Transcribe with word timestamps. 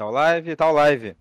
Tá 0.00 0.08
live, 0.08 0.56
tá 0.56 0.70
live. 0.70 1.14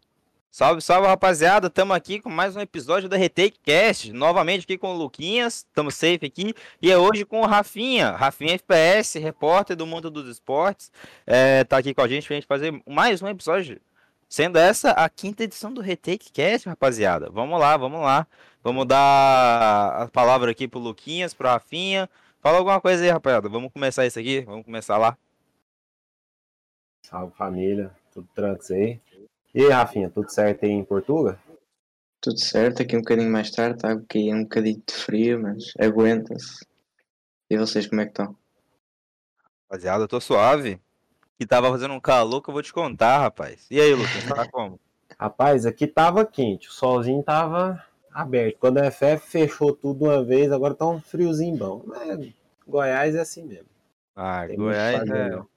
Salve, 0.49 0.81
salve, 0.81 1.05
rapaziada. 1.05 1.67
Estamos 1.67 1.93
aqui 1.93 2.21
com 2.21 2.29
mais 2.29 2.55
um 2.55 2.61
episódio 2.61 3.09
da 3.09 3.17
Retake 3.17 3.59
Cast. 3.59 4.13
Novamente 4.13 4.63
aqui 4.63 4.77
com 4.77 4.93
o 4.93 4.97
Luquinhas. 4.97 5.65
Estamos 5.67 5.95
safe 5.95 6.25
aqui. 6.25 6.53
E 6.81 6.89
é 6.89 6.97
hoje 6.97 7.25
com 7.25 7.41
o 7.41 7.45
Rafinha. 7.45 8.11
Rafinha 8.11 8.53
FPS, 8.53 9.19
repórter 9.19 9.75
do 9.75 9.85
mundo 9.85 10.09
dos 10.09 10.29
esportes. 10.29 10.93
É, 11.27 11.65
tá 11.65 11.77
aqui 11.77 11.93
com 11.93 11.99
a 11.99 12.07
gente 12.07 12.25
pra 12.25 12.35
gente 12.35 12.47
fazer 12.47 12.81
mais 12.87 13.21
um 13.21 13.27
episódio. 13.27 13.81
Sendo 14.29 14.57
essa 14.57 14.91
a 14.91 15.09
quinta 15.09 15.43
edição 15.43 15.73
do 15.73 15.81
Retake 15.81 16.31
Cast, 16.31 16.69
rapaziada. 16.69 17.29
Vamos 17.29 17.59
lá, 17.59 17.75
vamos 17.75 17.99
lá. 17.99 18.25
Vamos 18.63 18.85
dar 18.85 20.03
a 20.03 20.07
palavra 20.07 20.51
aqui 20.51 20.69
pro 20.69 20.79
Luquinhas, 20.79 21.33
pro 21.33 21.49
Rafinha. 21.49 22.09
Fala 22.39 22.59
alguma 22.59 22.79
coisa 22.79 23.03
aí, 23.03 23.09
rapaziada. 23.09 23.49
Vamos 23.49 23.73
começar 23.73 24.05
isso 24.05 24.17
aqui. 24.17 24.39
Vamos 24.39 24.63
começar 24.63 24.97
lá. 24.97 25.17
Salve 27.01 27.35
família, 27.35 27.93
tudo 28.11 28.27
tranquilo 28.33 28.79
aí? 28.79 29.01
E 29.53 29.63
aí, 29.63 29.69
Rafinha, 29.69 30.09
tudo 30.09 30.29
certo 30.29 30.65
aí 30.65 30.71
em 30.71 30.83
Portugal? 30.83 31.37
Tudo 32.21 32.39
certo, 32.39 32.81
aqui 32.81 32.95
um 32.95 32.99
bocadinho 32.99 33.31
mais 33.31 33.49
tarde, 33.49 33.77
está 33.77 33.91
aqui 33.91 34.33
um 34.33 34.43
bocadinho 34.43 34.81
de 34.85 34.93
frio, 34.93 35.41
mas 35.41 35.73
aguenta-se. 35.79 36.65
E 37.49 37.57
vocês 37.57 37.87
como 37.87 38.01
é 38.01 38.05
que 38.05 38.11
estão? 38.11 38.35
Rapaziada, 39.63 40.03
eu 40.03 40.07
tô 40.07 40.19
suave. 40.19 40.79
E 41.39 41.45
tava 41.45 41.69
fazendo 41.69 41.93
um 41.93 41.99
calor 41.99 42.41
que 42.41 42.49
eu 42.49 42.53
vou 42.53 42.61
te 42.61 42.73
contar, 42.73 43.19
rapaz. 43.19 43.65
E 43.71 43.79
aí, 43.79 43.93
Lucas, 43.93 44.25
tá 44.27 44.47
como? 44.51 44.79
Rapaz, 45.17 45.65
aqui 45.65 45.87
tava 45.87 46.25
quente, 46.25 46.67
o 46.67 46.71
solzinho 46.71 47.23
tava 47.23 47.83
aberto. 48.11 48.57
Quando 48.59 48.79
a 48.79 48.91
FF 48.91 49.19
fechou 49.19 49.73
tudo 49.73 50.05
uma 50.05 50.23
vez, 50.23 50.51
agora 50.51 50.75
tá 50.75 50.85
um 50.87 50.99
friozinho 50.99 51.57
bom. 51.57 51.83
Mas 51.85 52.33
Goiás 52.67 53.15
é 53.15 53.21
assim 53.21 53.45
mesmo. 53.45 53.69
Ah, 54.15 54.45
Tem 54.45 54.57
Goiás 54.57 55.09
é... 55.09 55.29
não. 55.29 55.47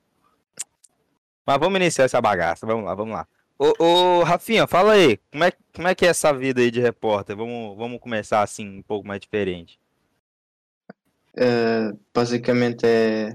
Mas 1.46 1.58
vamos 1.58 1.76
iniciar 1.80 2.04
essa 2.04 2.20
bagaça. 2.20 2.66
Vamos 2.66 2.84
lá, 2.84 2.94
vamos 2.94 3.14
lá. 3.14 3.26
Ô, 3.58 3.72
ô, 3.78 4.22
Rafinha, 4.22 4.66
fala 4.66 4.94
aí. 4.94 5.18
Como 5.30 5.44
é, 5.44 5.52
como 5.74 5.88
é 5.88 5.94
que 5.94 6.04
é 6.04 6.08
essa 6.08 6.32
vida 6.32 6.60
aí 6.60 6.70
de 6.70 6.80
repórter? 6.80 7.36
Vamos, 7.36 7.76
vamos 7.76 8.00
começar 8.00 8.42
assim, 8.42 8.78
um 8.78 8.82
pouco 8.82 9.06
mais 9.06 9.20
diferente. 9.20 9.78
Uh, 11.34 11.98
basicamente 12.12 12.84
é, 12.84 13.32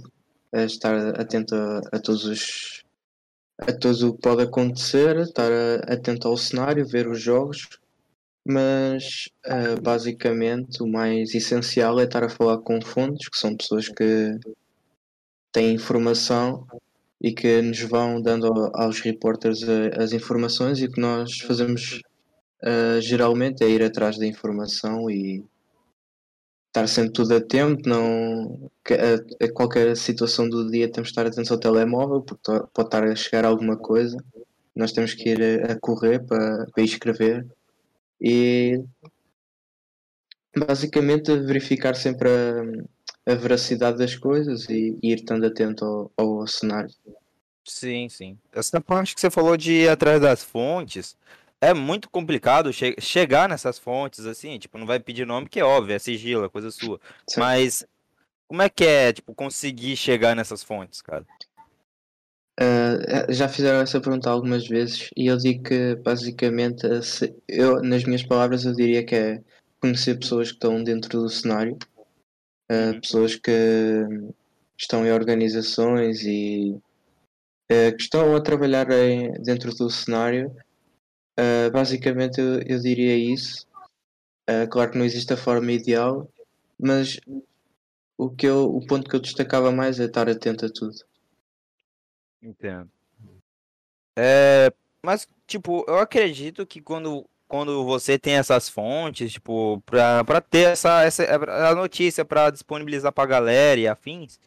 é 0.51 0.65
estar 0.65 1.19
atento 1.19 1.55
a, 1.55 1.81
a 1.93 1.99
todos 1.99 2.25
os 2.25 2.83
a 3.59 3.73
tudo 3.73 4.09
o 4.09 4.13
que 4.13 4.21
pode 4.21 4.43
acontecer, 4.43 5.17
estar 5.17 5.51
atento 5.87 6.27
ao 6.27 6.37
cenário, 6.37 6.85
ver 6.85 7.07
os 7.07 7.19
jogos, 7.19 7.67
mas 8.45 9.29
uh, 9.47 9.81
basicamente 9.81 10.83
o 10.83 10.87
mais 10.87 11.33
essencial 11.33 11.99
é 11.99 12.03
estar 12.03 12.23
a 12.23 12.29
falar 12.29 12.59
com 12.59 12.79
fontes, 12.79 13.27
que 13.27 13.37
são 13.37 13.57
pessoas 13.57 13.89
que 13.89 14.39
têm 15.51 15.73
informação 15.73 16.67
e 17.21 17.33
que 17.33 17.61
nos 17.61 17.81
vão 17.81 18.21
dando 18.21 18.47
ao- 18.47 18.71
aos 18.83 18.99
reporters 19.01 19.61
uh, 19.63 20.01
as 20.01 20.13
informações 20.13 20.79
e 20.79 20.85
o 20.85 20.91
que 20.91 21.01
nós 21.01 21.39
fazemos 21.39 22.01
uh, 22.63 23.01
geralmente 23.01 23.63
é 23.63 23.69
ir 23.69 23.83
atrás 23.83 24.17
da 24.17 24.25
informação 24.25 25.09
e 25.09 25.43
estar 26.67 26.87
sempre 26.87 27.13
tudo 27.13 27.35
atento, 27.35 27.89
não 27.89 28.69
a, 28.91 29.45
a 29.45 29.51
qualquer 29.51 29.95
situação 29.97 30.47
do 30.47 30.69
dia 30.69 30.91
temos 30.91 31.07
de 31.09 31.11
estar 31.13 31.25
atentos 31.25 31.51
ao 31.51 31.59
telemóvel, 31.59 32.21
porque 32.21 32.51
pode 32.73 32.87
estar 32.87 33.03
a 33.03 33.15
chegar 33.15 33.45
alguma 33.45 33.75
coisa, 33.77 34.17
nós 34.75 34.91
temos 34.91 35.13
que 35.13 35.29
ir 35.29 35.41
a, 35.41 35.73
a 35.73 35.79
correr 35.79 36.19
para, 36.25 36.67
para 36.67 36.83
escrever. 36.83 37.45
E 38.21 38.83
basicamente 40.55 41.35
verificar 41.39 41.95
sempre 41.95 42.29
a, 42.29 42.63
a 43.27 43.35
veracidade 43.35 43.97
das 43.97 44.15
coisas 44.15 44.67
e, 44.69 44.97
e 45.03 45.11
ir 45.11 45.15
estando 45.17 45.45
atento 45.45 45.83
ao, 45.85 46.11
ao 46.17 46.47
cenário. 46.47 46.89
Sim, 47.65 48.07
sim. 48.07 48.37
Essa 48.53 48.79
parte 48.79 49.13
que 49.13 49.19
você 49.19 49.29
falou 49.29 49.57
de 49.57 49.73
ir 49.73 49.89
atrás 49.89 50.21
das 50.21 50.41
fontes 50.41 51.17
é 51.59 51.73
muito 51.73 52.09
complicado 52.09 52.71
che- 52.71 52.95
chegar 52.99 53.49
nessas 53.49 53.77
fontes, 53.77 54.25
assim, 54.25 54.57
tipo, 54.57 54.77
não 54.77 54.85
vai 54.85 54.99
pedir 54.99 55.25
nome, 55.25 55.49
que 55.49 55.59
é 55.59 55.63
óbvio, 55.63 55.93
é 55.95 55.99
sigilo, 55.99 56.45
é 56.45 56.49
coisa 56.49 56.71
sua. 56.71 56.99
Certo? 57.27 57.39
Mas 57.39 57.85
como 58.47 58.61
é 58.61 58.69
que 58.69 58.85
é, 58.85 59.11
tipo, 59.11 59.35
conseguir 59.35 59.97
chegar 59.97 60.35
nessas 60.35 60.63
fontes, 60.63 61.01
cara? 61.01 61.25
Uh, 62.59 63.31
já 63.31 63.47
fizeram 63.47 63.81
essa 63.81 64.01
pergunta 64.01 64.29
algumas 64.31 64.67
vezes 64.67 65.09
e 65.15 65.27
eu 65.27 65.37
digo 65.37 65.63
que 65.63 65.95
basicamente 65.97 67.03
se- 67.03 67.35
eu, 67.47 67.83
nas 67.83 68.03
minhas 68.03 68.23
palavras 68.23 68.65
eu 68.65 68.73
diria 68.73 69.05
que 69.05 69.13
é 69.13 69.43
conhecer 69.79 70.17
pessoas 70.17 70.47
que 70.49 70.55
estão 70.55 70.83
dentro 70.83 71.19
do 71.21 71.29
cenário, 71.29 71.77
Uhum. 72.69 72.99
pessoas 72.99 73.35
que 73.35 73.51
estão 74.77 75.05
em 75.05 75.11
organizações 75.11 76.21
e 76.23 76.79
uh, 77.71 77.95
que 77.95 78.03
estão 78.03 78.35
a 78.35 78.41
trabalhar 78.41 78.91
em- 78.91 79.31
dentro 79.41 79.73
do 79.73 79.89
cenário. 79.89 80.55
Uh, 81.39 81.71
basicamente 81.71 82.39
eu, 82.41 82.61
eu 82.61 82.79
diria 82.79 83.15
isso. 83.15 83.65
Uh, 84.49 84.67
claro 84.69 84.91
que 84.91 84.97
não 84.97 85.05
existe 85.05 85.31
a 85.33 85.37
forma 85.37 85.71
ideal, 85.71 86.29
mas 86.79 87.19
o, 88.17 88.29
que 88.29 88.47
eu, 88.47 88.65
o 88.75 88.85
ponto 88.85 89.09
que 89.09 89.15
eu 89.15 89.19
destacava 89.19 89.71
mais 89.71 89.99
é 89.99 90.05
estar 90.05 90.29
atento 90.29 90.65
a 90.65 90.69
tudo. 90.69 90.95
Entendo. 92.41 92.89
É, 94.17 94.73
mas, 95.03 95.27
tipo, 95.45 95.85
eu 95.87 95.99
acredito 95.99 96.65
que 96.65 96.81
quando, 96.81 97.29
quando 97.47 97.85
você 97.85 98.19
tem 98.19 98.35
essas 98.35 98.69
fontes, 98.69 99.33
tipo, 99.33 99.81
pra 99.85 100.41
ter 100.41 100.69
essa, 100.71 101.03
essa 101.03 101.23
a 101.69 101.75
notícia 101.75 102.25
pra 102.25 102.49
disponibilizar 102.49 103.11
pra 103.13 103.25
galera 103.25 103.79
e 103.79 103.87
afins, 103.87 104.39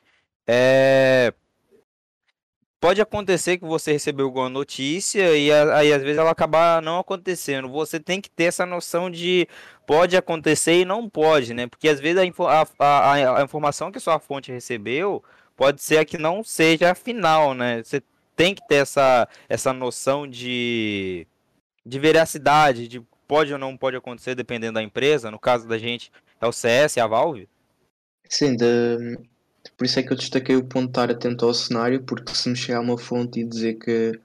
é, 0.46 1.32
pode 2.80 3.00
acontecer 3.00 3.58
que 3.58 3.64
você 3.64 3.92
recebeu 3.92 4.26
alguma 4.26 4.48
notícia 4.48 5.36
e 5.36 5.52
a- 5.52 5.76
aí 5.78 5.92
às 5.92 6.02
vezes 6.02 6.18
ela 6.18 6.30
acabar 6.30 6.80
não 6.82 6.98
acontecendo. 6.98 7.68
Você 7.68 8.00
tem 8.00 8.20
que 8.20 8.30
ter 8.30 8.44
essa 8.44 8.64
noção 8.66 9.10
de 9.10 9.46
pode 9.86 10.16
acontecer 10.16 10.80
e 10.80 10.84
não 10.84 11.08
pode, 11.08 11.52
né? 11.54 11.66
Porque 11.66 11.88
às 11.88 12.00
vezes 12.00 12.18
a, 12.18 12.62
a, 12.78 13.12
a, 13.14 13.40
a 13.40 13.42
informação 13.44 13.90
que 13.92 14.00
sua 14.00 14.18
fonte 14.18 14.50
recebeu 14.52 15.22
pode 15.56 15.82
ser 15.82 15.98
a 15.98 16.04
que 16.04 16.16
não 16.18 16.42
seja 16.42 16.90
a 16.90 16.94
final, 16.94 17.52
né? 17.54 17.82
Você 17.82 18.02
tem 18.36 18.54
que 18.54 18.66
ter 18.66 18.76
essa, 18.76 19.28
essa 19.48 19.72
noção 19.72 20.26
de, 20.26 21.26
de 21.84 21.98
veracidade, 21.98 22.88
de 22.88 23.02
pode 23.26 23.52
ou 23.52 23.58
não 23.58 23.76
pode 23.76 23.96
acontecer 23.96 24.34
dependendo 24.34 24.74
da 24.74 24.82
empresa. 24.82 25.30
No 25.30 25.38
caso 25.38 25.68
da 25.68 25.78
gente 25.78 26.10
é 26.40 26.46
o 26.46 26.52
CS, 26.52 26.98
a 26.98 27.06
Valve. 27.06 27.48
Sim, 28.28 28.56
de- 28.56 29.18
por 29.76 29.84
isso 29.84 29.98
é 29.98 30.02
que 30.02 30.12
eu 30.12 30.16
destaquei 30.16 30.56
o 30.56 30.64
ponto 30.64 30.86
de 30.86 30.90
estar 30.90 31.10
atento 31.10 31.44
ao 31.44 31.54
cenário, 31.54 32.02
porque 32.02 32.34
se 32.34 32.48
me 32.48 32.56
chegar 32.56 32.80
uma 32.80 32.98
fonte 32.98 33.40
e 33.40 33.44
dizer 33.44 33.74
que 33.74 34.18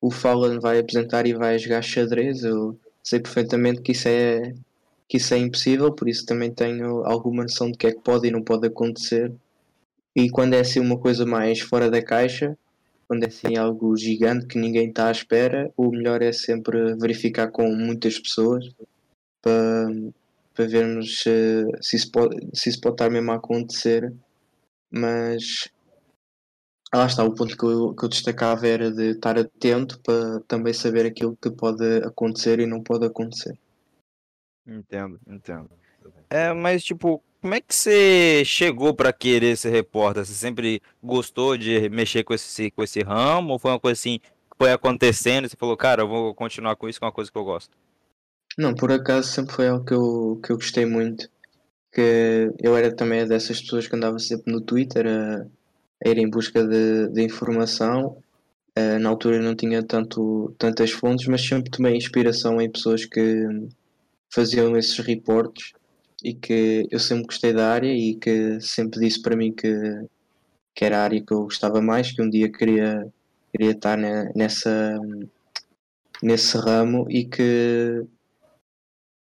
o 0.00 0.10
Fallen 0.10 0.58
vai 0.60 0.78
apresentar 0.78 1.26
e 1.26 1.34
vai 1.34 1.58
jogar 1.58 1.82
xadrez, 1.82 2.44
eu 2.44 2.78
sei 3.02 3.20
perfeitamente 3.20 3.80
que 3.82 3.92
isso 3.92 4.08
é, 4.08 4.52
que 5.08 5.16
isso 5.16 5.32
é 5.34 5.38
impossível, 5.38 5.92
por 5.92 6.08
isso 6.08 6.26
também 6.26 6.50
tenho 6.52 7.04
alguma 7.04 7.42
noção 7.44 7.70
de 7.70 7.78
que 7.78 7.86
é 7.86 7.92
que 7.92 8.00
pode 8.00 8.26
e 8.28 8.30
não 8.30 8.42
pode 8.42 8.66
acontecer. 8.66 9.32
E 10.14 10.30
quando 10.30 10.54
é 10.54 10.60
assim 10.60 10.80
uma 10.80 10.98
coisa 10.98 11.24
mais 11.26 11.60
fora 11.60 11.90
da 11.90 12.02
caixa, 12.02 12.56
quando 13.08 13.24
é 13.24 13.28
assim 13.28 13.56
algo 13.56 13.96
gigante 13.96 14.46
que 14.46 14.58
ninguém 14.58 14.88
está 14.88 15.08
à 15.08 15.12
espera, 15.12 15.72
o 15.76 15.90
melhor 15.90 16.22
é 16.22 16.32
sempre 16.32 16.94
verificar 16.96 17.50
com 17.50 17.70
muitas 17.70 18.18
pessoas 18.18 18.74
para, 19.40 19.88
para 20.54 20.66
vermos 20.66 21.20
se, 21.20 21.64
se, 21.80 21.96
isso 21.96 22.10
pode, 22.10 22.36
se 22.54 22.68
isso 22.68 22.80
pode 22.80 22.94
estar 22.94 23.10
mesmo 23.10 23.30
a 23.30 23.36
acontecer. 23.36 24.12
Mas 24.90 25.70
lá 26.94 27.06
está, 27.06 27.24
o 27.24 27.34
ponto 27.34 27.56
que 27.56 27.64
eu, 27.64 27.94
que 27.94 28.04
eu 28.04 28.08
destacava 28.08 28.66
era 28.66 28.90
de 28.90 29.10
estar 29.10 29.38
atento 29.38 30.00
para 30.00 30.40
também 30.40 30.72
saber 30.72 31.06
aquilo 31.06 31.36
que 31.36 31.50
pode 31.50 31.84
acontecer 32.04 32.58
e 32.60 32.66
não 32.66 32.82
pode 32.82 33.06
acontecer. 33.06 33.58
Entendo, 34.66 35.20
entendo. 35.28 35.70
É, 36.28 36.52
mas 36.52 36.82
tipo, 36.82 37.22
como 37.40 37.54
é 37.54 37.60
que 37.60 37.74
você 37.74 38.42
chegou 38.44 38.94
pra 38.94 39.12
querer 39.12 39.56
ser 39.56 39.70
repórter? 39.70 40.24
Você 40.24 40.34
sempre 40.34 40.82
gostou 41.02 41.56
de 41.56 41.88
mexer 41.88 42.24
com 42.24 42.34
esse, 42.34 42.70
com 42.70 42.82
esse 42.82 43.02
ramo? 43.02 43.52
Ou 43.52 43.58
foi 43.58 43.70
uma 43.70 43.80
coisa 43.80 43.98
assim 43.98 44.18
que 44.18 44.56
foi 44.58 44.72
acontecendo 44.72 45.44
e 45.46 45.48
você 45.48 45.56
falou, 45.56 45.76
cara, 45.76 46.02
eu 46.02 46.08
vou 46.08 46.34
continuar 46.34 46.76
com 46.76 46.88
isso, 46.88 46.98
que 46.98 47.04
é 47.04 47.06
uma 47.06 47.12
coisa 47.12 47.30
que 47.30 47.38
eu 47.38 47.44
gosto? 47.44 47.76
Não, 48.58 48.74
por 48.74 48.90
acaso 48.90 49.28
sempre 49.28 49.54
foi 49.54 49.68
algo 49.68 49.84
que 49.84 49.94
eu, 49.94 50.40
que 50.42 50.50
eu 50.50 50.56
gostei 50.56 50.86
muito. 50.86 51.28
Que 51.92 52.52
eu 52.60 52.76
era 52.76 52.94
também 52.94 53.26
dessas 53.26 53.60
pessoas 53.60 53.86
que 53.86 53.96
andava 53.96 54.18
sempre 54.18 54.52
no 54.52 54.60
Twitter 54.60 55.06
a, 55.06 55.46
a 56.04 56.08
ir 56.08 56.18
em 56.18 56.28
busca 56.28 56.66
de, 56.66 57.08
de 57.08 57.22
informação. 57.22 58.16
Eh, 58.74 58.98
na 58.98 59.08
altura 59.08 59.40
não 59.40 59.54
tinha 59.54 59.82
tanto, 59.82 60.54
tantas 60.58 60.90
fontes, 60.90 61.26
mas 61.26 61.46
sempre 61.46 61.70
tomei 61.70 61.96
inspiração 61.96 62.60
em 62.60 62.70
pessoas 62.70 63.04
que 63.04 63.46
faziam 64.30 64.76
esses 64.76 64.98
reportes 64.98 65.72
e 66.22 66.34
que 66.34 66.86
eu 66.90 66.98
sempre 66.98 67.26
gostei 67.26 67.52
da 67.52 67.70
área 67.72 67.92
e 67.92 68.14
que 68.16 68.60
sempre 68.60 69.00
disse 69.00 69.20
para 69.22 69.36
mim 69.36 69.52
que, 69.52 69.68
que 70.74 70.84
era 70.84 70.98
a 70.98 71.04
área 71.04 71.24
que 71.24 71.32
eu 71.32 71.44
gostava 71.44 71.80
mais, 71.80 72.12
que 72.12 72.22
um 72.22 72.30
dia 72.30 72.50
queria, 72.50 73.06
queria 73.52 73.72
estar 73.72 73.96
ne- 73.96 74.32
nessa, 74.34 74.98
nesse 76.22 76.56
ramo 76.58 77.06
e 77.10 77.24
que 77.24 78.06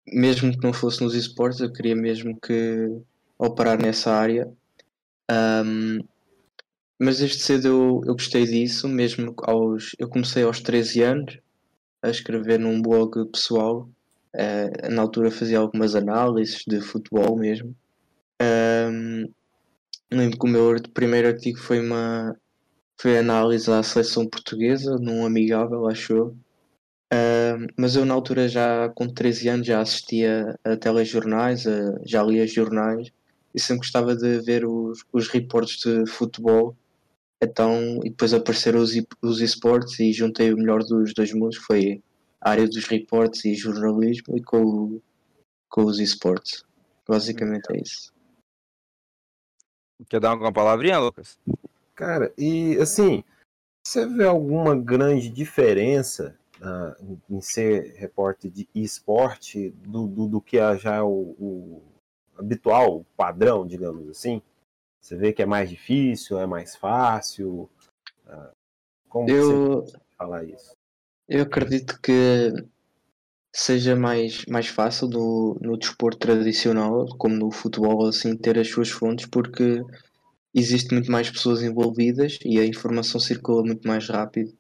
mesmo 0.07 0.53
que 0.53 0.63
não 0.65 0.73
fosse 0.73 1.03
nos 1.03 1.15
esportes, 1.15 1.61
eu 1.61 1.73
queria 1.73 1.97
mesmo 1.97 2.39
que 2.41 3.01
operar 3.39 3.81
nessa 3.81 4.13
área. 4.13 4.51
Ahm, 5.31 6.01
mas 7.01 7.19
desde 7.19 7.39
cedo 7.41 7.69
eu, 7.69 8.03
eu 8.07 8.15
gostei 8.15 8.45
disso, 8.45 8.89
mesmo 8.89 9.35
aos. 9.43 9.93
Eu 9.99 10.09
comecei 10.09 10.43
aos 10.43 10.61
13 10.61 11.03
anos 11.03 11.39
a 12.03 12.11
escrever 12.11 12.59
num 12.59 12.83
blog 12.83 13.27
pessoal. 13.31 13.89
Uh, 14.35 14.91
na 14.91 15.03
altura 15.03 15.31
fazia 15.31 15.59
algumas 15.59 15.95
análises 15.95 16.65
de 16.67 16.81
futebol 16.81 17.37
mesmo. 17.37 17.75
Um, 18.43 19.29
lembro 20.11 20.39
que 20.39 20.47
o 20.47 20.49
meu 20.49 20.75
primeiro 20.93 21.29
artigo 21.29 21.59
foi 21.59 21.81
uma 21.81 22.37
foi 23.01 23.19
análise 23.19 23.71
à 23.71 23.83
seleção 23.83 24.27
portuguesa, 24.27 24.97
num 24.99 25.25
amigável, 25.25 25.87
acho 25.89 26.13
eu. 26.13 26.27
Uh, 27.13 27.67
mas 27.77 27.95
eu 27.95 28.05
na 28.05 28.15
altura 28.15 28.49
já 28.49 28.89
com 28.89 29.07
13 29.09 29.49
anos 29.49 29.67
já 29.67 29.81
assistia 29.81 30.59
a 30.65 30.77
telejornais, 30.77 31.67
a, 31.67 31.99
já 32.05 32.23
lia 32.23 32.47
jornais 32.47 33.13
e 33.55 33.61
sempre 33.61 33.81
gostava 33.81 34.17
de 34.17 34.41
ver 34.41 34.67
os, 34.67 35.05
os 35.13 35.29
reportes 35.29 35.79
de 35.81 36.07
futebol. 36.11 36.77
Então, 37.43 38.01
e 38.05 38.11
depois 38.11 38.35
apareceram 38.35 38.81
os, 38.81 38.93
os 39.23 39.41
esportes 39.41 40.01
e 40.01 40.13
juntei 40.13 40.53
o 40.53 40.57
melhor 40.57 40.83
dos 40.83 41.15
dois 41.15 41.33
mundos, 41.33 41.59
foi 41.59 42.03
a 42.45 42.51
área 42.51 42.69
dos 42.69 42.87
reportes 42.87 43.43
e 43.47 43.55
jornalismo 43.55 44.37
e 44.37 44.43
com, 44.43 45.01
com 45.71 45.85
os 45.85 45.99
esportes. 45.99 46.63
Basicamente 47.09 47.73
é 47.73 47.81
isso. 47.81 48.13
Quer 50.11 50.21
dar 50.21 50.31
alguma 50.31 50.53
palavrinha, 50.53 50.99
Lucas? 50.99 51.39
Cara, 51.95 52.35
e 52.37 52.77
assim, 52.77 53.25
você 53.87 54.07
vê 54.07 54.25
alguma 54.25 54.77
grande 54.77 55.31
diferença 55.31 56.39
uh, 56.61 57.19
em 57.31 57.41
ser 57.41 57.95
repórter 57.95 58.51
de 58.51 58.69
esporte 58.75 59.71
do, 59.71 60.07
do, 60.07 60.29
do, 60.29 60.41
que 60.41 60.59
é 60.59 60.77
já 60.77 61.03
o, 61.03 61.35
o, 61.39 61.83
habitual, 62.37 62.99
o 62.99 63.05
padrão, 63.17 63.67
digamos 63.67 64.07
assim? 64.11 64.43
Você 65.01 65.17
vê 65.17 65.33
que 65.33 65.43
é 65.43 65.47
mais 65.47 65.71
difícil, 65.71 66.39
é 66.39 66.47
mais 66.47 66.77
fácil? 66.77 67.71
Uh, 68.27 68.51
como 69.09 69.31
eu, 69.31 69.83
você 69.83 69.99
falar 70.19 70.45
isso? 70.45 70.75
Eu 71.29 71.43
acredito 71.43 71.99
que 72.01 72.53
seja 73.55 73.97
mais, 73.97 74.45
mais 74.47 74.67
fácil 74.67 75.09
no, 75.09 75.59
no 75.61 75.79
desporto 75.79 76.19
tradicional, 76.19 77.07
como 77.17 77.37
no 77.37 77.51
futebol, 77.51 78.07
assim, 78.07 78.37
ter 78.37 78.59
as 78.59 78.69
suas 78.69 78.91
fontes, 78.91 79.27
porque 79.27 79.81
existe 80.53 80.93
muito 80.93 81.11
mais 81.11 81.31
pessoas 81.31 81.63
envolvidas 81.63 82.39
e 82.45 82.59
a 82.59 82.67
informação 82.67 83.21
circula 83.21 83.63
muito 83.63 83.87
mais 83.87 84.09
rápido. 84.09 84.53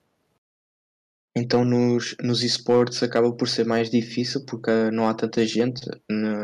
Então 1.36 1.64
nos, 1.64 2.16
nos 2.22 2.44
esportes 2.44 3.02
acaba 3.02 3.32
por 3.32 3.48
ser 3.48 3.66
mais 3.66 3.90
difícil 3.90 4.44
porque 4.46 4.70
não 4.92 5.08
há 5.08 5.14
tanta 5.14 5.44
gente. 5.44 5.82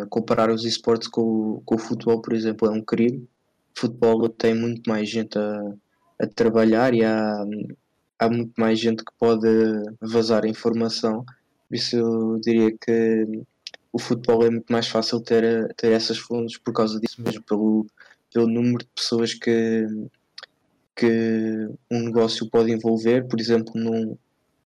Comparar 0.08 0.50
os 0.50 0.64
esportes 0.64 1.06
com, 1.08 1.62
com 1.64 1.76
o 1.76 1.78
futebol, 1.78 2.20
por 2.20 2.32
exemplo, 2.32 2.66
é 2.68 2.70
um 2.72 2.82
crime. 2.82 3.28
O 3.76 3.80
futebol 3.80 4.28
tem 4.28 4.52
muito 4.54 4.90
mais 4.90 5.08
gente 5.08 5.38
a, 5.38 5.74
a 6.20 6.26
trabalhar 6.26 6.92
e 6.92 7.04
há, 7.04 7.44
há 8.20 8.28
muito 8.28 8.52
mais 8.58 8.78
gente 8.78 9.04
que 9.04 9.12
pode 9.18 9.48
vazar 10.00 10.44
informação 10.46 11.24
por 11.70 11.76
isso 11.76 11.96
eu 11.96 12.40
diria 12.40 12.76
que 12.76 13.44
o 13.92 13.98
futebol 13.98 14.44
é 14.44 14.50
muito 14.50 14.72
mais 14.72 14.88
fácil 14.88 15.20
ter, 15.20 15.72
ter 15.74 15.92
essas 15.92 16.18
fontes 16.18 16.58
por 16.58 16.72
causa 16.74 16.98
disso 16.98 17.22
mesmo, 17.22 17.42
pelo, 17.42 17.86
pelo 18.32 18.48
número 18.48 18.78
de 18.78 18.90
pessoas 18.92 19.34
que, 19.34 19.86
que 20.96 21.68
um 21.88 22.00
negócio 22.00 22.50
pode 22.50 22.72
envolver, 22.72 23.28
por 23.28 23.40
exemplo, 23.40 23.72
num, 23.76 24.16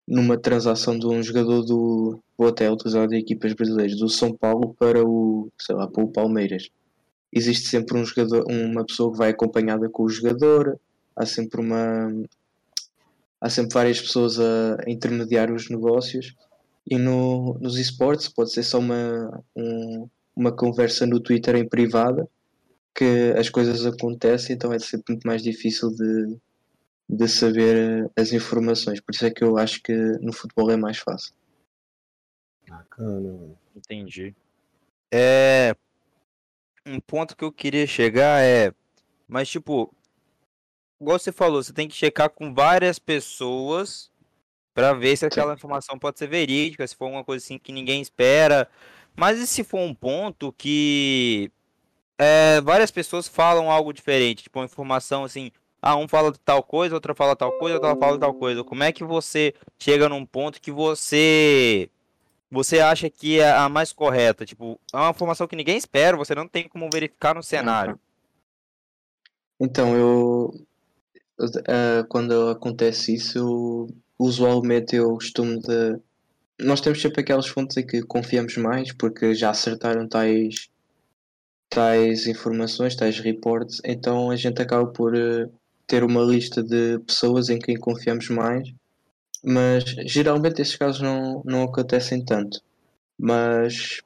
numa 0.06 0.38
transação 0.38 0.96
de 0.96 1.06
um 1.06 1.20
jogador 1.22 1.62
do, 1.64 2.20
vou 2.38 2.48
até 2.48 2.70
utilizar 2.70 3.08
de 3.08 3.16
equipas 3.16 3.52
brasileiras, 3.52 3.98
do 3.98 4.08
São 4.08 4.32
Paulo 4.32 4.74
para 4.78 5.04
o, 5.04 5.50
sei 5.60 5.74
lá, 5.74 5.88
para 5.88 6.04
o 6.04 6.12
Palmeiras. 6.12 6.68
Existe 7.32 7.68
sempre 7.68 7.98
um 7.98 8.04
jogador, 8.04 8.44
uma 8.48 8.84
pessoa 8.84 9.10
que 9.10 9.18
vai 9.18 9.30
acompanhada 9.30 9.88
com 9.88 10.04
o 10.04 10.08
jogador, 10.08 10.78
há 11.16 11.26
sempre 11.26 11.60
uma 11.60 12.12
há 13.42 13.50
sempre 13.50 13.74
várias 13.74 14.00
pessoas 14.00 14.38
a 14.38 14.78
intermediar 14.86 15.50
os 15.50 15.68
negócios 15.68 16.36
e 16.88 16.96
no, 16.96 17.58
nos 17.60 17.76
esportes 17.76 18.28
pode 18.28 18.52
ser 18.52 18.62
só 18.62 18.78
uma, 18.78 19.42
um, 19.56 20.08
uma 20.34 20.52
conversa 20.52 21.04
no 21.04 21.18
Twitter 21.18 21.56
em 21.56 21.68
privada 21.68 22.28
que 22.94 23.34
as 23.36 23.50
coisas 23.50 23.84
acontecem, 23.84 24.54
então 24.54 24.72
é 24.72 24.78
sempre 24.78 25.14
muito 25.14 25.26
mais 25.26 25.42
difícil 25.42 25.90
de, 25.90 26.38
de 27.08 27.28
saber 27.28 28.08
as 28.16 28.32
informações. 28.32 29.00
Por 29.00 29.12
isso 29.12 29.26
é 29.26 29.30
que 29.30 29.42
eu 29.42 29.56
acho 29.56 29.82
que 29.82 29.92
no 30.20 30.32
futebol 30.32 30.70
é 30.70 30.76
mais 30.76 30.98
fácil. 30.98 31.34
Bacana. 32.68 33.56
Entendi. 33.74 34.36
É. 35.10 35.74
Um 36.86 37.00
ponto 37.00 37.36
que 37.36 37.44
eu 37.44 37.50
queria 37.52 37.86
chegar 37.86 38.40
é. 38.42 38.72
Mas, 39.26 39.48
tipo, 39.48 39.94
igual 41.02 41.18
você 41.18 41.32
falou, 41.32 41.62
você 41.62 41.72
tem 41.72 41.88
que 41.88 41.94
checar 41.94 42.30
com 42.30 42.54
várias 42.54 42.98
pessoas 42.98 44.10
para 44.72 44.92
ver 44.94 45.16
se 45.16 45.26
aquela 45.26 45.54
informação 45.54 45.98
pode 45.98 46.18
ser 46.18 46.28
verídica, 46.28 46.86
se 46.86 46.96
for 46.96 47.06
uma 47.08 47.24
coisa 47.24 47.44
assim 47.44 47.58
que 47.58 47.72
ninguém 47.72 48.00
espera. 48.00 48.68
Mas 49.14 49.38
e 49.38 49.46
se 49.46 49.64
for 49.64 49.80
um 49.80 49.94
ponto 49.94 50.52
que 50.52 51.50
é, 52.18 52.60
várias 52.62 52.90
pessoas 52.90 53.28
falam 53.28 53.70
algo 53.70 53.92
diferente, 53.92 54.44
tipo 54.44 54.58
uma 54.58 54.64
informação 54.64 55.24
assim, 55.24 55.50
ah, 55.82 55.96
um 55.96 56.08
fala 56.08 56.32
tal 56.44 56.62
coisa, 56.62 56.94
outra 56.94 57.14
fala 57.14 57.36
tal 57.36 57.52
coisa, 57.58 57.74
outra 57.74 57.96
fala 57.96 58.18
tal 58.18 58.32
coisa. 58.34 58.64
Como 58.64 58.82
é 58.82 58.92
que 58.92 59.04
você 59.04 59.52
chega 59.78 60.08
num 60.08 60.24
ponto 60.24 60.60
que 60.60 60.70
você 60.70 61.90
você 62.50 62.80
acha 62.80 63.10
que 63.10 63.40
é 63.40 63.50
a 63.50 63.68
mais 63.68 63.92
correta? 63.92 64.46
Tipo, 64.46 64.78
é 64.92 64.96
uma 64.96 65.10
informação 65.10 65.48
que 65.48 65.56
ninguém 65.56 65.76
espera, 65.76 66.16
você 66.16 66.34
não 66.34 66.46
tem 66.46 66.68
como 66.68 66.88
verificar 66.92 67.34
no 67.34 67.42
cenário. 67.42 67.98
Então, 69.58 69.96
eu 69.96 70.66
uh, 71.38 72.06
quando 72.08 72.50
acontece 72.50 73.14
isso, 73.14 73.88
usualmente 74.18 74.96
eu 74.96 75.14
costumo 75.14 75.60
de. 75.60 75.98
Nós 76.60 76.80
temos 76.80 77.00
sempre 77.00 77.20
aquelas 77.22 77.46
fontes 77.48 77.76
em 77.76 77.86
que 77.86 78.02
confiamos 78.02 78.56
mais 78.56 78.92
porque 78.92 79.34
já 79.34 79.50
acertaram 79.50 80.08
tais, 80.08 80.68
tais 81.68 82.26
informações, 82.26 82.94
tais 82.94 83.18
reportes, 83.18 83.80
então 83.84 84.30
a 84.30 84.36
gente 84.36 84.60
acaba 84.62 84.86
por 84.86 85.14
uh, 85.14 85.50
ter 85.86 86.04
uma 86.04 86.22
lista 86.22 86.62
de 86.62 86.98
pessoas 87.00 87.48
em 87.48 87.58
quem 87.58 87.76
confiamos 87.76 88.28
mais, 88.28 88.72
mas 89.44 89.84
geralmente 90.06 90.62
esses 90.62 90.76
casos 90.76 91.00
não, 91.00 91.42
não 91.44 91.64
acontecem 91.64 92.24
tanto. 92.24 92.60
Mas 93.18 94.02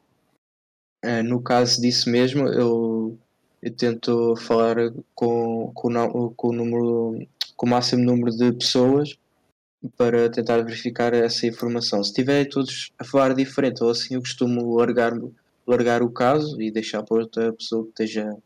uh, 1.04 1.22
no 1.24 1.42
caso 1.42 1.80
disso 1.80 2.10
mesmo, 2.10 2.48
eu, 2.48 3.18
eu 3.62 3.74
tento 3.74 4.36
falar 4.36 4.76
com, 5.14 5.72
com, 5.74 6.32
com 6.36 6.48
o 6.48 6.52
número 6.52 7.26
com 7.56 7.66
o 7.66 7.68
máximo 7.68 8.04
número 8.04 8.30
de 8.36 8.52
pessoas 8.52 9.16
para 9.96 10.28
tentar 10.30 10.62
verificar 10.62 11.14
essa 11.14 11.46
informação. 11.46 12.02
Se 12.02 12.12
tiverem 12.12 12.48
todos 12.48 12.92
a 12.98 13.04
falar 13.04 13.34
diferente 13.34 13.82
ou 13.82 13.90
assim, 13.90 14.14
eu 14.14 14.20
costumo 14.20 14.76
largar, 14.76 15.12
largar 15.66 16.02
o 16.02 16.10
caso 16.10 16.60
e 16.60 16.70
deixar 16.70 17.02
para 17.02 17.18
outra 17.18 17.52
pessoa 17.52 17.84
que 17.84 17.90
esteja, 17.90 18.36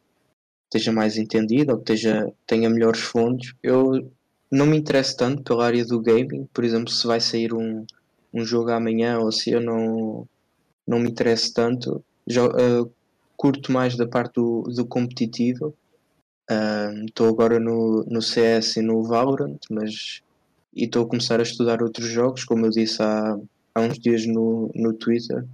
esteja 0.65 0.93
mais 0.93 1.17
entendida 1.17 1.73
ou 1.73 1.79
que 1.79 1.93
esteja, 1.93 2.33
tenha 2.47 2.71
melhores 2.71 3.01
fontes. 3.01 3.55
Eu 3.63 4.11
não 4.51 4.67
me 4.67 4.77
interesso 4.77 5.17
tanto 5.17 5.43
pela 5.43 5.67
área 5.67 5.85
do 5.85 6.01
gaming, 6.01 6.49
por 6.53 6.65
exemplo, 6.65 6.91
se 6.91 7.07
vai 7.07 7.21
sair 7.21 7.53
um, 7.55 7.85
um 8.33 8.45
jogo 8.45 8.71
amanhã 8.71 9.19
ou 9.19 9.29
assim, 9.29 9.51
eu 9.53 9.61
não, 9.61 10.29
não 10.87 10.99
me 10.99 11.11
interesso 11.11 11.53
tanto. 11.55 12.05
Já, 12.27 12.47
uh, 12.47 12.93
curto 13.41 13.73
mais 13.73 13.97
da 13.97 14.07
parte 14.07 14.35
do, 14.35 14.65
do 14.65 14.85
competitivo. 14.85 15.75
Estou 17.07 17.29
uh, 17.29 17.31
agora 17.31 17.59
no, 17.59 18.05
no 18.05 18.21
CS 18.21 18.77
e 18.77 18.83
no 18.83 19.03
Valorant, 19.03 19.59
mas 19.71 20.21
e 20.77 20.85
estou 20.85 21.05
a 21.05 21.09
começar 21.09 21.41
a 21.41 21.43
estudar 21.43 21.83
outros 21.83 22.07
jogos, 22.07 22.45
como 22.45 22.67
eu 22.67 22.71
disse 22.71 23.03
há, 23.03 23.39
há 23.75 23.81
uns 23.81 23.99
dias 23.99 24.27
no, 24.27 24.71
no 24.75 24.93
Twitter. 24.93 25.47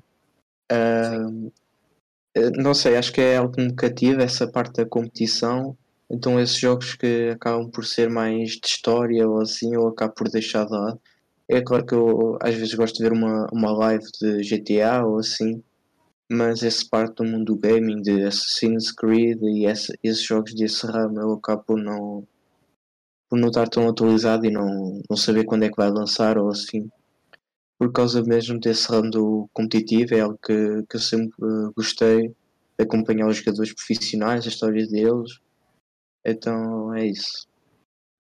Uh, 0.73 1.52
não 2.57 2.75
sei, 2.75 2.97
acho 2.97 3.12
que 3.12 3.21
é 3.21 3.37
algo 3.37 3.55
cativa 3.76 4.25
essa 4.25 4.49
parte 4.49 4.78
da 4.78 4.85
competição. 4.85 5.78
Então 6.11 6.40
esses 6.40 6.59
jogos 6.59 6.97
que 6.97 7.31
acabam 7.31 7.71
por 7.71 7.85
ser 7.85 8.11
mais 8.11 8.50
de 8.50 8.66
história 8.66 9.28
ou 9.28 9.40
assim, 9.40 9.75
eu 9.75 9.87
acabo 9.87 10.12
por 10.12 10.28
deixar 10.28 10.64
de 10.66 10.73
lado. 10.73 11.00
É 11.49 11.61
claro 11.61 11.87
que 11.87 11.95
eu 11.95 12.37
às 12.43 12.55
vezes 12.57 12.75
gosto 12.75 12.97
de 12.97 13.05
ver 13.05 13.12
uma, 13.12 13.47
uma 13.52 13.71
live 13.71 14.05
de 14.21 14.43
GTA 14.43 15.07
ou 15.07 15.21
assim, 15.21 15.62
mas 16.30 16.62
essa 16.62 16.85
parte 16.90 17.16
do 17.16 17.25
mundo 17.25 17.54
do 17.54 17.56
gaming, 17.56 18.02
de 18.02 18.23
Assassin's 18.25 18.90
Creed 18.92 19.40
e 19.42 19.66
esse, 19.66 19.97
esses 20.02 20.23
jogos 20.23 20.54
desse 20.54 20.87
ramo, 20.87 21.21
eu 21.21 21.33
acabo 21.33 21.62
por 21.62 21.78
não, 21.78 22.26
por 23.28 23.38
não 23.38 23.49
estar 23.49 23.68
tão 23.68 23.88
atualizado 23.88 24.47
e 24.47 24.50
não, 24.50 25.00
não 25.09 25.16
saber 25.16 25.45
quando 25.45 25.64
é 25.64 25.71
que 25.71 25.76
vai 25.76 25.90
lançar 25.90 26.38
ou 26.38 26.49
assim. 26.49 26.88
Por 27.78 27.92
causa 27.92 28.23
mesmo 28.23 28.59
desse 28.59 28.88
ramo 28.88 29.11
do 29.11 29.50
competitivo, 29.52 30.14
é 30.14 30.21
algo 30.21 30.38
que, 30.38 30.83
que 30.88 30.97
eu 30.97 31.00
sempre 31.00 31.45
uh, 31.45 31.73
gostei 31.76 32.28
de 32.28 32.85
acompanhar 32.85 33.28
os 33.28 33.37
jogadores 33.37 33.73
profissionais, 33.75 34.47
a 34.47 34.49
história 34.49 34.87
deles. 34.87 35.38
Então 36.25 36.95
é 36.95 37.06
isso. 37.06 37.47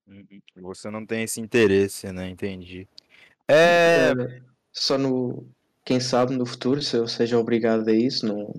Uhum. 0.06 0.40
Você 0.56 0.90
não 0.90 1.04
tem 1.04 1.24
esse 1.24 1.40
interesse, 1.40 2.12
né? 2.12 2.28
Entendi. 2.28 2.86
É... 3.48 4.10
é 4.10 4.40
só 4.72 4.98
no. 4.98 5.48
Quem 5.86 6.00
sabe 6.00 6.34
no 6.34 6.44
futuro, 6.44 6.82
se 6.82 6.96
eu 6.96 7.06
seja 7.06 7.38
obrigado 7.38 7.88
a 7.88 7.92
isso, 7.92 8.26
não. 8.26 8.52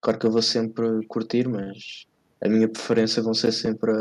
Claro 0.00 0.18
que 0.18 0.26
eu 0.26 0.30
vou 0.30 0.40
sempre 0.40 1.06
curtir, 1.06 1.46
mas 1.46 2.06
a 2.40 2.48
minha 2.48 2.66
preferência 2.66 3.22
vão 3.22 3.34
ser 3.34 3.52
sempre 3.52 3.92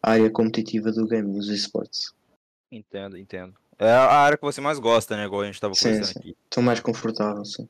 a 0.00 0.12
área 0.12 0.30
competitiva 0.30 0.92
do 0.92 1.04
game, 1.04 1.32
dos 1.32 1.48
esportes. 1.48 2.14
Entendo, 2.70 3.18
entendo. 3.18 3.54
É 3.76 3.90
a 3.90 4.20
área 4.20 4.38
que 4.38 4.44
você 4.44 4.60
mais 4.60 4.78
gosta, 4.78 5.16
né? 5.16 5.24
Igual 5.24 5.42
a 5.42 5.46
gente 5.46 5.60
tava 5.60 5.74
Sim, 5.74 5.82
conversando 5.82 6.12
sim. 6.12 6.18
aqui. 6.20 6.36
Estou 6.44 6.62
mais 6.62 6.78
confortável, 6.78 7.44
sim. 7.44 7.68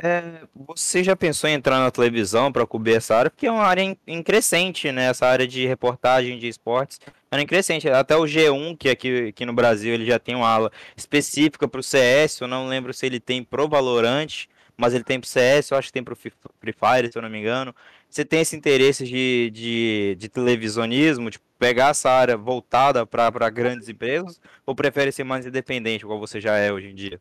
É, 0.00 0.46
você 0.54 1.02
já 1.02 1.16
pensou 1.16 1.50
em 1.50 1.54
entrar 1.54 1.80
na 1.80 1.90
televisão 1.90 2.52
para 2.52 2.64
cobrir 2.64 2.94
essa 2.94 3.16
área? 3.16 3.30
Porque 3.30 3.48
é 3.48 3.50
uma 3.50 3.64
área 3.64 3.82
em, 3.82 3.98
em 4.06 4.22
crescente, 4.22 4.92
né? 4.92 5.06
Essa 5.06 5.26
área 5.26 5.46
de 5.46 5.66
reportagem 5.66 6.38
de 6.38 6.46
esportes 6.46 7.00
é 7.32 7.40
em 7.40 7.46
crescente. 7.46 7.88
Até 7.88 8.16
o 8.16 8.22
G1, 8.22 8.76
que 8.78 8.88
aqui, 8.88 9.28
aqui 9.30 9.44
no 9.44 9.52
Brasil 9.52 9.92
ele 9.92 10.06
já 10.06 10.18
tem 10.20 10.36
uma 10.36 10.48
ala 10.48 10.72
específica 10.96 11.66
para 11.66 11.80
o 11.80 11.82
CS. 11.82 12.40
Eu 12.40 12.46
não 12.46 12.68
lembro 12.68 12.94
se 12.94 13.06
ele 13.06 13.18
tem 13.18 13.42
pro 13.42 13.68
Valorant, 13.68 14.46
mas 14.76 14.94
ele 14.94 15.02
tem 15.02 15.18
pro 15.18 15.28
CS. 15.28 15.72
Eu 15.72 15.78
acho 15.78 15.88
que 15.88 15.92
tem 15.94 16.04
pro 16.04 16.14
Free 16.14 16.32
Fire, 16.72 17.10
se 17.10 17.18
eu 17.18 17.22
não 17.22 17.28
me 17.30 17.38
engano. 17.38 17.74
Você 18.08 18.24
tem 18.24 18.40
esse 18.42 18.54
interesse 18.56 19.04
de, 19.04 19.50
de, 19.52 20.16
de 20.16 20.28
televisionismo, 20.28 21.28
de 21.28 21.40
pegar 21.58 21.88
essa 21.88 22.08
área 22.08 22.36
voltada 22.36 23.04
para 23.04 23.50
grandes 23.50 23.88
empresas? 23.88 24.40
Ou 24.64 24.76
prefere 24.76 25.10
ser 25.10 25.24
mais 25.24 25.44
independente, 25.44 26.02
igual 26.04 26.20
você 26.20 26.40
já 26.40 26.56
é 26.56 26.72
hoje 26.72 26.88
em 26.88 26.94
dia? 26.94 27.20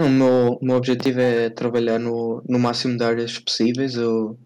O 0.00 0.08
meu, 0.08 0.58
meu 0.62 0.76
objetivo 0.76 1.20
é 1.20 1.50
trabalhar 1.50 1.98
no, 1.98 2.42
no 2.48 2.58
máximo 2.58 2.96
de 2.96 3.04
áreas 3.04 3.38
possíveis. 3.38 3.96
Eu, 3.96 4.38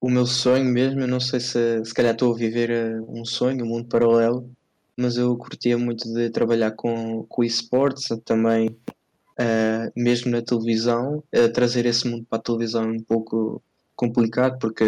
o 0.00 0.10
meu 0.10 0.26
sonho 0.26 0.64
mesmo, 0.64 1.00
eu 1.02 1.06
não 1.06 1.20
sei 1.20 1.38
se 1.38 1.84
se 1.84 1.94
calhar 1.94 2.12
estou 2.12 2.34
a 2.34 2.36
viver 2.36 2.70
eh, 2.70 3.00
um 3.06 3.24
sonho, 3.24 3.64
um 3.64 3.68
mundo 3.68 3.86
paralelo, 3.88 4.50
mas 4.96 5.16
eu 5.16 5.36
curtia 5.36 5.78
muito 5.78 6.12
de 6.12 6.28
trabalhar 6.30 6.72
com, 6.72 7.24
com 7.28 7.44
esportes, 7.44 8.08
também 8.24 8.76
eh, 9.38 9.92
mesmo 9.94 10.32
na 10.32 10.42
televisão. 10.42 11.22
Eh, 11.30 11.46
trazer 11.46 11.86
esse 11.86 12.08
mundo 12.08 12.26
para 12.28 12.40
a 12.40 12.42
televisão 12.42 12.82
é 12.82 12.88
um 12.88 13.00
pouco 13.00 13.62
complicado, 13.94 14.58
porque 14.58 14.84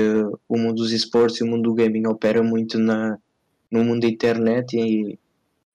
o 0.49 0.59
mundo 0.59 0.79
dos 0.83 0.91
esportes 0.91 1.41
e 1.41 1.45
o 1.45 1.47
mundo 1.47 1.63
do 1.71 1.75
gaming 1.75 2.09
opera 2.09 2.43
muito 2.43 2.77
na, 2.77 3.19
no 3.71 3.85
mundo 3.85 4.01
da 4.01 4.09
internet 4.09 4.77
e 4.77 5.17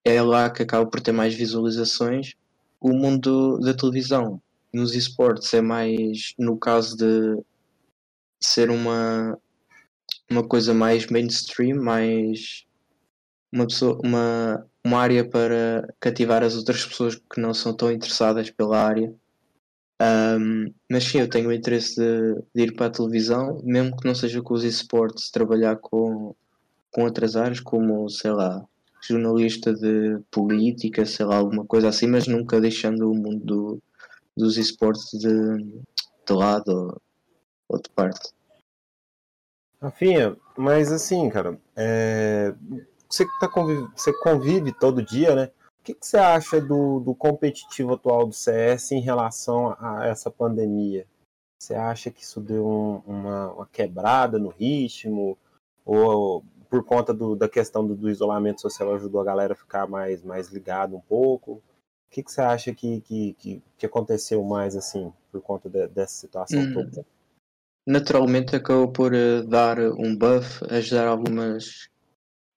é 0.03 0.22
lá 0.22 0.50
que 0.50 0.63
acaba 0.63 0.86
por 0.86 1.00
ter 1.00 1.13
mais 1.13 1.34
visualizações 1.34 2.36
o 2.79 2.93
mundo 2.93 3.60
da 3.60 3.74
televisão 3.74 4.41
nos 4.74 4.96
esportes 4.96 5.53
é 5.53 5.62
mais 5.62 6.34
no 6.38 6.57
caso 6.57 6.98
de 6.98 7.43
ser 8.39 8.69
uma 8.69 9.38
uma 10.29 10.48
coisa 10.48 10.74
mais 10.74 11.07
mainstream, 11.07 11.81
mais 11.81 12.65
uma 13.51 13.65
pessoa, 13.65 14.00
uma, 14.03 14.65
uma 14.84 15.00
área 15.00 15.27
para 15.27 15.93
cativar 16.00 16.43
as 16.43 16.55
outras 16.55 16.86
pessoas 16.86 17.15
que 17.15 17.39
não 17.39 17.53
são 17.53 17.74
tão 17.74 17.91
interessadas 17.91 18.50
pela 18.50 18.77
área. 18.77 19.13
Ahm, 20.00 20.74
mas 20.91 21.05
sim, 21.05 21.19
eu 21.19 21.29
tenho 21.29 21.50
o 21.50 21.53
interesse 21.53 21.96
de, 21.96 22.36
de 22.53 22.63
ir 22.63 22.75
para 22.75 22.88
a 22.88 22.91
televisão, 22.91 23.62
mesmo 23.63 23.98
que 23.98 24.05
não 24.07 24.13
seja 24.13 24.41
com 24.41 24.53
os 24.53 24.63
esportes, 24.63 25.31
trabalhar 25.31 25.77
com, 25.77 26.36
com 26.91 27.03
outras 27.03 27.36
áreas, 27.36 27.60
como, 27.60 28.10
sei 28.10 28.31
lá, 28.31 28.63
jornalista 29.01 29.74
de 29.74 30.20
política, 30.32 31.06
sei 31.06 31.25
lá, 31.25 31.38
alguma 31.38 31.66
coisa 31.66 31.89
assim, 31.89 32.08
mas 32.08 32.27
nunca 32.27 32.60
deixando 32.62 33.12
o 33.12 33.16
mundo 33.16 33.46
do- 33.46 33.84
dos 34.36 34.58
esportes 34.58 35.10
de, 35.20 35.27
de 36.25 36.34
lado 36.34 37.01
ou, 37.70 37.82
de 37.82 37.89
parte. 37.89 38.32
Rafinha, 39.82 40.36
mas 40.58 40.92
assim, 40.92 41.30
cara, 41.30 41.60
é, 41.75 42.54
você, 43.08 43.25
que 43.25 43.39
tá 43.39 43.48
convive, 43.48 43.88
você 43.96 44.12
convive 44.22 44.72
todo 44.72 45.04
dia, 45.06 45.36
né? 45.36 45.51
O 45.80 45.84
que, 45.84 45.94
que 45.94 46.06
você 46.06 46.18
acha 46.18 46.60
do, 46.60 47.00
do 47.00 47.16
competitivo 47.16 47.94
atual 47.94 48.27
do 48.27 48.34
CS 48.34 48.92
em 48.94 49.00
relação 49.00 49.75
a 49.80 50.06
essa 50.06 50.30
pandemia? 50.30 51.06
Você 51.60 51.74
acha 51.75 52.12
que 52.12 52.22
isso 52.24 52.42
deu 52.42 52.68
um- 52.68 53.01
uma, 53.08 53.54
uma 53.54 53.66
quebrada 53.68 54.38
no 54.38 54.50
ritmo? 54.50 55.38
Ou 55.86 56.44
por 56.69 56.83
conta 56.83 57.13
do- 57.13 57.36
da 57.36 57.47
questão 57.50 57.86
do, 57.86 57.95
do 57.95 58.09
isolamento 58.09 58.62
social 58.62 58.93
ajudou 58.95 59.21
a 59.21 59.25
galera 59.25 59.53
a 59.53 59.55
ficar 59.55 59.88
mais, 59.88 60.24
mais 60.24 60.50
ligada 60.50 60.95
um 60.95 61.01
pouco? 61.01 61.53
O 61.53 61.62
que, 62.09 62.24
que 62.24 62.31
você 62.31 62.41
acha 62.41 62.74
que, 62.74 63.01
que, 63.01 63.33
que, 63.33 63.63
que 63.77 63.86
aconteceu 63.86 64.43
mais 64.43 64.75
assim, 64.75 65.12
por 65.31 65.41
conta 65.41 65.69
de- 65.69 65.88
dessa 65.88 66.15
situação 66.15 66.59
Hum. 66.59 66.74
toda? 66.74 67.05
Naturalmente 67.86 68.55
acabou 68.55 68.91
por 68.91 69.13
eh, 69.13 69.41
dar 69.43 69.79
um 69.79 70.15
buff, 70.15 70.62
ajudar 70.69 71.07
algumas, 71.07 71.88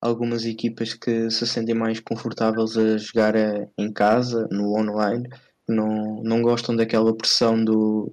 algumas 0.00 0.44
equipas 0.44 0.94
que 0.94 1.30
se 1.30 1.46
sentem 1.46 1.74
mais 1.74 2.00
confortáveis 2.00 2.76
a 2.76 2.96
jogar 2.98 3.36
eh, 3.36 3.68
em 3.78 3.92
casa, 3.92 4.48
no 4.50 4.76
online, 4.76 5.28
não, 5.68 6.20
não 6.22 6.42
gostam 6.42 6.74
daquela 6.74 7.16
pressão 7.16 7.64
do, 7.64 8.12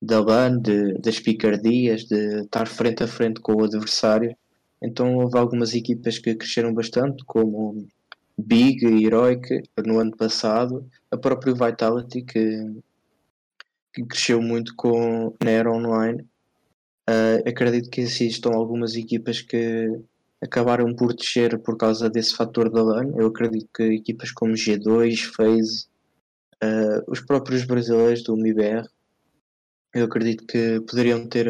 da 0.00 0.20
LAN, 0.20 0.58
de, 0.60 0.94
das 0.94 1.20
picardias, 1.20 2.04
de 2.04 2.42
estar 2.42 2.66
frente 2.66 3.02
a 3.02 3.06
frente 3.08 3.40
com 3.40 3.52
o 3.54 3.64
adversário. 3.64 4.34
Então 4.82 5.16
houve 5.16 5.38
algumas 5.38 5.74
equipas 5.74 6.18
que 6.18 6.34
cresceram 6.34 6.72
bastante, 6.72 7.24
como 7.24 7.86
Big 8.38 8.86
e 8.86 9.04
Heroic 9.04 9.62
no 9.84 9.98
ano 9.98 10.16
passado, 10.16 10.88
a 11.10 11.16
própria 11.16 11.52
Vitality 11.52 12.22
que, 12.22 12.82
que 13.92 14.04
cresceu 14.04 14.40
muito 14.40 14.74
com 14.76 15.36
na 15.42 15.50
Era 15.50 15.70
Online. 15.70 16.24
Ah, 17.06 17.40
acredito 17.46 17.90
que 17.90 18.00
existam 18.00 18.50
algumas 18.50 18.94
equipas 18.94 19.42
que 19.42 19.88
acabaram 20.40 20.94
por 20.94 21.14
descer 21.14 21.58
por 21.60 21.76
causa 21.76 22.08
desse 22.08 22.34
fator 22.34 22.70
da 22.70 22.82
LAN. 22.82 23.12
Eu 23.16 23.26
acredito 23.26 23.68
que 23.74 23.82
equipas 23.82 24.30
como 24.32 24.54
G2, 24.54 25.24
FaZe, 25.36 25.86
ah, 26.62 27.02
os 27.08 27.20
próprios 27.20 27.64
brasileiros 27.64 28.22
do 28.22 28.36
MIBR, 28.36 28.88
eu 29.94 30.04
acredito 30.04 30.46
que 30.46 30.80
poderiam 30.82 31.26
ter, 31.26 31.46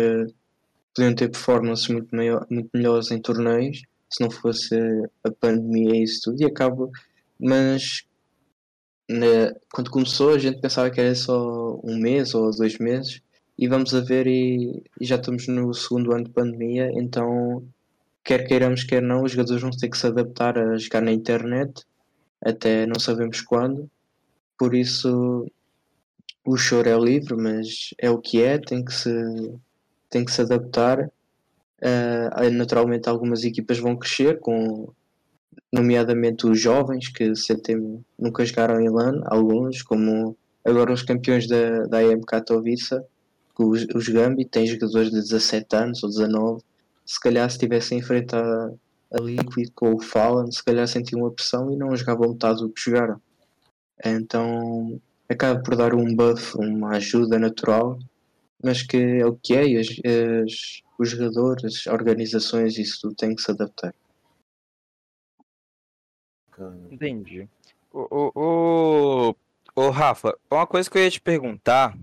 poderiam 0.95 1.15
ter 1.15 1.31
performances 1.31 1.89
muito, 1.89 2.15
maior, 2.15 2.47
muito 2.51 2.71
melhores 2.75 3.11
em 3.11 3.21
torneios 3.21 3.83
se 4.11 4.23
não 4.23 4.31
fosse 4.31 4.77
a 5.25 5.31
pandemia 5.31 5.97
e 5.97 6.03
isso 6.03 6.23
tudo. 6.25 6.43
E 6.43 6.45
acaba, 6.45 6.91
mas 7.39 8.05
quando 9.73 9.91
começou 9.91 10.35
a 10.35 10.39
gente 10.39 10.61
pensava 10.61 10.91
que 10.91 11.01
era 11.01 11.15
só 11.15 11.81
um 11.83 11.97
mês 11.97 12.35
ou 12.35 12.51
dois 12.57 12.79
meses 12.79 13.21
e 13.59 13.67
vamos 13.69 13.95
a 13.95 14.01
ver 14.01 14.27
e, 14.27 14.83
e 15.01 15.05
já 15.05 15.17
estamos 15.17 15.47
no 15.49 15.73
segundo 15.75 16.13
ano 16.13 16.25
de 16.25 16.31
pandemia, 16.31 16.91
então 16.95 17.65
quer 18.25 18.47
queiramos, 18.47 18.85
quer 18.85 19.03
não, 19.03 19.25
os 19.25 19.33
jogadores 19.33 19.63
vão 19.63 19.71
ter 19.71 19.89
que 19.89 19.99
se 19.99 20.07
adaptar 20.07 20.59
a 20.59 20.77
jogar 20.77 21.03
na 21.03 21.13
internet 21.13 21.85
até 22.43 22.87
não 22.87 22.99
sabemos 22.99 23.41
quando. 23.43 23.91
Por 24.59 24.75
isso 24.75 25.47
o 26.45 26.57
choro 26.57 26.89
é 26.89 26.99
livre, 26.99 27.37
mas 27.37 27.95
é 27.99 28.11
o 28.11 28.19
que 28.19 28.43
é, 28.43 28.59
tem 28.59 28.85
que 28.85 28.93
se, 28.93 29.11
tem 30.11 30.25
que 30.25 30.33
se 30.33 30.43
adaptar. 30.43 31.11
Ah, 31.83 32.51
naturalmente 32.51 33.09
algumas 33.09 33.43
equipas 33.45 33.79
vão 33.79 33.97
crescer 33.97 34.39
com 34.41 34.93
nomeadamente 35.73 36.47
os 36.47 36.61
jovens 36.61 37.09
que 37.09 37.35
sentem, 37.35 38.05
nunca 38.19 38.45
jogaram 38.45 38.81
em 38.81 38.89
LAN, 38.89 39.23
alguns, 39.27 39.83
como 39.83 40.37
agora 40.65 40.93
os 40.93 41.03
campeões 41.03 41.47
da, 41.47 41.85
da 41.87 42.03
EM 42.03 42.21
Katowice, 42.23 43.01
os, 43.59 43.87
os 43.95 44.09
Gambi 44.09 44.45
têm 44.45 44.67
jogadores 44.67 45.11
de 45.11 45.21
17 45.21 45.77
anos 45.77 46.03
ou 46.03 46.09
19, 46.09 46.63
se 47.05 47.21
calhar 47.21 47.49
se 47.49 47.57
estivessem 47.57 47.99
em 47.99 48.03
frente 48.03 48.35
a, 48.35 48.71
Liquid 49.21 49.71
com 49.75 49.95
o 49.95 50.01
Fallen, 50.01 50.51
se 50.53 50.65
calhar 50.65 50.87
sentiam 50.87 51.27
a 51.27 51.33
pressão 51.33 51.73
e 51.73 51.77
não 51.77 51.97
jogavam 51.97 52.31
metade 52.31 52.61
do 52.61 52.71
que 52.71 52.81
jogaram. 52.81 53.21
Então 54.05 55.01
acaba 55.29 55.61
por 55.61 55.75
dar 55.75 55.95
um 55.95 56.15
buff, 56.15 56.57
uma 56.57 56.91
ajuda 56.91 57.37
natural, 57.37 57.99
mas 58.63 58.83
que 58.83 58.97
é 58.97 59.27
o 59.27 59.35
que 59.37 59.55
é, 59.55 59.67
e 59.67 59.77
as, 59.79 59.89
as- 59.89 60.83
os 60.99 61.11
jogadores, 61.11 61.65
as 61.65 61.87
organizações, 61.87 62.79
isso 62.79 62.99
tudo 63.03 63.15
tem 63.15 63.35
que 63.35 63.43
se 63.43 63.51
adaptar. 63.51 63.95
Entendi. 66.91 67.49
Ô, 67.93 68.07
ô, 68.35 69.31
ô, 69.77 69.83
ô, 69.83 69.91
Rafa, 69.91 70.37
uma 70.51 70.67
coisa 70.67 70.91
que 70.91 70.99
eu 70.99 71.03
ia 71.03 71.11
te 71.11 71.21
perguntar, 71.21 71.97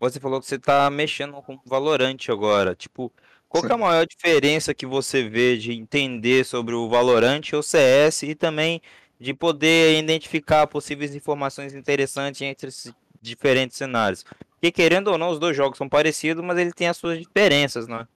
você 0.00 0.18
falou 0.18 0.40
que 0.40 0.46
você 0.46 0.58
tá 0.58 0.88
mexendo 0.90 1.34
com 1.42 1.58
Valorant 1.66 2.16
agora. 2.30 2.74
Tipo, 2.74 3.12
qual 3.48 3.62
que 3.62 3.70
é 3.70 3.74
a 3.74 3.78
maior 3.78 4.06
diferença 4.06 4.74
que 4.74 4.86
você 4.86 5.28
vê 5.28 5.56
de 5.58 5.72
entender 5.72 6.44
sobre 6.44 6.74
o 6.74 6.88
Valorant 6.88 7.42
ou 7.52 7.62
CS 7.62 8.22
e 8.26 8.34
também 8.34 8.80
de 9.20 9.34
poder 9.34 9.98
identificar 9.98 10.66
possíveis 10.66 11.14
informações 11.14 11.74
interessantes 11.74 12.40
entre 12.42 12.68
esses 12.68 12.92
diferentes 13.20 13.76
cenários? 13.76 14.24
Porque 14.60 14.72
querendo 14.72 15.08
ou 15.08 15.18
não, 15.18 15.30
os 15.30 15.38
dois 15.38 15.56
jogos 15.56 15.78
são 15.78 15.88
parecidos, 15.88 16.44
mas 16.44 16.58
ele 16.58 16.72
tem 16.72 16.88
as 16.88 16.96
suas 16.96 17.18
diferenças, 17.18 17.86
né? 17.86 18.06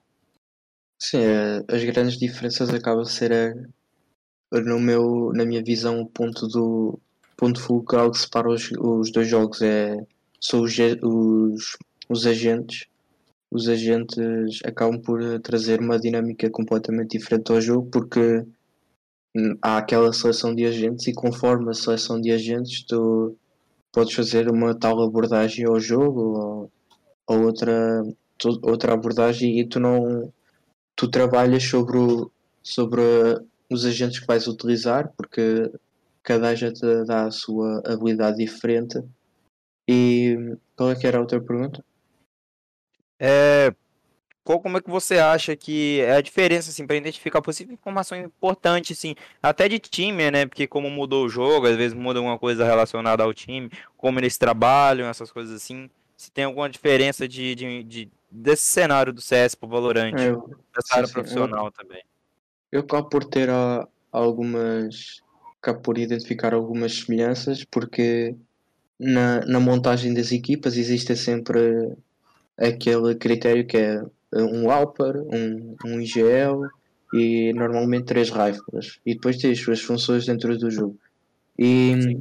Sim, 0.99 1.19
eh, 1.19 1.65
as 1.69 1.85
grandes 1.85 2.19
diferenças 2.19 2.69
acabam 2.71 3.03
a 3.03 3.05
ser, 3.05 3.55
no 4.51 4.81
meu, 4.81 5.33
na 5.35 5.45
minha 5.45 5.63
visão, 5.63 6.01
o 6.01 6.07
ponto 6.07 6.49
do 6.49 6.99
ponto 7.37 7.61
fulcral 7.61 8.11
que 8.11 8.19
separa 8.19 8.49
os, 8.49 8.71
os 8.73 9.11
dois 9.11 9.29
jogos 9.29 9.63
é, 9.63 9.97
são 10.41 10.63
os, 10.63 10.77
os, 11.03 11.77
os 12.09 12.27
agentes. 12.27 12.87
Os 13.51 13.69
agentes 13.69 14.61
acabam 14.65 15.01
por 15.01 15.21
trazer 15.41 15.81
uma 15.81 15.99
dinâmica 15.99 16.49
completamente 16.51 17.19
diferente 17.19 17.53
ao 17.53 17.61
jogo 17.61 17.89
porque 17.91 18.45
hum, 19.37 19.57
há 19.61 19.79
aquela 19.79 20.13
seleção 20.13 20.55
de 20.55 20.65
agentes 20.65 21.07
e 21.07 21.13
conforme 21.13 21.71
a 21.71 21.75
seleção 21.75 22.21
de 22.21 22.33
agentes 22.33 22.85
tu 22.85 23.37
podes 23.93 24.15
fazer 24.15 24.51
uma 24.51 24.75
tal 24.75 25.03
abordagem 25.03 25.67
ao 25.67 25.79
jogo 25.79 26.21
ou, 26.21 26.73
ou 27.27 27.45
outra, 27.45 28.03
outra 28.63 28.95
abordagem 28.95 29.61
e 29.61 29.69
tu 29.69 29.79
não 29.79 30.33
tu 30.97 31.09
trabalhas 31.09 31.65
sobre 31.65 31.99
o, 31.99 32.31
sobre 32.63 33.03
os 33.71 33.85
agentes 33.85 34.21
que 34.21 34.27
vais 34.27 34.47
utilizar, 34.47 35.13
porque 35.17 35.71
cada 36.23 36.49
agente 36.49 36.81
dá 37.07 37.27
a 37.27 37.31
sua 37.31 37.83
habilidade 37.85 38.39
diferente. 38.39 39.03
E 39.89 40.57
qual 40.77 40.91
é 40.91 40.95
que 40.95 41.07
era 41.07 41.19
a 41.19 41.21
outra 41.21 41.41
pergunta? 41.41 41.85
É, 43.19 43.75
qual, 44.45 44.61
como 44.61 44.79
é 44.79 44.81
que 44.81 44.91
você 44.91 45.19
acha 45.19 45.55
que 45.55 46.01
é 46.01 46.17
a 46.17 46.21
diferença, 46.21 46.71
assim, 46.71 46.87
para 46.87 46.97
identificar 46.97 47.41
possível 47.41 47.75
informação 47.75 48.19
importante, 48.19 48.93
assim, 48.93 49.15
até 49.43 49.69
de 49.69 49.79
time, 49.79 50.31
né? 50.31 50.47
Porque 50.47 50.67
como 50.67 50.91
mudou 50.91 51.27
o 51.27 51.29
jogo, 51.29 51.67
às 51.67 51.77
vezes 51.77 51.95
muda 51.95 52.19
alguma 52.19 52.39
coisa 52.39 52.65
relacionada 52.65 53.23
ao 53.23 53.33
time, 53.33 53.71
como 53.97 54.19
eles 54.19 54.37
trabalham, 54.39 55.09
essas 55.09 55.31
coisas 55.31 55.55
assim. 55.55 55.89
Se 56.17 56.31
tem 56.31 56.45
alguma 56.45 56.69
diferença 56.69 57.27
de, 57.27 57.55
de, 57.55 57.83
de 57.85 58.11
desse 58.31 58.63
cenário 58.63 59.13
do 59.13 59.21
CS 59.21 59.55
pro 59.55 59.69
Valorant, 59.69 60.15
É, 60.15 60.33
dessa 60.33 60.87
sim, 60.87 60.95
área 60.95 61.07
sim, 61.07 61.13
profissional 61.13 61.71
também. 61.71 62.03
Eu 62.71 62.81
acabo 62.81 63.09
por 63.09 63.25
ter 63.25 63.51
ah, 63.51 63.87
algumas. 64.11 65.21
acabo 65.61 65.81
por 65.81 65.99
identificar 65.99 66.55
algumas 66.55 67.01
semelhanças, 67.01 67.65
porque 67.65 68.35
na, 68.99 69.45
na 69.47 69.61
montagem 69.61 70.15
das 70.15 70.33
equipas 70.33 70.77
existe 70.77 71.15
sempre 71.17 71.93
aquele 72.57 73.15
critério 73.15 73.67
que 73.67 73.77
é 73.77 74.03
um 74.35 74.71
Alper, 74.71 75.17
um, 75.23 75.77
um 75.85 76.01
IGL 76.01 76.67
e 77.13 77.53
normalmente 77.53 78.07
três 78.07 78.31
rifles. 78.31 78.99
E 79.05 79.15
depois 79.15 79.37
tem 79.37 79.53
as 79.53 79.59
suas 79.59 79.81
funções 79.81 80.25
dentro 80.25 80.57
do 80.57 80.71
jogo. 80.71 80.99
E 81.59 82.17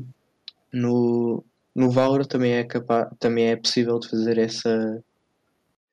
no, 0.73 1.43
no 1.75 1.89
Valor 1.89 2.25
também 2.25 2.53
é, 2.53 2.63
capaz, 2.63 3.09
também 3.19 3.47
é 3.47 3.55
possível 3.55 3.97
de 3.99 4.09
fazer 4.09 4.37
essa, 4.37 5.03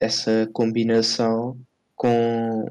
essa 0.01 0.49
combinação 0.53 1.57
com 1.95 2.65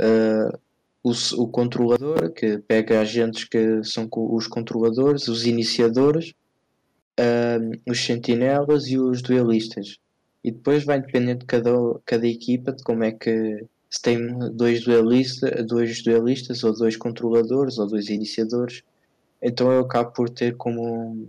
uh, 0.00 0.58
o, 1.02 1.12
o 1.42 1.48
controlador, 1.48 2.32
que 2.32 2.58
pega 2.58 3.00
agentes 3.00 3.44
que 3.44 3.84
são 3.84 4.08
os 4.12 4.48
controladores, 4.48 5.28
os 5.28 5.46
iniciadores, 5.46 6.34
uh, 7.20 7.80
os 7.88 8.04
sentinelas 8.04 8.88
e 8.88 8.98
os 8.98 9.22
duelistas. 9.22 9.98
E 10.44 10.50
depois 10.50 10.84
vai 10.84 11.00
dependendo 11.00 11.40
de 11.40 11.46
cada, 11.46 11.70
cada 12.04 12.26
equipa 12.28 12.72
de 12.72 12.82
como 12.84 13.02
é 13.02 13.12
que 13.12 13.64
se 13.90 14.02
tem 14.02 14.38
dois, 14.52 14.84
duelista, 14.84 15.62
dois 15.64 16.02
duelistas 16.02 16.62
ou 16.62 16.76
dois 16.76 16.96
controladores 16.96 17.78
ou 17.78 17.86
dois 17.86 18.08
iniciadores. 18.08 18.82
Então 19.40 19.72
eu 19.72 19.80
acabo 19.80 20.12
por 20.12 20.28
ter 20.28 20.56
como 20.56 21.28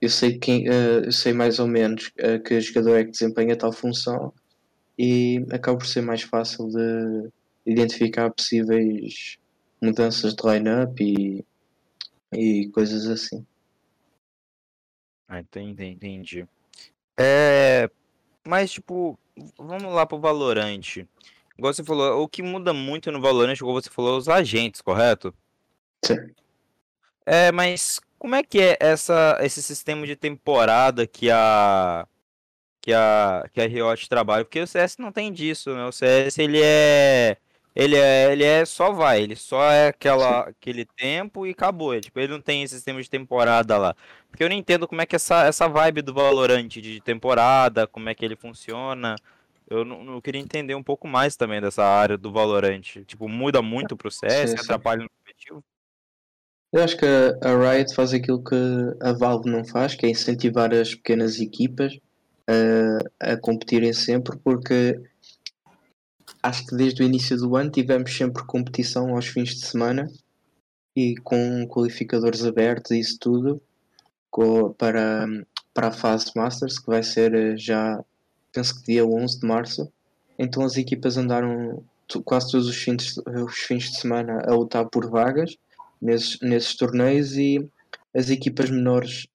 eu 0.00 0.08
sei 0.10 0.38
quem 0.38 0.68
eh, 0.68 1.06
eu 1.06 1.12
sei 1.12 1.32
mais 1.32 1.58
ou 1.58 1.66
menos 1.66 2.12
eh, 2.18 2.38
que 2.38 2.60
jogador 2.60 2.96
é 2.96 3.04
que 3.04 3.10
desempenha 3.12 3.56
tal 3.56 3.72
função 3.72 4.32
e 4.98 5.44
acaba 5.50 5.78
por 5.78 5.86
ser 5.86 6.02
mais 6.02 6.22
fácil 6.22 6.68
de 6.68 7.30
identificar 7.64 8.30
possíveis 8.30 9.38
mudanças 9.80 10.34
de 10.34 10.42
line-up 10.44 11.02
e, 11.02 11.44
e 12.32 12.68
coisas 12.70 13.06
assim. 13.06 13.46
Ah, 15.28 15.40
entendi, 15.40 15.84
entendi. 15.84 16.48
É, 17.16 17.88
mas 18.48 18.70
tipo, 18.70 19.18
vamos 19.58 19.92
lá 19.92 20.06
pro 20.06 20.18
Valorant. 20.18 21.06
Igual 21.58 21.74
você 21.74 21.84
falou, 21.84 22.22
o 22.22 22.28
que 22.28 22.42
muda 22.42 22.72
muito 22.72 23.12
no 23.12 23.20
Valorant, 23.20 23.54
igual 23.56 23.74
você 23.74 23.90
falou, 23.90 24.14
é 24.14 24.18
os 24.18 24.28
agentes, 24.28 24.80
correto? 24.80 25.34
Sim. 26.04 26.16
É, 27.26 27.52
mas 27.52 28.00
como 28.18 28.34
é 28.34 28.42
que 28.42 28.58
é 28.58 28.76
essa, 28.80 29.38
esse 29.42 29.62
sistema 29.62 30.06
de 30.06 30.16
temporada 30.16 31.06
que 31.06 31.30
a 31.30 32.06
que 32.80 32.92
a 32.92 33.44
que 33.52 33.60
a 33.60 33.66
Riot 33.66 34.08
trabalha? 34.08 34.44
Porque 34.44 34.60
o 34.60 34.66
CS 34.66 34.96
não 34.98 35.12
tem 35.12 35.30
disso, 35.30 35.74
né? 35.74 35.84
O 35.84 35.92
CS 35.92 36.38
ele 36.38 36.60
é 36.62 37.36
ele 37.78 37.96
é 37.96 38.32
ele 38.32 38.44
é 38.44 38.64
só 38.66 38.92
vai, 38.92 39.22
ele 39.22 39.36
só 39.36 39.62
é 39.70 39.88
aquela 39.88 40.40
aquele 40.48 40.84
tempo 40.84 41.46
e 41.46 41.50
acabou. 41.50 41.94
É, 41.94 42.00
Tipo, 42.00 42.18
ele 42.20 42.32
não 42.32 42.40
tem 42.40 42.62
esse 42.64 42.74
sistema 42.74 43.00
de 43.02 43.08
temporada 43.10 43.78
lá. 43.78 43.94
Porque 44.30 44.42
eu 44.44 44.48
não 44.48 44.56
entendo 44.56 44.88
como 44.88 45.00
é 45.02 45.06
que 45.06 45.16
essa 45.16 45.44
essa 45.46 45.68
vibe 45.68 46.02
do 46.02 46.14
Valorant 46.14 46.68
de 46.68 47.00
temporada, 47.00 47.86
como 47.86 48.08
é 48.08 48.14
que 48.14 48.24
ele 48.24 48.36
funciona. 48.36 49.16
Eu 49.70 49.84
não, 49.84 50.04
não 50.04 50.20
queria 50.20 50.40
entender 50.40 50.74
um 50.74 50.82
pouco 50.82 51.06
mais 51.08 51.36
também 51.36 51.60
dessa 51.60 51.84
área 51.84 52.16
do 52.18 52.32
Valorant. 52.32 52.82
Tipo, 53.06 53.28
muda 53.28 53.62
muito 53.62 53.96
pro 53.96 54.10
CS, 54.10 54.50
Sim, 54.52 54.56
sim. 54.56 54.62
atrapalha 54.64 55.02
no 55.02 55.10
competitivo. 55.10 55.62
Eu 56.72 56.82
acho 56.84 56.96
que 56.98 57.06
a 57.06 57.48
a 57.50 57.72
Riot 57.72 57.94
faz 57.94 58.12
aquilo 58.12 58.42
que 58.44 58.54
a 59.00 59.12
Valve 59.12 59.50
não 59.50 59.64
faz, 59.64 59.94
que 59.94 60.06
é 60.06 60.10
incentivar 60.10 60.72
as 60.74 60.94
pequenas 60.94 61.40
equipas 61.40 61.98
a, 63.20 63.32
a 63.32 63.36
competirem 63.40 63.92
sempre, 63.92 64.38
porque 64.38 65.00
acho 66.42 66.66
que 66.66 66.76
desde 66.76 67.02
o 67.02 67.06
início 67.06 67.36
do 67.36 67.56
ano 67.56 67.70
tivemos 67.70 68.16
sempre 68.16 68.44
competição 68.44 69.14
aos 69.14 69.26
fins 69.26 69.50
de 69.50 69.66
semana 69.66 70.10
e 70.96 71.16
com 71.16 71.66
qualificadores 71.66 72.44
abertos 72.44 72.90
e 72.90 73.00
isso 73.00 73.18
tudo 73.20 73.62
para, 74.76 75.26
para 75.74 75.88
a 75.88 75.92
fase 75.92 76.30
Masters, 76.36 76.78
que 76.78 76.86
vai 76.86 77.02
ser 77.02 77.34
eh, 77.34 77.56
já, 77.56 78.02
penso 78.52 78.76
que 78.76 78.92
dia 78.92 79.06
11 79.06 79.40
de 79.40 79.46
março. 79.46 79.92
Então 80.38 80.64
as 80.64 80.76
equipas 80.76 81.16
andaram 81.16 81.82
quase 82.24 82.52
todos 82.52 82.68
os 82.68 82.76
fins, 82.76 83.16
os 83.18 83.58
fins 83.58 83.90
de 83.90 83.98
semana 83.98 84.42
a 84.46 84.54
lutar 84.54 84.86
por 84.86 85.10
vagas 85.10 85.56
nesses, 86.00 86.38
nesses 86.40 86.76
torneios 86.76 87.36
e 87.36 87.68
as 88.14 88.30
equipas 88.30 88.70
menores 88.70 89.26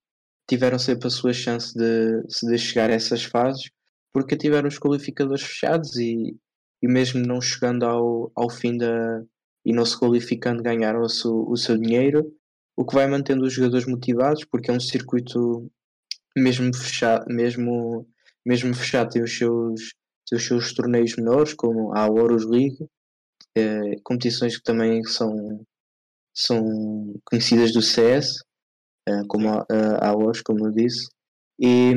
tiveram 0.47 0.79
sempre 0.79 1.07
a 1.07 1.11
sua 1.11 1.33
chance 1.33 1.73
de, 1.77 2.23
de 2.43 2.57
chegar 2.57 2.89
a 2.89 2.93
essas 2.93 3.23
fases 3.23 3.69
porque 4.11 4.37
tiveram 4.37 4.67
os 4.67 4.77
qualificadores 4.77 5.43
fechados 5.43 5.95
e, 5.97 6.35
e 6.83 6.87
mesmo 6.87 7.25
não 7.25 7.39
chegando 7.39 7.85
ao, 7.85 8.29
ao 8.35 8.49
fim 8.49 8.77
da 8.77 9.23
e 9.65 9.71
não 9.71 9.85
se 9.85 9.97
qualificando 9.97 10.61
ganharam 10.61 11.01
o 11.01 11.09
seu, 11.09 11.49
o 11.49 11.55
seu 11.55 11.77
dinheiro 11.77 12.35
o 12.75 12.85
que 12.85 12.93
vai 12.93 13.07
mantendo 13.07 13.45
os 13.45 13.53
jogadores 13.53 13.87
motivados 13.87 14.43
porque 14.43 14.69
é 14.69 14.73
um 14.73 14.79
circuito 14.79 15.71
mesmo 16.35 16.75
fechado 16.75 17.25
mesmo, 17.33 18.05
mesmo 18.45 18.73
fechado 18.73 19.11
tem 19.11 19.23
os 19.23 19.37
seus, 19.37 19.93
tem 20.27 20.37
os 20.37 20.45
seus 20.45 20.73
torneios 20.73 21.15
menores 21.15 21.53
como 21.53 21.95
a 21.95 22.05
Horus 22.07 22.45
League 22.45 22.85
eh, 23.55 23.95
competições 24.03 24.57
que 24.57 24.63
também 24.63 25.03
são 25.05 25.65
são 26.35 27.13
conhecidas 27.23 27.71
do 27.71 27.81
CS 27.81 28.39
eh, 29.07 29.21
como 29.29 29.49
a, 29.49 29.65
a, 29.71 30.09
a 30.09 30.13
Horus, 30.13 30.41
como 30.41 30.67
eu 30.67 30.71
disse 30.71 31.07
e 31.57 31.93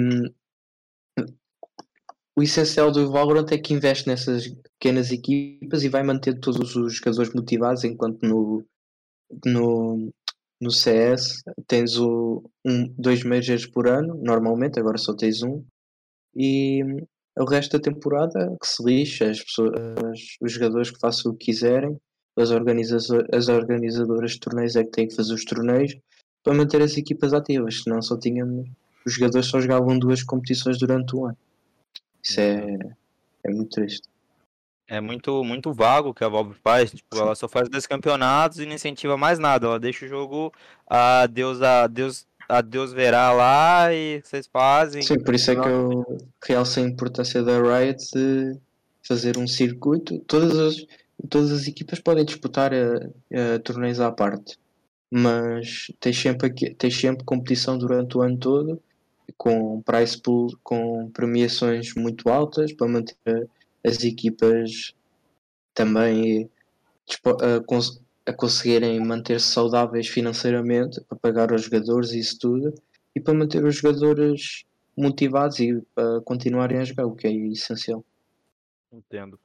o 2.36 2.42
essencial 2.42 2.92
do 2.92 3.10
Valorant 3.10 3.50
é 3.50 3.58
que 3.58 3.72
investe 3.72 4.06
nessas 4.06 4.46
pequenas 4.78 5.10
equipas 5.10 5.82
e 5.82 5.88
vai 5.88 6.02
manter 6.02 6.38
todos 6.38 6.76
os 6.76 6.96
jogadores 6.96 7.32
motivados, 7.32 7.82
enquanto 7.82 8.22
no, 8.22 8.64
no, 9.46 10.12
no 10.60 10.70
CS 10.70 11.42
tens 11.66 11.96
o, 11.98 12.44
um, 12.64 12.92
dois 12.98 13.24
majors 13.24 13.66
por 13.66 13.88
ano, 13.88 14.14
normalmente, 14.22 14.78
agora 14.78 14.98
só 14.98 15.14
tens 15.14 15.42
um, 15.42 15.64
e 16.34 16.82
o 17.38 17.44
resto 17.44 17.78
da 17.78 17.82
temporada 17.82 18.54
que 18.60 18.68
se 18.68 18.84
lixa, 18.84 19.30
as 19.30 19.42
pessoas, 19.42 19.74
os 20.40 20.52
jogadores 20.52 20.90
que 20.90 21.00
façam 21.00 21.32
o 21.32 21.34
que 21.34 21.46
quiserem, 21.46 21.98
as, 22.36 22.50
organiza 22.50 22.98
as 23.32 23.48
organizadoras 23.48 24.32
de 24.32 24.40
torneios 24.40 24.76
é 24.76 24.84
que 24.84 24.90
têm 24.90 25.08
que 25.08 25.16
fazer 25.16 25.32
os 25.32 25.44
torneios 25.44 25.96
para 26.44 26.54
manter 26.54 26.82
as 26.82 26.98
equipas 26.98 27.32
ativas, 27.32 27.82
senão 27.82 28.02
só 28.02 28.18
tínhamos 28.18 28.68
os 29.06 29.14
jogadores 29.14 29.46
só 29.46 29.60
jogavam 29.60 29.96
duas 29.96 30.24
competições 30.24 30.78
durante 30.78 31.14
o 31.14 31.26
ano. 31.26 31.38
Isso 32.28 32.40
é, 32.40 32.78
é 33.44 33.50
muito 33.50 33.70
triste. 33.70 34.08
É 34.88 35.00
muito, 35.00 35.44
muito 35.44 35.72
vago 35.72 36.10
o 36.10 36.14
que 36.14 36.24
a 36.24 36.28
Valve 36.28 36.54
faz. 36.54 36.90
Tipo, 36.90 37.18
ela 37.18 37.34
só 37.36 37.48
faz 37.48 37.68
dois 37.68 37.86
campeonatos 37.86 38.58
e 38.58 38.66
não 38.66 38.74
incentiva 38.74 39.16
mais 39.16 39.38
nada. 39.38 39.66
Ela 39.66 39.78
deixa 39.78 40.04
o 40.04 40.08
jogo 40.08 40.52
a 40.88 41.26
Deus, 41.26 41.62
a 41.62 41.86
Deus, 41.86 42.26
a 42.48 42.60
Deus 42.60 42.92
verá 42.92 43.32
lá 43.32 43.92
e 43.92 44.20
vocês 44.24 44.46
fazem. 44.46 45.02
Sim, 45.02 45.20
por 45.20 45.34
isso 45.34 45.52
é 45.52 45.56
que 45.56 45.68
eu 45.68 46.20
realço 46.44 46.80
a 46.80 46.82
importância 46.82 47.42
da 47.44 47.60
Riot 47.60 48.04
de 48.12 48.58
fazer 49.06 49.38
um 49.38 49.46
circuito. 49.46 50.18
Todas 50.20 50.58
as, 50.58 50.86
todas 51.28 51.52
as 51.52 51.68
equipas 51.68 52.00
podem 52.00 52.24
disputar 52.24 52.72
a, 52.72 53.54
a 53.54 53.58
torneios 53.60 54.00
à 54.00 54.10
parte, 54.10 54.58
mas 55.08 55.92
tens 56.00 56.20
sempre, 56.20 56.50
tens 56.74 56.96
sempre 56.96 57.24
competição 57.24 57.78
durante 57.78 58.18
o 58.18 58.22
ano 58.22 58.36
todo 58.36 58.82
com 59.36 59.82
price 59.82 60.20
pool, 60.20 60.56
com 60.62 61.10
premiações 61.10 61.94
muito 61.94 62.28
altas 62.28 62.72
para 62.72 62.88
manter 62.88 63.48
as 63.84 64.02
equipas 64.02 64.94
também 65.74 66.50
a, 67.24 67.60
cons- 67.64 68.00
a 68.24 68.32
conseguirem 68.32 68.98
manter-se 69.00 69.46
saudáveis 69.46 70.08
financeiramente 70.08 71.00
para 71.02 71.18
pagar 71.18 71.52
aos 71.52 71.62
jogadores 71.62 72.12
e 72.12 72.18
isso 72.18 72.38
tudo 72.38 72.74
e 73.14 73.20
para 73.20 73.34
manter 73.34 73.64
os 73.64 73.76
jogadores 73.76 74.64
motivados 74.96 75.60
e 75.60 75.80
para 75.94 76.20
continuarem 76.22 76.78
a 76.78 76.84
jogar, 76.84 77.06
o 77.06 77.14
que 77.14 77.26
é 77.26 77.32
essencial. 77.32 78.04
Entendo. 78.92 79.38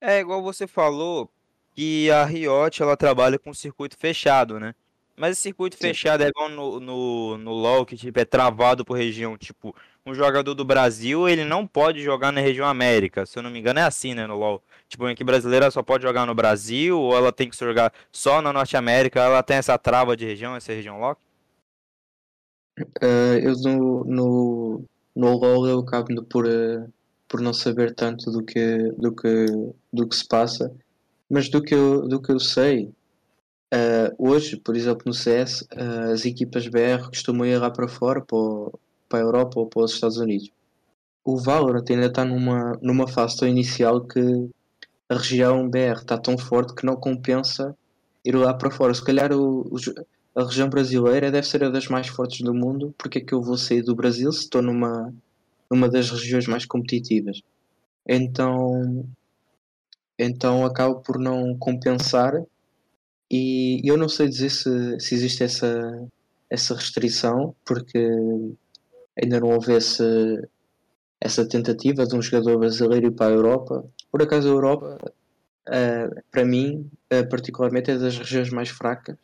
É 0.00 0.20
igual 0.20 0.42
você 0.42 0.66
falou 0.66 1.30
que 1.74 2.10
a 2.10 2.24
Riot 2.24 2.82
ela 2.82 2.96
trabalha 2.96 3.38
com 3.38 3.52
circuito 3.52 3.96
fechado, 3.98 4.58
né? 4.58 4.74
Mas 5.16 5.32
esse 5.32 5.42
circuito 5.42 5.76
Sim. 5.76 5.82
fechado 5.82 6.22
é 6.22 6.28
igual 6.28 6.50
no, 6.50 6.78
no, 6.78 7.38
no 7.38 7.52
LoL, 7.52 7.86
que 7.86 7.96
tipo, 7.96 8.20
é 8.20 8.24
travado 8.24 8.84
por 8.84 8.98
região. 8.98 9.36
Tipo, 9.38 9.74
um 10.04 10.14
jogador 10.14 10.52
do 10.52 10.64
Brasil, 10.64 11.26
ele 11.26 11.42
não 11.42 11.66
pode 11.66 12.02
jogar 12.02 12.30
na 12.30 12.40
região 12.40 12.66
América. 12.66 13.24
Se 13.24 13.38
eu 13.38 13.42
não 13.42 13.50
me 13.50 13.58
engano, 13.58 13.80
é 13.80 13.82
assim, 13.82 14.14
né, 14.14 14.26
no 14.26 14.36
LoL. 14.36 14.62
Tipo, 14.88 15.06
a 15.06 15.12
equipe 15.12 15.24
brasileira 15.24 15.70
só 15.70 15.82
pode 15.82 16.02
jogar 16.02 16.26
no 16.26 16.34
Brasil, 16.34 17.00
ou 17.00 17.16
ela 17.16 17.32
tem 17.32 17.48
que 17.48 17.56
jogar 17.56 17.92
só 18.12 18.42
na 18.42 18.52
Norte 18.52 18.76
América. 18.76 19.20
Ela 19.20 19.42
tem 19.42 19.56
essa 19.56 19.78
trava 19.78 20.14
de 20.14 20.26
região, 20.26 20.54
essa 20.54 20.72
região 20.72 21.00
lock? 21.00 21.18
Uh, 22.78 23.38
eu 23.42 23.54
no, 23.62 24.04
no, 24.04 24.84
no 25.14 25.36
LoL 25.38 25.66
eu 25.66 25.78
acabo 25.78 26.22
por, 26.24 26.44
uh, 26.44 26.92
por 27.26 27.40
não 27.40 27.54
saber 27.54 27.94
tanto 27.94 28.30
do 28.30 28.44
que, 28.44 28.92
do 28.98 29.12
que, 29.12 29.46
do 29.90 30.06
que 30.06 30.14
se 30.14 30.28
passa, 30.28 30.70
mas 31.28 31.48
do 31.48 31.62
que 31.62 31.74
eu, 31.74 32.06
do 32.06 32.20
que 32.20 32.30
eu 32.30 32.38
sei, 32.38 32.92
Uh, 33.74 34.14
hoje, 34.16 34.56
por 34.56 34.76
exemplo, 34.76 35.02
no 35.06 35.12
CS, 35.12 35.62
uh, 35.62 35.66
ah, 35.76 36.12
as 36.12 36.24
equipas 36.24 36.68
BR 36.68 37.08
costumam 37.08 37.46
ir 37.46 37.58
lá 37.58 37.68
para 37.68 37.88
fora, 37.88 38.20
para, 38.20 38.36
o, 38.36 38.78
para 39.08 39.18
a 39.18 39.22
Europa 39.22 39.58
ou 39.58 39.66
para 39.66 39.82
os 39.82 39.92
Estados 39.92 40.18
Unidos. 40.18 40.50
O 41.24 41.36
Valorant 41.36 41.84
ainda 41.90 42.06
está 42.06 42.24
numa, 42.24 42.78
numa 42.80 43.08
fase 43.08 43.36
tão 43.36 43.48
inicial 43.48 44.06
que 44.06 44.20
a 45.08 45.16
região 45.16 45.68
BR 45.68 45.98
está 45.98 46.16
tão 46.16 46.38
forte 46.38 46.74
que 46.74 46.86
não 46.86 46.96
compensa 46.96 47.76
ir 48.24 48.36
lá 48.36 48.54
para 48.54 48.70
fora. 48.70 48.94
Se 48.94 49.04
calhar 49.04 49.32
o, 49.32 49.62
o, 49.62 49.76
a 50.36 50.44
região 50.44 50.68
brasileira 50.68 51.30
deve 51.30 51.46
ser 51.46 51.64
a 51.64 51.70
das 51.70 51.88
mais 51.88 52.06
fortes 52.06 52.42
do 52.42 52.54
mundo, 52.54 52.94
porque 52.96 53.18
é 53.18 53.20
que 53.20 53.32
eu 53.32 53.42
vou 53.42 53.56
sair 53.56 53.82
do 53.82 53.96
Brasil 53.96 54.30
se 54.30 54.40
estou 54.40 54.62
numa, 54.62 55.12
numa 55.68 55.88
das 55.88 56.10
regiões 56.10 56.46
mais 56.46 56.64
competitivas? 56.64 57.42
Então, 58.06 59.04
então 60.16 60.64
acaba 60.64 60.94
por 60.96 61.18
não 61.18 61.56
compensar 61.58 62.32
e 63.30 63.80
eu 63.84 63.96
não 63.96 64.08
sei 64.08 64.28
dizer 64.28 64.50
se, 64.50 65.00
se 65.00 65.14
existe 65.14 65.42
essa, 65.42 66.08
essa 66.50 66.74
restrição, 66.74 67.54
porque 67.64 67.98
ainda 69.20 69.40
não 69.40 69.50
houve 69.50 69.72
essa, 69.74 71.48
tentativa 71.48 72.06
de 72.06 72.14
um 72.16 72.22
jogador 72.22 72.58
brasileiro 72.58 73.08
ir 73.08 73.12
para 73.12 73.32
a 73.32 73.36
Europa. 73.36 73.84
Por 74.10 74.22
acaso, 74.22 74.48
a 74.48 74.52
Europa, 74.52 74.98
uh, 75.68 76.22
para 76.30 76.44
mim, 76.44 76.88
uh, 77.12 77.28
particularmente, 77.28 77.90
é 77.90 77.98
das 77.98 78.16
regiões 78.18 78.50
mais 78.50 78.68
fracas. 78.68 79.16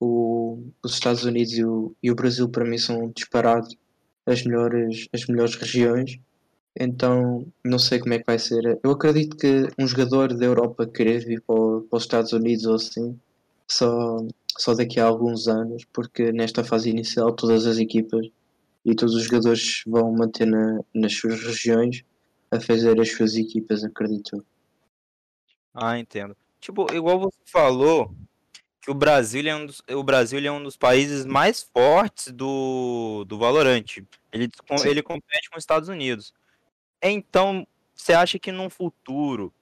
O, 0.00 0.62
os 0.82 0.94
Estados 0.94 1.24
Unidos 1.24 1.52
e 1.52 1.64
o, 1.64 1.94
e 2.02 2.10
o 2.10 2.14
Brasil, 2.14 2.48
para 2.48 2.64
mim, 2.64 2.78
são 2.78 3.10
disparados 3.14 3.76
as 4.26 4.42
melhores, 4.42 5.08
as 5.12 5.26
melhores 5.26 5.54
regiões. 5.54 6.18
Então, 6.78 7.46
não 7.64 7.78
sei 7.78 8.00
como 8.00 8.14
é 8.14 8.18
que 8.18 8.26
vai 8.26 8.38
ser. 8.38 8.80
Eu 8.82 8.90
acredito 8.90 9.36
que 9.36 9.68
um 9.78 9.86
jogador 9.86 10.34
da 10.34 10.44
Europa 10.44 10.86
querer 10.86 11.24
vir 11.24 11.40
para, 11.40 11.56
para 11.88 11.96
os 11.96 12.02
Estados 12.02 12.32
Unidos 12.32 12.66
ou 12.66 12.74
assim, 12.74 13.18
só, 13.68 14.26
só 14.58 14.74
daqui 14.74 14.98
a 14.98 15.06
alguns 15.06 15.46
anos, 15.46 15.84
porque 15.92 16.32
nesta 16.32 16.64
fase 16.64 16.90
inicial 16.90 17.32
todas 17.32 17.66
as 17.66 17.78
equipas 17.78 18.26
e 18.84 18.94
todos 18.94 19.14
os 19.14 19.24
jogadores 19.24 19.82
vão 19.86 20.12
manter 20.12 20.46
na, 20.46 20.80
nas 20.92 21.14
suas 21.14 21.40
regiões 21.40 22.04
a 22.50 22.60
fazer 22.60 23.00
as 23.00 23.10
suas 23.12 23.36
equipas, 23.36 23.84
acredito. 23.84 24.44
Ah, 25.72 25.98
entendo. 25.98 26.36
Tipo, 26.60 26.92
igual 26.92 27.20
você 27.20 27.38
falou, 27.46 28.14
que 28.84 28.90
o 28.90 28.94
Brasil 28.94 29.48
é 29.48 29.56
um 29.56 29.64
dos, 29.64 29.82
o 29.88 30.02
Brasil 30.02 30.38
é 30.38 30.52
um 30.52 30.62
dos 30.62 30.76
países 30.76 31.24
mais 31.24 31.62
fortes 31.62 32.30
do, 32.30 33.24
do 33.26 33.38
Valorante. 33.38 34.06
Ele, 34.30 34.50
ele 34.84 35.02
compete 35.02 35.48
com 35.48 35.56
os 35.56 35.62
Estados 35.62 35.88
Unidos. 35.88 36.34
Então, 37.06 37.66
você 37.94 38.14
acha 38.14 38.38
que 38.38 38.50
no 38.50 38.70
futuro, 38.70 39.52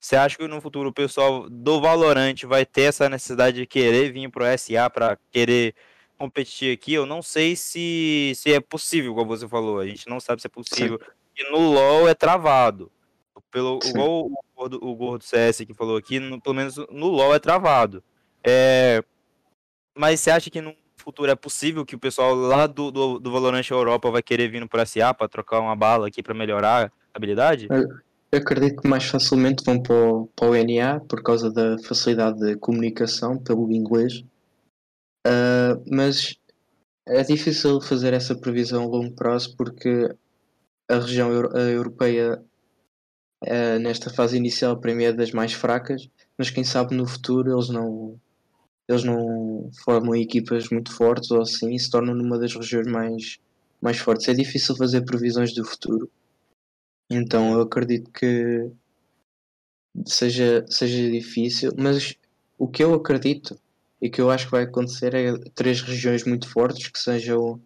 você 0.00 0.16
acha 0.16 0.36
que 0.36 0.48
no 0.48 0.60
futuro 0.60 0.88
o 0.88 0.92
pessoal 0.92 1.48
do 1.48 1.80
Valorant 1.80 2.42
vai 2.44 2.66
ter 2.66 2.82
essa 2.82 3.08
necessidade 3.08 3.58
de 3.58 3.66
querer 3.66 4.12
vir 4.12 4.28
pro 4.28 4.44
SA 4.58 4.90
para 4.90 5.16
querer 5.30 5.76
competir 6.18 6.74
aqui? 6.74 6.94
Eu 6.94 7.06
não 7.06 7.22
sei 7.22 7.54
se, 7.54 8.32
se 8.34 8.52
é 8.52 8.60
possível, 8.60 9.14
como 9.14 9.28
você 9.28 9.46
falou. 9.46 9.78
A 9.78 9.86
gente 9.86 10.08
não 10.08 10.18
sabe 10.18 10.42
se 10.42 10.48
é 10.48 10.50
possível. 10.50 10.98
Sim. 11.00 11.44
E 11.44 11.52
no 11.52 11.70
LoL 11.70 12.08
é 12.08 12.14
travado. 12.14 12.90
Pelo, 13.52 13.78
igual 13.84 14.26
o 14.26 14.44
gordo, 14.54 14.84
o 14.84 14.94
gordo 14.94 15.24
CS 15.24 15.58
que 15.58 15.72
falou 15.72 15.96
aqui, 15.96 16.18
no, 16.18 16.40
pelo 16.40 16.54
menos 16.54 16.76
no 16.90 17.06
LoL 17.06 17.34
é 17.34 17.38
travado. 17.38 18.02
É, 18.44 19.02
mas 19.94 20.20
você 20.20 20.32
acha 20.32 20.50
que 20.50 20.60
no 20.60 20.74
futuro 21.08 21.30
é 21.30 21.34
possível 21.34 21.86
que 21.86 21.96
o 21.96 21.98
pessoal 21.98 22.34
lá 22.34 22.66
do, 22.66 22.90
do, 22.90 23.18
do 23.18 23.32
Valorant 23.32 23.66
Europa 23.70 24.10
vai 24.10 24.22
querer 24.22 24.50
vir 24.50 24.68
para 24.68 24.84
SA 24.84 25.14
para 25.14 25.26
trocar 25.26 25.58
uma 25.60 25.74
bala 25.74 26.08
aqui 26.08 26.22
para 26.22 26.34
melhorar 26.34 26.86
a 26.86 26.92
habilidade? 27.14 27.66
Eu 28.30 28.38
acredito 28.38 28.82
que 28.82 28.88
mais 28.88 29.06
facilmente 29.06 29.64
vão 29.64 29.82
para 29.82 29.94
o, 29.94 30.26
para 30.36 30.50
o 30.50 30.54
NA 30.54 31.00
por 31.00 31.22
causa 31.22 31.50
da 31.50 31.78
facilidade 31.78 32.38
de 32.38 32.56
comunicação 32.56 33.38
pelo 33.38 33.72
inglês. 33.72 34.22
Uh, 35.26 35.82
mas 35.90 36.36
é 37.06 37.22
difícil 37.22 37.80
fazer 37.80 38.12
essa 38.12 38.36
previsão 38.36 38.84
a 38.84 38.86
longo 38.86 39.14
prazo 39.14 39.56
porque 39.56 40.14
a 40.90 40.96
região 40.96 41.30
a 41.54 41.60
europeia 41.60 42.38
uh, 43.44 43.78
nesta 43.80 44.10
fase 44.10 44.36
inicial 44.36 44.78
para 44.78 44.94
mim 44.94 45.04
é 45.04 45.12
das 45.12 45.32
mais 45.32 45.54
fracas, 45.54 46.06
mas 46.36 46.50
quem 46.50 46.64
sabe 46.64 46.94
no 46.94 47.06
futuro 47.06 47.50
eles 47.50 47.70
não 47.70 48.20
eles 48.88 49.04
não 49.04 49.70
formam 49.84 50.16
equipas 50.16 50.68
muito 50.70 50.92
fortes 50.92 51.30
ou 51.30 51.42
assim 51.42 51.74
e 51.74 51.78
se 51.78 51.90
tornam 51.90 52.14
numa 52.14 52.38
das 52.38 52.54
regiões 52.54 52.86
mais, 52.86 53.38
mais 53.80 53.98
fortes. 53.98 54.28
É 54.28 54.34
difícil 54.34 54.74
fazer 54.76 55.02
previsões 55.02 55.52
do 55.54 55.64
futuro. 55.64 56.10
Então 57.10 57.52
eu 57.52 57.62
acredito 57.62 58.10
que 58.10 58.70
seja, 60.06 60.64
seja 60.68 61.10
difícil, 61.10 61.72
mas 61.76 62.14
o 62.58 62.66
que 62.66 62.82
eu 62.82 62.94
acredito 62.94 63.58
e 64.00 64.08
que 64.08 64.20
eu 64.20 64.30
acho 64.30 64.46
que 64.46 64.52
vai 64.52 64.62
acontecer 64.62 65.14
é 65.14 65.36
três 65.54 65.82
regiões 65.82 66.24
muito 66.24 66.48
fortes 66.48 66.88
que 66.88 66.98
sejam 66.98 67.60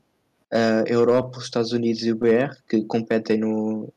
a 0.51 0.85
Europa, 0.87 1.39
os 1.39 1.45
Estados 1.45 1.73
Unidos 1.73 2.03
e 2.05 2.13
o 2.13 2.17
BR, 2.17 2.55
que 2.69 2.85
competem 2.85 3.39
no, 3.39 3.93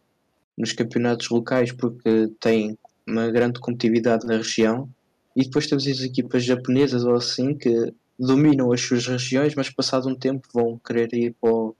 nos 0.57 0.73
campeonatos 0.73 1.29
locais 1.29 1.71
porque 1.71 2.29
têm 2.39 2.77
uma 3.07 3.29
grande 3.29 3.59
competitividade 3.59 4.25
na 4.25 4.37
região 4.37 4.89
e 5.35 5.43
depois 5.43 5.67
temos 5.67 5.85
as 5.85 6.01
equipas 6.01 6.43
japonesas 6.43 7.03
ou 7.03 7.13
assim 7.13 7.53
que 7.55 7.93
dominam 8.17 8.71
as 8.71 8.81
suas 8.81 9.05
regiões, 9.05 9.53
mas 9.55 9.69
passado 9.69 10.07
um 10.07 10.15
tempo 10.15 10.47
vão 10.53 10.79
querer 10.79 11.13
ir 11.13 11.35
para 11.39 11.51
o, 11.51 11.75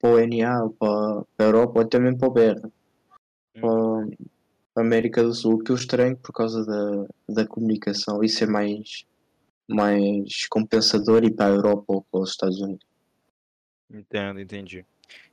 para 0.00 0.10
o 0.10 0.26
NA, 0.26 0.62
ou 0.62 0.70
para, 0.70 1.24
para 1.36 1.46
a 1.46 1.48
Europa, 1.48 1.72
ou 1.76 1.84
até 1.84 1.98
mesmo 1.98 2.18
para 2.18 2.28
o 2.28 2.32
BR, 2.32 2.66
hum. 3.56 4.10
para 4.72 4.82
a 4.82 4.86
América 4.86 5.22
do 5.22 5.34
Sul, 5.34 5.58
que 5.58 5.72
eu 5.72 5.76
estranho 5.76 6.16
por 6.16 6.32
causa 6.32 6.64
da, 6.64 7.06
da 7.28 7.46
comunicação, 7.46 8.22
isso 8.22 8.44
é 8.44 8.46
mais, 8.46 9.04
mais 9.68 10.46
compensador 10.48 11.24
ir 11.24 11.32
para 11.32 11.46
a 11.46 11.54
Europa 11.56 11.84
ou 11.88 12.02
para 12.02 12.20
os 12.20 12.30
Estados 12.30 12.60
Unidos. 12.60 12.86
Entendo, 13.92 14.40
entendi. 14.40 14.84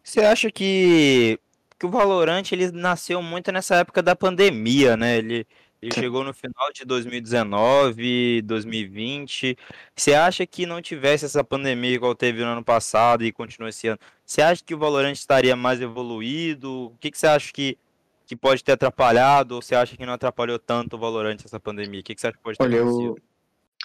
Você 0.03 0.21
acha 0.21 0.51
que, 0.51 1.39
que 1.77 1.85
o 1.85 1.91
Valorant 1.91 2.51
ele 2.51 2.71
nasceu 2.71 3.21
muito 3.21 3.51
nessa 3.51 3.75
época 3.75 4.01
da 4.01 4.15
pandemia, 4.15 4.97
né? 4.97 5.17
Ele, 5.19 5.45
ele 5.81 5.93
chegou 5.93 6.23
no 6.23 6.33
final 6.33 6.71
de 6.73 6.83
2019, 6.85 8.41
2020. 8.41 9.57
Você 9.95 10.13
acha 10.13 10.45
que 10.45 10.65
não 10.65 10.81
tivesse 10.81 11.25
essa 11.25 11.43
pandemia 11.43 11.93
igual 11.93 12.15
teve 12.15 12.43
no 12.43 12.47
ano 12.49 12.63
passado 12.63 13.23
e 13.23 13.31
continua 13.31 13.69
esse 13.69 13.87
ano? 13.87 13.99
Você 14.25 14.41
acha 14.41 14.63
que 14.63 14.73
o 14.73 14.79
Valorant 14.79 15.13
estaria 15.13 15.55
mais 15.55 15.79
evoluído? 15.79 16.87
O 16.87 16.97
que, 16.99 17.11
que 17.11 17.17
você 17.17 17.27
acha 17.27 17.53
que, 17.53 17.77
que 18.25 18.35
pode 18.35 18.63
ter 18.63 18.71
atrapalhado? 18.71 19.55
Ou 19.55 19.61
você 19.61 19.75
acha 19.75 19.95
que 19.95 20.05
não 20.05 20.13
atrapalhou 20.13 20.57
tanto 20.57 20.95
o 20.95 20.99
Valorant 20.99 21.37
essa 21.45 21.59
pandemia? 21.59 21.99
O 21.99 22.03
que, 22.03 22.15
que 22.15 22.21
você 22.21 22.27
acha 22.27 22.37
que 22.37 22.43
pode 22.43 22.57
ter 22.57 22.63
Olha, 22.63 22.77
eu, 22.77 23.15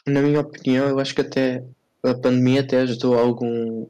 na 0.06 0.22
minha 0.22 0.40
opinião, 0.40 0.88
eu 0.88 0.98
acho 0.98 1.14
que 1.14 1.20
até 1.20 1.62
a 2.02 2.14
pandemia 2.14 2.62
até 2.62 2.80
ajudou 2.80 3.18
algum. 3.18 3.86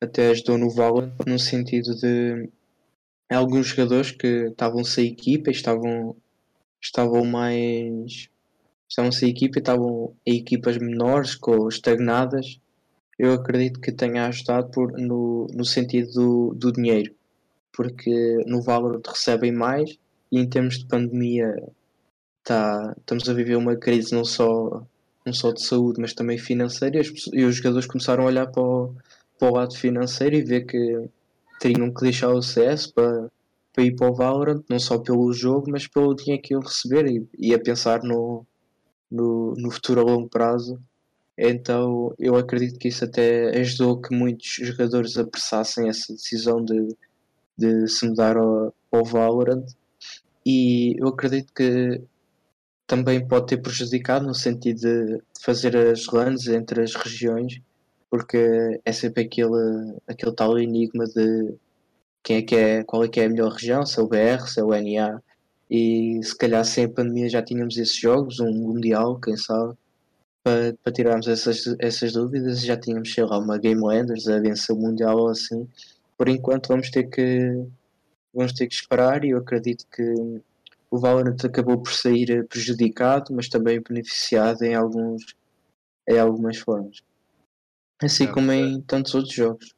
Até 0.00 0.30
ajudou 0.30 0.56
no 0.56 0.70
Valorant 0.70 1.12
no 1.26 1.38
sentido 1.38 1.94
de 1.96 2.48
alguns 3.28 3.66
jogadores 3.66 4.12
que 4.12 4.46
estavam 4.46 4.82
sem 4.82 5.08
equipa, 5.08 5.50
estavam 5.50 6.16
estavam 6.80 7.24
mais. 7.24 8.28
estavam 8.88 9.12
sem 9.12 9.30
equipa 9.30 9.58
e 9.58 9.60
estavam 9.60 10.14
equipas 10.26 10.78
menores, 10.78 11.34
com 11.34 11.68
estagnadas. 11.68 12.60
Eu 13.18 13.32
acredito 13.32 13.80
que 13.80 13.92
tenha 13.92 14.26
ajudado 14.26 14.70
por, 14.70 14.92
no, 14.92 15.46
no 15.52 15.64
sentido 15.64 16.12
do, 16.12 16.54
do 16.54 16.72
dinheiro, 16.72 17.14
porque 17.72 18.44
no 18.46 18.62
Valorant 18.62 19.02
recebem 19.06 19.52
mais 19.52 19.98
e 20.30 20.38
em 20.38 20.48
termos 20.48 20.78
de 20.78 20.86
pandemia 20.86 21.54
tá, 22.44 22.94
estamos 22.98 23.28
a 23.28 23.34
viver 23.34 23.56
uma 23.56 23.76
crise 23.76 24.14
não 24.14 24.24
só, 24.24 24.82
não 25.24 25.32
só 25.32 25.52
de 25.52 25.62
saúde, 25.62 26.00
mas 26.00 26.14
também 26.14 26.38
financeira, 26.38 27.00
e 27.32 27.44
os 27.44 27.56
jogadores 27.56 27.86
começaram 27.86 28.24
a 28.24 28.26
olhar 28.26 28.46
para 28.46 28.62
o, 28.62 28.94
para 29.38 29.50
o 29.50 29.54
lado 29.54 29.76
financeiro 29.76 30.36
e 30.36 30.42
ver 30.42 30.64
que 30.64 31.08
teriam 31.60 31.92
que 31.92 32.02
deixar 32.02 32.30
o 32.30 32.42
CS 32.42 32.86
para, 32.86 33.30
para 33.78 33.84
ir 33.84 33.94
para 33.94 34.10
o 34.10 34.14
Valorant, 34.14 34.64
não 34.68 34.80
só 34.80 34.98
pelo 34.98 35.32
jogo, 35.32 35.70
mas 35.70 35.86
pelo 35.86 36.12
dinheiro 36.12 36.42
que 36.42 36.52
iam 36.52 36.60
receber 36.60 37.06
e, 37.06 37.24
e 37.38 37.54
a 37.54 37.60
pensar 37.60 38.02
no, 38.02 38.44
no, 39.08 39.54
no, 39.56 39.70
futuro 39.70 40.00
a 40.00 40.02
longo 40.02 40.28
prazo. 40.28 40.80
Então 41.38 42.12
eu 42.18 42.34
acredito 42.34 42.76
que 42.76 42.88
isso 42.88 43.04
até 43.04 43.56
ajudou 43.60 44.00
que 44.00 44.12
muitos 44.12 44.48
jogadores 44.48 45.16
apressassem 45.16 45.88
essa 45.88 46.12
decisão 46.12 46.64
de, 46.64 46.96
de 47.56 47.86
se 47.86 48.08
mudar 48.08 48.36
ao, 48.36 48.74
ao 48.90 49.04
Valorant. 49.04 49.64
E 50.44 50.96
eu 50.98 51.06
acredito 51.06 51.52
que 51.54 52.02
também 52.84 53.24
pode 53.28 53.46
ter 53.46 53.58
prejudicado 53.58 54.26
no 54.26 54.34
sentido 54.34 54.80
de 54.80 55.22
fazer 55.40 55.76
as 55.76 56.04
runs 56.08 56.48
entre 56.48 56.82
as 56.82 56.96
regiões, 56.96 57.60
porque 58.10 58.80
é 58.84 58.90
sempre 58.90 59.22
aquele, 59.22 59.94
aquele 60.08 60.32
tal 60.32 60.58
enigma 60.58 61.04
de 61.04 61.54
quem 62.28 62.36
é 62.36 62.42
que 62.42 62.54
é, 62.54 62.84
qual 62.84 63.02
é 63.02 63.08
que 63.08 63.20
é 63.20 63.24
a 63.24 63.28
melhor 63.30 63.52
região, 63.52 63.86
se 63.86 63.98
é 63.98 64.02
o 64.02 64.06
BR, 64.06 64.46
se 64.46 64.60
é 64.60 64.62
o 64.62 64.68
NA, 64.68 65.18
e 65.70 66.20
se 66.22 66.36
calhar 66.36 66.62
sem 66.62 66.84
a 66.84 66.88
pandemia 66.90 67.26
já 67.26 67.42
tínhamos 67.42 67.78
esses 67.78 67.96
jogos, 67.96 68.38
um 68.38 68.52
Mundial, 68.52 69.18
quem 69.18 69.34
sabe, 69.34 69.74
para, 70.44 70.76
para 70.84 70.92
tirarmos 70.92 71.26
essas, 71.26 71.64
essas 71.78 72.12
dúvidas, 72.12 72.60
já 72.60 72.76
tínhamos, 72.76 73.14
sei 73.14 73.24
lá, 73.24 73.38
uma 73.38 73.56
Game 73.56 73.80
Landers 73.80 74.28
a 74.28 74.38
vencer 74.40 74.76
o 74.76 74.78
Mundial 74.78 75.16
ou 75.16 75.28
assim. 75.28 75.66
Por 76.18 76.28
enquanto 76.28 76.68
vamos 76.68 76.90
ter 76.90 77.04
que 77.04 77.66
vamos 78.34 78.52
ter 78.52 78.66
que 78.66 78.74
esperar 78.74 79.24
e 79.24 79.30
eu 79.30 79.38
acredito 79.38 79.86
que 79.90 80.02
o 80.90 80.98
Valorant 80.98 81.42
acabou 81.42 81.78
por 81.78 81.94
sair 81.94 82.46
prejudicado, 82.46 83.32
mas 83.32 83.48
também 83.48 83.80
beneficiado 83.80 84.62
em 84.64 84.74
alguns 84.74 85.34
em 86.06 86.18
algumas 86.18 86.58
formas. 86.58 87.00
Assim 88.02 88.24
é, 88.24 88.32
como 88.32 88.52
em 88.52 88.82
tantos 88.82 89.14
outros 89.14 89.34
jogos. 89.34 89.77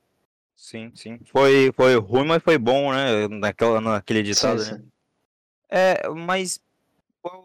Sim, 0.60 0.92
sim. 0.94 1.18
Foi, 1.24 1.72
foi 1.74 1.96
ruim, 1.96 2.26
mas 2.26 2.42
foi 2.42 2.58
bom, 2.58 2.92
né? 2.92 3.26
Naquela, 3.28 3.80
naquele 3.80 4.22
ditado, 4.22 4.62
sim, 4.62 4.72
né? 4.72 4.76
sim. 4.76 4.88
É, 5.70 6.06
mas 6.10 6.60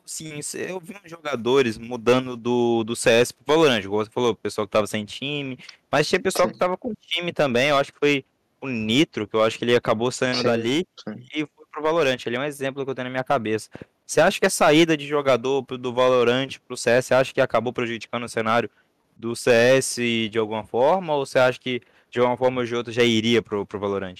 sim, 0.05 0.41
eu 0.67 0.81
vi 0.81 0.97
uns 1.03 1.09
jogadores 1.09 1.77
mudando 1.77 2.35
do, 2.35 2.83
do 2.83 2.93
CS 2.93 3.31
pro 3.31 3.45
Valorant, 3.47 3.81
igual 3.81 4.03
você 4.03 4.11
falou, 4.11 4.31
o 4.31 4.35
pessoal 4.35 4.67
que 4.67 4.71
tava 4.71 4.85
sem 4.85 5.05
time, 5.05 5.57
mas 5.89 6.09
tinha 6.09 6.19
pessoal 6.19 6.49
sim. 6.49 6.53
que 6.53 6.59
tava 6.59 6.75
com 6.75 6.93
time 6.99 7.31
também, 7.31 7.69
eu 7.69 7.77
acho 7.77 7.93
que 7.93 7.99
foi 7.99 8.25
o 8.59 8.67
Nitro, 8.67 9.25
que 9.25 9.35
eu 9.35 9.43
acho 9.43 9.57
que 9.57 9.63
ele 9.63 9.75
acabou 9.75 10.11
saindo 10.11 10.43
dali 10.43 10.85
e 11.33 11.45
foi 11.55 11.65
pro 11.71 11.81
Valorant, 11.81 12.17
ele 12.25 12.35
é 12.35 12.39
um 12.39 12.43
exemplo 12.43 12.83
que 12.83 12.91
eu 12.91 12.95
tenho 12.95 13.05
na 13.05 13.11
minha 13.11 13.23
cabeça. 13.23 13.69
Você 14.05 14.19
acha 14.19 14.39
que 14.41 14.45
a 14.45 14.49
saída 14.49 14.97
de 14.97 15.07
jogador 15.07 15.61
do 15.61 15.93
Valorant 15.93 16.59
pro 16.67 16.75
CS, 16.75 17.05
você 17.05 17.13
acha 17.13 17.33
que 17.33 17.39
acabou 17.39 17.71
prejudicando 17.71 18.25
o 18.25 18.29
cenário 18.29 18.69
do 19.15 19.33
CS 19.37 19.95
de 20.29 20.37
alguma 20.37 20.65
forma, 20.65 21.15
ou 21.15 21.25
você 21.25 21.39
acha 21.39 21.57
que 21.57 21.81
de 22.15 22.21
uma 22.21 22.37
forma 22.37 22.61
ou 22.61 22.65
de 22.65 22.73
outra 22.73 22.93
já 22.93 23.03
iria 23.03 23.41
pro, 23.41 23.65
pro 23.65 23.79
Valorant? 23.79 24.15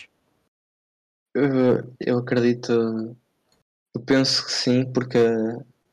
Eu, 1.34 1.94
eu 2.00 2.18
acredito 2.18 3.16
eu 3.96 4.02
penso 4.02 4.46
que 4.46 4.52
sim, 4.52 4.84
porque 4.84 5.18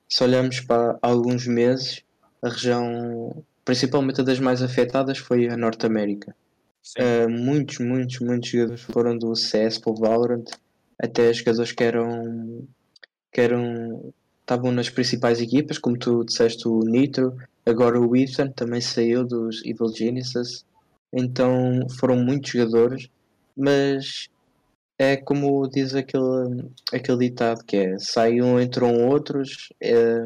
se 0.08 0.24
olharmos 0.24 0.58
para 0.60 0.98
alguns 1.00 1.46
meses, 1.46 2.02
a 2.42 2.48
região, 2.48 3.44
principalmente 3.64 4.24
das 4.24 4.40
mais 4.40 4.60
afetadas, 4.60 5.18
foi 5.18 5.48
a 5.48 5.56
Norte 5.56 5.86
América. 5.86 6.34
Uh, 6.98 7.30
muitos, 7.30 7.78
muitos, 7.78 8.18
muitos 8.18 8.50
jogadores 8.50 8.80
foram 8.82 9.16
do 9.16 9.36
CS 9.36 9.78
para 9.78 9.92
o 9.92 9.94
Valorant, 9.94 10.44
até 11.00 11.32
jogadores 11.32 11.70
que 11.70 11.84
eram, 11.84 12.66
que 13.30 13.40
eram 13.40 14.12
estavam 14.40 14.72
nas 14.72 14.90
principais 14.90 15.40
equipas, 15.40 15.78
como 15.78 15.96
tu 15.96 16.24
disseste 16.24 16.66
o 16.66 16.80
Nitro, 16.80 17.36
agora 17.64 18.00
o 18.00 18.16
Ethan 18.16 18.50
também 18.50 18.80
saiu 18.80 19.24
dos 19.24 19.64
Evil 19.64 19.94
Genesis, 19.94 20.64
então 21.12 21.86
foram 21.98 22.16
muitos 22.16 22.50
jogadores, 22.50 23.08
mas 23.56 24.28
é 24.98 25.16
como 25.16 25.68
diz 25.68 25.94
aquele, 25.94 26.70
aquele 26.92 27.18
ditado 27.30 27.64
que 27.64 27.76
é 27.76 27.98
saiam, 27.98 28.60
entram 28.60 29.08
outros. 29.08 29.72
É, 29.80 30.24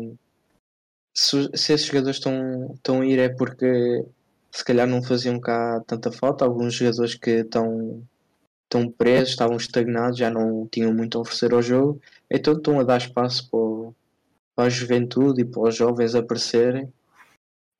se, 1.15 1.51
se 1.55 1.73
esses 1.73 1.87
jogadores 1.87 2.17
estão, 2.17 2.73
estão 2.75 3.01
a 3.01 3.07
ir 3.07 3.19
é 3.19 3.29
porque 3.29 4.05
se 4.53 4.65
calhar 4.65 4.87
não 4.87 5.03
faziam 5.03 5.41
cá 5.41 5.83
tanta 5.87 6.13
falta. 6.13 6.45
Alguns 6.45 6.75
jogadores 6.75 7.15
que 7.15 7.31
estão, 7.31 8.03
estão 8.65 8.91
presos, 8.91 9.31
estavam 9.31 9.57
estagnados, 9.57 10.19
já 10.19 10.31
não 10.31 10.67
tinham 10.67 10.93
muito 10.95 11.19
a 11.19 11.21
oferecer 11.23 11.53
ao 11.55 11.63
jogo, 11.63 12.01
então 12.31 12.55
estão 12.55 12.81
a 12.81 12.85
dar 12.85 12.99
espaço 12.99 13.49
para, 13.51 13.93
para 14.55 14.65
a 14.67 14.71
juventude 14.71 15.43
e 15.43 15.45
para 15.45 15.63
os 15.63 15.75
jovens 15.75 16.15
aparecerem. 16.15 16.93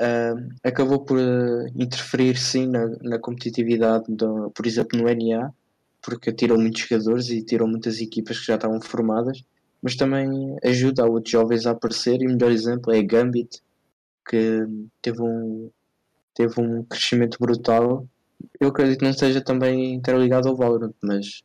Uh, 0.01 0.55
acabou 0.63 1.01
por 1.01 1.17
uh, 1.17 1.67
interferir 1.75 2.37
sim 2.37 2.67
na, 2.67 2.87
na 3.03 3.19
competitividade, 3.19 4.05
do, 4.09 4.51
por 4.51 4.67
exemplo, 4.67 4.99
no 4.99 5.05
NA 5.05 5.53
porque 6.07 6.33
tiram 6.33 6.57
muitos 6.57 6.83
jogadores 6.83 7.31
e 7.31 7.43
tiram 7.43 7.67
muitas 7.67 8.01
equipas 8.01 8.39
que 8.39 8.47
já 8.47 8.55
estavam 8.55 8.81
formadas, 8.81 9.43
mas 9.83 9.97
também 9.97 10.57
ajuda 10.63 11.03
a 11.03 11.07
outros 11.07 11.33
jovens 11.33 11.67
a 11.67 11.73
aparecer. 11.73 12.23
E 12.23 12.27
o 12.27 12.31
melhor 12.31 12.53
exemplo 12.53 12.95
é 12.95 13.01
a 13.01 13.03
Gambit, 13.03 13.61
que 14.25 14.65
teve 15.03 15.21
um, 15.21 15.69
teve 16.33 16.61
um 16.61 16.85
crescimento 16.85 17.39
brutal. 17.41 18.07
Eu 18.61 18.69
acredito 18.69 18.99
que 18.99 19.05
não 19.05 19.11
esteja 19.11 19.41
também 19.41 19.95
interligado 19.95 20.49
ao 20.49 20.55
Valorant, 20.55 20.95
mas 21.03 21.43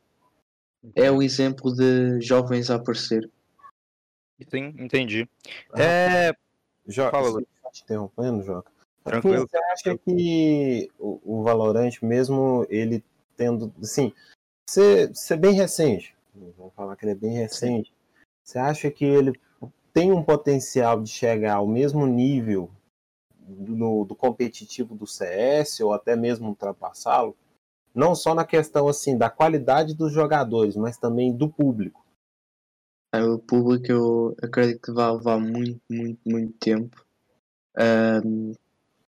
é 0.94 1.10
o 1.10 1.20
exemplo 1.20 1.74
de 1.74 2.20
jovens 2.20 2.70
a 2.70 2.76
aparecer. 2.76 3.28
Sim, 4.48 4.74
entendi. 4.78 5.28
Ah, 5.72 5.82
é... 5.82 6.36
Joca, 6.86 7.10
Fala, 7.10 7.42
te 7.72 7.82
interrompendo, 7.82 8.42
Joca. 8.42 8.70
Tranquilo. 9.04 9.48
Você 9.48 9.56
acha 9.72 9.98
que 9.98 10.90
o, 10.98 11.20
o 11.24 11.42
Valorant, 11.42 11.90
mesmo 12.02 12.66
ele 12.68 13.04
tendo, 13.36 13.72
assim, 13.82 14.12
ser, 14.68 15.14
ser 15.14 15.36
bem 15.36 15.54
recente, 15.54 16.14
vamos 16.56 16.72
falar 16.74 16.96
que 16.96 17.04
ele 17.04 17.12
é 17.12 17.16
bem 17.16 17.32
recente, 17.32 17.92
você 18.44 18.58
acha 18.58 18.90
que 18.90 19.04
ele 19.04 19.32
tem 19.92 20.12
um 20.12 20.22
potencial 20.22 21.02
de 21.02 21.10
chegar 21.10 21.56
ao 21.56 21.66
mesmo 21.66 22.06
nível 22.06 22.70
do, 23.38 24.04
do 24.04 24.14
competitivo 24.14 24.94
do 24.94 25.06
CS 25.06 25.80
ou 25.80 25.92
até 25.92 26.14
mesmo 26.16 26.48
ultrapassá-lo? 26.48 27.36
Não 27.94 28.14
só 28.14 28.34
na 28.34 28.44
questão 28.44 28.88
assim 28.88 29.18
da 29.18 29.28
qualidade 29.28 29.94
dos 29.94 30.12
jogadores, 30.12 30.76
mas 30.76 30.96
também 30.96 31.36
do 31.36 31.48
público. 31.48 32.02
É, 33.14 33.22
o 33.22 33.38
público 33.38 33.92
eu 33.92 34.34
acredito 34.42 34.80
que 34.80 34.92
vai 34.92 35.12
levar 35.12 35.38
muito, 35.38 35.80
muito, 35.90 36.20
muito 36.24 36.52
tempo. 36.58 37.04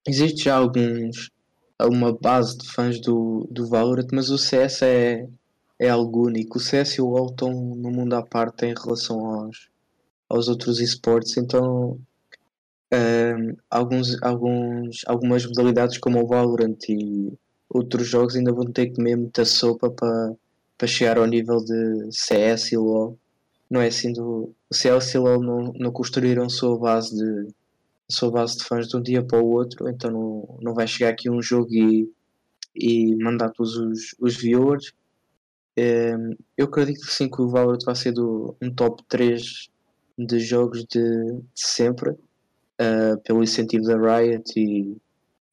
Existe 0.07 0.45
já 0.45 0.57
alguns 0.57 1.31
uma 1.83 2.13
base 2.13 2.59
de 2.59 2.69
fãs 2.69 3.01
do, 3.01 3.47
do 3.51 3.67
Valorant, 3.67 4.09
mas 4.13 4.31
o 4.31 4.39
CS 4.39 4.83
é, 4.83 5.29
é 5.79 5.89
algo 5.89 6.27
único. 6.27 6.59
O 6.59 6.61
CS 6.61 6.95
e 6.95 7.03
o 7.03 7.09
LoL 7.09 7.27
estão 7.31 7.53
no 7.53 7.91
mundo 7.91 8.15
à 8.15 8.23
parte 8.23 8.67
em 8.67 8.75
relação 8.75 9.25
aos, 9.25 9.69
aos 10.29 10.49
outros 10.49 10.81
esportes, 10.81 11.37
então 11.37 11.99
alguns, 13.71 14.21
alguns, 14.23 15.01
algumas 15.07 15.47
modalidades 15.47 15.99
como 15.99 16.23
o 16.23 16.27
Valorant 16.27 16.79
e 16.89 17.33
outros 17.69 18.09
jogos 18.09 18.35
ainda 18.35 18.53
vão 18.53 18.67
ter 18.67 18.87
que 18.87 18.97
comer 18.97 19.17
muita 19.17 19.45
sopa 19.45 19.91
para, 19.91 20.35
para 20.77 20.89
chegar 20.89 21.19
ao 21.19 21.27
nível 21.27 21.65
de 21.65 22.09
CS 22.11 22.73
e 22.73 22.77
LoL. 22.77 23.17
Não 23.71 23.81
é 23.81 23.87
assim 23.87 24.13
do. 24.13 24.53
O 24.69 24.75
CS 24.75 25.15
e 25.15 25.19
o 25.19 25.23
LoL 25.23 25.41
não, 25.41 25.73
não 25.75 25.93
construíram 25.93 26.49
sua 26.49 26.77
base 26.77 27.17
de 27.17 27.55
sua 28.11 28.31
base 28.31 28.59
de 28.59 28.65
fãs 28.65 28.89
de 28.89 28.97
um 28.97 29.03
dia 29.03 29.23
para 29.23 29.41
o 29.41 29.51
outro, 29.51 29.89
então 29.89 30.11
não, 30.11 30.59
não 30.61 30.75
vai 30.75 30.87
chegar 30.87 31.11
aqui 31.11 31.31
um 31.31 31.43
jogo 31.43 31.69
e, 31.73 32.11
e 32.75 33.17
mandar 33.17 33.51
todos 33.51 33.77
os, 33.77 34.15
os 34.21 34.37
viewers 34.37 34.93
Ehm, 35.77 36.37
eu 36.57 36.67
acredito 36.67 37.01
que 37.07 37.15
sim 37.15 37.29
que 37.31 37.41
o 37.41 37.49
Valorant 37.49 37.83
vai 37.85 37.95
ser 37.95 38.13
do, 38.13 38.55
um 38.61 38.71
top 38.75 39.03
3 39.09 39.71
de 40.19 40.39
jogos 40.41 40.85
de, 40.85 41.01
de 41.01 41.43
sempre, 41.55 42.11
uh, 42.11 43.19
pelo 43.25 43.43
incentivo 43.43 43.85
da 43.85 43.97
Riot 43.97 44.53
e 44.61 44.97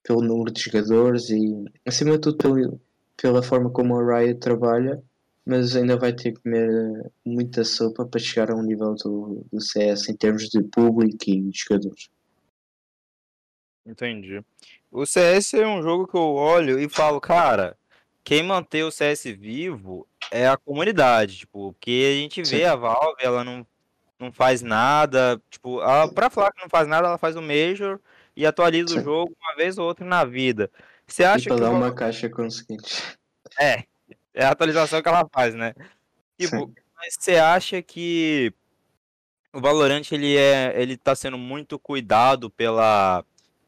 pelo 0.04 0.22
número 0.22 0.52
de 0.52 0.62
jogadores 0.62 1.30
e 1.30 1.66
acima 1.86 2.12
de 2.14 2.20
tudo 2.20 2.38
pelo, 2.38 2.82
pela 3.22 3.44
forma 3.44 3.70
como 3.70 3.98
a 3.98 4.20
Riot 4.20 4.40
trabalha, 4.40 5.02
mas 5.46 5.76
ainda 5.76 5.98
vai 5.98 6.14
ter 6.14 6.34
que 6.34 6.42
comer 6.42 7.12
muita 7.26 7.64
sopa 7.64 8.06
para 8.06 8.20
chegar 8.20 8.52
a 8.52 8.56
um 8.56 8.64
nível 8.64 8.96
do, 8.96 9.46
do 9.52 9.62
CS 9.62 10.10
em 10.10 10.16
termos 10.18 10.50
de 10.50 10.62
público 10.64 11.30
e 11.30 11.50
jogadores. 11.54 12.10
Entendi. 13.88 14.44
O 14.92 15.06
CS 15.06 15.54
é 15.54 15.66
um 15.66 15.82
jogo 15.82 16.06
que 16.06 16.16
eu 16.16 16.36
olho 16.36 16.78
e 16.78 16.90
falo, 16.90 17.22
cara, 17.22 17.78
quem 18.24 18.44
mantém 18.44 18.84
o 18.84 18.92
CS 18.92 19.24
vivo 19.24 20.06
é 20.30 20.48
a 20.48 20.58
comunidade, 20.58 21.38
tipo, 21.38 21.72
porque 21.72 22.06
a 22.12 22.22
gente 22.22 22.42
vê 22.42 22.60
Sim. 22.60 22.64
a 22.66 22.76
Valve, 22.76 23.24
ela 23.24 23.44
não, 23.46 23.66
não 24.20 24.32
faz 24.32 24.62
nada, 24.62 25.42
tipo, 25.50 25.82
ela, 25.82 26.12
pra 26.12 26.30
falar 26.30 26.52
que 26.52 26.62
não 26.62 26.70
faz 26.70 26.88
nada, 26.88 27.08
ela 27.08 27.18
faz 27.18 27.38
o 27.38 27.42
Major 27.42 28.00
e 28.36 28.46
atualiza 28.46 28.90
Sim. 28.90 29.00
o 29.00 29.04
jogo 29.04 29.34
uma 29.42 29.56
vez 29.56 29.78
ou 29.78 29.86
outra 29.88 30.06
na 30.06 30.26
vida. 30.26 30.70
Você 31.08 31.24
acha 31.24 31.50
que. 31.50 31.56
dar 31.56 31.72
uma 31.72 31.94
caixa 31.94 32.30
com. 32.30 32.46
É, 33.58 33.86
é 34.34 34.46
a 34.46 34.52
atualização 34.52 35.02
que 35.02 35.08
ela 35.08 35.26
faz, 35.34 35.56
né? 35.56 35.74
Tipo, 36.38 36.58
Sim. 36.58 36.74
mas 36.98 37.16
você 37.18 37.38
acha 37.38 37.82
que 37.82 38.54
o 39.54 39.62
Valorant 39.62 40.12
ele 40.12 40.36
é, 40.36 40.74
ele 40.80 40.98
tá 40.98 41.16
sendo 41.16 41.38
muito 41.38 41.80
cuidado 41.80 42.50
pela 42.50 43.24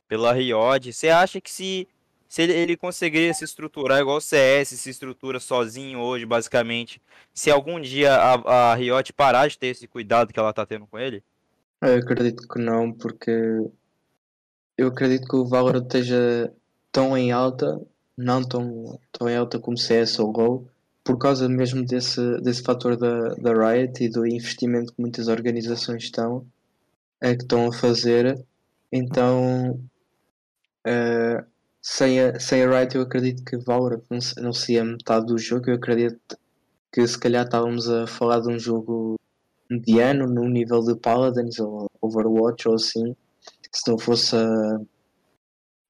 pela 0.10 0.34
Riot? 0.34 0.92
Você 0.92 1.08
acha 1.08 1.40
que 1.40 1.50
se 1.50 1.88
se 2.30 2.44
ele, 2.44 2.78
conseguiria 2.78 3.34
se 3.34 3.44
estruturar 3.44 4.00
igual 4.00 4.18
o 4.18 4.22
CS, 4.22 4.70
se 4.70 4.90
estrutura 4.92 5.40
sozinho 5.40 6.00
hoje, 6.00 6.28
basicamente, 6.28 7.02
se 7.34 7.50
algum 7.50 7.82
dia 7.82 8.14
a, 8.14 8.72
a 8.72 8.76
Riot 8.76 9.12
parar 9.14 9.48
de 9.48 9.58
ter 9.58 9.68
esse 9.68 9.88
cuidado 9.88 10.32
que 10.32 10.40
ela 10.40 10.54
tá 10.54 10.64
tendo 10.64 10.86
com 10.86 11.00
ele? 11.00 11.24
Eu 11.82 11.96
acredito 11.96 12.48
que 12.48 12.60
não, 12.60 12.92
porque 12.92 13.32
eu 14.78 14.90
acredito 14.90 15.28
que 15.28 15.36
o 15.36 15.48
Valorant 15.48 15.82
esteja 15.82 16.54
tão 16.92 17.18
em 17.18 17.32
alta, 17.32 17.82
não 18.16 18.48
tão, 18.48 19.00
tão 19.12 19.28
em 19.28 19.36
alta 19.36 19.58
como 19.58 19.76
CS 19.76 20.20
ou 20.20 20.32
GO, 20.32 20.68
por 21.04 21.18
causa 21.18 21.50
mesmo 21.50 21.84
desse, 21.84 22.40
desse 22.42 22.62
fator 22.62 22.96
da, 22.96 23.30
da 23.36 23.54
Riot 23.54 24.04
e 24.04 24.08
do 24.10 24.28
investimento 24.28 24.94
que 24.94 25.02
muitas 25.02 25.28
organizações 25.28 26.04
estão. 26.04 26.46
é 27.20 27.36
que 27.36 27.42
estão 27.42 27.68
a 27.68 27.74
fazer. 27.74 28.46
Então, 28.92 29.80
uh, 30.88 31.46
sem, 31.82 32.20
a, 32.20 32.40
sem 32.40 32.64
a 32.64 32.70
Riot, 32.70 32.96
eu 32.96 33.04
acredito 33.04 33.44
que 33.44 33.58
não 34.42 34.54
seria 34.54 34.84
metade 34.84 35.26
do 35.26 35.38
jogo. 35.38 35.70
Eu 35.70 35.76
acredito 35.76 36.38
que 36.92 37.06
se 37.08 37.18
calhar 37.18 37.46
estávamos 37.46 37.90
a 37.90 38.08
falar 38.08 38.40
de 38.42 38.50
um 38.50 38.60
jogo 38.60 39.16
mediano 39.70 40.28
no 40.28 40.48
nível 40.50 40.82
de 40.82 40.96
Paladins 40.96 41.60
ou 41.60 41.88
Overwatch 42.02 42.68
ou 42.68 42.76
assim, 42.76 43.16
se 43.72 43.90
não 43.90 43.98
fosse 43.98 44.36
a, 44.36 44.80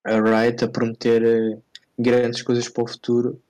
a 0.05 0.19
Riot 0.21 0.63
a 0.63 0.67
prometer 0.67 1.23
eh, 1.23 1.57
grandes 1.97 2.41
coisas 2.41 2.67
para 2.67 2.83
o 2.83 2.87
futuro. 2.87 3.41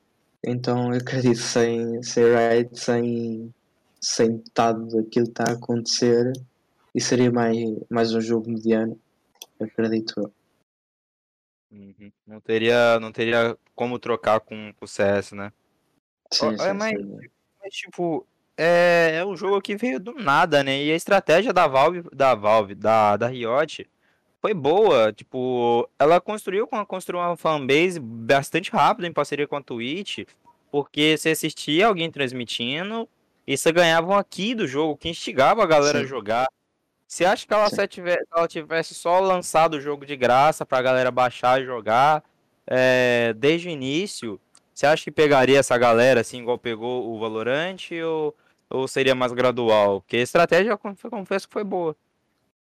Então 0.44 0.94
eu 0.94 1.00
acredito 1.00 1.40
sem, 1.40 2.02
sem 2.04 2.24
Riot, 2.24 2.80
sem, 2.80 3.54
sem 4.00 4.30
metade 4.30 4.80
daquilo 4.96 5.10
que 5.10 5.20
está 5.20 5.46
a 5.50 5.54
acontecer, 5.54 6.32
e 6.94 7.02
seria 7.02 7.32
mais, 7.32 7.58
mais 7.90 8.14
um 8.14 8.22
jogo 8.22 8.50
mediano, 8.50 8.98
acredito 9.60 10.14
eu. 10.18 10.39
Uhum. 11.72 12.12
Não 12.26 12.42
teria, 12.42 13.00
não 13.00 13.12
teria 13.12 13.58
como 13.76 14.00
trocar 14.00 14.40
com 14.40 14.74
o 14.82 14.88
CS, 14.88 15.34
né? 15.34 15.52
Sim, 16.32 16.58
sim, 16.58 16.74
mas, 16.74 17.00
sim. 17.00 17.30
mas, 17.62 17.74
tipo, 17.74 18.26
é, 18.58 19.16
é 19.16 19.26
um 19.26 19.36
jogo 19.36 19.62
que 19.62 19.76
veio 19.76 20.00
do 20.00 20.14
nada, 20.14 20.64
né? 20.64 20.84
E 20.84 20.92
a 20.92 20.96
estratégia 20.96 21.54
da 21.54 21.68
Valve, 21.68 22.04
da 22.14 22.36
Valve, 22.36 22.76
da, 22.76 23.18
da 23.18 23.28
Riot, 23.28 23.90
foi 24.42 24.54
boa. 24.54 25.14
Tipo, 25.14 25.90
ela 25.98 26.20
construiu, 26.20 26.68
construiu 26.68 27.22
uma 27.22 27.38
fanbase 27.38 28.00
bastante 28.00 28.72
rápido 28.72 29.06
em 29.06 29.14
parceria 29.14 29.48
com 29.48 29.56
a 29.56 29.62
Twitch, 29.62 30.26
porque 30.72 31.18
você 31.18 31.30
assistia 31.30 31.88
alguém 31.88 32.12
transmitindo 32.12 33.08
e 33.48 33.58
você 33.58 33.72
ganhava 33.72 34.20
aqui 34.20 34.54
do 34.54 34.68
jogo, 34.68 34.98
que 34.98 35.10
instigava 35.10 35.64
a 35.64 35.68
galera 35.68 36.02
a 36.02 36.06
jogar. 36.06 36.48
Você 37.10 37.26
acha 37.26 37.48
que 37.48 37.52
ela, 37.52 37.68
se 37.72 37.88
tivesse, 37.88 38.24
ela 38.32 38.48
tivesse 38.48 38.94
só 38.94 39.20
lançado 39.20 39.74
o 39.74 39.82
jogo 39.82 40.06
de 40.06 40.16
graça 40.16 40.64
pra 40.64 40.80
galera 40.80 41.10
baixar 41.10 41.60
e 41.60 41.66
jogar 41.66 42.24
é, 42.68 43.34
desde 43.36 43.68
o 43.68 43.72
início, 43.72 44.40
você 44.72 44.86
acha 44.86 45.06
que 45.06 45.12
pegaria 45.12 45.58
essa 45.58 45.76
galera 45.76 46.22
assim, 46.22 46.40
igual 46.40 46.60
pegou 46.60 47.12
o 47.12 47.20
Valorant, 47.20 47.78
ou, 48.06 48.36
ou 48.70 48.88
seria 48.88 49.16
mais 49.16 49.32
gradual? 49.32 50.02
Porque 50.02 50.18
a 50.18 50.22
estratégia, 50.22 50.70
eu 50.70 50.78
confesso 50.78 51.48
que 51.48 51.54
foi 51.54 51.64
boa. 51.64 51.96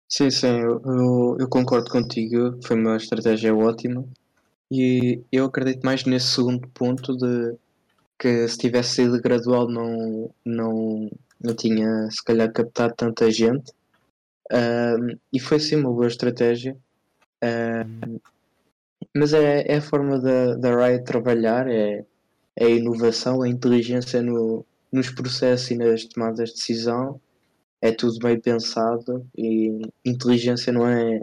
Sim, 0.08 0.30
sim, 0.30 0.60
eu, 0.60 0.80
eu, 0.84 1.36
eu 1.40 1.48
concordo 1.48 1.90
contigo, 1.90 2.56
foi 2.64 2.76
uma 2.76 2.96
estratégia 2.96 3.52
ótima. 3.52 4.04
E 4.70 5.20
eu 5.32 5.46
acredito 5.46 5.82
mais 5.82 6.04
nesse 6.04 6.28
segundo 6.28 6.68
ponto 6.68 7.16
de 7.16 7.56
que 8.16 8.46
se 8.46 8.56
tivesse 8.58 8.94
sido 8.94 9.20
gradual 9.20 9.68
não, 9.68 10.30
não, 10.44 11.10
não 11.40 11.52
tinha 11.52 12.08
se 12.12 12.22
calhar 12.22 12.52
captado 12.52 12.94
tanta 12.96 13.28
gente 13.28 13.72
e 15.32 15.40
foi 15.40 15.60
sim 15.60 15.76
uma 15.76 15.90
boa 15.90 16.08
estratégia. 16.08 16.76
Mas 19.14 19.32
é, 19.32 19.62
é, 19.66 19.76
a 19.76 19.82
forma 19.82 20.18
da, 20.20 20.54
da 20.54 20.86
Riot 20.86 21.04
trabalhar, 21.04 21.68
é, 21.68 22.04
é 22.56 22.64
a 22.64 22.70
inovação, 22.70 23.42
a 23.42 23.48
inteligência 23.48 24.22
no, 24.22 24.64
nos 24.92 25.10
processos 25.10 25.70
e 25.70 25.76
nas 25.76 26.04
tomadas 26.04 26.50
de 26.50 26.56
decisão. 26.56 27.20
É 27.82 27.90
tudo 27.92 28.18
bem 28.18 28.38
pensado 28.38 29.26
e 29.36 29.80
inteligência 30.04 30.72
não 30.72 30.86
é, 30.86 31.22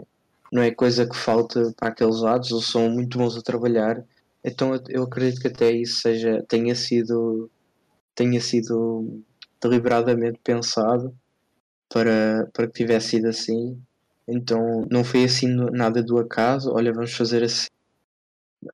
não 0.52 0.62
é 0.62 0.70
coisa 0.72 1.08
que 1.08 1.16
falta 1.16 1.72
para 1.76 1.88
aqueles 1.90 2.20
lados, 2.20 2.50
eles 2.50 2.66
são 2.66 2.90
muito 2.90 3.16
bons 3.16 3.36
a 3.36 3.42
trabalhar. 3.42 4.04
Então 4.44 4.72
eu 4.88 5.04
acredito 5.04 5.40
que 5.40 5.48
até 5.48 5.70
isso 5.70 6.00
seja, 6.02 6.44
tenha 6.48 6.74
sido 6.74 7.50
tenha 8.14 8.40
sido 8.40 9.22
deliberadamente 9.62 10.40
pensado 10.42 11.14
para, 11.88 12.48
para 12.52 12.66
que 12.66 12.72
tivesse 12.74 13.10
sido 13.10 13.28
assim. 13.28 13.80
Então 14.26 14.86
não 14.90 15.02
foi 15.04 15.24
assim 15.24 15.48
nada 15.48 16.02
do 16.02 16.18
acaso, 16.18 16.72
olha, 16.72 16.92
vamos 16.92 17.14
fazer 17.14 17.42
assim. 17.42 17.68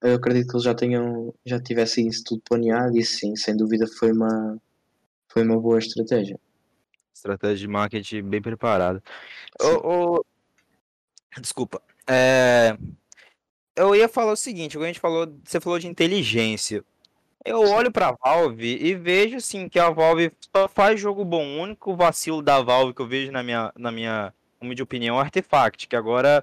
Eu 0.02 0.14
acredito 0.14 0.48
que 0.48 0.56
eles 0.56 0.64
já 0.64 0.74
tenham, 0.74 1.34
já 1.44 1.60
tivessem 1.60 2.08
isso 2.08 2.24
tudo 2.24 2.42
planeado 2.42 2.96
e 2.96 3.04
sim, 3.04 3.36
sem 3.36 3.56
dúvida 3.56 3.86
foi 3.86 4.12
uma, 4.12 4.58
foi 5.28 5.42
uma 5.44 5.60
boa 5.60 5.78
estratégia. 5.78 6.38
Estratégia 7.14 7.58
de 7.58 7.68
marketing 7.68 8.22
bem 8.22 8.42
preparada. 8.42 9.02
O, 9.60 10.16
o... 10.16 10.24
Desculpa. 11.40 11.80
É... 12.08 12.76
Eu 13.76 13.94
ia 13.94 14.08
falar 14.08 14.32
o 14.32 14.36
seguinte, 14.36 14.78
a 14.78 14.86
gente 14.86 15.00
falou, 15.00 15.32
você 15.44 15.60
falou 15.60 15.78
de 15.78 15.86
inteligência. 15.86 16.84
Eu 17.44 17.60
olho 17.60 17.92
pra 17.92 18.16
Valve 18.24 18.78
e 18.80 18.94
vejo 18.94 19.36
assim 19.36 19.68
que 19.68 19.78
a 19.78 19.90
Valve 19.90 20.32
só 20.54 20.66
faz 20.66 20.98
jogo 20.98 21.24
bom. 21.26 21.44
O 21.44 21.62
único 21.62 21.94
vacilo 21.94 22.40
da 22.40 22.62
Valve 22.62 22.94
que 22.94 23.02
eu 23.02 23.06
vejo 23.06 23.30
na 23.30 23.42
minha, 23.42 23.70
na 23.76 23.92
minha 23.92 24.32
humilde 24.58 24.82
opinião 24.82 25.16
é 25.16 25.18
o 25.18 25.20
Artefact, 25.20 25.86
que 25.86 25.94
agora 25.94 26.42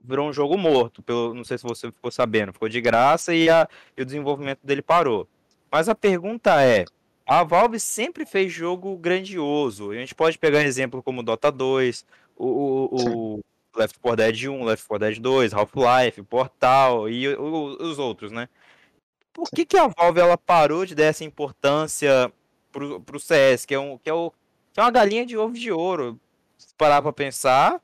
virou 0.00 0.28
um 0.28 0.32
jogo 0.32 0.56
morto. 0.56 1.02
Pelo, 1.02 1.34
não 1.34 1.42
sei 1.42 1.58
se 1.58 1.64
você 1.64 1.90
ficou 1.90 2.12
sabendo, 2.12 2.52
ficou 2.52 2.68
de 2.68 2.80
graça 2.80 3.34
e, 3.34 3.50
a, 3.50 3.68
e 3.96 4.02
o 4.02 4.04
desenvolvimento 4.04 4.60
dele 4.62 4.82
parou. 4.82 5.26
Mas 5.68 5.88
a 5.88 5.96
pergunta 5.96 6.62
é: 6.62 6.84
a 7.26 7.42
Valve 7.42 7.80
sempre 7.80 8.24
fez 8.24 8.52
jogo 8.52 8.96
grandioso. 8.96 9.90
A 9.90 9.96
gente 9.96 10.14
pode 10.14 10.38
pegar 10.38 10.62
exemplo 10.62 11.02
como 11.02 11.24
Dota 11.24 11.50
2, 11.50 12.06
o, 12.36 12.46
o, 12.46 13.36
o 13.36 13.40
Left 13.76 13.98
4 13.98 14.16
Dead 14.16 14.48
1, 14.48 14.64
Left 14.64 14.86
4 14.86 15.08
Dead 15.08 15.18
2, 15.20 15.52
Half-Life, 15.52 16.22
Portal 16.22 17.08
e 17.08 17.26
os 17.28 17.98
outros, 17.98 18.30
né? 18.30 18.48
Por 19.40 19.50
que, 19.50 19.64
que 19.64 19.78
a 19.78 19.86
Valve 19.86 20.20
ela 20.20 20.36
parou 20.36 20.84
de 20.84 20.94
dar 20.94 21.04
essa 21.04 21.24
importância 21.24 22.30
pro, 22.70 23.00
pro 23.00 23.18
CS, 23.18 23.64
que 23.64 23.74
é, 23.74 23.78
um, 23.78 23.96
que, 23.96 24.10
é 24.10 24.12
o, 24.12 24.30
que 24.70 24.78
é 24.78 24.82
uma 24.82 24.90
galinha 24.90 25.24
de 25.24 25.34
ovo 25.34 25.54
de 25.54 25.72
ouro, 25.72 26.20
se 26.58 26.74
parar 26.74 27.00
pra 27.00 27.10
pensar, 27.10 27.80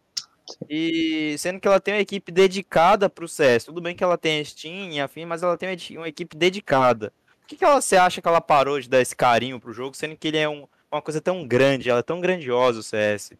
e 0.69 1.35
sendo 1.39 1.59
que 1.59 1.67
ela 1.67 1.81
tem 1.81 1.95
uma 1.95 2.01
equipe 2.01 2.31
dedicada 2.31 3.09
pro 3.09 3.27
CS. 3.27 3.65
Tudo 3.65 3.81
bem 3.81 3.97
que 3.97 4.05
ela 4.05 4.19
tem 4.19 4.45
Steam 4.45 4.91
e 4.93 5.01
afim, 5.01 5.25
mas 5.25 5.43
ela 5.43 5.57
tem 5.57 5.79
uma 5.97 6.09
equipe 6.09 6.37
dedicada. 6.37 7.11
Por 7.41 7.47
que, 7.49 7.57
que 7.57 7.65
ela, 7.65 7.81
você 7.81 7.97
acha 7.97 8.21
que 8.21 8.29
ela 8.29 8.41
parou 8.41 8.79
de 8.79 8.89
dar 8.91 9.01
esse 9.01 9.17
carinho 9.17 9.59
pro 9.59 9.73
jogo, 9.73 9.97
sendo 9.97 10.15
que 10.15 10.29
ele 10.29 10.37
é 10.37 10.49
um, 10.49 10.69
uma 10.93 11.01
coisa 11.01 11.23
tão 11.23 11.47
grande, 11.49 11.89
ela 11.89 12.01
é 12.01 12.03
tão 12.03 12.21
grandiosa 12.21 12.81
o 12.81 12.83
CS? 12.83 13.33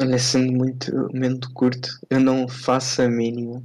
Olha, 0.00 0.18
sendo 0.18 0.52
muito, 0.52 0.90
muito 1.14 1.52
curto, 1.52 1.88
eu 2.10 2.18
não 2.18 2.48
faço 2.48 3.00
a 3.00 3.08
mínima. 3.08 3.62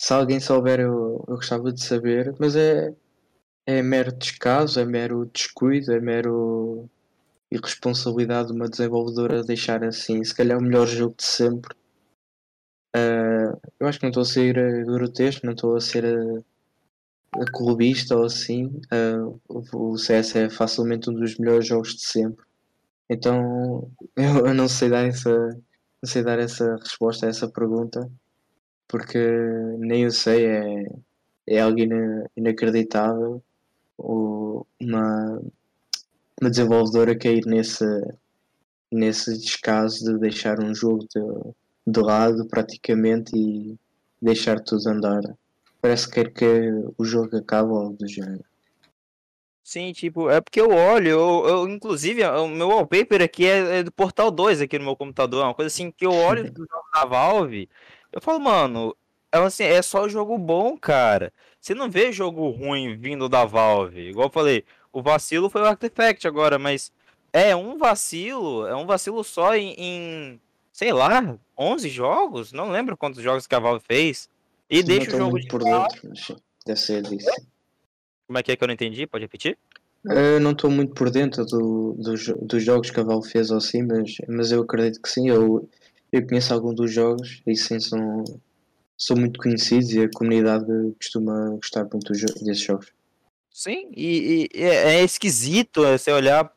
Se 0.00 0.12
alguém 0.12 0.38
souber, 0.38 0.78
eu, 0.78 1.24
eu 1.26 1.34
gostava 1.34 1.72
de 1.72 1.82
saber, 1.82 2.32
mas 2.38 2.54
é, 2.54 2.94
é 3.66 3.82
mero 3.82 4.12
descaso, 4.12 4.78
é 4.78 4.84
mero 4.84 5.26
descuido, 5.26 5.92
é 5.92 6.00
mero 6.00 6.88
irresponsabilidade 7.50 8.48
de 8.48 8.54
uma 8.54 8.68
desenvolvedora 8.68 9.42
deixar 9.42 9.82
assim, 9.82 10.22
se 10.22 10.34
calhar 10.34 10.58
o 10.58 10.62
melhor 10.62 10.86
jogo 10.86 11.16
de 11.16 11.24
sempre. 11.24 11.74
Uh, 12.96 13.58
eu 13.80 13.88
acho 13.88 13.98
que 13.98 14.04
não 14.04 14.10
estou 14.10 14.22
a 14.22 14.26
ser 14.26 14.84
grotesco, 14.86 15.46
não 15.46 15.54
estou 15.54 15.76
a 15.76 15.80
ser 15.80 16.04
a, 16.06 17.42
a 17.42 17.50
clubista 17.52 18.16
ou 18.16 18.24
assim. 18.24 18.66
Uh, 18.92 19.40
o 19.48 19.98
CS 19.98 20.36
é 20.36 20.50
facilmente 20.50 21.10
um 21.10 21.14
dos 21.14 21.36
melhores 21.38 21.66
jogos 21.66 21.94
de 21.96 22.02
sempre. 22.02 22.44
Então 23.10 23.90
eu, 24.16 24.46
eu 24.46 24.54
não 24.54 24.68
sei 24.68 24.88
dar 24.90 25.06
essa 25.06 25.30
não 26.00 26.08
sei 26.08 26.22
dar 26.22 26.38
essa 26.38 26.76
resposta 26.76 27.26
a 27.26 27.28
essa 27.30 27.48
pergunta 27.48 28.08
porque 28.88 29.18
nem 29.78 30.04
eu 30.04 30.10
sei, 30.10 30.46
é, 30.46 30.86
é 31.46 31.60
algo 31.60 31.78
inacreditável 32.36 33.42
uma, 33.98 35.42
uma 36.40 36.50
desenvolvedora 36.50 37.18
cair 37.18 37.44
nesse, 37.46 37.84
nesse 38.90 39.36
descaso 39.38 40.04
de 40.04 40.18
deixar 40.18 40.60
um 40.60 40.74
jogo 40.74 41.06
de, 41.14 41.20
de 41.86 42.00
lado 42.00 42.46
praticamente 42.46 43.36
e 43.36 43.76
deixar 44.22 44.60
tudo 44.60 44.88
andar. 44.88 45.22
Parece 45.80 46.08
que 46.08 46.24
quer 46.24 46.32
que 46.32 46.92
o 46.96 47.04
jogo 47.04 47.36
acabe 47.36 47.70
ou 47.70 47.92
do 47.92 48.06
género. 48.06 48.44
Sim, 49.62 49.92
tipo, 49.92 50.30
é 50.30 50.40
porque 50.40 50.60
eu 50.60 50.70
olho, 50.70 51.08
eu, 51.08 51.46
eu 51.46 51.68
inclusive, 51.68 52.24
o 52.24 52.48
meu 52.48 52.68
wallpaper 52.68 53.20
aqui 53.20 53.44
é, 53.44 53.80
é, 53.80 53.82
do 53.82 53.92
Portal 53.92 54.30
2 54.30 54.62
aqui 54.62 54.78
no 54.78 54.86
meu 54.86 54.96
computador, 54.96 55.42
é 55.42 55.44
uma 55.44 55.54
coisa 55.54 55.66
assim 55.66 55.90
que 55.90 56.06
eu 56.06 56.10
olho 56.10 56.50
do 56.50 56.60
jogo 56.60 56.84
da 56.94 57.04
Valve, 57.04 57.68
eu 58.12 58.20
falo, 58.20 58.40
mano, 58.40 58.96
é, 59.32 59.38
assim, 59.38 59.64
é 59.64 59.82
só 59.82 60.08
jogo 60.08 60.38
bom, 60.38 60.76
cara. 60.76 61.32
Você 61.60 61.74
não 61.74 61.90
vê 61.90 62.12
jogo 62.12 62.48
ruim 62.50 62.96
vindo 62.96 63.28
da 63.28 63.44
Valve. 63.44 64.08
Igual 64.08 64.28
eu 64.28 64.32
falei, 64.32 64.64
o 64.92 65.02
vacilo 65.02 65.50
foi 65.50 65.62
o 65.62 65.66
Artifact 65.66 66.26
agora, 66.26 66.58
mas 66.58 66.90
é 67.32 67.54
um 67.54 67.76
vacilo, 67.76 68.66
é 68.66 68.74
um 68.74 68.86
vacilo 68.86 69.22
só 69.22 69.54
em, 69.54 69.74
em 69.76 70.40
sei 70.72 70.92
lá, 70.92 71.36
11 71.58 71.88
jogos? 71.88 72.52
Não 72.52 72.70
lembro 72.70 72.96
quantos 72.96 73.22
jogos 73.22 73.46
que 73.46 73.54
a 73.54 73.58
Valve 73.58 73.84
fez. 73.86 74.28
E 74.70 74.82
deixa 74.82 75.14
o 75.14 75.18
jogo 75.18 75.40
de 75.40 75.48
por 75.48 75.62
dentro, 75.62 76.12
deve 76.64 76.80
ser 76.80 77.02
disso. 77.02 77.30
Como 78.26 78.38
é 78.38 78.42
que 78.42 78.52
é 78.52 78.56
que 78.56 78.62
eu 78.62 78.68
não 78.68 78.74
entendi? 78.74 79.06
Pode 79.06 79.24
repetir? 79.24 79.58
Eu 80.04 80.38
não 80.40 80.52
estou 80.52 80.70
muito 80.70 80.94
por 80.94 81.10
dentro 81.10 81.44
do, 81.44 81.94
do, 81.94 82.14
dos 82.42 82.62
jogos 82.62 82.90
que 82.90 83.00
a 83.00 83.02
Valve 83.02 83.30
fez 83.30 83.50
ou 83.50 83.56
assim, 83.56 83.82
mas, 83.82 84.16
mas 84.28 84.52
eu 84.52 84.62
acredito 84.62 85.02
que 85.02 85.08
sim. 85.08 85.28
Eu, 85.28 85.68
eu 86.12 86.26
conheço 86.26 86.52
algum 86.52 86.74
dos 86.74 86.92
jogos 86.92 87.42
e 87.46 87.54
sim 87.54 87.78
são, 87.80 88.24
são 88.96 89.16
muito 89.16 89.38
conhecidos 89.40 89.92
e 89.92 90.02
a 90.02 90.10
comunidade 90.10 90.66
costuma 91.00 91.50
gostar 91.50 91.86
muito 91.92 92.12
desses 92.12 92.60
jogos. 92.60 92.92
Sim, 93.50 93.90
e, 93.96 94.48
e 94.54 94.62
é, 94.62 95.00
é 95.00 95.04
esquisito 95.04 95.82
você 95.82 96.12
olhar 96.12 96.52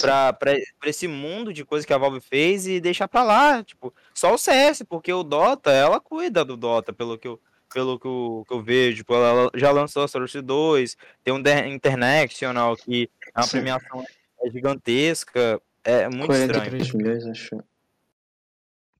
pra 0.00 0.36
esse 0.84 1.08
mundo 1.08 1.52
de 1.52 1.64
coisas 1.64 1.86
que 1.86 1.92
a 1.92 1.98
Valve 1.98 2.20
fez 2.20 2.66
e 2.66 2.80
deixar 2.80 3.08
pra 3.08 3.22
lá, 3.22 3.62
tipo, 3.62 3.94
só 4.14 4.34
o 4.34 4.38
CS, 4.38 4.82
porque 4.84 5.12
o 5.12 5.22
Dota, 5.22 5.70
ela 5.70 6.00
cuida 6.00 6.44
do 6.44 6.56
Dota, 6.56 6.92
pelo 6.92 7.18
que 7.18 7.28
eu, 7.28 7.40
pelo 7.72 7.98
que 7.98 8.06
eu, 8.06 8.44
que 8.46 8.54
eu 8.54 8.62
vejo, 8.62 8.98
tipo, 8.98 9.14
ela 9.14 9.50
já 9.54 9.70
lançou 9.70 10.02
a 10.02 10.08
Source 10.08 10.40
2, 10.40 10.96
tem 11.24 11.32
um 11.32 11.42
International 11.68 12.76
que 12.76 13.08
a 13.34 13.42
Sim. 13.42 13.50
premiação 13.52 14.04
é 14.42 14.50
gigantesca, 14.50 15.60
é 15.82 16.08
muito 16.08 16.26
43 16.26 16.82
estranho. 16.82 17.04
milhões, 17.04 17.26
acho. 17.26 17.56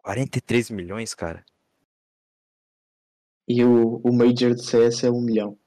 43 0.07 0.71
milhões, 0.71 1.15
cara. 1.15 1.45
E 3.49 3.65
o, 3.65 4.01
o 4.05 4.13
Major 4.13 4.55
de 4.55 4.65
CS 4.65 5.03
é 5.05 5.11
um 5.11 5.21
milhão. 5.21 5.59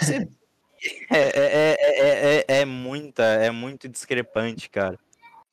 Você- 0.00 0.28
É, 1.10 1.18
é, 1.18 1.32
é, 1.36 1.76
é, 1.78 2.44
é, 2.48 2.60
é 2.60 2.64
muita, 2.64 3.22
é 3.22 3.50
muito 3.50 3.86
discrepante, 3.86 4.70
cara. 4.70 4.98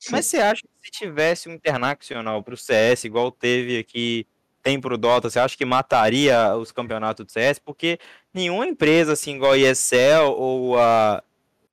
Mas 0.09 0.25
você 0.25 0.37
acha 0.37 0.61
que 0.61 0.69
se 0.85 0.89
tivesse 0.89 1.49
um 1.49 1.53
internacional 1.53 2.41
pro 2.41 2.55
CS, 2.55 3.03
igual 3.03 3.29
teve 3.29 3.77
aqui, 3.77 4.25
tem 4.63 4.79
pro 4.79 4.97
Dota, 4.97 5.29
você 5.29 5.37
acha 5.37 5.57
que 5.57 5.65
mataria 5.65 6.55
os 6.55 6.71
campeonatos 6.71 7.25
do 7.25 7.29
CS? 7.31 7.59
Porque 7.59 7.99
nenhuma 8.33 8.65
empresa, 8.65 9.11
assim, 9.11 9.35
igual 9.35 9.51
a 9.51 9.57
ESL 9.57 10.31
ou 10.37 10.79
a, 10.79 11.21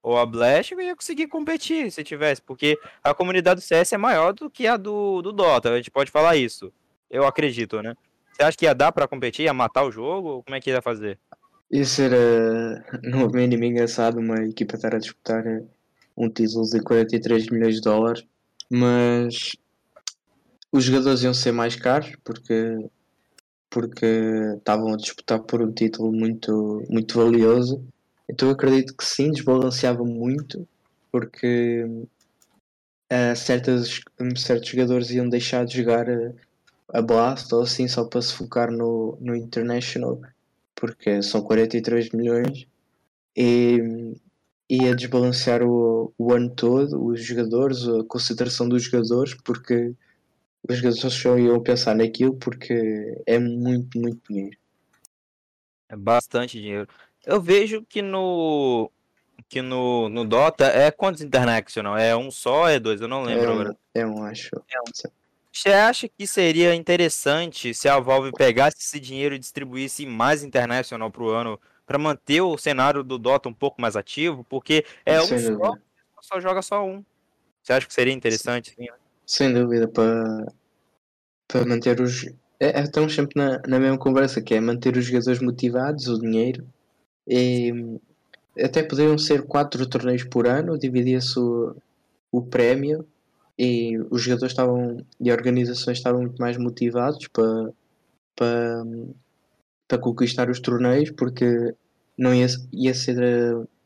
ou 0.04 0.18
a 0.18 0.26
Blast 0.26 0.74
ia 0.74 0.94
conseguir 0.94 1.28
competir 1.28 1.90
se 1.90 2.04
tivesse, 2.04 2.42
porque 2.42 2.78
a 3.02 3.14
comunidade 3.14 3.60
do 3.60 3.64
CS 3.64 3.94
é 3.94 3.96
maior 3.96 4.34
do 4.34 4.50
que 4.50 4.66
a 4.66 4.76
do, 4.76 5.22
do 5.22 5.32
Dota, 5.32 5.70
a 5.70 5.76
gente 5.78 5.90
pode 5.90 6.10
falar 6.10 6.36
isso. 6.36 6.70
Eu 7.10 7.26
acredito, 7.26 7.80
né? 7.80 7.94
Você 8.30 8.42
acha 8.42 8.56
que 8.56 8.66
ia 8.66 8.74
dar 8.74 8.92
pra 8.92 9.08
competir, 9.08 9.46
ia 9.46 9.54
matar 9.54 9.82
o 9.82 9.90
jogo? 9.90 10.28
Ou 10.28 10.42
como 10.42 10.56
é 10.56 10.60
que 10.60 10.68
ia 10.68 10.82
fazer? 10.82 11.18
Isso 11.70 12.02
era, 12.02 12.84
no 13.02 13.30
mínimo, 13.30 13.64
engraçado 13.64 14.18
uma 14.18 14.44
equipa 14.44 14.76
estar 14.76 14.94
a 14.94 14.98
disputar 14.98 15.46
eh, 15.46 15.62
um 16.14 16.28
título 16.28 16.68
de 16.68 16.80
43 16.80 17.48
milhões 17.48 17.76
de 17.76 17.80
dólares, 17.80 18.26
mas 18.70 19.56
os 20.70 20.84
jogadores 20.84 21.22
iam 21.22 21.32
ser 21.32 21.52
mais 21.52 21.76
caros 21.76 22.12
porque, 22.22 22.90
porque 23.70 24.04
estavam 24.58 24.92
a 24.92 24.96
disputar 24.98 25.40
por 25.40 25.62
um 25.62 25.72
título 25.72 26.12
muito, 26.12 26.82
muito 26.90 27.16
valioso. 27.16 27.82
Então 28.28 28.50
acredito 28.50 28.96
que 28.96 29.04
sim, 29.04 29.30
desbalanceava 29.30 30.04
muito, 30.04 30.66
porque 31.12 31.86
eh, 33.10 33.34
certas, 33.34 34.00
certos 34.36 34.68
jogadores 34.68 35.10
iam 35.10 35.28
deixar 35.28 35.64
de 35.64 35.76
jogar 35.76 36.08
eh, 36.08 36.32
a 36.92 37.02
Blast 37.02 37.54
ou 37.54 37.62
assim 37.62 37.88
só 37.88 38.04
para 38.04 38.22
se 38.22 38.32
focar 38.32 38.70
no, 38.70 39.18
no 39.20 39.34
International 39.36 40.20
porque 40.74 41.22
são 41.22 41.42
43 41.42 42.10
milhões 42.10 42.66
e 43.36 43.78
ia 44.68 44.94
desbalancear 44.94 45.62
o, 45.62 46.12
o 46.18 46.32
ano 46.32 46.50
todo, 46.50 47.02
os 47.06 47.24
jogadores, 47.24 47.88
a 47.88 48.04
consideração 48.04 48.68
dos 48.68 48.84
jogadores, 48.84 49.34
porque 49.44 49.94
os 50.68 50.76
jogadores 50.76 51.14
só 51.14 51.38
iam 51.38 51.62
pensar 51.62 51.94
naquilo 51.94 52.36
porque 52.36 53.22
é 53.26 53.38
muito, 53.38 53.98
muito 53.98 54.20
dinheiro. 54.28 54.58
É 55.88 55.96
bastante 55.96 56.60
dinheiro. 56.60 56.88
Eu 57.26 57.40
vejo 57.40 57.82
que 57.88 58.02
no 58.02 58.90
que 59.48 59.62
no, 59.62 60.08
no 60.08 60.24
Dota 60.24 60.64
é 60.64 60.90
quantos 60.90 61.22
international? 61.22 61.96
É 61.96 62.16
um 62.16 62.30
só, 62.30 62.68
é 62.68 62.78
dois? 62.78 63.00
Eu 63.00 63.08
não 63.08 63.22
lembro 63.22 63.44
É 63.44 63.52
agora. 63.52 63.70
um, 63.70 63.76
é 63.94 64.06
um, 64.06 64.24
acho. 64.24 64.50
Você 65.52 65.68
acha 65.68 66.08
que 66.08 66.26
seria 66.26 66.74
interessante 66.74 67.72
se 67.72 67.88
a 67.88 68.00
Valve 68.00 68.32
pegasse 68.32 68.78
esse 68.80 68.98
dinheiro 68.98 69.34
e 69.34 69.38
distribuísse 69.38 70.04
mais 70.04 70.42
international 70.42 71.10
pro 71.10 71.30
ano 71.30 71.60
para 71.86 71.98
manter 71.98 72.40
o 72.40 72.58
cenário 72.58 73.04
do 73.04 73.18
Dota 73.18 73.48
um 73.48 73.54
pouco 73.54 73.80
mais 73.80 73.94
ativo? 73.94 74.44
Porque 74.44 74.84
é 75.06 75.20
um 75.20 75.26
sem, 75.26 75.38
só, 75.38 75.50
dúvida, 75.52 75.82
só 76.20 76.40
joga 76.40 76.60
só 76.60 76.84
um. 76.84 77.04
Você 77.62 77.72
acha 77.72 77.86
que 77.86 77.94
seria 77.94 78.12
interessante? 78.12 78.74
Sim. 78.76 78.88
sem 79.24 79.52
dúvida, 79.52 79.86
para, 79.86 80.52
para 81.46 81.64
manter 81.64 82.00
os. 82.00 82.26
É, 82.58 82.80
é, 82.80 82.82
estamos 82.82 83.14
sempre 83.14 83.40
na, 83.40 83.60
na 83.66 83.78
mesma 83.78 83.98
conversa, 83.98 84.42
que 84.42 84.54
é 84.54 84.60
manter 84.60 84.96
os 84.96 85.04
jogadores 85.04 85.40
motivados, 85.40 86.08
o 86.08 86.18
dinheiro. 86.18 86.66
E 87.26 87.98
até 88.62 88.82
poderiam 88.82 89.18
ser 89.18 89.42
quatro 89.42 89.86
torneios 89.88 90.24
por 90.24 90.46
ano, 90.46 90.78
dividia-se 90.78 91.38
o, 91.38 91.74
o 92.30 92.42
prémio 92.42 93.06
e 93.58 93.98
os 94.10 94.22
jogadores 94.22 94.52
estavam 94.52 95.04
e 95.20 95.30
organizações 95.32 95.98
estavam 95.98 96.22
muito 96.22 96.40
mais 96.40 96.56
motivados 96.56 97.28
para, 97.28 97.72
para, 98.36 98.84
para 99.88 99.98
conquistar 99.98 100.50
os 100.50 100.60
torneios 100.60 101.10
porque 101.10 101.74
não 102.18 102.34
ia, 102.34 102.46
ia, 102.72 102.94
ser, 102.94 103.16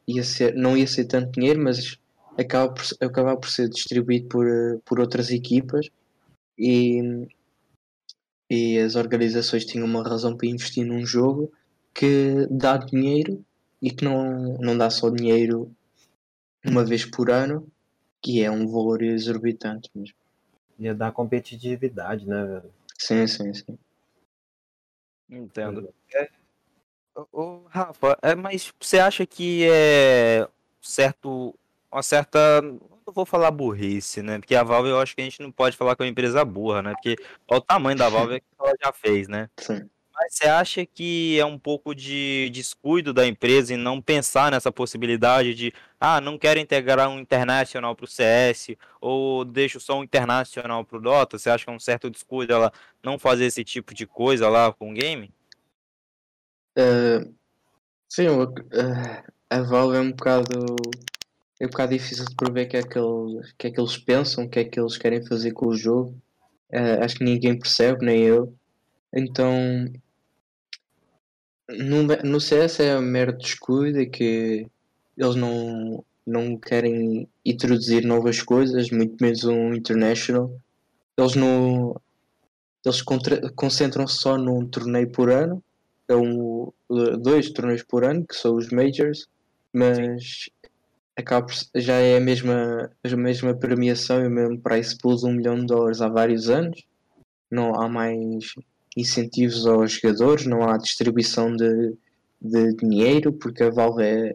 ia 0.07 0.25
ser 0.25 0.55
não 0.55 0.77
ia 0.77 0.87
ser 0.87 1.05
tanto 1.05 1.33
dinheiro 1.33 1.63
mas 1.63 1.99
acaba 2.39 2.73
por, 2.73 2.85
acabava 3.01 3.41
por 3.41 3.51
ser 3.51 3.69
distribuído 3.69 4.29
por, 4.29 4.47
por 4.87 5.01
outras 5.01 5.31
equipas 5.31 5.91
e, 6.59 7.27
e 8.51 8.79
as 8.79 8.97
organizações 8.97 9.67
tinham 9.67 9.87
uma 9.87 10.03
razão 10.03 10.35
para 10.35 10.49
investir 10.49 10.85
num 10.85 11.05
jogo 11.05 11.53
que 11.99 12.47
dá 12.49 12.77
dinheiro 12.77 13.45
e 13.83 13.91
que 13.91 14.05
não, 14.05 14.57
não 14.59 14.79
dá 14.79 14.89
só 14.89 15.11
dinheiro 15.11 15.75
uma 16.65 16.85
vez 16.85 17.05
por 17.05 17.29
ano 17.29 17.67
que 18.23 18.41
é 18.41 18.49
um 18.49 18.69
valor 18.69 19.03
exorbitante 19.03 19.91
mesmo. 19.93 20.15
Ia 20.79 20.95
dar 20.95 21.11
competitividade, 21.11 22.25
né, 22.25 22.45
velho? 22.45 22.73
Sim, 22.97 23.27
sim, 23.27 23.53
sim. 23.53 23.79
Entendo. 25.29 25.93
É, 26.15 26.29
ô, 27.17 27.27
ô, 27.33 27.63
Rafa, 27.67 28.17
é, 28.23 28.35
mas 28.37 28.73
você 28.79 29.01
acha 29.01 29.27
que 29.27 29.69
é 29.69 30.49
certo, 30.81 31.53
uma 31.91 32.03
certa, 32.03 32.63
não 32.63 33.13
vou 33.13 33.27
falar 33.27 33.51
burrice, 33.51 34.23
né? 34.23 34.39
Porque 34.39 34.55
a 34.55 34.63
Valve 34.63 34.91
eu 34.91 35.01
acho 35.01 35.17
que 35.17 35.21
a 35.21 35.25
gente 35.25 35.43
não 35.43 35.51
pode 35.51 35.77
falar 35.77 35.97
que 35.97 36.03
é 36.03 36.07
uma 36.07 36.11
empresa 36.11 36.45
burra, 36.45 36.81
né? 36.81 36.93
Porque 36.93 37.17
olha 37.49 37.59
o 37.59 37.61
tamanho 37.61 37.99
da 37.99 38.09
Valve 38.09 38.41
que 38.41 38.47
ela 38.57 38.73
já 38.81 38.93
fez, 38.93 39.27
né? 39.27 39.51
sim. 39.59 39.89
Mas 40.21 40.35
você 40.35 40.49
acha 40.49 40.85
que 40.85 41.39
é 41.39 41.45
um 41.45 41.57
pouco 41.57 41.95
de 41.95 42.51
descuido 42.51 43.13
da 43.13 43.25
empresa 43.25 43.73
em 43.73 43.77
não 43.77 44.03
pensar 44.03 44.51
nessa 44.51 44.73
possibilidade 44.73 45.55
de, 45.55 45.73
ah, 46.01 46.21
não 46.21 46.37
quero 46.37 46.59
integrar 46.59 47.09
um 47.09 47.21
internacional 47.21 47.95
para 47.95 48.05
o 48.05 48.09
CS, 48.09 48.71
ou 49.01 49.45
deixo 49.45 49.79
só 49.79 50.01
um 50.01 50.03
internacional 50.03 50.85
para 50.85 50.99
o 50.99 51.01
Dota? 51.01 51.39
Você 51.39 51.49
acha 51.49 51.65
que 51.65 51.71
é 51.71 51.73
um 51.73 51.79
certo 51.79 52.11
descuido 52.11 52.53
ela 52.53 52.73
não 53.01 53.17
fazer 53.17 53.45
esse 53.45 53.63
tipo 53.63 53.95
de 53.95 54.07
coisa 54.07 54.49
lá 54.49 54.73
com 54.73 54.91
o 54.91 54.95
game? 54.95 55.33
Uh, 56.77 57.33
sim, 58.09 58.27
uh, 58.29 58.53
a 59.49 59.63
Valve 59.63 59.99
é 59.99 60.01
um 60.01 60.11
bocado 60.11 60.77
é 61.61 61.67
um 61.67 61.71
bocado 61.71 61.93
difícil 61.93 62.25
de 62.25 62.35
prever 62.35 62.67
o 62.67 62.69
que 62.69 62.77
é 62.77 62.83
que, 62.83 62.99
ele, 62.99 63.53
que 63.57 63.67
é 63.69 63.71
que 63.71 63.81
eles 63.81 63.97
pensam, 63.97 64.45
o 64.45 64.49
que 64.49 64.59
é 64.59 64.65
que 64.65 64.81
eles 64.81 64.97
querem 64.97 65.25
fazer 65.25 65.53
com 65.53 65.67
o 65.69 65.77
jogo. 65.77 66.11
Uh, 66.73 67.05
acho 67.05 67.17
que 67.17 67.25
ninguém 67.25 67.57
percebe, 67.57 68.05
nem 68.05 68.23
eu. 68.23 68.53
Então 69.13 69.87
no, 71.69 72.03
no 72.25 72.41
CS 72.41 72.81
é 72.81 73.01
mero 73.01 73.37
descuido, 73.37 74.09
que 74.11 74.67
eles 75.17 75.35
não, 75.37 76.05
não 76.27 76.57
querem 76.57 77.29
introduzir 77.45 78.05
novas 78.05 78.43
coisas, 78.43 78.91
muito 78.91 79.17
menos 79.21 79.45
um 79.45 79.75
international. 79.75 80.51
Eles 81.17 81.35
não 81.35 82.01
eles 82.85 83.03
concentram-se 83.55 84.21
só 84.21 84.39
num 84.39 84.67
torneio 84.67 85.11
por 85.11 85.31
ano, 85.31 85.63
é 86.09 86.17
um, 86.17 86.73
dois 87.21 87.51
torneios 87.51 87.83
por 87.83 88.05
ano, 88.05 88.25
que 88.27 88.35
são 88.35 88.57
os 88.57 88.71
majors, 88.71 89.29
mas 89.73 90.49
acaba 91.17 91.47
já 91.75 91.95
é 91.95 92.17
a 92.17 92.21
mesma, 92.21 92.91
a 93.05 93.17
mesma 93.17 93.55
premiação 93.55 94.23
e 94.23 94.29
o 94.29 94.31
mesmo 94.31 94.61
price 94.61 94.97
pool 94.97 95.17
de 95.17 95.27
um 95.27 95.33
milhão 95.33 95.57
de 95.57 95.67
dólares 95.67 96.01
há 96.01 96.09
vários 96.09 96.49
anos. 96.49 96.83
Não 97.51 97.75
há 97.75 97.89
mais 97.89 98.55
incentivos 98.99 99.67
aos 99.67 99.93
jogadores, 99.93 100.47
não 100.47 100.69
há 100.69 100.77
distribuição 100.77 101.55
de, 101.55 101.95
de 102.41 102.75
dinheiro, 102.75 103.33
porque 103.33 103.63
a 103.63 103.71
Valve 103.71 104.03
é, 104.03 104.35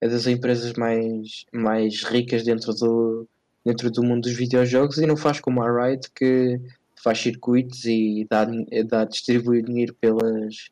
é 0.00 0.08
das 0.08 0.26
empresas 0.26 0.74
mais, 0.74 1.44
mais 1.52 2.02
ricas 2.04 2.44
dentro 2.44 2.74
do, 2.74 3.26
dentro 3.64 3.90
do 3.90 4.02
mundo 4.02 4.22
dos 4.22 4.36
videojogos 4.36 4.98
e 4.98 5.06
não 5.06 5.16
faz 5.16 5.40
como 5.40 5.62
a 5.62 5.86
Riot 5.86 6.10
que 6.14 6.60
faz 7.02 7.18
circuitos 7.18 7.84
e 7.84 8.26
dá, 8.30 8.46
dá 8.86 9.04
distribui 9.04 9.62
dinheiro 9.62 9.94
pelas, 9.94 10.70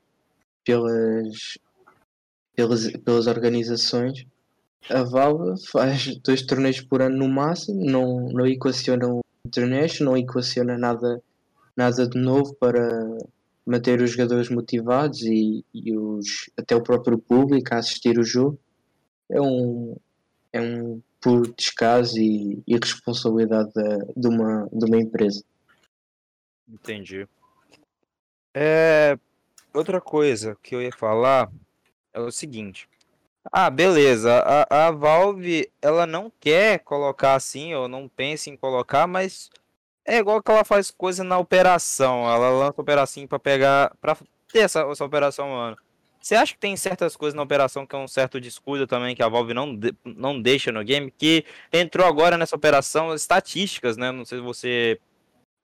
pelas, 0.64 1.58
pelas, 2.54 2.90
pelas 3.04 3.26
organizações. 3.26 4.26
A 4.90 5.02
Valve 5.02 5.64
faz 5.66 6.16
dois 6.18 6.42
torneios 6.42 6.80
por 6.82 7.00
ano 7.00 7.16
no 7.16 7.28
máximo, 7.28 7.84
não, 7.84 8.28
não 8.28 8.46
equaciona 8.46 9.08
o 9.08 9.20
International, 9.46 10.14
não 10.14 10.18
equaciona 10.18 10.78
nada 10.78 11.22
nada 11.76 12.08
de 12.08 12.18
novo 12.18 12.54
para 12.54 12.88
manter 13.66 14.00
os 14.00 14.10
jogadores 14.10 14.48
motivados 14.48 15.22
e, 15.22 15.64
e 15.72 15.96
os, 15.96 16.50
até 16.56 16.76
o 16.76 16.82
próprio 16.82 17.18
público 17.18 17.74
a 17.74 17.78
assistir 17.78 18.18
o 18.18 18.24
jogo. 18.24 18.58
É 19.30 19.40
um, 19.40 19.96
é 20.52 20.60
um 20.60 21.00
puro 21.20 21.52
descaso 21.56 22.18
e 22.18 22.62
irresponsabilidade 22.66 23.72
de, 23.72 24.20
de, 24.20 24.28
uma, 24.28 24.68
de 24.70 24.84
uma 24.84 24.98
empresa. 24.98 25.42
Entendi. 26.68 27.26
É, 28.54 29.18
outra 29.72 30.00
coisa 30.00 30.56
que 30.62 30.74
eu 30.74 30.82
ia 30.82 30.92
falar 30.92 31.50
é 32.12 32.20
o 32.20 32.30
seguinte. 32.30 32.88
Ah, 33.50 33.68
beleza. 33.68 34.32
A, 34.38 34.86
a 34.86 34.90
Valve, 34.90 35.70
ela 35.82 36.06
não 36.06 36.30
quer 36.40 36.78
colocar 36.80 37.34
assim, 37.34 37.74
ou 37.74 37.88
não 37.88 38.08
pensa 38.08 38.48
em 38.48 38.56
colocar, 38.56 39.06
mas 39.06 39.50
é 40.04 40.18
igual 40.18 40.42
que 40.42 40.50
ela 40.50 40.64
faz 40.64 40.90
coisa 40.90 41.24
na 41.24 41.38
operação. 41.38 42.28
Ela 42.30 42.50
lança 42.50 42.80
operação 42.80 43.26
para 43.26 43.38
pegar, 43.38 43.92
para 44.00 44.16
ter 44.52 44.60
essa, 44.60 44.80
essa 44.80 45.04
operação, 45.04 45.48
mano. 45.48 45.76
Você 46.20 46.34
acha 46.34 46.54
que 46.54 46.58
tem 46.58 46.74
certas 46.74 47.16
coisas 47.16 47.34
na 47.34 47.42
operação 47.42 47.84
que 47.86 47.94
é 47.94 47.98
um 47.98 48.08
certo 48.08 48.40
descuido 48.40 48.86
também 48.86 49.14
que 49.14 49.22
a 49.22 49.28
Valve 49.28 49.52
não, 49.52 49.76
de, 49.76 49.94
não 50.04 50.40
deixa 50.40 50.72
no 50.72 50.82
game? 50.82 51.10
Que 51.10 51.44
entrou 51.70 52.06
agora 52.06 52.38
nessa 52.38 52.56
operação 52.56 53.14
estatísticas, 53.14 53.98
né? 53.98 54.10
Não 54.10 54.24
sei 54.24 54.38
se 54.38 54.44
você. 54.44 55.00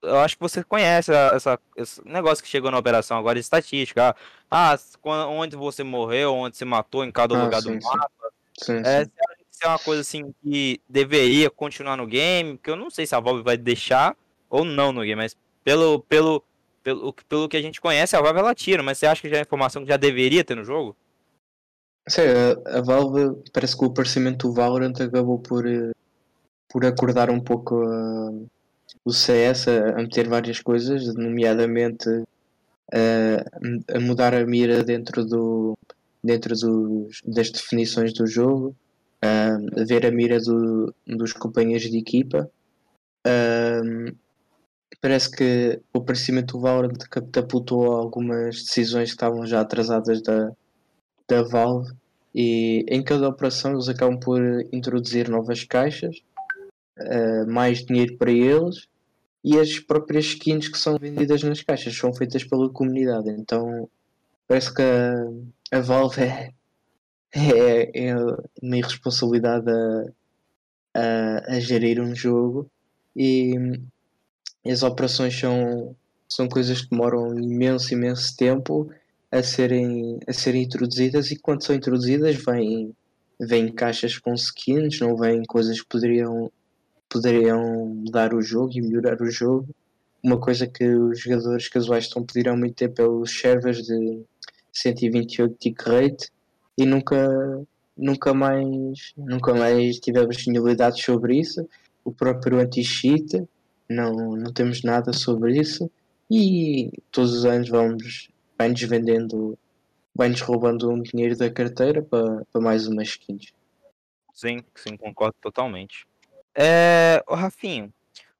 Eu 0.03 0.19
acho 0.19 0.35
que 0.35 0.41
você 0.41 0.63
conhece 0.63 1.11
essa, 1.11 1.59
esse 1.75 2.01
negócio 2.07 2.43
que 2.43 2.49
chegou 2.49 2.69
na 2.71 2.77
operação 2.77 3.17
agora 3.17 3.35
de 3.35 3.41
estatística. 3.41 4.15
Ah, 4.49 4.77
onde 5.03 5.55
você 5.55 5.83
morreu, 5.83 6.33
onde 6.33 6.57
você 6.57 6.65
matou 6.65 7.03
em 7.03 7.11
cada 7.11 7.35
ah, 7.35 7.43
lugar 7.43 7.61
sim, 7.61 7.77
do 7.77 7.83
mapa. 7.83 8.09
Sim, 8.57 8.81
é, 8.85 9.05
sim. 9.05 9.11
Você 9.49 9.65
é 9.65 9.67
uma 9.67 9.79
coisa 9.79 10.01
assim 10.01 10.33
que 10.43 10.79
deveria 10.87 11.49
continuar 11.49 11.97
no 11.97 12.05
game, 12.05 12.57
que 12.57 12.69
eu 12.69 12.75
não 12.75 12.89
sei 12.89 13.05
se 13.05 13.15
a 13.15 13.19
Valve 13.19 13.43
vai 13.43 13.57
deixar 13.57 14.15
ou 14.51 14.65
não 14.65 14.91
no 14.91 15.01
game, 15.01 15.15
mas 15.15 15.35
pelo, 15.63 16.01
pelo, 16.01 16.43
pelo, 16.83 17.13
pelo 17.27 17.49
que 17.49 17.55
a 17.55 17.61
gente 17.61 17.79
conhece, 17.79 18.15
a 18.15 18.21
Valve 18.21 18.39
ela 18.39 18.53
tira, 18.53 18.83
mas 18.83 18.97
você 18.97 19.07
acha 19.07 19.21
que 19.21 19.29
já 19.29 19.37
é 19.37 19.41
informação 19.41 19.81
que 19.81 19.87
já 19.87 19.97
deveria 19.97 20.43
ter 20.43 20.55
no 20.55 20.65
jogo? 20.65 20.95
Sim, 22.07 22.21
a, 22.21 22.79
a 22.79 22.81
Valve, 22.81 23.41
parece 23.53 23.77
que 23.77 23.85
o 23.85 23.87
aparecimento 23.87 24.47
do 24.47 24.53
Valorant 24.53 24.99
acabou 24.99 25.39
por, 25.39 25.65
eh, 25.65 25.91
por 26.67 26.85
acordar 26.85 27.29
um 27.29 27.39
pouco 27.39 27.75
uh, 27.75 28.49
o 29.05 29.13
CS 29.13 29.67
a, 29.69 29.89
a, 29.91 29.97
meter 29.97 30.27
várias 30.27 30.59
coisas, 30.59 31.15
nomeadamente 31.15 32.09
uh, 32.09 33.85
a 33.95 33.99
mudar 33.99 34.33
a 34.33 34.45
mira 34.45 34.83
dentro, 34.83 35.23
do, 35.23 35.77
dentro 36.21 36.55
dos, 36.55 37.21
das 37.23 37.51
definições 37.51 38.13
do 38.13 38.27
jogo, 38.27 38.75
uh, 39.23 39.85
ver 39.85 40.05
a 40.05 40.11
mira 40.11 40.39
do, 40.39 40.93
dos 41.07 41.31
companheiros 41.31 41.89
de 41.89 41.99
equipa. 41.99 42.49
Uh, 43.25 44.13
parece 45.01 45.31
que 45.31 45.81
o 45.93 45.97
aparecimento 45.97 46.53
do 46.53 46.61
Valorant 46.61 46.97
catapultou 47.09 47.91
algumas 47.91 48.63
decisões 48.63 49.09
que 49.09 49.15
estavam 49.15 49.45
já 49.47 49.61
atrasadas 49.61 50.21
da, 50.21 50.51
da 51.27 51.41
Valve 51.41 51.91
e 52.33 52.85
em 52.87 53.03
cada 53.03 53.27
operação 53.27 53.73
eles 53.73 53.89
acabam 53.89 54.19
por 54.19 54.39
introduzir 54.71 55.27
novas 55.27 55.63
caixas, 55.63 56.21
uh, 56.99 57.51
mais 57.51 57.83
dinheiro 57.83 58.15
para 58.17 58.31
eles 58.31 58.87
e 59.43 59.59
as 59.59 59.79
próprias 59.79 60.25
skins 60.25 60.67
que 60.67 60.77
são 60.77 60.97
vendidas 60.97 61.41
nas 61.41 61.63
caixas 61.63 61.97
são 61.97 62.13
feitas 62.13 62.43
pela 62.43 62.69
comunidade. 62.69 63.29
Então 63.31 63.89
parece 64.47 64.71
que 64.73 64.83
a, 64.83 65.77
a 65.77 65.81
Valve 65.81 66.21
é, 66.21 66.53
é, 67.33 68.09
é 68.09 68.15
uma 68.61 68.77
irresponsabilidade 68.77 69.69
a, 69.71 70.05
a, 70.93 71.55
a 71.55 71.59
gerir 71.59 71.99
um 71.99 72.13
jogo 72.15 72.69
e 73.15 73.55
as 74.69 74.83
operações 74.83 75.37
são, 75.37 75.95
são 76.27 76.47
coisas 76.47 76.81
que 76.81 76.89
demoram 76.89 77.37
imenso, 77.39 77.93
imenso 77.93 78.35
tempo 78.35 78.91
a 79.31 79.41
serem, 79.41 80.19
a 80.27 80.33
serem 80.33 80.63
introduzidas 80.63 81.31
e 81.31 81.37
quando 81.37 81.63
são 81.63 81.75
introduzidas 81.75 82.35
vêm, 82.35 82.93
vêm 83.39 83.71
caixas 83.71 84.17
com 84.17 84.33
skins, 84.33 84.99
não 84.99 85.15
vêm 85.15 85.43
coisas 85.43 85.81
que 85.81 85.87
poderiam, 85.87 86.51
poderiam 87.09 87.87
mudar 87.87 88.33
o 88.33 88.41
jogo 88.41 88.73
e 88.75 88.81
melhorar 88.81 89.21
o 89.21 89.31
jogo. 89.31 89.69
Uma 90.21 90.39
coisa 90.39 90.67
que 90.67 90.85
os 90.85 91.21
jogadores 91.21 91.67
casuais 91.67 92.03
estão 92.03 92.21
a 92.21 92.25
pedir 92.25 92.49
há 92.49 92.55
muito 92.55 92.75
tempo 92.75 93.01
é 93.01 93.07
os 93.07 93.31
servers 93.39 93.83
de 93.83 94.21
128 94.71 95.55
tick 95.57 95.81
rate 95.81 96.29
e 96.77 96.85
nunca, 96.85 97.65
nunca 97.97 98.33
mais 98.33 99.13
nunca 99.17 99.53
mais 99.53 99.99
tivemos 99.99 100.37
finalidades 100.37 101.03
sobre 101.03 101.39
isso. 101.39 101.67
O 102.03 102.11
próprio 102.11 102.59
anti-cheat 102.59 103.43
não, 103.91 104.35
não 104.35 104.51
temos 104.53 104.83
nada 104.83 105.13
sobre 105.13 105.59
isso. 105.59 105.89
E 106.29 106.91
todos 107.11 107.33
os 107.33 107.45
anos 107.45 107.69
vamos 107.69 108.29
vai-nos 108.57 108.81
vendendo, 108.81 109.57
vai-nos 110.13 110.41
roubando 110.41 110.89
um 110.89 111.01
dinheiro 111.01 111.35
da 111.35 111.49
carteira 111.49 112.01
para, 112.01 112.45
para 112.51 112.61
mais 112.61 112.87
umas 112.87 113.09
skins. 113.09 113.53
Sim, 114.33 114.63
sim, 114.75 114.95
concordo 114.95 115.35
totalmente. 115.41 116.05
É, 116.53 117.23
o 117.27 117.33
Rafinho, 117.33 117.91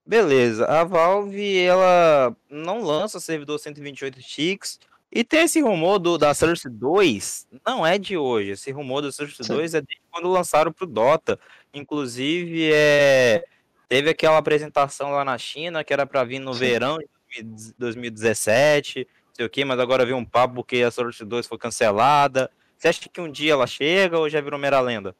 beleza, 0.05 0.65
a 0.65 0.83
Valve 0.83 1.57
ela 1.57 2.35
não 2.49 2.83
lança 2.83 3.19
servidor 3.19 3.57
128 3.57 4.19
ticks 4.21 4.79
e 5.11 5.23
tem 5.23 5.41
esse 5.41 5.61
rumor 5.61 5.97
do, 5.97 6.17
da 6.17 6.33
Source 6.33 6.69
2, 6.69 7.47
não 7.65 7.85
é 7.85 7.97
de 7.97 8.17
hoje, 8.17 8.51
esse 8.51 8.71
rumor 8.71 9.01
do 9.01 9.11
Source 9.11 9.41
2 9.41 9.73
é 9.73 9.81
desde 9.81 10.01
quando 10.09 10.29
lançaram 10.29 10.71
pro 10.71 10.85
Dota, 10.85 11.39
inclusive 11.73 12.69
é 12.71 13.45
Teve 13.91 14.09
aquela 14.09 14.37
apresentação 14.37 15.11
lá 15.11 15.25
na 15.25 15.37
China 15.37 15.83
que 15.83 15.91
era 15.91 16.05
para 16.05 16.23
vir 16.23 16.39
no 16.39 16.53
Sim. 16.53 16.59
verão 16.61 16.97
de 16.97 17.73
2017, 17.77 19.05
sei 19.33 19.45
o 19.45 19.49
que, 19.49 19.65
mas 19.65 19.81
agora 19.81 20.05
veio 20.05 20.15
um 20.15 20.23
papo 20.23 20.55
porque 20.55 20.77
a 20.77 20.89
Source 20.89 21.25
2 21.25 21.45
foi 21.45 21.57
cancelada. 21.57 22.49
Você 22.77 22.87
acha 22.87 23.09
que 23.09 23.19
um 23.19 23.29
dia 23.29 23.51
ela 23.51 23.67
chega 23.67 24.17
ou 24.17 24.29
já 24.29 24.39
virou 24.39 24.57
mera 24.57 24.79
lenda? 24.79 25.13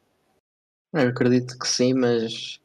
Eu 0.90 1.08
acredito 1.08 1.58
que 1.58 1.68
sim, 1.68 1.92
mas 1.92 2.62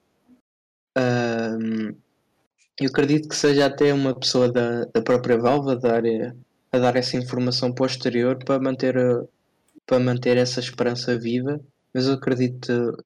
eu 2.79 2.87
acredito 2.87 3.27
que 3.27 3.35
seja 3.35 3.65
até 3.65 3.93
uma 3.93 4.17
pessoa 4.17 4.49
da, 4.49 4.85
da 4.85 5.01
própria 5.01 5.37
Valve 5.37 5.71
a 5.71 5.75
dar, 5.75 6.03
a 6.71 6.77
dar 6.79 6.95
essa 6.95 7.17
informação 7.17 7.73
posterior 7.73 8.41
para 8.45 8.61
manter, 8.61 8.95
para 9.85 9.99
manter 9.99 10.37
essa 10.37 10.61
esperança 10.61 11.19
viva, 11.19 11.59
mas 11.93 12.07
eu 12.07 12.13
acredito 12.13 12.97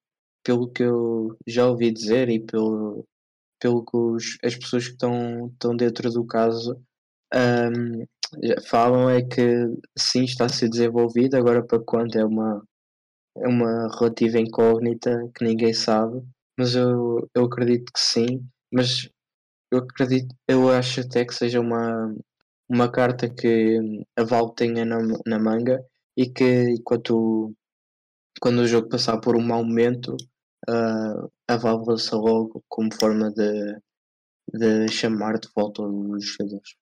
pelo 0.43 0.69
que 0.71 0.83
eu 0.83 1.37
já 1.47 1.67
ouvi 1.67 1.91
dizer 1.91 2.29
e 2.29 2.39
pelo, 2.39 3.05
pelo 3.59 3.85
que 3.85 3.95
os, 3.95 4.37
as 4.43 4.55
pessoas 4.55 4.87
que 4.87 4.93
estão, 4.93 5.47
estão 5.47 5.75
dentro 5.75 6.09
do 6.11 6.25
caso 6.25 6.79
um, 7.33 8.05
falam 8.67 9.09
é 9.09 9.21
que 9.21 9.67
sim 9.97 10.23
está 10.23 10.45
a 10.45 10.49
ser 10.49 10.69
desenvolvido, 10.69 11.35
agora 11.35 11.65
para 11.65 11.79
quando 11.79 12.15
é 12.17 12.25
uma, 12.25 12.63
é 13.37 13.47
uma 13.47 13.89
relativa 13.97 14.39
incógnita 14.39 15.29
que 15.35 15.45
ninguém 15.45 15.73
sabe, 15.73 16.21
mas 16.57 16.75
eu, 16.75 17.29
eu 17.35 17.45
acredito 17.45 17.91
que 17.93 17.99
sim, 17.99 18.45
mas 18.73 19.09
eu 19.71 19.79
acredito, 19.79 20.35
eu 20.47 20.69
acho 20.69 21.01
até 21.01 21.25
que 21.25 21.33
seja 21.33 21.59
uma, 21.59 22.15
uma 22.69 22.91
carta 22.91 23.29
que 23.29 23.79
a 24.17 24.23
Valve 24.23 24.55
tenha 24.55 24.85
na, 24.85 24.99
na 25.25 25.39
manga 25.39 25.83
e 26.17 26.29
que 26.29 26.71
enquanto 26.71 27.53
quando 28.41 28.59
o 28.59 28.67
jogo 28.67 28.89
passar 28.89 29.19
por 29.19 29.35
um 29.35 29.41
mau 29.41 29.63
momento 29.63 30.15
uh, 30.69 31.31
a 31.47 31.57
válvula-se 31.57 32.13
logo 32.13 32.63
como 32.67 32.93
forma 32.93 33.31
de, 33.31 33.79
de 34.53 34.87
chamar 34.91 35.39
de 35.39 35.49
volta 35.55 35.81
os 35.81 36.25
jogadores. 36.25 36.75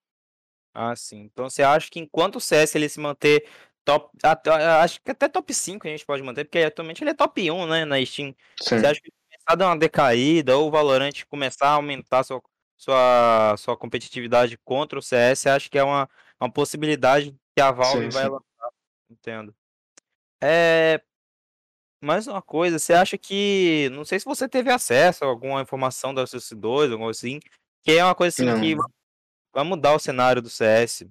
Ah, 0.73 0.95
sim. 0.95 1.21
Então 1.23 1.49
você 1.49 1.63
acha 1.63 1.89
que 1.89 1.99
enquanto 1.99 2.37
o 2.37 2.39
CS 2.39 2.75
ele 2.75 2.87
se 2.87 2.99
manter 2.99 3.45
top. 3.83 4.09
Acho 4.81 5.01
que 5.01 5.11
até 5.11 5.27
top 5.27 5.53
5 5.53 5.87
a 5.87 5.89
gente 5.89 6.05
pode 6.05 6.21
manter, 6.21 6.45
porque 6.45 6.59
atualmente 6.59 7.03
ele 7.03 7.11
é 7.11 7.13
top 7.13 7.49
1, 7.49 7.67
né? 7.67 7.85
Na 7.85 8.03
Steam. 8.05 8.35
Sim. 8.61 8.79
Você 8.79 8.85
acha 8.85 9.01
que 9.01 9.11
começar 9.11 9.53
a 9.53 9.55
dar 9.55 9.67
uma 9.67 9.77
decaída 9.77 10.57
ou 10.57 10.67
o 10.67 10.71
Valorant 10.71 11.11
começar 11.27 11.67
a 11.69 11.73
aumentar 11.73 12.23
sua, 12.23 12.41
sua, 12.77 13.55
sua 13.57 13.77
competitividade 13.77 14.57
contra 14.63 14.99
o 14.99 15.01
CS, 15.01 15.47
acha 15.47 15.69
que 15.69 15.77
é 15.77 15.83
uma, 15.83 16.09
uma 16.39 16.51
possibilidade 16.51 17.35
que 17.55 17.61
a 17.61 17.71
Valve 17.71 18.03
sim, 18.03 18.09
vai 18.09 18.23
sim. 18.23 18.29
lançar? 18.29 18.69
Entendo. 19.09 19.55
É, 20.41 21.01
mais 22.01 22.27
uma 22.27 22.41
coisa, 22.41 22.79
você 22.79 22.93
acha 22.93 23.17
que. 23.17 23.89
Não 23.91 24.05
sei 24.05 24.19
se 24.19 24.25
você 24.25 24.47
teve 24.47 24.71
acesso 24.71 25.23
a 25.23 25.27
alguma 25.27 25.61
informação 25.61 26.13
da 26.13 26.23
CS2, 26.23 26.91
alguma 26.91 27.11
assim, 27.11 27.39
que 27.83 27.91
é 27.91 28.03
uma 28.03 28.15
coisa 28.15 28.33
assim 28.33 28.45
não. 28.45 28.59
que 28.59 28.75
vai 29.53 29.63
mudar 29.63 29.93
o 29.93 29.99
cenário 29.99 30.41
do 30.41 30.49
CS. 30.49 31.05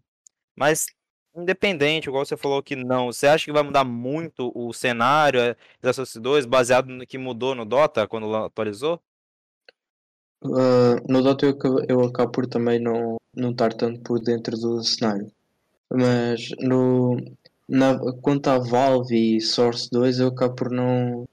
Mas, 0.56 0.86
independente, 1.34 2.08
igual 2.08 2.24
você 2.24 2.36
falou 2.36 2.62
que 2.62 2.74
não, 2.74 3.06
você 3.06 3.26
acha 3.26 3.44
que 3.44 3.52
vai 3.52 3.62
mudar 3.62 3.84
muito 3.84 4.50
o 4.54 4.72
cenário 4.72 5.40
eh, 5.40 5.56
da 5.80 5.90
CS2 5.90 6.46
baseado 6.46 6.88
no 6.88 7.06
que 7.06 7.18
mudou 7.18 7.54
no 7.54 7.64
Dota 7.64 8.06
quando 8.08 8.34
atualizou? 8.34 9.00
Uh, 10.42 10.96
no 11.08 11.22
Dota 11.22 11.46
eu, 11.46 11.56
eu 11.88 12.00
acabo 12.04 12.32
por 12.32 12.46
também 12.46 12.78
não, 12.78 13.16
não 13.34 13.50
estar 13.50 13.72
tanto 13.72 14.00
por 14.00 14.20
dentro 14.20 14.56
do 14.56 14.82
cenário. 14.82 15.30
Mas 15.90 16.50
no, 16.58 17.16
na, 17.68 17.98
quanto 18.22 18.48
à 18.48 18.58
Valve 18.58 19.36
e 19.36 19.40
Source 19.40 19.88
2, 19.90 20.20
eu 20.20 20.28
acabo 20.28 20.54
por 20.54 20.70
não. 20.70 21.28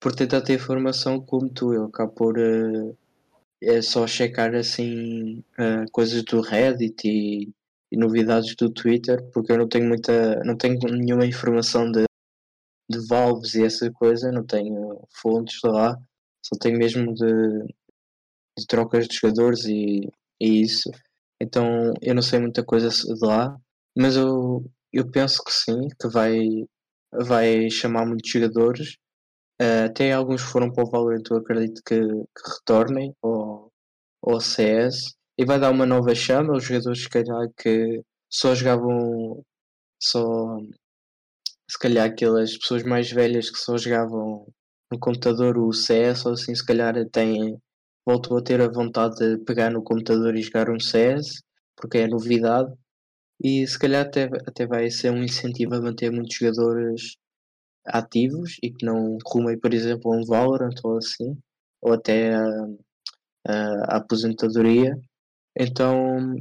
por 0.00 0.14
tentar 0.14 0.42
ter 0.42 0.54
informação 0.54 1.20
como 1.20 1.48
tu, 1.50 1.74
eu 1.74 1.84
acabo 1.86 2.12
por. 2.12 2.38
Uh, 2.38 2.96
é 3.62 3.82
só 3.82 4.06
checar 4.06 4.54
assim 4.54 5.38
uh, 5.58 5.90
coisas 5.92 6.22
do 6.24 6.40
Reddit 6.40 7.08
e, 7.08 7.52
e, 7.90 7.96
novidades 7.96 8.54
do 8.56 8.70
Twitter, 8.70 9.22
porque 9.32 9.52
eu 9.52 9.58
não 9.58 9.68
tenho 9.68 9.88
muita. 9.88 10.42
não 10.44 10.56
tenho 10.56 10.78
nenhuma 10.90 11.26
informação 11.26 11.90
de, 11.90 12.04
de 12.90 12.98
Valves 13.08 13.54
e 13.54 13.64
essa 13.64 13.90
coisa, 13.92 14.32
não 14.32 14.44
tenho 14.44 15.00
fontes 15.10 15.60
lá, 15.64 15.98
só 16.44 16.56
tenho 16.60 16.78
mesmo 16.78 17.14
de, 17.14 17.64
de 18.58 18.66
trocas 18.68 19.08
de 19.08 19.16
jogadores 19.16 19.64
e, 19.66 20.08
e 20.40 20.62
isso. 20.62 20.90
Então 21.40 21.92
eu 22.02 22.14
não 22.14 22.22
sei 22.22 22.38
muita 22.40 22.64
coisa 22.64 22.88
de 22.90 23.26
lá, 23.26 23.58
mas 23.96 24.16
eu 24.16 24.64
eu 24.94 25.10
penso 25.10 25.42
que 25.44 25.52
sim, 25.52 25.88
que 26.00 26.08
vai, 26.08 26.38
vai 27.12 27.68
chamar 27.70 28.06
muitos 28.06 28.30
jogadores. 28.30 28.96
Uh, 29.60 29.86
até 29.86 30.12
alguns 30.12 30.42
foram 30.42 30.72
para 30.72 30.84
o 30.84 30.90
Valorant, 30.90 31.22
eu 31.30 31.38
acredito 31.38 31.82
que, 31.84 32.00
que 32.00 32.50
retornem 32.56 33.14
ao, 33.22 33.72
ao 34.22 34.40
CS 34.40 35.14
e 35.38 35.44
vai 35.44 35.58
dar 35.60 35.70
uma 35.70 35.86
nova 35.86 36.14
chama 36.14 36.54
aos 36.54 36.64
jogadores 36.64 37.02
se 37.02 37.08
calhar 37.08 37.48
que 37.56 38.02
só 38.30 38.54
jogavam 38.54 39.44
só 40.00 40.58
se 41.70 41.78
calhar 41.78 42.06
aquelas 42.06 42.56
pessoas 42.58 42.82
mais 42.82 43.10
velhas 43.10 43.50
que 43.50 43.58
só 43.58 43.76
jogavam 43.76 44.46
no 44.92 44.98
computador 44.98 45.58
o 45.58 45.72
CS 45.72 46.26
ou 46.26 46.32
assim 46.32 46.54
se 46.54 46.64
calhar 46.64 46.94
têm 47.10 47.56
voltou 48.06 48.38
a 48.38 48.42
ter 48.42 48.60
a 48.60 48.68
vontade 48.68 49.16
de 49.16 49.44
pegar 49.44 49.70
no 49.70 49.82
computador 49.82 50.36
e 50.36 50.42
jogar 50.42 50.70
um 50.70 50.80
CS 50.80 51.42
porque 51.76 51.98
é 51.98 52.06
novidade 52.08 52.72
e 53.42 53.66
se 53.66 53.78
calhar 53.78 54.06
até, 54.06 54.24
até 54.46 54.66
vai 54.66 54.90
ser 54.90 55.10
um 55.10 55.22
incentivo 55.22 55.74
a 55.74 55.80
manter 55.80 56.10
muitos 56.10 56.36
jogadores 56.36 57.16
ativos 57.86 58.56
e 58.62 58.70
que 58.72 58.84
não 58.84 59.18
rumem, 59.26 59.58
por 59.58 59.74
exemplo, 59.74 60.12
a 60.12 60.16
um 60.16 60.24
Valorant 60.24 60.74
ou 60.82 60.96
assim, 60.98 61.36
ou 61.82 61.92
até 61.92 62.34
a, 62.34 62.46
a, 63.46 63.94
a 63.94 63.96
aposentadoria. 63.98 64.96
Então 65.56 66.36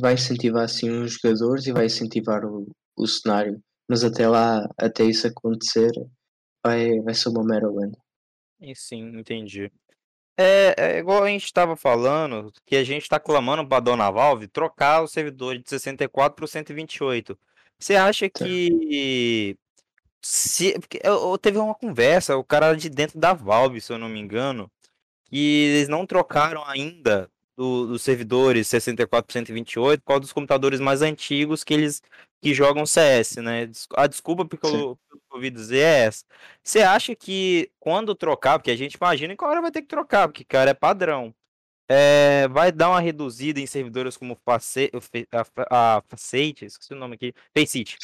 vai 0.00 0.14
incentivar 0.14 0.64
assim 0.64 0.90
os 0.90 1.14
jogadores 1.14 1.66
e 1.66 1.72
vai 1.72 1.86
incentivar 1.86 2.44
o, 2.44 2.66
o 2.96 3.06
cenário. 3.06 3.60
Mas 3.88 4.04
até 4.04 4.28
lá, 4.28 4.68
até 4.78 5.04
isso 5.04 5.26
acontecer, 5.26 5.90
vai, 6.64 7.00
vai 7.00 7.14
ser 7.14 7.28
uma 7.30 7.44
mera 7.44 7.68
lenda. 7.68 7.98
E 8.60 8.74
sim, 8.74 9.18
entendi. 9.18 9.70
É, 10.42 10.74
é 10.78 10.98
igual 10.98 11.22
a 11.22 11.28
gente 11.28 11.44
estava 11.44 11.76
falando, 11.76 12.50
que 12.64 12.74
a 12.74 12.82
gente 12.82 13.02
está 13.02 13.20
clamando 13.20 13.66
para 13.66 13.76
a 13.76 13.80
dona 13.80 14.10
Valve 14.10 14.48
trocar 14.48 15.02
o 15.02 15.06
servidor 15.06 15.58
de 15.58 15.68
64 15.68 16.34
para 16.34 16.44
o 16.46 16.48
128. 16.48 17.38
Você 17.78 17.94
acha 17.94 18.26
que 18.30 19.54
se, 20.22 20.74
eu, 21.02 21.30
eu 21.30 21.38
teve 21.38 21.58
uma 21.58 21.74
conversa, 21.74 22.38
o 22.38 22.44
cara 22.44 22.74
de 22.74 22.88
dentro 22.88 23.18
da 23.18 23.34
Valve, 23.34 23.82
se 23.82 23.92
eu 23.92 23.98
não 23.98 24.08
me 24.08 24.18
engano, 24.18 24.70
que 25.24 25.64
eles 25.64 25.88
não 25.88 26.06
trocaram 26.06 26.64
ainda 26.64 27.30
do, 27.54 27.88
dos 27.88 28.00
servidores 28.00 28.66
64 28.68 29.26
por 29.26 29.32
128 29.34 30.00
por 30.00 30.06
causa 30.06 30.20
dos 30.20 30.32
computadores 30.32 30.80
mais 30.80 31.02
antigos 31.02 31.62
que 31.62 31.74
eles 31.74 32.02
que 32.40 32.54
jogam 32.54 32.86
CS, 32.86 33.36
né? 33.36 33.70
A 33.96 34.06
desculpa 34.06 34.44
porque 34.44 34.66
eu, 34.66 34.98
eu 35.10 35.20
ouvi 35.30 35.50
dizer 35.50 35.78
é 35.78 36.06
essa. 36.06 36.24
Você 36.62 36.80
acha 36.80 37.14
que 37.14 37.70
quando 37.78 38.14
trocar, 38.14 38.58
porque 38.58 38.70
a 38.70 38.76
gente 38.76 38.94
imagina 38.94 39.36
que 39.36 39.44
hora 39.44 39.60
vai 39.60 39.70
ter 39.70 39.82
que 39.82 39.88
trocar, 39.88 40.28
porque, 40.28 40.44
cara, 40.44 40.70
é 40.70 40.74
padrão. 40.74 41.34
É, 41.92 42.46
vai 42.48 42.70
dar 42.70 42.88
uma 42.90 43.00
reduzida 43.00 43.60
em 43.60 43.66
servidores 43.66 44.16
como 44.16 44.38
Face, 44.44 44.90
a, 45.32 45.96
a 45.98 46.02
Faceit, 46.08 46.64
esqueci 46.64 46.94
o 46.94 46.96
nome 46.96 47.16
aqui, 47.16 47.34
Faceit. 47.56 47.96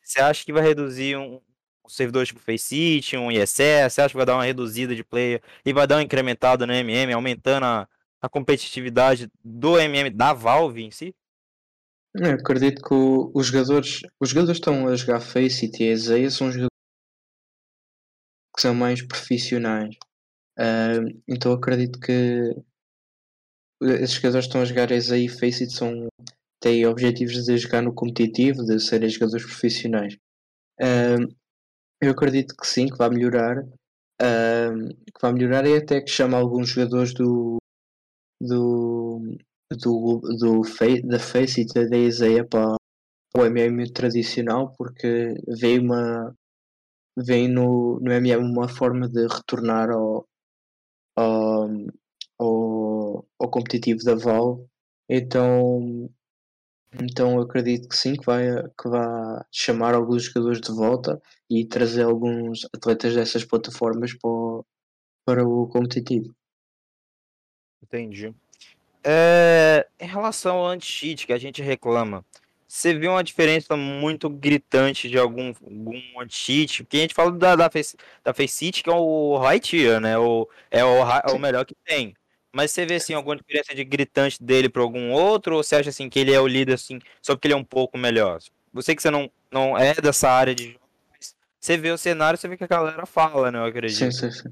Você 0.00 0.20
acha 0.20 0.44
que 0.44 0.52
vai 0.52 0.62
reduzir 0.62 1.16
um, 1.16 1.40
um 1.84 1.88
servidor 1.88 2.24
tipo 2.24 2.38
Faceit, 2.38 3.16
um 3.16 3.32
ISS? 3.32 3.92
Você 3.92 4.00
acha 4.00 4.10
que 4.10 4.16
vai 4.16 4.24
dar 4.24 4.34
uma 4.34 4.44
reduzida 4.44 4.94
de 4.94 5.02
player 5.02 5.42
e 5.64 5.72
vai 5.72 5.86
dar 5.86 5.96
uma 5.96 6.02
incrementada 6.02 6.64
no 6.64 6.72
MM, 6.72 7.12
aumentando 7.12 7.64
a, 7.64 7.88
a 8.20 8.28
competitividade 8.28 9.28
do 9.44 9.78
MM 9.78 10.08
da 10.08 10.32
Valve 10.32 10.84
em 10.84 10.90
si? 10.92 11.14
Eu 12.14 12.34
acredito 12.34 12.82
que 12.82 12.92
o, 12.92 13.30
os 13.34 13.46
jogadores 13.46 14.00
os 14.20 14.28
jogadores 14.28 14.58
estão 14.58 14.86
a 14.86 14.94
jogar 14.94 15.20
Faceit 15.20 15.82
e 15.82 15.90
Isaiah 15.90 16.30
são 16.30 16.48
jogadores 16.50 16.68
que 18.54 18.60
são 18.60 18.74
mais 18.74 19.00
profissionais. 19.02 19.96
Uh, 20.58 21.22
então 21.26 21.52
acredito 21.52 21.98
que 21.98 22.54
esses 23.82 24.16
jogadores 24.16 24.46
estão 24.46 24.60
a 24.60 24.64
jogar 24.64 24.90
Isaiah 24.90 25.24
e 25.24 25.28
Faceit 25.28 25.72
são 25.72 26.08
têm 26.60 26.86
objetivos 26.86 27.44
de 27.44 27.56
jogar 27.58 27.82
no 27.82 27.94
competitivo, 27.94 28.64
de 28.64 28.78
serem 28.78 29.08
jogadores 29.08 29.44
profissionais. 29.44 30.14
Uh, 30.80 31.34
eu 32.00 32.10
acredito 32.12 32.54
que 32.56 32.66
sim, 32.66 32.88
que 32.88 32.98
vai 32.98 33.08
melhorar. 33.08 33.58
Uh, 34.20 34.88
que 35.06 35.20
vai 35.20 35.32
melhorar 35.32 35.66
e 35.66 35.76
até 35.76 36.00
que 36.00 36.10
chama 36.10 36.36
alguns 36.36 36.68
jogadores 36.68 37.14
do 37.14 37.56
do 38.40 39.20
do, 39.76 40.20
do 40.38 40.62
da 41.04 41.18
Face 41.18 41.62
e 41.62 41.88
da 41.88 41.96
Isaiah 41.96 42.46
para 42.46 42.76
o 43.36 43.46
MM 43.46 43.90
tradicional 43.92 44.72
porque 44.76 45.34
veio 45.60 45.82
uma 45.82 46.34
vem 47.16 47.48
no, 47.48 47.98
no 48.00 48.12
MM 48.12 48.44
uma 48.44 48.68
forma 48.68 49.08
de 49.08 49.26
retornar 49.26 49.90
ao, 49.90 50.26
ao, 51.16 51.68
ao, 52.38 53.26
ao 53.38 53.50
competitivo 53.50 54.00
da 54.04 54.14
Valve 54.14 54.66
então 55.08 56.08
então 57.00 57.40
acredito 57.40 57.88
que 57.88 57.96
sim, 57.96 58.14
que 58.14 58.24
vai, 58.26 58.44
que 58.78 58.88
vai 58.88 59.42
chamar 59.50 59.94
alguns 59.94 60.24
jogadores 60.24 60.60
de 60.60 60.72
volta 60.72 61.20
e 61.50 61.66
trazer 61.66 62.02
alguns 62.02 62.66
atletas 62.74 63.14
dessas 63.14 63.44
plataformas 63.44 64.12
para 64.18 64.30
o, 64.30 64.66
para 65.24 65.46
o 65.46 65.68
competitivo. 65.68 66.34
Entendi. 67.82 68.34
É, 69.04 69.86
em 69.98 70.06
relação 70.06 70.56
ao 70.56 70.66
anti-cheat 70.66 71.26
que 71.26 71.32
a 71.32 71.38
gente 71.38 71.60
reclama, 71.60 72.24
você 72.68 72.94
viu 72.94 73.10
uma 73.10 73.22
diferença 73.22 73.76
muito 73.76 74.30
gritante 74.30 75.08
de 75.08 75.18
algum, 75.18 75.52
algum 75.62 76.20
anti-cheat? 76.20 76.84
Porque 76.84 76.96
a 76.96 77.00
gente 77.00 77.14
fala 77.14 77.30
da, 77.32 77.54
da, 77.54 77.70
Face, 77.70 77.96
da 78.24 78.32
Faceit, 78.32 78.82
que 78.82 78.88
é 78.88 78.94
o 78.94 79.36
high 79.38 79.60
tier, 79.60 80.00
né? 80.00 80.16
O, 80.16 80.48
é, 80.70 80.84
o, 80.84 81.02
é 81.02 81.32
o 81.32 81.38
melhor 81.38 81.64
que 81.66 81.74
tem. 81.84 82.14
Mas 82.52 82.70
você 82.70 82.86
vê 82.86 82.96
assim 82.96 83.14
alguma 83.14 83.36
diferença 83.36 83.74
de 83.74 83.82
gritante 83.82 84.42
dele 84.42 84.68
para 84.68 84.82
algum 84.82 85.10
outro 85.10 85.56
ou 85.56 85.62
você 85.62 85.76
acha 85.76 85.90
assim 85.90 86.08
que 86.08 86.18
ele 86.18 86.32
é 86.32 86.40
o 86.40 86.46
líder 86.46 86.74
assim 86.74 86.98
só 87.22 87.34
porque 87.34 87.48
ele 87.48 87.54
é 87.54 87.56
um 87.56 87.64
pouco 87.64 87.96
melhor? 87.96 88.40
Você 88.72 88.94
que 88.94 89.02
você 89.02 89.10
não, 89.10 89.30
não 89.50 89.76
é 89.76 89.94
dessa 89.94 90.30
área 90.30 90.54
de 90.54 90.78
você 91.60 91.76
vê 91.76 91.92
o 91.92 91.98
cenário, 91.98 92.36
você 92.36 92.48
vê 92.48 92.56
que 92.56 92.64
a 92.64 92.66
galera 92.66 93.06
fala, 93.06 93.50
né? 93.52 93.58
Eu 93.58 93.64
acredito. 93.64 93.96
Sim, 93.96 94.10
sim, 94.10 94.30
sim. 94.32 94.48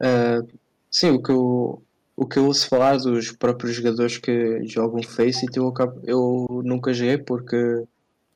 Uh, 0.00 0.48
sim, 0.88 1.10
o 1.10 1.20
que 1.20 1.32
eu 1.32 1.82
o 2.20 2.26
que 2.26 2.36
eu 2.36 2.46
ouço 2.46 2.68
falar 2.68 2.96
dos 2.96 3.30
próprios 3.30 3.76
jogadores 3.76 4.18
que 4.18 4.66
jogam 4.66 5.00
Face 5.04 5.46
eu, 5.54 5.72
eu 6.02 6.62
nunca 6.64 6.92
joguei 6.92 7.16
porque 7.16 7.56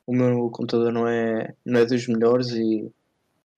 o 0.06 0.14
meu 0.14 0.48
computador 0.50 0.92
não 0.92 1.08
é, 1.08 1.52
não 1.66 1.80
é 1.80 1.84
dos 1.84 2.06
melhores 2.06 2.50
e 2.50 2.88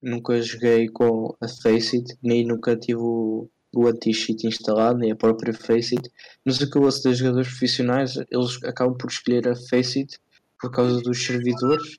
nunca 0.01 0.41
joguei 0.41 0.89
com 0.89 1.37
a 1.43 1.47
Faceit, 1.47 2.17
nem 2.23 2.43
nunca 2.43 2.75
tive 2.75 3.01
o, 3.01 3.47
o 3.75 3.87
anti-cheat 3.87 4.47
instalado, 4.47 4.99
nem 4.99 5.13
a 5.13 5.17
própria 5.17 5.53
Faceit, 5.53 6.11
mas 6.43 6.59
o 6.59 6.71
que 6.71 6.79
eu 6.79 6.85
ouço 6.85 7.03
dos 7.03 7.19
jogadores 7.19 7.49
profissionais, 7.49 8.17
eles 8.31 8.65
acabam 8.65 8.97
por 8.97 9.11
escolher 9.11 9.47
a 9.47 9.55
Faceit 9.55 10.19
por 10.59 10.71
causa 10.71 11.03
dos 11.03 11.23
servidores 11.23 11.99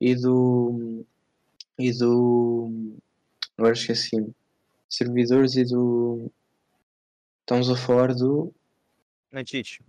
e 0.00 0.14
do 0.14 1.04
e 1.78 1.92
do 1.92 2.94
agora 3.58 3.74
esqueci 3.74 4.26
servidores 4.88 5.56
e 5.56 5.64
do 5.64 6.30
estamos 7.46 7.70
a 7.70 7.76
falar 7.76 8.12
do 8.12 8.52
anti-cheat. 9.32 9.80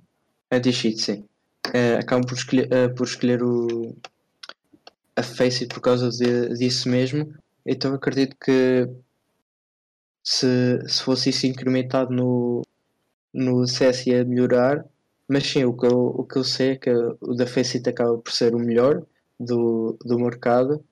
anti-cheat, 0.52 1.02
sim. 1.02 1.26
Uh, 1.68 1.98
acabam 2.00 2.24
por 2.24 2.36
escolher, 2.36 2.68
uh, 2.72 2.94
por 2.94 3.06
escolher 3.08 3.44
o 3.44 3.98
a 5.16 5.24
Faceit 5.24 5.68
por 5.74 5.82
causa 5.82 6.12
de, 6.12 6.54
disso 6.54 6.88
mesmo. 6.88 7.34
Então 7.66 7.96
acredito 7.96 8.36
que 8.40 8.88
se, 10.24 10.80
se 10.88 11.02
fosse 11.02 11.32
isso 11.32 11.48
incrementado 11.48 12.14
no, 12.14 12.62
no 13.34 13.68
CS 13.68 14.06
ia 14.06 14.24
melhorar, 14.24 14.86
mas 15.28 15.48
sim, 15.48 15.66
o 15.66 15.76
que 15.76 15.88
eu, 15.88 15.98
o 16.16 16.24
que 16.24 16.38
eu 16.38 16.44
sei 16.44 16.72
é 16.72 16.76
que 16.76 16.92
o 16.92 17.34
da 17.34 17.48
Faceit 17.48 17.90
acaba 17.90 18.18
por 18.20 18.32
ser 18.32 18.54
o 18.54 18.60
melhor 18.60 19.04
do, 19.40 19.98
do 20.06 20.20
mercado 20.20 20.86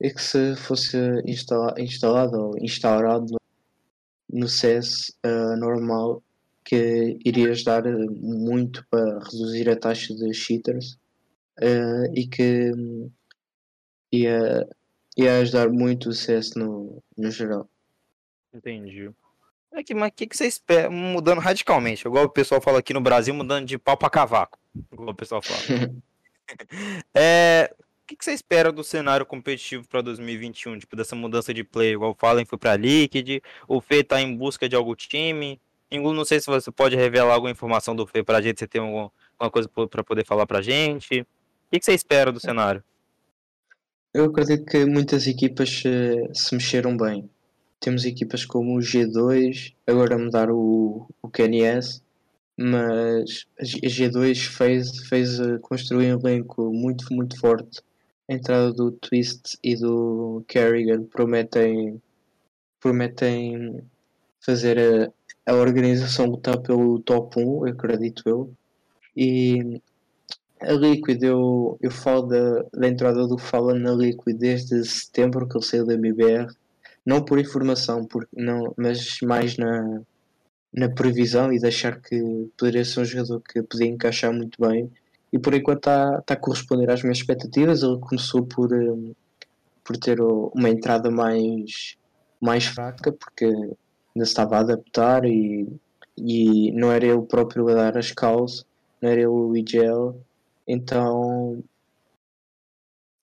e 0.00 0.10
que 0.10 0.22
se 0.22 0.54
fosse 0.54 0.96
instala, 1.26 1.74
instalado 1.78 2.36
ou 2.36 2.58
instaurado 2.58 3.41
no, 4.32 4.48
CS 4.48 5.10
uh, 5.24 5.28
eh, 5.28 5.56
normal 5.56 6.22
que 6.64 7.18
iria 7.24 7.50
ajudar 7.50 7.84
muito 7.84 8.86
para 8.88 9.18
reduzir 9.18 9.68
a 9.68 9.76
taxa 9.76 10.14
de 10.14 10.32
cheaters 10.32 10.98
uh, 11.60 12.12
e 12.14 12.26
que 12.26 12.72
ia, 14.12 14.68
ia 15.16 15.38
ajudar 15.40 15.68
muito 15.68 16.08
o 16.08 16.12
CS 16.12 16.54
no, 16.54 17.02
no 17.16 17.30
geral. 17.30 17.68
Entendi. 18.54 19.10
É 19.72 19.82
que, 19.82 19.94
mas 19.94 20.10
o 20.10 20.12
que, 20.12 20.26
que 20.26 20.36
você 20.36 20.46
espera? 20.46 20.90
Mudando 20.90 21.40
radicalmente, 21.40 22.06
igual 22.06 22.26
o 22.26 22.30
pessoal 22.30 22.60
fala 22.60 22.78
aqui 22.78 22.92
no 22.92 23.00
Brasil, 23.00 23.34
mudando 23.34 23.66
de 23.66 23.78
pau 23.78 23.96
para 23.96 24.10
cavaco. 24.10 24.58
Igual 24.92 25.10
o 25.10 25.14
pessoal 25.14 25.40
fala. 25.40 25.90
é, 27.14 27.74
que, 28.06 28.16
que 28.16 28.24
você 28.24 28.32
espera 28.32 28.72
do 28.72 28.82
cenário 28.82 29.24
competitivo 29.24 29.86
para 29.88 30.02
2021? 30.02 30.78
Tipo, 30.78 30.96
dessa 30.96 31.14
mudança 31.14 31.52
de 31.52 31.64
play, 31.64 31.92
igual 31.92 32.12
o 32.12 32.14
Fallen 32.14 32.44
foi 32.44 32.58
para 32.58 32.76
Liquid, 32.76 33.42
o 33.68 33.80
Fê 33.80 34.02
tá 34.02 34.20
em 34.20 34.36
busca 34.36 34.68
de 34.68 34.76
algum 34.76 34.94
time. 34.94 35.60
Não 35.90 36.24
sei 36.24 36.40
se 36.40 36.46
você 36.46 36.70
pode 36.70 36.96
revelar 36.96 37.34
alguma 37.34 37.50
informação 37.50 37.94
do 37.94 38.06
Fê 38.06 38.22
pra 38.22 38.40
gente, 38.40 38.58
você 38.58 38.66
tem 38.66 38.80
alguma, 38.80 39.12
alguma 39.38 39.50
coisa 39.50 39.68
para 39.88 40.02
poder 40.02 40.24
falar 40.24 40.46
pra 40.46 40.62
gente. 40.62 41.20
O 41.20 41.26
que, 41.70 41.78
que 41.78 41.84
você 41.84 41.92
espera 41.92 42.32
do 42.32 42.40
cenário? 42.40 42.82
Eu 44.12 44.26
acredito 44.26 44.64
que 44.66 44.84
muitas 44.84 45.26
equipas 45.26 45.70
se, 45.70 46.30
se 46.34 46.54
mexeram 46.54 46.96
bem 46.96 47.28
temos 47.82 48.04
equipas 48.04 48.44
como 48.44 48.78
o 48.78 48.80
G2, 48.80 49.74
agora 49.84 50.16
mudar 50.16 50.48
o, 50.50 51.08
o 51.20 51.28
KNS, 51.28 52.00
mas 52.56 53.44
a 53.58 53.64
G2 53.64 54.46
fez, 54.46 54.98
fez 55.08 55.38
construir 55.62 56.14
um 56.14 56.20
elenco 56.20 56.72
muito, 56.72 57.12
muito 57.12 57.36
forte 57.40 57.82
entrada 58.32 58.72
do 58.72 58.92
Twist 58.92 59.58
e 59.62 59.76
do 59.76 60.44
Kerrigan 60.48 61.04
prometem, 61.04 62.00
prometem 62.80 63.82
fazer 64.40 64.78
a, 65.46 65.52
a 65.52 65.54
organização 65.54 66.26
lutar 66.26 66.60
pelo 66.60 67.00
top 67.00 67.40
1, 67.40 67.66
acredito 67.66 68.22
eu. 68.26 68.52
E 69.16 69.80
a 70.60 70.72
Liquid, 70.72 71.22
eu, 71.22 71.78
eu 71.80 71.90
falo 71.90 72.22
da, 72.22 72.62
da 72.72 72.88
entrada 72.88 73.26
do 73.26 73.36
Fala 73.36 73.74
na 73.74 73.92
Liquid 73.92 74.36
desde 74.38 74.84
setembro 74.84 75.48
que 75.48 75.56
ele 75.56 75.64
saiu 75.64 75.86
da 75.86 75.96
BBR, 75.96 76.46
não 77.04 77.24
por 77.24 77.38
informação, 77.38 78.06
por, 78.06 78.28
não, 78.32 78.72
mas 78.76 79.18
mais 79.22 79.56
na, 79.56 80.00
na 80.72 80.88
previsão 80.88 81.52
e 81.52 81.58
de 81.58 81.66
achar 81.66 82.00
que 82.00 82.48
poderia 82.56 82.84
ser 82.84 83.00
um 83.00 83.04
jogador 83.04 83.40
que 83.40 83.62
podia 83.62 83.88
encaixar 83.88 84.32
muito 84.32 84.60
bem. 84.60 84.90
E 85.32 85.38
por 85.38 85.54
enquanto 85.54 85.78
está, 85.78 86.20
tá 86.22 86.34
a 86.34 86.36
corresponder 86.36 86.90
às 86.90 87.02
minhas 87.02 87.18
expectativas. 87.18 87.82
Ele 87.82 87.98
começou 87.98 88.44
por, 88.44 88.72
um, 88.72 89.14
por 89.84 89.96
ter 89.96 90.20
uma 90.20 90.68
entrada 90.68 91.10
mais, 91.10 91.96
mais 92.40 92.66
fraca, 92.66 93.12
porque 93.12 93.46
ainda 93.46 94.24
estava 94.24 94.56
a 94.56 94.60
adaptar 94.60 95.24
e, 95.24 95.68
e 96.16 96.72
não 96.72 96.92
era 96.92 97.06
ele 97.06 97.22
próprio 97.22 97.68
a 97.68 97.74
dar 97.74 97.96
as 97.98 98.12
causas, 98.12 98.66
não 99.00 99.10
era 99.10 99.20
ele 99.20 99.26
o 99.28 99.56
IGL. 99.56 100.14
Então 100.66 101.62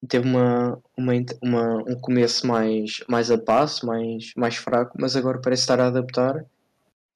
teve 0.08 0.28
uma, 0.28 0.80
uma, 0.98 1.14
uma, 1.44 1.78
um 1.88 2.00
começo 2.00 2.48
mais, 2.48 3.04
mais 3.08 3.30
a 3.30 3.38
passo, 3.38 3.86
mais, 3.86 4.34
mais 4.36 4.56
fraco, 4.56 4.98
mas 5.00 5.16
agora 5.16 5.42
parece 5.42 5.64
estar 5.64 5.80
a 5.80 5.88
adaptar 5.88 6.46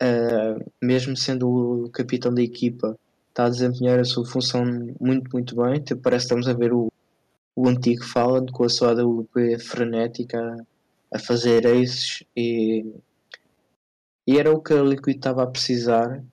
uh, 0.03 0.71
mesmo 0.81 1.15
sendo 1.15 1.85
o 1.85 1.89
capitão 1.89 2.33
da 2.33 2.41
equipa, 2.41 2.97
está 3.33 3.45
a 3.45 3.49
desempenhar 3.49 3.99
a 3.99 4.05
sua 4.05 4.23
função 4.23 4.63
muito, 5.01 5.29
muito 5.33 5.55
bem. 5.55 5.83
Parece 6.01 6.27
que 6.27 6.33
estamos 6.33 6.47
a 6.47 6.53
ver 6.53 6.71
o, 6.71 6.91
o 7.55 7.67
antigo 7.67 8.03
Fallen 8.05 8.45
com 8.45 8.63
a 8.63 8.69
sua 8.69 8.91
AWP 8.91 9.57
frenética 9.57 10.39
a, 11.11 11.17
a 11.17 11.19
fazer 11.19 11.65
aces 11.65 12.23
e, 12.37 12.85
e 14.27 14.37
era 14.37 14.51
o 14.51 14.61
que 14.61 14.73
a 14.73 14.83
Liquid 14.83 15.17
estava 15.17 15.43
a 15.43 15.47
precisar. 15.47 16.23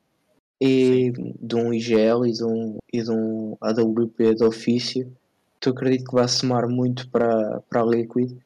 E 0.62 1.11
de 1.40 1.57
um 1.57 1.72
IGL 1.72 2.26
e 2.26 2.32
de 2.32 2.44
um, 2.44 2.76
e 2.92 3.03
de 3.03 3.11
um 3.11 3.57
AWP 3.62 4.34
de 4.34 4.44
ofício 4.44 5.11
que 5.59 5.70
eu 5.70 5.72
acredito 5.72 6.05
que 6.05 6.14
vai 6.14 6.28
somar 6.28 6.68
muito 6.68 7.09
para, 7.09 7.62
para 7.62 7.80
a 7.80 7.86
Liquid. 7.86 8.36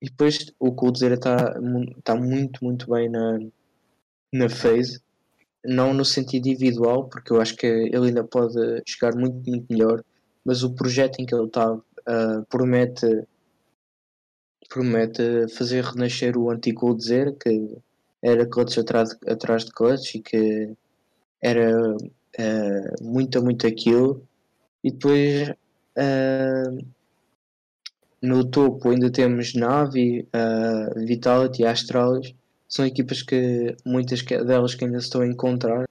E 0.00 0.06
depois 0.08 0.52
o 0.60 0.70
Coldzera 0.72 1.14
está 1.14 1.36
tá 2.04 2.14
muito 2.14 2.64
muito 2.64 2.88
bem 2.88 3.08
na, 3.08 3.40
na 4.32 4.48
phase, 4.48 5.00
não 5.64 5.94
no 5.94 6.04
sentido 6.04 6.48
individual, 6.48 7.08
porque 7.08 7.32
eu 7.32 7.40
acho 7.40 7.56
que 7.56 7.66
ele 7.66 8.08
ainda 8.08 8.24
pode 8.24 8.82
chegar 8.86 9.14
muito, 9.16 9.48
muito 9.48 9.66
melhor, 9.70 10.04
mas 10.44 10.62
o 10.62 10.74
projeto 10.74 11.20
em 11.20 11.26
que 11.26 11.34
ele 11.34 11.46
está 11.46 11.72
uh, 11.72 12.46
promete, 12.50 13.24
promete 14.68 15.48
fazer 15.56 15.84
renascer 15.84 16.36
o 16.36 16.50
antigo 16.50 16.94
Dizer, 16.94 17.36
que 17.38 17.76
era 18.22 18.46
clutch 18.46 18.78
atrás, 18.78 19.16
atrás 19.26 19.64
de 19.64 19.72
clutch 19.72 20.14
e 20.16 20.22
que 20.22 20.70
era 21.42 21.96
uh, 21.96 23.04
muito, 23.04 23.42
muito 23.42 23.66
aquilo. 23.66 24.26
E 24.82 24.90
depois 24.90 25.50
uh, 25.50 26.86
no 28.20 28.44
topo 28.50 28.90
ainda 28.90 29.10
temos 29.10 29.54
Navi, 29.54 30.28
uh, 30.34 31.06
Vitality 31.06 31.62
e 31.62 31.66
Astralis 31.66 32.34
são 32.68 32.84
equipas 32.86 33.22
que 33.22 33.76
muitas 33.84 34.22
delas 34.22 34.74
que 34.74 34.84
ainda 34.84 35.00
se 35.00 35.06
estão 35.06 35.20
a 35.22 35.26
encontrar 35.26 35.86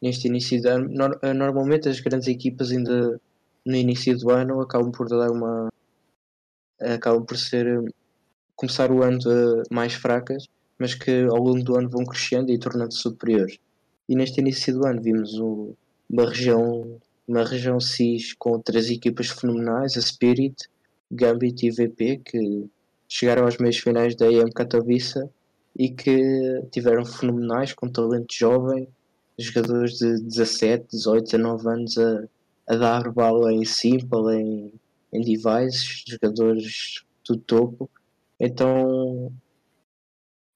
neste 0.00 0.28
início 0.28 0.60
de 0.60 0.68
ano. 0.68 0.88
Eh, 1.22 1.32
normalmente 1.34 1.88
as 1.88 2.00
grandes 2.00 2.28
equipas 2.28 2.70
ainda 2.70 3.20
no 3.64 3.76
início 3.76 4.16
do 4.18 4.30
ano 4.30 4.60
acabam 4.60 4.92
por 4.92 5.08
dar 5.08 5.30
uma 5.30 5.68
acabam 6.80 7.24
por 7.24 7.36
ser 7.36 7.66
eh, 7.66 7.84
começar 8.56 8.90
o 8.90 9.02
ano 9.02 9.18
mais 9.70 9.94
fracas, 9.94 10.46
mas 10.78 10.94
que 10.94 11.22
ao 11.24 11.38
longo 11.38 11.62
do 11.64 11.76
ano 11.76 11.88
vão 11.88 12.04
crescendo 12.04 12.50
e 12.52 12.58
tornando-se 12.58 13.00
superiores. 13.00 13.58
E 14.08 14.14
neste 14.16 14.40
início 14.40 14.74
do 14.74 14.86
ano 14.86 15.02
vimos 15.02 15.34
uma 15.38 16.28
região 16.28 16.98
uma 17.26 17.44
região 17.44 17.78
CIS 17.78 18.32
com 18.32 18.58
três 18.58 18.90
equipas 18.90 19.28
fenomenais, 19.28 19.98
a 19.98 20.00
Spirit, 20.00 20.66
Gambit 21.12 21.66
e 21.66 21.70
VP, 21.70 22.22
que 22.24 22.66
chegaram 23.06 23.46
às 23.46 23.58
meias 23.58 23.76
finais 23.76 24.16
da 24.16 24.32
EM 24.32 24.50
Katowice 24.50 25.28
e 25.76 25.90
que 25.90 26.62
tiveram 26.70 27.04
fenomenais 27.04 27.72
com 27.72 27.88
talento 27.88 28.34
jovem, 28.34 28.88
jogadores 29.38 29.98
de 29.98 30.20
17, 30.22 30.86
18, 30.90 31.24
19 31.24 31.68
anos 31.68 31.98
a, 31.98 32.24
a 32.68 32.76
dar 32.76 33.12
bala 33.12 33.52
em 33.52 33.64
simple, 33.64 34.34
em, 34.34 34.72
em 35.12 35.20
devices, 35.20 36.04
jogadores 36.06 37.04
do 37.26 37.36
topo. 37.36 37.88
Então 38.40 39.32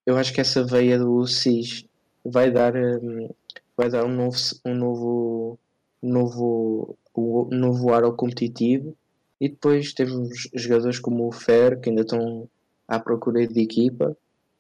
eu 0.05 0.17
acho 0.17 0.33
que 0.33 0.41
essa 0.41 0.65
veia 0.65 0.99
do 0.99 1.27
CIS 1.27 1.85
vai 2.25 2.51
dar, 2.51 2.75
um, 2.77 3.31
vai 3.77 3.89
dar 3.89 4.05
um 4.05 4.15
novo, 4.15 4.37
um 4.65 4.75
novo, 4.75 5.59
novo, 6.03 6.99
um 7.17 7.57
novo 7.57 7.93
ar 7.93 8.03
ao 8.03 8.15
competitivo. 8.15 8.97
E 9.41 9.49
depois 9.49 9.93
temos 9.93 10.49
jogadores 10.55 10.99
como 10.99 11.27
o 11.27 11.33
Fer, 11.33 11.81
que 11.81 11.91
ainda 11.91 12.03
estão 12.03 12.49
à 12.87 12.99
procura 12.99 13.47
de 13.47 13.61
equipa, 13.61 14.17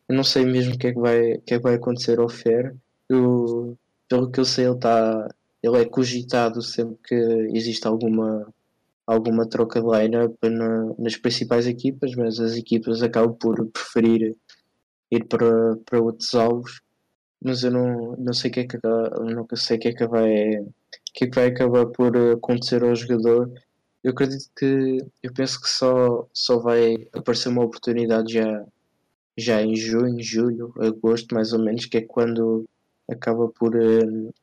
eu 0.08 0.16
não 0.16 0.24
sei 0.24 0.44
mesmo 0.44 0.74
o 0.74 0.78
que 0.78 0.88
é 0.88 0.92
que 0.92 1.00
vai, 1.00 1.38
que 1.38 1.54
é 1.54 1.58
que 1.58 1.62
vai 1.62 1.74
acontecer 1.74 2.18
ao 2.18 2.28
Fer. 2.28 2.74
Eu, 3.08 3.76
pelo 4.08 4.30
que 4.30 4.40
eu 4.40 4.44
sei, 4.44 4.66
ele, 4.66 4.78
tá, 4.78 5.28
ele 5.62 5.78
é 5.78 5.84
cogitado 5.84 6.62
sempre 6.62 6.96
que 7.04 7.14
existe 7.56 7.86
alguma, 7.86 8.52
alguma 9.06 9.48
troca 9.48 9.80
de 9.80 9.86
line-up 9.86 10.36
na, 10.48 10.94
nas 10.98 11.16
principais 11.16 11.66
equipas, 11.66 12.14
mas 12.14 12.40
as 12.40 12.56
equipas 12.56 13.02
acabam 13.02 13.34
por 13.34 13.66
preferir 13.68 14.36
ir 15.10 15.24
para, 15.26 15.76
para 15.86 16.00
outros 16.00 16.34
alvos. 16.34 16.80
Mas 17.44 17.62
eu 17.64 17.70
não, 17.72 18.16
não 18.16 18.32
sei 18.32 18.50
o 18.50 18.54
que 18.54 18.60
é 18.60 18.66
que 18.66 18.78
sei 19.56 19.78
que 19.78 19.88
é 19.88 19.92
que 19.94 20.06
vai 20.06 20.64
que 21.14 21.24
é 21.24 21.28
que 21.28 21.34
vai 21.34 21.48
acabar 21.48 21.86
por 21.86 22.16
acontecer 22.16 22.82
ao 22.82 22.94
jogador. 22.94 23.52
Eu 24.02 24.12
acredito 24.12 24.50
que 24.56 24.98
eu 25.22 25.32
penso 25.34 25.60
que 25.60 25.68
só, 25.68 26.28
só 26.32 26.58
vai 26.58 27.08
aparecer 27.12 27.48
uma 27.48 27.64
oportunidade 27.64 28.34
já 28.34 28.66
já 29.36 29.62
em 29.62 29.74
junho, 29.74 30.22
julho, 30.22 30.74
agosto, 30.78 31.34
mais 31.34 31.52
ou 31.52 31.58
menos, 31.58 31.86
que 31.86 31.98
é 31.98 32.02
quando 32.02 32.68
acaba 33.10 33.48
por 33.48 33.74
uh, 33.74 34.34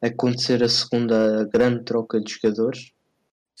acontecer 0.00 0.62
a 0.62 0.68
segunda 0.68 1.44
grande 1.46 1.84
troca 1.84 2.20
de 2.20 2.32
jogadores. 2.32 2.92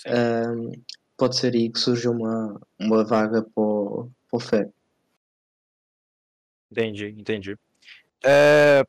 Uh, 0.06 0.72
pode 1.16 1.36
ser 1.36 1.54
aí 1.54 1.70
que 1.70 1.78
surja 1.78 2.10
uma, 2.10 2.60
uma 2.78 3.04
vaga 3.04 3.42
para 3.42 3.62
o, 3.62 4.10
para 4.28 4.36
o 4.36 4.40
FER. 4.40 4.70
Entendi, 6.70 7.14
entendi. 7.16 7.56
É, 8.24 8.84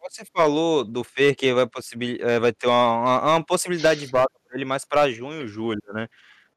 você 0.00 0.24
falou 0.24 0.84
do 0.84 1.02
Fer 1.02 1.34
que 1.34 1.52
vai, 1.54 1.66
possibil, 1.66 2.18
é, 2.20 2.38
vai 2.38 2.52
ter 2.52 2.66
uma, 2.66 2.92
uma, 2.98 3.36
uma 3.36 3.44
possibilidade 3.44 4.00
de 4.00 4.06
vaga 4.06 4.30
para 4.44 4.56
ele 4.56 4.64
mais 4.64 4.84
para 4.84 5.10
junho, 5.10 5.48
julho, 5.48 5.80
né? 5.94 6.08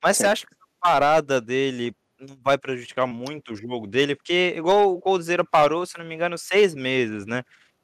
Mas 0.03 0.17
Sim. 0.17 0.23
você 0.23 0.27
acha 0.27 0.45
que 0.45 0.53
a 0.53 0.87
parada 0.87 1.39
dele 1.39 1.95
não 2.19 2.37
vai 2.43 2.57
prejudicar 2.57 3.05
muito 3.07 3.53
o 3.53 3.55
jogo 3.55 3.87
dele, 3.87 4.15
porque 4.15 4.53
igual 4.55 4.93
o 4.93 4.99
Coldzera 4.99 5.43
parou, 5.43 5.85
se 5.85 5.97
não 5.97 6.05
me 6.05 6.15
engano, 6.15 6.37
seis 6.37 6.73
meses, 6.73 7.25
né? 7.25 7.43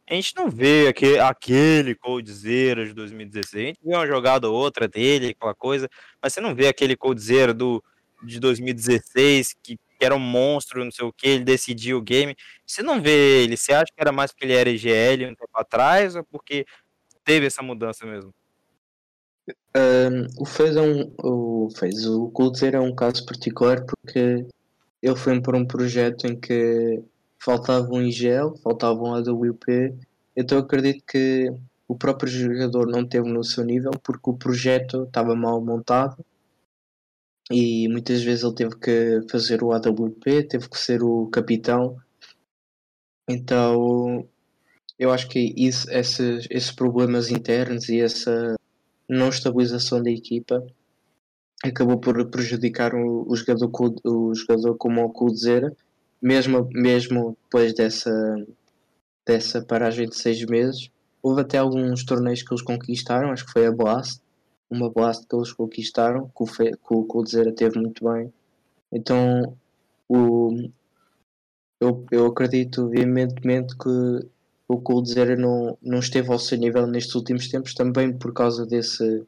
A 0.10 0.14
gente 0.14 0.36
não 0.36 0.50
vê 0.50 0.88
aquele, 0.90 1.20
aquele 1.20 1.96
Coldzera 1.96 2.86
de 2.86 2.94
2016, 2.94 3.64
a 3.64 3.68
gente 3.68 3.80
vê 3.84 3.96
uma 3.96 4.08
jogada 4.08 4.50
ou 4.50 4.56
outra 4.56 4.88
dele, 4.88 5.30
aquela 5.30 5.56
coisa, 5.56 5.90
mas 6.22 6.34
você 6.34 6.42
não 6.42 6.56
vê 6.56 6.68
aquele 6.68 6.96
Coldzera 6.98 7.54
do, 7.54 7.84
de 8.24 8.40
2016 8.40 9.56
que, 9.64 9.78
que 9.78 10.06
era 10.06 10.16
um 10.16 10.20
monstro, 10.20 10.84
não 10.84 10.92
sei 10.92 11.06
o 11.06 11.14
que, 11.14 11.28
ele 11.28 11.44
decidiu 11.44 11.98
o 11.98 12.02
game. 12.02 12.36
Você 12.66 12.82
não 12.84 13.02
vê 13.02 13.44
ele, 13.44 13.56
você 13.58 13.74
acha 13.74 13.86
que 13.94 14.02
era 14.02 14.12
mais 14.12 14.32
porque 14.32 14.46
ele 14.46 14.54
era 14.54 14.70
IGL 14.70 15.32
um 15.32 15.36
tempo 15.36 15.50
atrás 15.54 16.16
ou 16.16 16.24
porque 16.26 16.66
teve 17.24 17.46
essa 17.48 17.62
mudança 17.62 18.06
mesmo? 18.06 18.34
Um, 19.76 20.41
o 20.41 20.45
fez 20.45 20.76
é 20.76 20.82
um, 20.82 21.14
o 21.24 21.70
fez 21.78 22.06
o 22.06 22.30
Kultzer 22.32 22.76
é 22.76 22.80
um 22.80 22.93
caso 22.93 23.26
particular 23.26 23.86
porque 23.86 24.45
ele 25.02 25.16
foi 25.16 25.41
para 25.41 25.58
um 25.58 25.66
projeto 25.66 26.28
em 26.28 26.38
que 26.38 27.02
faltava 27.39 27.88
um 27.89 28.02
IGL, 28.02 28.56
faltava 28.62 28.99
um 29.02 29.14
AWP, 29.16 29.95
então 30.36 30.60
acredito 30.60 31.04
que 31.06 31.52
o 31.88 31.95
próprio 31.95 32.30
jogador 32.30 32.88
não 32.88 33.08
teve 33.08 33.30
no 33.30 33.43
seu 33.43 33.64
nível 33.64 33.91
porque 34.04 34.30
o 34.30 34.38
projeto 34.38 35.04
estava 35.04 35.36
mal 35.36 35.64
montado 35.64 36.24
e 37.49 37.88
muitas 37.89 38.22
vezes 38.24 38.43
ele 38.43 38.56
teve 38.56 38.78
que 38.78 39.22
fazer 39.30 39.64
o 39.64 39.72
AWP, 39.72 40.47
teve 40.47 40.70
que 40.70 40.78
ser 40.78 41.04
o 41.04 41.28
capitão. 41.28 41.97
Então 43.30 44.28
eu 44.99 45.12
acho 45.12 45.28
que 45.30 45.54
isso, 45.58 45.89
esses, 45.91 46.47
esses 46.49 46.72
problemas 46.72 47.32
internos 47.32 47.89
e 47.89 47.99
essa 47.99 48.56
não 49.12 49.30
estabilização 49.30 50.01
da 50.01 50.09
equipa 50.09 50.66
acabou 51.64 51.99
por 51.99 52.26
prejudicar 52.30 52.95
o, 52.95 53.30
o 53.30 53.36
jogador, 53.36 53.70
o 54.05 54.34
jogador 54.34 54.76
como 54.78 55.03
o 55.03 55.09
Coldzera, 55.12 55.76
mesmo, 56.22 56.68
mesmo 56.72 57.38
depois 57.43 57.74
dessa, 57.74 58.12
dessa 59.26 59.62
paragem 59.62 60.07
de 60.07 60.16
seis 60.16 60.43
meses. 60.45 60.89
Houve 61.22 61.41
até 61.41 61.57
alguns 61.57 62.03
torneios 62.03 62.41
que 62.41 62.51
eles 62.51 62.64
conquistaram, 62.64 63.32
acho 63.32 63.45
que 63.45 63.51
foi 63.51 63.68
a 63.68 63.72
Blast, 63.72 64.22
uma 64.70 64.89
blast 64.89 65.28
que 65.28 65.36
eles 65.36 65.51
conquistaram, 65.51 66.30
que 66.30 66.43
o, 66.43 66.47
que 66.47 66.78
o 66.89 67.03
Coldzera 67.03 67.51
teve 67.51 67.78
muito 67.78 68.03
bem. 68.09 68.34
Então 68.91 69.55
o, 70.09 70.70
eu, 71.80 72.05
eu 72.12 72.26
acredito 72.28 72.88
veementemente 72.88 73.78
que 73.78 74.30
o 74.72 74.82
Coldzera 74.82 75.36
não, 75.36 75.78
não 75.82 76.00
esteve 76.00 76.32
ao 76.32 76.40
seu 76.40 76.58
nível 76.58 76.88
nestes 76.88 77.16
últimos 77.16 77.48
tempos, 77.48 77.74
também 77.74 78.12
por 78.18 78.34
causa 78.34 78.66
desse, 78.66 79.26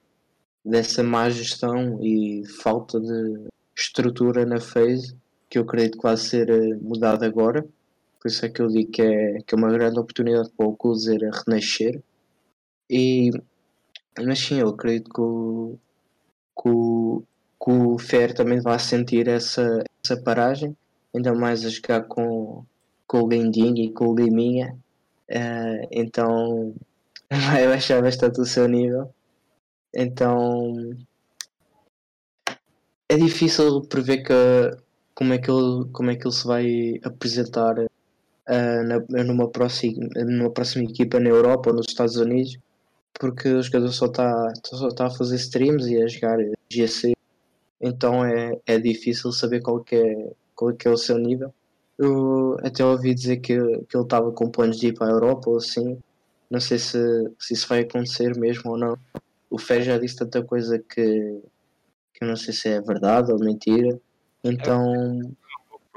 dessa 0.63 1.03
má 1.03 1.29
gestão 1.29 1.99
e 2.01 2.45
falta 2.61 2.99
de 2.99 3.47
estrutura 3.75 4.45
na 4.45 4.59
phase, 4.59 5.15
que 5.49 5.57
eu 5.57 5.63
acredito 5.63 5.97
que 5.97 6.03
vai 6.03 6.17
ser 6.17 6.49
eh, 6.49 6.75
mudada 6.81 7.25
agora. 7.25 7.65
Por 8.19 8.27
isso 8.27 8.45
é 8.45 8.49
que 8.49 8.61
eu 8.61 8.67
digo 8.67 8.91
que 8.91 9.01
é, 9.01 9.41
que 9.45 9.53
é 9.53 9.57
uma 9.57 9.71
grande 9.71 9.99
oportunidade 9.99 10.49
para 10.55 10.65
o 10.65 10.75
Coldzera 10.75 11.29
renascer. 11.45 12.01
E, 12.89 13.31
mas 14.17 14.39
sim, 14.39 14.59
eu 14.59 14.69
acredito 14.69 15.09
que 15.13 15.21
o, 15.21 15.77
que 16.61 16.69
o, 16.69 17.23
que 17.63 17.71
o 17.71 17.97
Fer 17.99 18.33
também 18.33 18.61
vai 18.61 18.79
sentir 18.79 19.27
essa, 19.27 19.83
essa 20.03 20.21
paragem, 20.21 20.75
ainda 21.13 21.33
mais 21.33 21.65
a 21.65 21.69
jogar 21.69 22.03
com, 22.03 22.63
com 23.07 23.23
o 23.23 23.29
Linding 23.29 23.81
e 23.81 23.91
com 23.91 24.07
o 24.07 24.15
Liminha. 24.15 24.77
Uh, 25.29 25.87
então 25.91 26.73
vai 27.29 27.67
baixar 27.67 28.01
bastante 28.01 28.39
o 28.41 28.45
seu 28.45 28.67
nível. 28.67 29.13
Então 29.93 30.95
é 33.09 33.17
difícil 33.17 33.81
prever 33.81 34.23
que, 34.23 34.33
como, 35.13 35.33
é 35.33 35.37
que 35.37 35.49
ele, 35.51 35.85
como 35.91 36.09
é 36.11 36.15
que 36.15 36.25
ele 36.27 36.33
se 36.33 36.47
vai 36.47 36.99
apresentar 37.03 37.77
uh, 37.79 38.83
na, 38.83 39.23
numa, 39.23 39.49
próxima, 39.49 40.09
numa 40.15 40.51
próxima 40.51 40.85
equipa 40.85 41.19
na 41.19 41.29
Europa 41.29 41.69
ou 41.69 41.75
nos 41.75 41.87
Estados 41.87 42.17
Unidos, 42.17 42.57
porque 43.13 43.49
o 43.49 43.61
jogador 43.61 43.91
só 43.91 44.07
está 44.07 44.53
só 44.63 44.89
tá 44.89 45.07
a 45.07 45.11
fazer 45.11 45.35
streams 45.35 45.87
e 45.87 46.01
a 46.01 46.07
jogar 46.07 46.37
GC, 46.69 47.13
então 47.79 48.25
é, 48.25 48.59
é 48.65 48.79
difícil 48.79 49.31
saber 49.31 49.61
qual 49.61 49.83
que 49.83 49.95
é, 49.95 50.31
qual 50.55 50.73
que 50.73 50.87
é 50.87 50.91
o 50.91 50.97
seu 50.97 51.17
nível. 51.17 51.53
Eu 51.97 52.57
até 52.63 52.83
ouvi 52.83 53.13
dizer 53.13 53.37
que, 53.37 53.55
que 53.55 53.97
ele 53.97 54.03
estava 54.03 54.31
com 54.31 54.49
planos 54.49 54.79
de 54.79 54.87
ir 54.87 54.93
para 54.93 55.07
a 55.07 55.11
Europa 55.11 55.49
ou 55.49 55.57
assim. 55.57 55.99
Não 56.49 56.59
sei 56.59 56.77
se, 56.77 56.97
se 57.39 57.53
isso 57.53 57.67
vai 57.67 57.81
acontecer 57.81 58.37
mesmo 58.37 58.71
ou 58.71 58.77
não. 58.77 58.97
O 59.49 59.57
Fé 59.57 59.81
já 59.81 59.97
disse 59.97 60.17
tanta 60.17 60.43
coisa 60.43 60.79
que, 60.79 61.41
que 62.13 62.23
eu 62.23 62.27
não 62.27 62.35
sei 62.35 62.53
se 62.53 62.69
é 62.69 62.81
verdade 62.81 63.31
ou 63.31 63.39
mentira. 63.39 63.99
Então. 64.43 65.33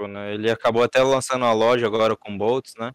Né? 0.08 0.34
Ele 0.34 0.50
acabou 0.50 0.82
até 0.82 1.02
lançando 1.02 1.44
a 1.44 1.52
loja 1.52 1.86
agora 1.86 2.14
com 2.14 2.36
Bolts, 2.36 2.74
né? 2.78 2.92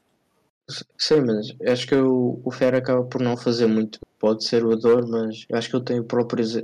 Sim, 0.97 1.21
mas 1.21 1.53
acho 1.67 1.87
que 1.87 1.95
o, 1.95 2.39
o 2.43 2.51
Fer 2.51 2.75
acaba 2.75 3.03
por 3.03 3.19
não 3.19 3.35
fazer 3.35 3.67
muito. 3.67 3.99
Pode 4.19 4.45
ser 4.45 4.63
o 4.63 4.71
Ador, 4.71 5.07
mas 5.07 5.45
acho 5.51 5.69
que 5.69 5.75
ele 5.75 5.83
tem 5.83 6.03
próprias, 6.03 6.61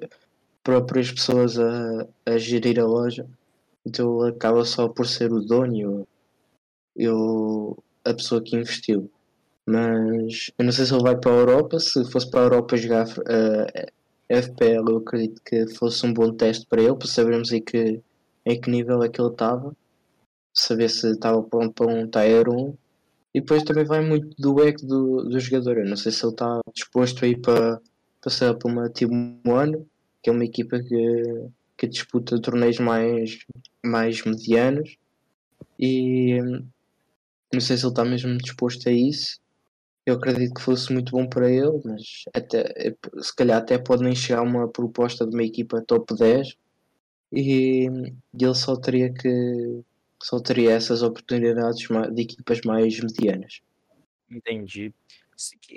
próprias 0.64 1.12
pessoas 1.12 1.60
a, 1.60 2.08
a 2.26 2.38
gerir 2.38 2.80
a 2.80 2.86
loja. 2.86 3.28
Então 3.86 4.26
ele 4.26 4.36
acaba 4.36 4.64
só 4.64 4.88
por 4.88 5.08
ser 5.08 5.34
o 5.34 5.42
dono 5.42 6.08
eu, 6.98 7.78
a 8.04 8.14
pessoa 8.14 8.42
que 8.42 8.56
investiu. 8.56 9.10
Mas 9.66 10.52
eu 10.58 10.66
não 10.66 10.72
sei 10.72 10.86
se 10.86 10.94
ele 10.94 11.04
vai 11.04 11.18
para 11.18 11.32
a 11.32 11.36
Europa. 11.36 11.80
Se 11.80 12.04
fosse 12.10 12.30
para 12.30 12.42
a 12.42 12.44
Europa 12.44 12.78
jogar 12.78 13.06
uh, 13.08 13.68
eh, 14.30 14.42
FPL, 14.42 14.90
eu 14.90 14.98
acredito 14.98 15.42
que 15.44 15.68
fosse 15.76 16.06
um 16.06 16.14
bom 16.14 16.34
teste 16.34 16.66
para 16.68 16.82
ele, 16.82 16.96
para 16.96 17.08
sabermos 17.08 17.52
em 17.52 17.62
que, 17.62 18.02
em 18.46 18.62
que 18.62 18.70
nível 18.70 19.04
é 19.04 19.10
que 19.10 19.22
ele 19.22 19.30
estava, 19.30 19.76
saber 20.54 20.90
se 20.90 21.12
estava 21.12 21.44
pronto 21.44 21.74
para 21.74 21.94
um 21.94 22.08
Tier 22.08 22.50
1. 22.50 22.74
E 23.36 23.42
depois 23.42 23.64
também 23.64 23.86
vai 23.86 24.02
muito 24.02 24.36
do 24.40 24.64
ego 24.64 24.86
do, 24.86 25.24
do 25.30 25.40
jogador. 25.40 25.78
Eu 25.78 25.86
não 25.86 25.98
sei 25.98 26.12
se 26.12 26.26
ele 26.26 26.34
está 26.34 26.60
disposto 26.74 27.24
a 27.24 27.28
ir 27.28 27.40
para 27.42 27.80
passar 28.22 28.56
para 28.56 28.72
uma 28.72 28.90
Team 28.90 29.40
One, 29.46 29.86
que 30.24 30.30
é 30.30 30.34
uma 30.34 30.46
equipa 30.46 30.80
que, 30.80 31.50
que 31.78 31.88
disputa 31.88 32.42
torneios 32.42 32.80
mais, 32.80 33.40
mais 33.86 34.24
medianos. 34.24 34.98
E 35.80 36.40
não 37.54 37.62
sei 37.62 37.78
se 37.78 37.84
ele 37.84 37.92
está 37.92 38.04
mesmo 38.04 38.38
disposto 38.38 38.88
a 38.90 38.92
isso. 38.92 39.40
Eu 40.06 40.16
acredito 40.16 40.54
que 40.54 40.62
fosse 40.62 40.92
muito 40.94 41.12
bom 41.12 41.28
para 41.28 41.50
ele, 41.50 41.82
mas 41.84 42.24
até, 42.34 42.96
se 43.22 43.36
calhar 43.36 43.58
até 43.58 43.78
pode 43.78 44.04
nem 44.04 44.16
chegar 44.16 44.42
uma 44.42 44.68
proposta 44.68 45.26
de 45.28 45.36
uma 45.36 45.44
equipa 45.44 45.84
top 45.86 46.16
10 46.16 46.56
e, 47.34 47.88
ele 48.34 48.56
só 48.56 48.76
teria 48.78 49.14
que 49.14 49.82
só 50.24 50.40
teria 50.40 50.72
essas 50.72 51.04
oportunidades 51.04 51.88
de 52.14 52.22
equipas 52.22 52.62
mais 52.62 53.00
medianas. 53.00 53.62
Entendi. 54.30 54.94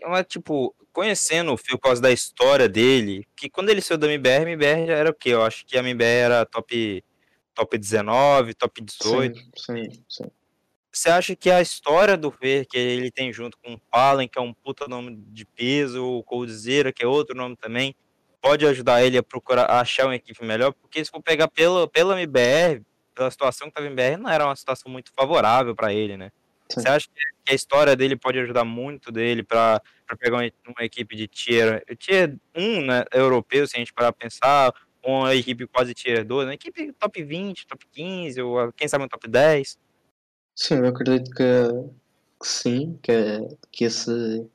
Mas, 0.08 0.26
tipo, 0.26 0.74
conhecendo 0.92 1.52
o 1.52 1.56
Phil 1.56 1.76
por 1.76 1.88
causa 1.88 2.00
da 2.00 2.10
história 2.10 2.68
dele, 2.68 3.26
que 3.36 3.50
quando 3.50 3.68
ele 3.68 3.82
saiu 3.82 3.98
da 3.98 4.06
MBR, 4.06 4.42
MBR 4.42 4.86
já 4.86 4.94
era 4.94 5.10
o 5.10 5.14
quê? 5.14 5.30
Eu 5.30 5.42
acho 5.42 5.66
que 5.66 5.76
a 5.76 5.80
MBR 5.80 6.04
era 6.04 6.46
top, 6.46 7.04
top 7.54 7.78
19, 7.78 8.54
top 8.54 8.80
18. 8.80 9.38
Sim, 9.38 9.50
sim, 9.56 10.04
sim. 10.08 10.30
Você 10.92 11.08
acha 11.08 11.36
que 11.36 11.50
a 11.50 11.60
história 11.60 12.16
do 12.16 12.30
Fer, 12.32 12.66
que 12.66 12.76
ele 12.76 13.10
tem 13.10 13.32
junto 13.32 13.56
com 13.58 13.74
o 13.74 13.78
Palen, 13.78 14.28
que 14.28 14.38
é 14.38 14.42
um 14.42 14.52
puta 14.52 14.88
nome 14.88 15.16
de 15.28 15.44
peso, 15.44 16.04
o 16.04 16.22
Coldzera, 16.24 16.92
que 16.92 17.04
é 17.04 17.06
outro 17.06 17.36
nome 17.36 17.56
também, 17.56 17.94
pode 18.40 18.66
ajudar 18.66 19.02
ele 19.02 19.16
a 19.16 19.22
procurar 19.22 19.64
a 19.66 19.80
achar 19.80 20.06
uma 20.06 20.16
equipe 20.16 20.44
melhor? 20.44 20.72
Porque 20.72 21.04
se 21.04 21.10
for 21.10 21.22
pegar 21.22 21.46
pela, 21.46 21.86
pela 21.86 22.20
MBR, 22.20 22.82
pela 23.14 23.30
situação 23.30 23.68
que 23.68 23.72
estava 23.72 23.86
em 23.86 23.90
MBR, 23.90 24.16
não 24.16 24.30
era 24.30 24.44
uma 24.46 24.56
situação 24.56 24.90
muito 24.90 25.12
favorável 25.14 25.76
para 25.76 25.92
ele, 25.92 26.16
né? 26.16 26.32
Sim. 26.68 26.80
Você 26.80 26.88
acha 26.88 27.08
que 27.44 27.52
a 27.52 27.54
história 27.54 27.94
dele 27.94 28.16
pode 28.16 28.38
ajudar 28.38 28.64
muito 28.64 29.12
dele 29.12 29.42
para 29.42 29.80
pegar 30.18 30.38
uma, 30.38 30.52
uma, 30.66 30.84
equipe 30.84 31.16
de 31.16 31.28
tier, 31.28 31.84
tier 31.98 32.36
1, 32.54 32.82
né, 32.82 33.04
europeu, 33.12 33.66
se 33.66 33.76
a 33.76 33.78
gente 33.78 33.92
parar 33.92 34.12
para 34.12 34.24
pensar, 34.28 34.72
uma 35.02 35.34
equipe 35.34 35.66
quase 35.66 35.94
tier 35.94 36.24
2, 36.24 36.46
uma 36.46 36.54
equipe 36.54 36.92
top 36.92 37.22
20, 37.22 37.66
top 37.66 37.86
15, 37.92 38.42
ou 38.42 38.72
quem 38.72 38.86
sabe 38.86 39.04
um 39.04 39.08
top 39.08 39.28
10? 39.28 39.78
Sim, 40.62 40.74
eu 40.74 40.88
acredito 40.88 41.30
que, 41.30 41.44
que 42.38 42.46
sim, 42.46 42.98
que, 43.02 43.12
que 43.72 43.84
esse, 43.84 44.46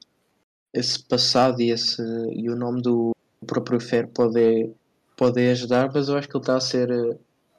esse 0.71 1.03
passado 1.03 1.59
e, 1.61 1.71
esse, 1.71 1.99
e 2.31 2.47
o 2.47 2.55
nome 2.55 2.81
do 2.83 3.15
próprio 3.47 3.79
Fer 3.79 4.07
pode, 4.09 4.69
pode 5.17 5.41
ajudar, 5.49 5.91
mas 5.91 6.07
eu 6.07 6.15
acho 6.15 6.29
que 6.29 6.37
ele 6.37 6.43
está 6.43 6.57
a 6.57 6.61
ser. 6.61 6.89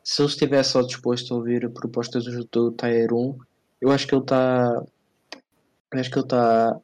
Se 0.04 0.22
ele 0.22 0.28
estivesse 0.28 0.70
só 0.70 0.82
disposto 0.82 1.34
a 1.34 1.38
ouvir 1.38 1.68
propostas 1.70 2.24
do, 2.24 2.44
do 2.44 2.72
Tier 2.72 3.12
1, 3.12 3.36
eu 3.80 3.90
acho 3.90 4.06
que 4.06 4.14
ele 4.14 4.22
está. 4.22 4.84
Acho 5.92 6.10
que 6.10 6.18
ele 6.18 6.26
está 6.26 6.70
a 6.70 6.80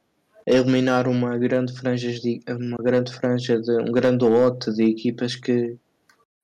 eliminar 0.46 1.06
uma 1.06 1.38
grande 1.38 1.72
franja 1.72 2.10
de 2.10 2.40
uma 2.48 2.78
grande 2.78 3.12
franja 3.12 3.60
de 3.60 3.70
um 3.82 3.92
grande 3.92 4.24
lote 4.24 4.72
de 4.72 4.82
equipas 4.84 5.36
que, 5.36 5.76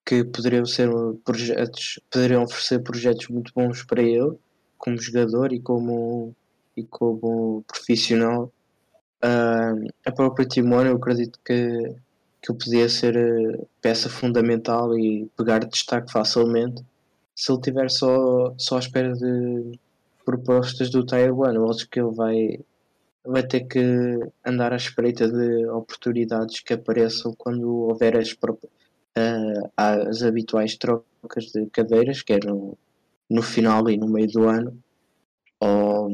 que 0.07 0.23
poderiam 0.25 0.65
ser 0.65 0.89
projetos 1.25 2.01
poderiam 2.09 2.45
oferecer 2.45 2.79
projetos 2.85 3.27
muito 3.29 3.53
bons 3.53 3.83
para 3.83 4.03
ele 4.03 4.39
como 4.79 5.01
jogador 5.01 5.53
e 5.53 5.61
como, 5.61 6.35
e 6.77 6.85
como 6.85 7.65
profissional. 7.67 8.53
Uh, 9.23 9.89
a 10.07 10.13
própria 10.13 10.47
Timor, 10.47 10.87
eu 10.87 10.97
acredito 10.97 11.39
que, 11.45 11.97
que 12.41 12.53
podia 12.53 12.89
ser 12.89 13.17
eh, 13.17 13.67
peça 13.83 14.09
fundamental 14.09 14.97
e 14.97 15.29
pegar 15.37 15.59
destaque 15.65 16.13
facilmente 16.13 16.83
se 17.39 17.53
ele 17.53 17.59
estiver 17.59 17.89
só, 17.89 18.53
só 18.59 18.77
à 18.77 18.79
espera 18.81 19.13
de 19.15 19.79
propostas 20.25 20.91
do 20.91 21.07
Taiwan. 21.07 21.55
Eu 21.55 21.71
acho 21.71 21.89
que 21.89 22.01
ele 22.01 22.11
vai, 22.11 22.61
vai 23.25 23.45
ter 23.45 23.61
que 23.61 23.81
andar 24.45 24.73
à 24.73 24.77
espreita 24.77 25.29
de 25.29 25.67
oportunidades 25.67 26.61
que 26.61 26.75
apareçam 26.75 27.33
quando 27.39 27.69
houver 27.89 28.17
as, 28.17 28.33
uh, 28.33 29.71
as 29.77 30.23
habituais 30.23 30.77
trocas 30.77 31.47
de 31.55 31.67
cadeiras, 31.67 32.23
que 32.23 32.33
eram 32.33 32.77
no 33.29 33.43
final 33.43 33.89
e 33.89 33.97
no 33.97 34.09
meio 34.09 34.29
do 34.29 34.49
ano, 34.49 34.79
ou, 35.61 36.09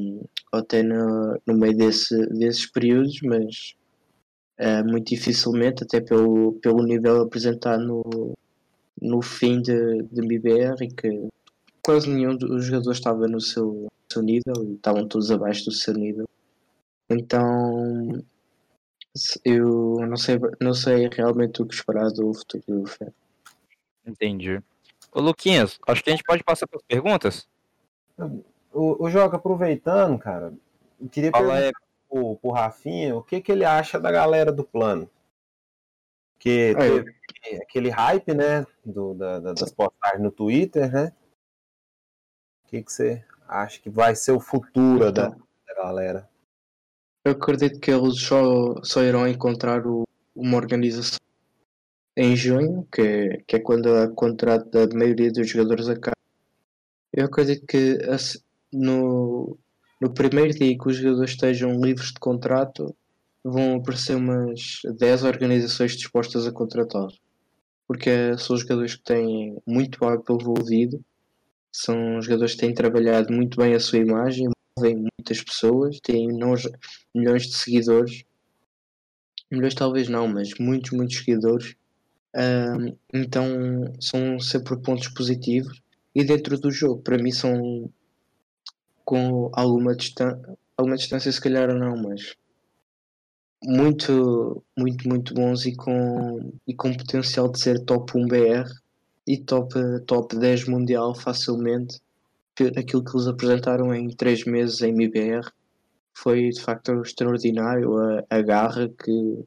ou 0.53 0.59
até 0.59 0.83
no, 0.83 1.41
no 1.47 1.55
meio 1.55 1.77
desse, 1.77 2.17
desses 2.29 2.71
períodos, 2.71 3.21
mas 3.23 3.75
é, 4.57 4.83
muito 4.83 5.09
dificilmente, 5.09 5.85
até 5.85 6.01
pelo, 6.01 6.55
pelo 6.61 6.83
nível 6.83 7.23
apresentado 7.23 7.85
no, 7.85 8.35
no 9.01 9.23
fim 9.23 9.61
de, 9.61 10.03
de 10.05 10.21
MBR, 10.21 10.89
que 10.97 11.29
quase 11.83 12.09
nenhum 12.09 12.37
dos 12.37 12.67
jogadores 12.67 12.99
estava 12.99 13.29
no 13.29 13.41
seu, 13.41 13.89
seu 14.11 14.23
nível 14.23 14.55
e 14.65 14.75
estavam 14.75 15.07
todos 15.07 15.31
abaixo 15.31 15.67
do 15.67 15.73
seu 15.73 15.95
nível. 15.95 16.27
Então 17.11 18.25
eu 19.45 19.97
não 20.09 20.17
sei, 20.17 20.39
não 20.61 20.75
sei 20.75 21.09
realmente 21.09 21.62
o 21.62 21.67
que 21.67 21.75
esperar 21.75 22.11
do 22.11 22.33
futuro 22.35 22.62
do 22.67 22.87
Fer. 22.87 23.12
Entendi. 24.05 24.61
Ô 25.15 25.21
Luquinhas, 25.21 25.79
acho 25.87 26.03
que 26.03 26.11
a 26.11 26.12
gente 26.12 26.25
pode 26.25 26.43
passar 26.43 26.67
para 26.67 26.77
as 26.77 26.83
perguntas. 26.83 27.49
O, 28.73 29.05
o 29.05 29.09
Joga, 29.09 29.37
aproveitando, 29.37 30.19
cara, 30.19 30.53
eu 31.01 31.09
queria 31.09 31.31
Fala 31.31 31.55
perguntar 31.55 31.81
pro, 32.09 32.37
pro 32.37 32.51
Rafinha 32.51 33.17
o 33.17 33.23
que, 33.23 33.41
que 33.41 33.53
ele 33.53 33.65
acha 33.65 34.01
da 34.01 34.11
galera 34.11 34.51
do 34.51 34.65
plano. 34.65 35.09
Que 36.37 36.75
teve 36.75 37.62
aquele 37.62 37.91
hype, 37.91 38.35
né, 38.35 38.67
do, 38.85 39.15
da, 39.15 39.39
da, 39.39 39.53
das 39.53 39.71
postagens 39.71 40.21
no 40.21 40.33
Twitter, 40.33 40.93
né? 40.93 41.12
O 42.65 42.69
que, 42.69 42.83
que 42.83 42.93
você 42.93 43.25
acha 43.47 43.81
que 43.81 43.89
vai 43.89 44.17
ser 44.17 44.33
o 44.33 44.41
futuro 44.41 45.12
da, 45.12 45.29
da 45.29 45.75
galera? 45.77 46.29
Eu 47.25 47.33
acredito 47.33 47.79
que 47.79 47.91
eles 47.91 48.21
só, 48.21 48.83
só 48.83 49.03
irão 49.03 49.29
encontrar 49.29 49.87
o, 49.87 50.03
uma 50.35 50.57
organização 50.57 51.21
em 52.17 52.37
junho, 52.37 52.87
que, 52.93 53.43
que 53.47 53.57
é 53.57 53.61
quando 53.61 53.93
a 53.95 54.09
contrato 54.09 54.71
da 54.71 54.87
maioria 54.97 55.33
dos 55.33 55.49
jogadores 55.49 55.89
acaba. 55.89 56.15
Eu 57.12 57.27
acredito 57.27 57.67
que 57.67 57.99
no, 58.73 59.57
no 60.01 60.12
primeiro 60.12 60.53
dia 60.53 60.77
que 60.77 60.89
os 60.89 60.97
jogadores 60.97 61.31
estejam 61.31 61.81
livres 61.81 62.09
de 62.09 62.21
contrato, 62.21 62.95
vão 63.45 63.77
aparecer 63.77 64.17
umas 64.17 64.81
10 64.99 65.25
organizações 65.25 65.97
dispostas 65.97 66.47
a 66.47 66.53
contratá-los. 66.53 67.21
Porque 67.87 68.37
são 68.39 68.57
jogadores 68.57 68.97
que 68.97 69.03
têm 69.03 69.57
muito 69.67 70.03
hype 70.03 70.31
envolvido, 70.31 71.05
são 71.71 72.23
jogadores 72.23 72.55
que 72.55 72.61
têm 72.61 72.73
trabalhado 72.73 73.33
muito 73.33 73.59
bem 73.59 73.75
a 73.75 73.81
sua 73.81 73.99
imagem, 73.99 74.49
movem 74.79 74.97
muitas 74.97 75.43
pessoas, 75.43 76.01
têm 76.01 76.29
milhões 76.29 77.47
de 77.47 77.55
seguidores. 77.55 78.25
Milhões 79.51 79.75
talvez 79.75 80.09
não, 80.09 80.27
mas 80.27 80.51
muitos, 80.59 80.93
muitos 80.93 81.19
seguidores. 81.19 81.77
Um, 82.37 82.97
então 83.12 83.47
são 84.01 84.39
sempre 84.41 84.76
pontos 84.80 85.09
positivos. 85.09 85.80
E 86.14 86.24
dentro 86.24 86.59
do 86.59 86.70
jogo, 86.70 87.03
para 87.03 87.18
mim, 87.18 87.32
são 87.32 87.91
com 89.05 89.51
alguma 89.53 89.95
distância, 89.95 90.59
alguma 90.76 90.97
distância, 90.97 91.30
se 91.30 91.41
calhar 91.41 91.72
não, 91.74 91.97
mas 91.97 92.37
muito, 93.62 94.62
muito, 94.76 95.09
muito 95.09 95.35
bons 95.35 95.64
e 95.66 95.74
com, 95.74 96.53
e 96.66 96.74
com 96.74 96.93
potencial 96.95 97.51
de 97.51 97.59
ser 97.61 97.85
top 97.85 98.16
1 98.16 98.26
BR 98.26 98.70
e 99.26 99.39
top, 99.39 99.74
top 100.07 100.37
10 100.39 100.68
mundial 100.68 101.14
facilmente. 101.14 102.01
Aquilo 102.76 103.05
que 103.05 103.16
eles 103.16 103.26
apresentaram 103.26 103.93
em 103.95 104.09
3 104.09 104.45
meses 104.45 104.80
em 104.82 104.91
MBR 104.91 105.51
foi 106.12 106.51
de 106.51 106.61
facto 106.61 107.03
extraordinário. 107.03 107.97
A, 107.99 108.24
a 108.30 108.43
garra 108.43 108.89
que, 108.89 109.45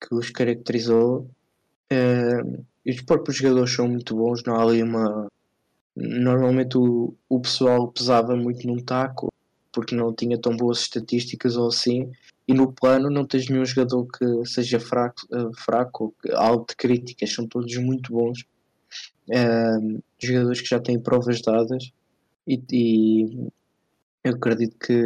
que 0.00 0.14
os 0.14 0.30
caracterizou. 0.30 1.28
Uh, 1.92 2.64
os 2.86 3.00
próprios 3.02 3.36
jogadores 3.36 3.74
são 3.74 3.88
muito 3.88 4.14
bons, 4.16 4.42
não 4.44 4.56
há 4.56 4.62
ali 4.62 4.82
uma. 4.82 5.28
Normalmente 5.96 6.78
o, 6.78 7.14
o 7.28 7.40
pessoal 7.40 7.88
pesava 7.88 8.36
muito 8.36 8.66
num 8.66 8.78
taco 8.78 9.30
porque 9.72 9.94
não 9.94 10.12
tinha 10.12 10.38
tão 10.38 10.56
boas 10.56 10.80
estatísticas 10.80 11.56
ou 11.56 11.68
assim, 11.68 12.10
e 12.46 12.54
no 12.54 12.72
plano 12.72 13.08
não 13.08 13.24
tens 13.24 13.48
nenhum 13.48 13.64
jogador 13.64 14.06
que 14.06 14.44
seja 14.44 14.80
fraco, 14.80 15.20
uh, 15.32 15.54
fraco 15.56 16.14
alto 16.34 16.70
de 16.70 16.76
críticas, 16.76 17.32
são 17.32 17.46
todos 17.46 17.76
muito 17.76 18.12
bons. 18.12 18.44
Uh, 19.28 20.02
jogadores 20.18 20.60
que 20.60 20.68
já 20.68 20.80
têm 20.80 20.98
provas 20.98 21.40
dadas 21.40 21.92
e, 22.46 22.60
e, 22.72 23.48
eu 24.24 24.34
acredito 24.34 24.76
que 24.76 25.04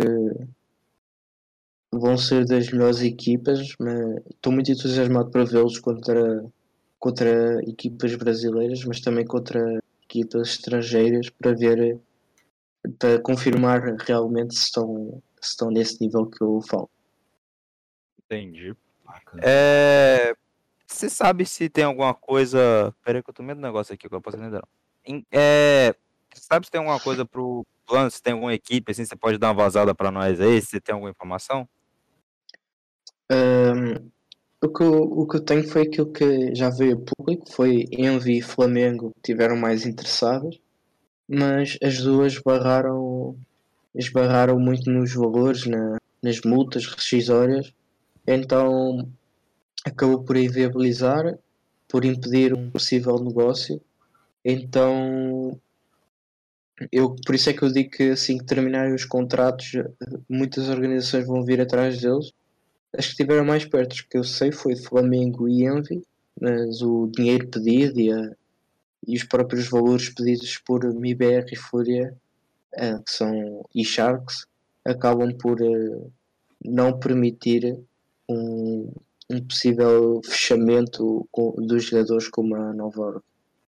vão 1.93 2.17
ser 2.17 2.47
das 2.47 2.71
melhores 2.71 3.03
equipas, 3.03 3.75
mas 3.79 4.17
estou 4.31 4.53
muito 4.53 4.73
entusiasmado 4.73 5.31
para 5.31 5.45
vê-los 5.45 5.79
contra, 5.79 6.45
contra 7.05 7.61
equipas 7.69 8.17
brasileiras, 8.17 8.83
mas 8.83 8.99
também 8.99 9.27
contra 9.27 9.79
equipas 10.05 10.49
estrangeiras 10.49 11.29
para 11.29 11.53
ver 11.53 12.01
para 12.99 13.21
confirmar 13.21 13.83
realmente 13.97 14.55
se 14.55 14.63
estão, 14.63 15.23
se 15.39 15.51
estão 15.51 15.71
nesse 15.71 16.01
nível 16.01 16.25
que 16.25 16.43
eu 16.43 16.63
falo. 16.63 16.89
Entendi. 18.25 18.75
É... 19.43 20.35
Você 20.87 21.11
sabe 21.11 21.45
se 21.45 21.69
tem 21.69 21.85
alguma 21.85 22.15
coisa. 22.15 22.95
Peraí, 23.05 23.23
que 23.23 23.29
eu 23.29 23.35
tô 23.35 23.43
meio 23.43 23.57
do 23.57 23.61
negócio 23.63 23.93
aqui, 23.93 24.09
que 24.09 24.15
eu 24.15 24.23
posso 24.23 24.39
entender. 24.39 24.63
É... 25.31 25.95
Você 26.33 26.41
sabe 26.41 26.65
se 26.65 26.73
tem 26.73 26.79
alguma 26.79 26.99
coisa 26.99 27.27
pro 27.27 27.67
plano, 27.87 28.11
se 28.11 28.23
tem 28.23 28.33
alguma 28.33 28.55
equipe, 28.55 28.93
assim, 28.93 29.05
você 29.05 29.15
pode 29.15 29.37
dar 29.37 29.49
uma 29.49 29.63
vazada 29.63 29.95
para 29.95 30.11
nós 30.11 30.41
aí, 30.41 30.59
se 30.63 30.81
tem 30.81 30.95
alguma 30.95 31.11
informação? 31.11 31.69
Um, 33.31 34.11
o, 34.65 34.73
que 34.73 34.83
eu, 34.83 35.03
o 35.03 35.27
que 35.27 35.37
eu 35.37 35.45
tenho 35.45 35.69
foi 35.69 35.83
aquilo 35.83 36.13
que 36.13 36.55
já 36.55 36.71
veio 36.71 37.05
público, 37.05 37.51
foi 37.53 37.87
Envy 37.93 38.39
e 38.39 38.43
Flamengo 38.43 39.13
que 39.17 39.33
tiveram 39.33 39.57
mais 39.57 39.87
interessados, 39.87 40.61
mas 41.29 41.79
as 41.83 41.99
duas 41.99 42.39
barraram, 42.39 43.37
esbarraram 43.95 44.59
muito 44.59 44.91
nos 44.91 45.15
valores, 45.15 45.67
na, 45.67 45.99
nas 46.23 46.41
multas 46.43 46.87
rescisórias 46.87 47.73
então 48.27 49.11
acabou 49.85 50.25
por 50.25 50.37
inviabilizar, 50.37 51.39
por 51.89 52.05
impedir 52.05 52.55
um 52.55 52.71
possível 52.71 53.19
negócio. 53.19 53.81
Então 54.45 55.59
eu 56.91 57.15
por 57.25 57.35
isso 57.35 57.51
é 57.51 57.53
que 57.53 57.63
eu 57.63 57.73
digo 57.73 57.91
que 57.91 58.11
assim 58.11 58.39
que 58.39 58.45
terminarem 58.45 58.95
os 58.95 59.05
contratos 59.05 59.73
muitas 60.29 60.69
organizações 60.69 61.27
vão 61.27 61.45
vir 61.45 61.61
atrás 61.61 62.01
deles. 62.01 62.33
As 62.97 63.07
que 63.07 63.11
estiveram 63.13 63.45
mais 63.45 63.65
perto 63.65 64.07
que 64.09 64.17
eu 64.17 64.23
sei 64.23 64.53
foi 64.53 64.77
Flamengo 64.77 65.49
e 65.49 65.65
Envy, 65.65 66.05
mas 66.41 66.81
o 66.81 67.09
dinheiro 67.09 67.49
pedido 67.49 68.01
e, 68.01 68.13
a, 68.13 68.33
e 69.07 69.17
os 69.17 69.25
próprios 69.25 69.69
valores 69.69 70.09
pedidos 70.11 70.59
por 70.59 70.85
MIBR 70.85 71.47
e 71.53 71.57
Fúria, 71.57 72.17
uh, 72.75 73.03
que 73.03 73.13
são 73.13 73.65
e 73.75 73.85
Sharks, 73.85 74.47
acabam 74.85 75.37
por 75.37 75.61
uh, 75.61 76.13
não 76.65 76.97
permitir 76.97 77.77
um, 78.29 78.93
um 79.29 79.41
possível 79.45 80.21
fechamento 80.25 81.27
com, 81.33 81.51
dos 81.67 81.87
jogadores 81.87 82.29
com 82.29 82.55
a 82.55 82.73
Nova 82.73 83.03
York. 83.03 83.27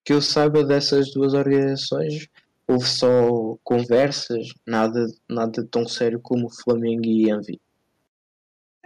Que 0.05 0.12
eu 0.14 0.20
saiba 0.20 0.64
dessas 0.64 1.12
duas 1.12 1.33
organizações, 1.33 2.29
houve 2.66 2.89
só 2.89 3.57
conversas, 3.62 4.49
nada, 4.66 5.07
nada 5.29 5.64
tão 5.70 5.87
sério 5.87 6.18
como 6.20 6.51
Flamengo 6.51 7.05
e 7.07 7.31
Envy. 7.31 7.61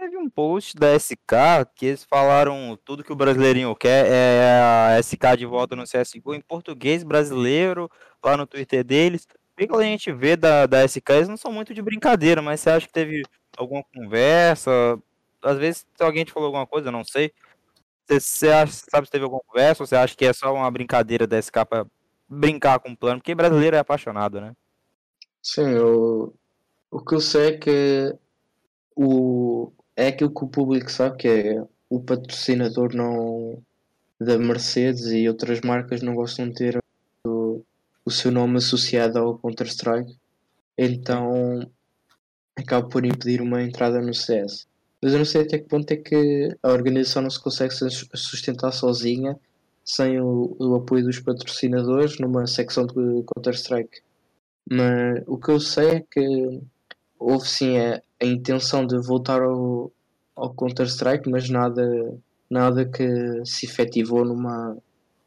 Teve 0.07 0.17
um 0.17 0.29
post 0.29 0.73
da 0.77 0.97
SK 0.97 1.67
que 1.75 1.87
eles 1.87 2.05
falaram 2.05 2.79
tudo 2.85 3.03
que 3.03 3.11
o 3.11 3.15
brasileirinho 3.15 3.75
quer 3.75 4.07
é 4.07 4.95
a 4.95 5.03
SK 5.03 5.35
de 5.37 5.45
volta 5.45 5.75
no 5.75 5.83
CSGO 5.83 6.33
em 6.33 6.39
português 6.39 7.03
brasileiro, 7.03 7.91
lá 8.23 8.37
no 8.37 8.47
Twitter 8.47 8.85
deles. 8.85 9.27
O 9.51 9.67
que 9.67 9.75
a 9.75 9.81
gente 9.81 10.09
vê 10.13 10.37
da, 10.37 10.65
da 10.65 10.87
SK, 10.87 11.09
eles 11.09 11.27
não 11.27 11.35
são 11.35 11.51
muito 11.51 11.73
de 11.73 11.81
brincadeira, 11.81 12.41
mas 12.41 12.61
você 12.61 12.69
acha 12.69 12.87
que 12.87 12.93
teve 12.93 13.21
alguma 13.57 13.83
conversa? 13.93 14.71
às 15.41 15.57
vezes 15.57 15.85
alguém 15.99 16.23
te 16.23 16.31
falou 16.31 16.47
alguma 16.47 16.65
coisa, 16.65 16.87
eu 16.87 16.93
não 16.93 17.03
sei. 17.03 17.33
Você, 18.05 18.21
você 18.21 18.49
acha, 18.49 18.71
sabe 18.89 19.07
se 19.07 19.11
teve 19.11 19.25
alguma 19.25 19.43
conversa 19.45 19.83
ou 19.83 19.87
você 19.87 19.97
acha 19.97 20.15
que 20.15 20.23
é 20.23 20.31
só 20.31 20.53
uma 20.53 20.71
brincadeira 20.71 21.27
da 21.27 21.37
SK 21.37 21.65
pra 21.67 21.85
brincar 22.29 22.79
com 22.79 22.91
o 22.91 22.97
plano? 22.97 23.19
Porque 23.19 23.35
brasileiro 23.35 23.75
é 23.75 23.79
apaixonado, 23.79 24.39
né? 24.39 24.55
Sim, 25.43 25.69
eu, 25.71 26.33
o 26.89 27.03
que 27.03 27.13
eu 27.13 27.19
sei 27.19 27.47
é 27.47 27.57
que 27.57 28.15
o, 28.95 29.73
é 29.97 30.07
aquilo 30.09 30.33
que 30.33 30.45
o 30.45 30.47
público 30.47 30.91
sabe 30.91 31.17
que 31.17 31.27
é 31.27 31.65
o 31.89 31.99
patrocinador 31.99 32.93
não 32.93 33.61
da 34.19 34.37
Mercedes 34.37 35.07
e 35.07 35.27
outras 35.27 35.61
marcas 35.61 36.01
não 36.01 36.13
gostam 36.13 36.47
de 36.47 36.53
ter 36.53 36.79
o, 37.25 37.63
o 38.05 38.11
seu 38.11 38.31
nome 38.31 38.57
associado 38.57 39.17
ao 39.17 39.37
Counter-Strike, 39.39 40.15
então 40.77 41.69
acaba 42.55 42.87
por 42.87 43.05
impedir 43.05 43.41
uma 43.41 43.61
entrada 43.63 43.99
no 43.99 44.13
CS. 44.13 44.67
Mas 45.01 45.13
eu 45.13 45.19
não 45.19 45.25
sei 45.25 45.41
até 45.41 45.57
que 45.57 45.67
ponto 45.67 45.91
é 45.91 45.97
que 45.97 46.55
a 46.61 46.71
organização 46.71 47.23
não 47.23 47.29
se 47.29 47.41
consegue 47.41 47.73
sustentar 47.73 48.71
sozinha 48.71 49.39
sem 49.83 50.19
o, 50.19 50.55
o 50.59 50.75
apoio 50.75 51.05
dos 51.05 51.19
patrocinadores 51.19 52.19
numa 52.19 52.45
secção 52.45 52.85
de 52.85 52.93
Counter-Strike. 52.93 54.01
Mas 54.69 55.23
o 55.27 55.37
que 55.37 55.49
eu 55.49 55.59
sei 55.59 55.89
é 55.89 55.99
que 56.01 56.61
houve 57.19 57.47
sim 57.47 57.77
a, 57.77 58.01
a 58.21 58.25
intenção 58.25 58.85
de 58.85 58.97
voltar 58.99 59.41
ao, 59.41 59.91
ao 60.35 60.53
Counter-Strike, 60.53 61.29
mas 61.29 61.49
nada, 61.49 62.17
nada 62.49 62.85
que 62.85 63.05
se 63.45 63.65
efetivou 63.65 64.23
numa, 64.23 64.77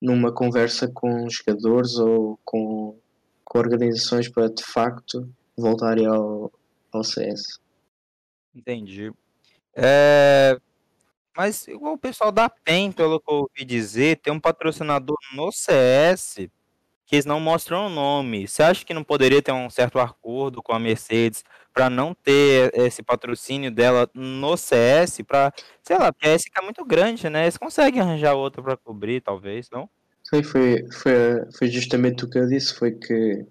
numa 0.00 0.32
conversa 0.32 0.88
com 0.88 1.28
jogadores 1.28 1.96
ou 1.96 2.38
com, 2.44 2.96
com 3.44 3.58
organizações 3.58 4.28
para 4.28 4.48
de 4.48 4.64
facto 4.64 5.28
voltarem 5.56 6.06
ao, 6.06 6.52
ao 6.92 7.04
CS. 7.04 7.60
Entendi. 8.54 9.12
É, 9.74 10.58
mas 11.36 11.66
igual 11.68 11.94
o 11.94 11.98
pessoal 11.98 12.32
da 12.32 12.48
PEN, 12.48 12.92
pelo 12.92 13.20
que 13.20 13.30
eu 13.30 13.36
ouvi 13.36 13.64
dizer, 13.64 14.18
tem 14.18 14.32
um 14.32 14.40
patrocinador 14.40 15.16
no 15.34 15.52
CS 15.52 16.48
que 17.06 17.16
eles 17.16 17.26
não 17.26 17.40
mostram 17.40 17.86
o 17.86 17.90
nome. 17.90 18.46
Você 18.46 18.62
acha 18.62 18.84
que 18.84 18.94
não 18.94 19.02
poderia 19.02 19.42
ter 19.42 19.50
um 19.50 19.68
certo 19.68 19.98
acordo 19.98 20.62
com 20.62 20.72
a 20.72 20.78
Mercedes 20.78 21.42
para 21.72 21.90
não 21.90 22.14
ter 22.14 22.72
esse 22.74 23.02
patrocínio 23.02 23.70
dela 23.70 24.08
no 24.14 24.56
CS? 24.56 25.22
Para, 25.26 25.52
sei 25.82 25.98
lá, 25.98 26.12
porque 26.12 26.28
a 26.28 26.38
SK 26.38 26.58
é 26.58 26.62
muito 26.62 26.84
grande, 26.84 27.28
né? 27.28 27.42
Eles 27.42 27.56
conseguem 27.56 28.00
arranjar 28.00 28.34
outra 28.34 28.62
para 28.62 28.76
cobrir, 28.76 29.20
talvez, 29.20 29.68
não? 29.70 29.88
Foi, 30.28 30.42
foi, 30.42 30.86
foi, 30.92 31.12
foi 31.56 31.68
justamente 31.68 32.24
o 32.24 32.30
que 32.30 32.38
eu 32.38 32.46
disse, 32.46 32.74
foi 32.74 32.92
que 32.92 33.44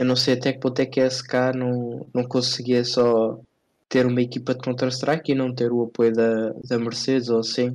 eu 0.00 0.04
não 0.04 0.16
sei 0.16 0.32
até 0.32 0.52
que 0.52 0.60
ponto 0.60 0.80
é 0.80 0.86
que 0.86 1.00
a 1.00 1.10
SK 1.10 1.52
não, 1.54 2.06
não 2.14 2.24
conseguia 2.24 2.82
só 2.84 3.38
ter 3.86 4.06
uma 4.06 4.22
equipa 4.22 4.54
de 4.54 4.60
Counter-Strike 4.60 5.32
e 5.32 5.34
não 5.34 5.54
ter 5.54 5.72
o 5.72 5.82
apoio 5.82 6.12
da, 6.12 6.54
da 6.66 6.78
Mercedes 6.78 7.28
ou 7.28 7.40
assim. 7.40 7.68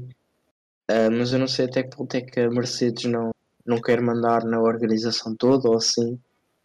Uh, 0.89 1.11
mas 1.11 1.33
eu 1.33 1.39
não 1.39 1.47
sei 1.47 1.65
até 1.65 1.83
que 1.83 1.95
ponto 1.95 2.15
é 2.15 2.21
que 2.21 2.39
a 2.39 2.49
Mercedes 2.49 3.03
não, 3.05 3.29
não 3.65 3.81
quer 3.81 4.01
mandar 4.01 4.43
na 4.43 4.59
organização 4.59 5.35
toda 5.35 5.69
ou 5.69 5.75
assim. 5.75 6.19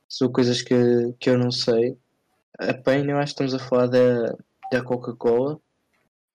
São 0.09 0.33
coisas 0.33 0.63
que, 0.63 0.75
que 1.19 1.29
eu 1.29 1.37
não 1.37 1.51
sei. 1.51 1.97
A 2.61 2.75
PEN, 2.75 3.09
eu 3.09 3.17
acho 3.17 3.35
que 3.35 3.43
estamos 3.43 3.55
a 3.55 3.59
falar 3.59 3.87
da, 3.87 4.37
da 4.71 4.83
Coca-Cola, 4.83 5.59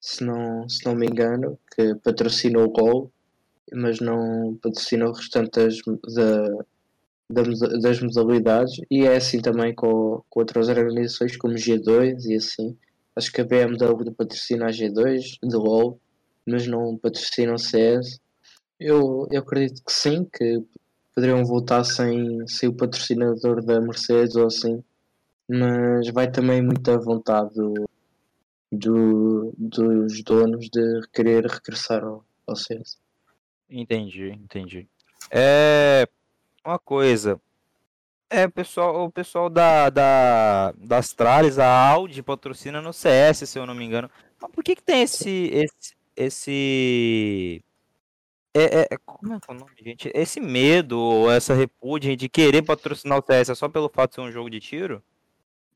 se 0.01 0.23
não, 0.23 0.67
se 0.67 0.83
não 0.83 0.95
me 0.95 1.05
engano, 1.05 1.59
que 1.75 1.93
patrocina 2.03 2.59
o 2.59 2.69
Gol. 2.71 3.11
mas 3.71 3.99
não 3.99 4.57
patrocina 4.59 5.07
o 5.07 5.11
restante 5.11 5.51
das, 5.51 5.77
da, 7.29 7.43
das 7.79 8.01
modalidades 8.01 8.81
e 8.89 9.05
é 9.05 9.17
assim 9.17 9.39
também 9.39 9.75
com, 9.75 10.23
com 10.27 10.39
outras 10.39 10.67
organizações 10.67 11.37
como 11.37 11.53
G2 11.53 12.25
e 12.25 12.35
assim. 12.37 12.75
Acho 13.15 13.31
que 13.31 13.41
a 13.41 13.45
BMW 13.45 14.11
patrocina 14.11 14.65
a 14.65 14.71
G2 14.71 15.37
de 15.43 15.55
LOL, 15.55 15.99
mas 16.43 16.65
não 16.65 16.97
patrocina 16.97 17.53
o 17.53 17.59
CS. 17.59 18.19
Eu, 18.79 19.27
eu 19.31 19.41
acredito 19.41 19.83
que 19.85 19.93
sim, 19.93 20.25
que 20.25 20.63
poderiam 21.13 21.45
voltar 21.45 21.83
sem, 21.83 22.47
sem 22.47 22.67
o 22.67 22.73
patrocinador 22.73 23.63
da 23.63 23.79
Mercedes 23.79 24.35
ou 24.35 24.47
assim, 24.47 24.83
mas 25.47 26.09
vai 26.09 26.29
também 26.29 26.61
muita 26.61 26.97
vontade 26.97 27.53
do, 27.53 27.89
do, 28.71 29.53
dos 29.57 30.23
donos 30.23 30.69
de 30.69 31.01
querer 31.13 31.45
regressar 31.45 32.03
ao, 32.03 32.23
ao 32.47 32.55
CS. 32.55 32.97
Entendi, 33.69 34.29
entendi. 34.29 34.87
É 35.31 36.07
uma 36.63 36.79
coisa. 36.79 37.39
É, 38.29 38.47
pessoal, 38.47 39.05
o 39.05 39.11
pessoal 39.11 39.49
da, 39.49 39.89
da, 39.89 40.71
da 40.71 40.97
Astralis, 40.97 41.59
a 41.59 41.89
Audi 41.89 42.23
patrocina 42.23 42.81
no 42.81 42.91
CS, 42.91 43.47
se 43.49 43.59
eu 43.59 43.65
não 43.65 43.75
me 43.75 43.85
engano. 43.85 44.09
Mas 44.41 44.51
por 44.51 44.63
que 44.63 44.75
que 44.75 44.83
tem 44.83 45.03
esse, 45.03 45.49
esse, 45.53 45.95
esse 46.15 47.63
é, 48.53 48.63
é, 48.63 48.87
é 48.91 48.97
como 49.05 49.33
é, 49.33 49.37
é 49.37 49.51
o 49.51 49.53
nome, 49.53 49.71
gente? 49.83 50.09
Esse 50.13 50.39
medo 50.39 50.97
ou 50.97 51.31
essa 51.31 51.53
repúdia 51.53 52.15
de 52.15 52.29
querer 52.29 52.61
patrocinar 52.61 53.19
o 53.19 53.23
CS 53.25 53.57
só 53.57 53.69
pelo 53.69 53.89
fato 53.89 54.11
de 54.11 54.15
ser 54.15 54.21
um 54.21 54.31
jogo 54.31 54.49
de 54.49 54.59
tiro? 54.59 55.03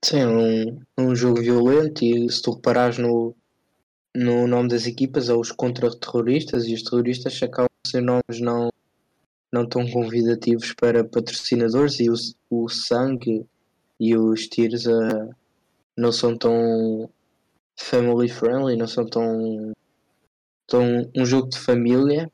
Sim, 0.03 0.25
um, 0.25 0.81
um 0.97 1.15
jogo 1.15 1.41
violento 1.41 2.03
e 2.03 2.29
se 2.31 2.41
tu 2.41 2.51
reparares 2.51 2.97
no, 2.97 3.35
no 4.15 4.47
nome 4.47 4.69
das 4.69 4.87
equipas, 4.87 5.29
é 5.29 5.33
os 5.33 5.51
contra-terroristas 5.51 6.65
e 6.65 6.73
os 6.73 6.83
terroristas 6.83 7.41
acabam 7.43 7.67
por 7.83 7.89
ser 7.89 8.01
nomes 8.01 8.39
não, 8.39 8.71
não 9.51 9.67
tão 9.67 9.89
convidativos 9.89 10.73
para 10.73 11.03
patrocinadores 11.03 11.99
e 11.99 12.09
o, 12.09 12.13
o 12.49 12.69
sangue 12.69 13.45
e 13.99 14.15
os 14.15 14.47
tiros 14.47 14.85
uh, 14.85 15.35
não 15.97 16.11
são 16.11 16.37
tão 16.37 17.09
family 17.75 18.29
friendly, 18.29 18.77
não 18.77 18.87
são 18.87 19.05
tão, 19.05 19.73
tão 20.67 21.09
um 21.15 21.25
jogo 21.25 21.49
de 21.49 21.59
família 21.59 22.31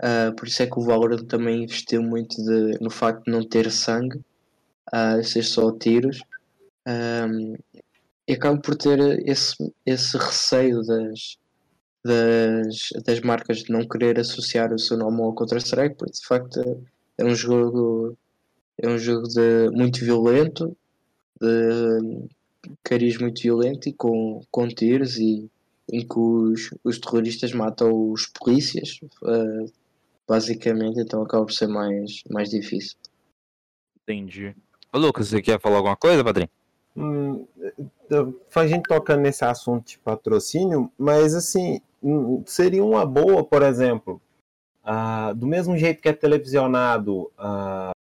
Uh, 0.00 0.32
por 0.36 0.46
isso 0.46 0.62
é 0.62 0.66
que 0.66 0.78
o 0.78 0.82
Valorant 0.82 1.26
também 1.26 1.64
investiu 1.64 2.00
muito 2.02 2.36
de, 2.36 2.78
no 2.80 2.88
facto 2.88 3.24
de 3.24 3.32
não 3.32 3.42
ter 3.42 3.70
sangue, 3.70 4.20
uh, 4.94 5.22
ser 5.24 5.42
só 5.42 5.72
tiros. 5.72 6.22
Um, 6.88 7.54
e 8.26 8.32
acaba 8.32 8.58
por 8.60 8.74
ter 8.76 8.98
esse, 9.28 9.54
esse 9.84 10.16
receio 10.16 10.80
das, 10.82 11.38
das, 12.04 12.88
das 13.04 13.20
marcas 13.20 13.58
de 13.58 13.70
não 13.70 13.86
querer 13.86 14.18
associar 14.18 14.72
o 14.72 14.78
seu 14.78 14.96
nome 14.96 15.20
ao 15.20 15.34
Counter-Strike, 15.34 15.96
porque 15.96 16.12
de 16.12 16.26
facto 16.26 16.60
é 17.18 17.24
um 17.24 17.34
jogo 17.34 18.16
é 18.78 18.88
um 18.88 18.96
jogo 18.96 19.26
de, 19.28 19.70
muito 19.72 20.04
violento, 20.04 20.76
de 21.40 22.28
cariz 22.84 23.18
muito 23.18 23.42
violento 23.42 23.88
e 23.88 23.92
com, 23.92 24.40
com 24.50 24.68
tiros 24.68 25.18
e 25.18 25.50
em 25.90 26.06
que 26.06 26.18
os, 26.18 26.70
os 26.84 26.98
terroristas 26.98 27.52
matam 27.52 28.12
os 28.12 28.26
polícias, 28.26 29.00
uh, 29.22 29.72
basicamente, 30.28 31.00
então 31.00 31.22
acaba 31.22 31.46
por 31.46 31.52
ser 31.52 31.66
mais, 31.66 32.22
mais 32.30 32.50
difícil. 32.50 32.96
Entendi. 34.02 34.54
Ô, 34.92 34.98
Lucas, 34.98 35.28
você 35.28 35.40
quer 35.40 35.58
falar 35.60 35.78
alguma 35.78 35.96
coisa, 35.96 36.22
padrinho? 36.22 36.50
Hum, 36.96 37.46
a 38.54 38.66
gente 38.66 38.88
tocando 38.88 39.20
nesse 39.20 39.44
assunto 39.44 39.86
de 39.86 39.98
patrocínio, 39.98 40.90
mas 40.98 41.34
assim, 41.34 41.80
hum, 42.02 42.42
seria 42.46 42.84
uma 42.84 43.06
boa, 43.06 43.44
por 43.44 43.62
exemplo, 43.62 44.20
uh, 44.84 45.34
do 45.34 45.46
mesmo 45.46 45.76
jeito 45.76 46.00
que 46.00 46.08
é 46.08 46.12
televisionado 46.12 47.30
uh, 47.38 47.92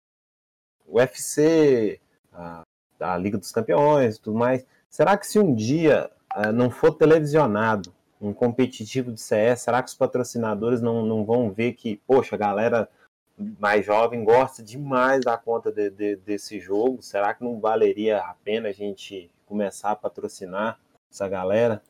o 0.86 0.98
UFC, 0.98 2.00
uh, 2.32 2.62
a 3.00 3.18
Liga 3.18 3.36
dos 3.36 3.52
Campeões 3.52 4.16
e 4.16 4.20
tudo 4.20 4.38
mais, 4.38 4.64
será 4.88 5.16
que 5.16 5.26
se 5.26 5.38
um 5.38 5.54
dia 5.54 6.10
uh, 6.34 6.52
não 6.52 6.70
for 6.70 6.92
televisionado 6.92 7.92
um 8.20 8.32
competitivo 8.32 9.12
de 9.12 9.20
CS, 9.20 9.60
será 9.60 9.82
que 9.82 9.90
os 9.90 9.94
patrocinadores 9.94 10.80
não, 10.80 11.04
não 11.04 11.24
vão 11.24 11.50
ver 11.50 11.74
que, 11.74 12.00
poxa, 12.06 12.34
a 12.34 12.38
galera 12.38 12.88
mais 13.38 13.84
jovem 13.84 14.24
gosta 14.24 14.62
demais 14.62 15.24
da 15.24 15.36
conta 15.36 15.70
de, 15.70 15.90
de, 15.90 16.16
desse 16.16 16.58
jogo? 16.58 17.02
Será 17.02 17.34
que 17.34 17.44
não 17.44 17.60
valeria 17.60 18.18
a 18.18 18.34
pena 18.44 18.68
a 18.68 18.72
gente 18.72 19.30
começar 19.44 19.90
a 19.90 19.96
patrocinar 19.96 20.78
essa 21.10 21.28
galera? 21.28 21.82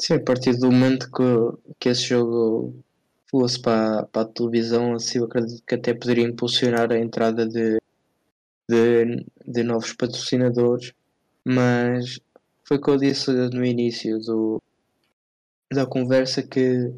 Sim, 0.00 0.14
a 0.14 0.20
partir 0.20 0.56
do 0.56 0.70
momento 0.70 1.10
que, 1.10 1.74
que 1.80 1.88
esse 1.88 2.02
jogo 2.02 2.72
fosse 3.28 3.60
para, 3.60 4.06
para 4.06 4.22
a 4.22 4.24
televisão, 4.24 4.94
assim, 4.94 5.18
eu 5.18 5.24
acredito 5.24 5.62
que 5.66 5.74
até 5.74 5.92
poderia 5.92 6.24
impulsionar 6.24 6.90
a 6.92 6.98
entrada 6.98 7.46
de, 7.46 7.78
de, 8.68 9.26
de 9.46 9.62
novos 9.62 9.92
patrocinadores, 9.92 10.92
mas 11.44 12.20
foi 12.64 12.76
o 12.76 12.80
que 12.80 12.90
eu 12.90 12.96
disse 12.96 13.30
no 13.30 13.64
início 13.64 14.18
do, 14.20 14.62
da 15.72 15.84
conversa 15.84 16.42
que 16.42 16.94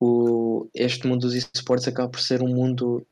o, 0.00 0.68
este 0.74 1.06
mundo 1.06 1.22
dos 1.22 1.34
esportes 1.34 1.88
acaba 1.88 2.08
por 2.08 2.20
ser 2.20 2.42
um 2.42 2.48
mundo 2.48 3.06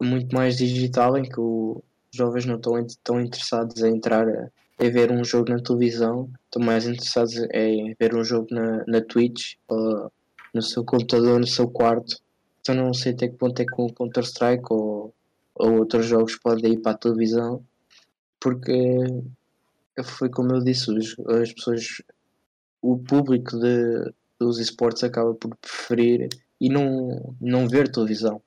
muito 0.00 0.34
mais 0.34 0.56
digital 0.56 1.16
em 1.16 1.22
que 1.22 1.40
os 1.40 1.82
jovens 2.12 2.46
não 2.46 2.56
estão 2.56 2.86
tão 3.02 3.20
interessados 3.20 3.82
em 3.82 3.96
entrar 3.96 4.28
a, 4.28 4.50
ver 4.78 5.10
um 5.10 5.24
jogo 5.24 5.50
na 5.50 5.60
televisão, 5.60 6.30
estão 6.44 6.62
mais 6.62 6.86
interessados 6.86 7.34
em 7.52 7.94
ver 7.98 8.14
um 8.14 8.22
jogo 8.22 8.48
na, 8.50 8.84
na 8.86 9.00
Twitch 9.00 9.54
ou 9.68 10.12
no 10.52 10.62
seu 10.62 10.84
computador, 10.84 11.40
no 11.40 11.46
seu 11.46 11.68
quarto. 11.68 12.16
Então 12.60 12.74
não 12.74 12.92
sei 12.92 13.12
até 13.12 13.28
que 13.28 13.36
ponto 13.36 13.60
é 13.60 13.64
que 13.64 13.80
o 13.80 13.92
Counter-Strike 13.92 14.64
ou, 14.70 15.14
ou 15.54 15.78
outros 15.78 16.06
jogos 16.06 16.36
podem 16.36 16.74
ir 16.74 16.78
para 16.78 16.92
a 16.92 16.98
televisão, 16.98 17.64
porque 18.40 18.98
foi 20.04 20.28
como 20.28 20.52
eu 20.54 20.62
disse, 20.62 20.90
as 21.42 21.52
pessoas, 21.52 22.02
o 22.82 22.98
público 22.98 23.58
de, 23.58 24.12
dos 24.38 24.58
esportes 24.58 25.04
acaba 25.04 25.34
por 25.34 25.56
preferir 25.56 26.28
e 26.60 26.68
não, 26.68 27.34
não 27.40 27.68
ver 27.68 27.90
televisão. 27.90 28.40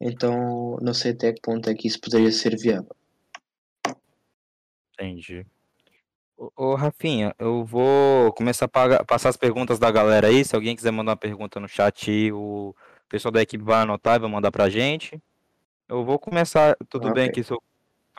Então 0.00 0.78
não 0.80 0.92
sei 0.92 1.12
até 1.12 1.32
que 1.32 1.40
ponto 1.40 1.68
é 1.68 1.74
que 1.74 1.86
isso 1.86 2.00
poderia 2.00 2.30
ser 2.32 2.56
viável. 2.56 2.94
Entendi. 4.94 5.46
Ô, 6.56 6.74
Rafinha, 6.74 7.34
eu 7.38 7.64
vou 7.64 8.32
começar 8.32 8.64
a 8.64 8.68
pagar, 8.68 9.04
passar 9.04 9.28
as 9.28 9.36
perguntas 9.36 9.78
da 9.78 9.90
galera 9.90 10.26
aí. 10.26 10.44
Se 10.44 10.56
alguém 10.56 10.74
quiser 10.74 10.90
mandar 10.90 11.12
uma 11.12 11.16
pergunta 11.16 11.60
no 11.60 11.68
chat, 11.68 12.32
o 12.32 12.74
pessoal 13.08 13.30
da 13.30 13.42
equipe 13.42 13.62
vai 13.62 13.82
anotar 13.82 14.16
e 14.16 14.18
vai 14.18 14.30
mandar 14.30 14.50
pra 14.50 14.68
gente. 14.68 15.22
Eu 15.88 16.04
vou 16.04 16.18
começar. 16.18 16.76
Tudo 16.88 17.08
ah, 17.08 17.12
bem 17.12 17.28
okay. 17.28 17.42
aqui, 17.42 17.44
sou... 17.44 17.62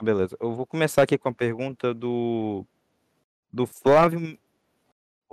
Beleza. 0.01 0.37
Eu 0.39 0.53
vou 0.53 0.65
começar 0.65 1.03
aqui 1.03 1.17
com 1.17 1.29
a 1.29 1.33
pergunta 1.33 1.93
do. 1.93 2.65
Do 3.51 3.67
Flávio 3.67 4.37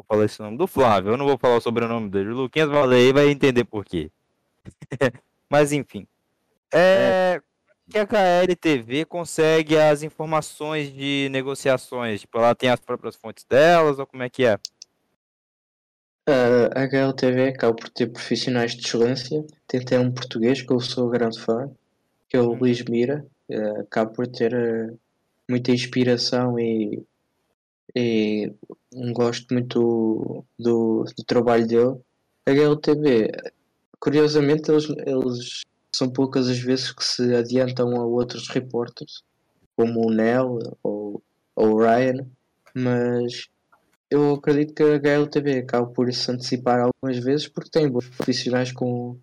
vou 0.01 0.05
falar 0.09 0.25
esse 0.25 0.41
nome 0.41 0.57
do 0.57 0.67
Flávio, 0.67 1.13
eu 1.13 1.17
não 1.17 1.27
vou 1.27 1.39
falar 1.39 1.57
o 1.57 1.61
sobrenome 1.61 2.09
dele. 2.09 2.31
O 2.31 2.35
Luquinhas 2.35 2.69
Valei 2.69 3.13
vai 3.13 3.29
entender 3.29 3.65
por 3.65 3.85
quê. 3.85 4.11
Mas 5.49 5.73
enfim. 5.73 6.07
É, 6.73 7.41
que 7.91 7.99
a 7.99 8.07
KLTV 8.07 9.05
consegue 9.05 9.77
as 9.77 10.03
informações 10.03 10.93
de 10.93 11.29
negociações? 11.31 12.21
Tipo, 12.21 12.39
ela 12.39 12.55
tem 12.55 12.71
as 12.71 12.81
próprias 12.81 13.17
fontes 13.17 13.45
delas 13.45 13.99
ou 13.99 14.07
como 14.07 14.23
é 14.23 14.31
que 14.31 14.45
é? 14.45 14.55
Uh, 16.29 16.71
a 16.75 16.83
HLTV 16.85 17.49
acaba 17.49 17.75
por 17.75 17.89
ter 17.89 18.07
profissionais 18.07 18.73
de 18.73 18.87
excelência. 18.87 19.45
Tem 19.67 19.81
até 19.81 19.99
um 19.99 20.13
português 20.13 20.63
que 20.63 20.73
eu 20.73 20.79
sou 20.79 21.09
grande 21.09 21.41
fã, 21.41 21.69
que 22.29 22.37
é 22.37 22.41
o 22.41 22.51
uhum. 22.51 22.59
Luís 22.59 22.83
Mira. 22.85 23.27
Uh, 23.49 23.81
acaba 23.81 24.13
por 24.13 24.29
ter 24.29 24.55
uh, 24.55 24.97
muita 25.49 25.73
inspiração 25.73 26.61
e 26.61 27.03
e 27.95 28.53
gosto 29.13 29.53
muito 29.53 30.45
do, 30.59 31.05
do 31.17 31.25
trabalho 31.27 31.67
dele. 31.67 32.01
A 32.47 32.53
GLTV, 32.53 33.31
curiosamente, 33.99 34.71
eles, 34.71 34.89
eles 35.07 35.63
são 35.95 36.11
poucas 36.11 36.49
as 36.49 36.59
vezes 36.59 36.93
que 36.93 37.05
se 37.05 37.35
adiantam 37.35 37.97
a 37.97 38.05
outros 38.05 38.49
repórteres, 38.49 39.23
como 39.77 40.07
o 40.07 40.11
Nel 40.11 40.59
ou, 40.83 41.23
ou 41.55 41.75
o 41.75 41.79
Ryan, 41.79 42.27
mas 42.75 43.49
eu 44.11 44.35
acredito 44.35 44.75
que 44.75 44.83
a 44.83 44.99
GLTV 44.99 45.59
acaba 45.59 45.87
por 45.87 46.13
se 46.13 46.31
antecipar 46.31 46.81
algumas 46.81 47.23
vezes 47.23 47.49
porque 47.49 47.71
tem 47.71 47.89
bons 47.89 48.09
profissionais 48.09 48.73
com, 48.73 49.19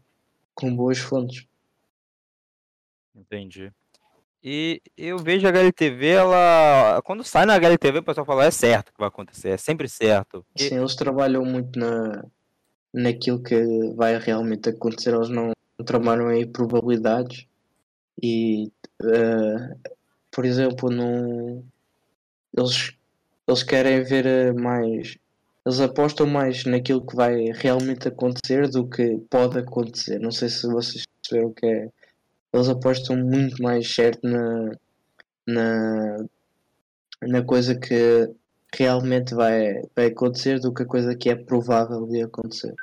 com 0.54 0.76
boas 0.76 0.98
fontes. 0.98 1.46
Entendi. 3.16 3.72
E 4.44 4.82
eu 4.96 5.18
vejo 5.18 5.48
a 5.48 5.50
HLTV, 5.50 6.08
ela. 6.08 7.02
Quando 7.04 7.24
sai 7.24 7.46
na 7.46 7.56
HLTV, 7.56 8.00
o 8.00 8.04
pessoal 8.04 8.26
fala, 8.26 8.46
é 8.46 8.52
certo 8.52 8.94
que 8.94 9.00
vai 9.00 9.08
acontecer, 9.08 9.50
é 9.50 9.58
sempre 9.58 9.90
certo. 9.90 10.46
Sim, 10.56 10.78
eles 10.78 10.96
trabalham 10.96 11.44
muito 11.44 11.78
na, 11.78 12.24
naquilo 12.94 13.42
que 13.42 13.56
vai 13.96 14.18
realmente 14.18 14.70
acontecer, 14.70 15.14
eles 15.14 15.30
não, 15.30 15.52
trabalham 15.86 16.32
em 16.32 16.48
probabilidades. 16.48 17.46
E, 18.22 18.72
uh, 19.02 19.92
por 20.32 20.46
exemplo, 20.46 20.90
não, 20.90 21.64
eles, 22.56 22.94
eles 23.48 23.64
querem 23.64 24.04
ver 24.04 24.26
eh, 24.26 24.54
mais. 24.54 25.18
Eles 25.66 25.80
apostam 25.82 26.26
mais 26.26 26.64
naquilo 26.66 27.06
que 27.06 27.16
vai 27.16 27.52
realmente 27.54 28.08
acontecer 28.08 28.70
do 28.70 28.88
que 28.88 29.18
pode 29.30 29.60
acontecer. 29.60 30.20
Não 30.20 30.32
sei 30.32 30.50
se 30.50 30.66
vocês 30.68 31.04
perceber 31.22 31.46
o 31.46 31.54
que 31.54 31.66
é. 31.66 31.90
Eles 32.58 32.70
apostam 32.70 33.16
muito 33.16 33.62
mais 33.62 33.94
certo 33.94 34.20
na, 34.24 34.72
na, 35.48 36.26
na 37.22 37.44
coisa 37.44 37.78
que 37.80 38.30
realmente 38.76 39.36
vai, 39.36 39.82
vai 39.96 40.08
acontecer 40.08 40.60
do 40.60 40.74
que 40.74 40.84
a 40.84 40.88
coisa 40.88 41.16
que 41.16 41.30
é 41.30 41.36
provável 41.36 42.06
de 42.08 42.24
acontecer. 42.24 42.74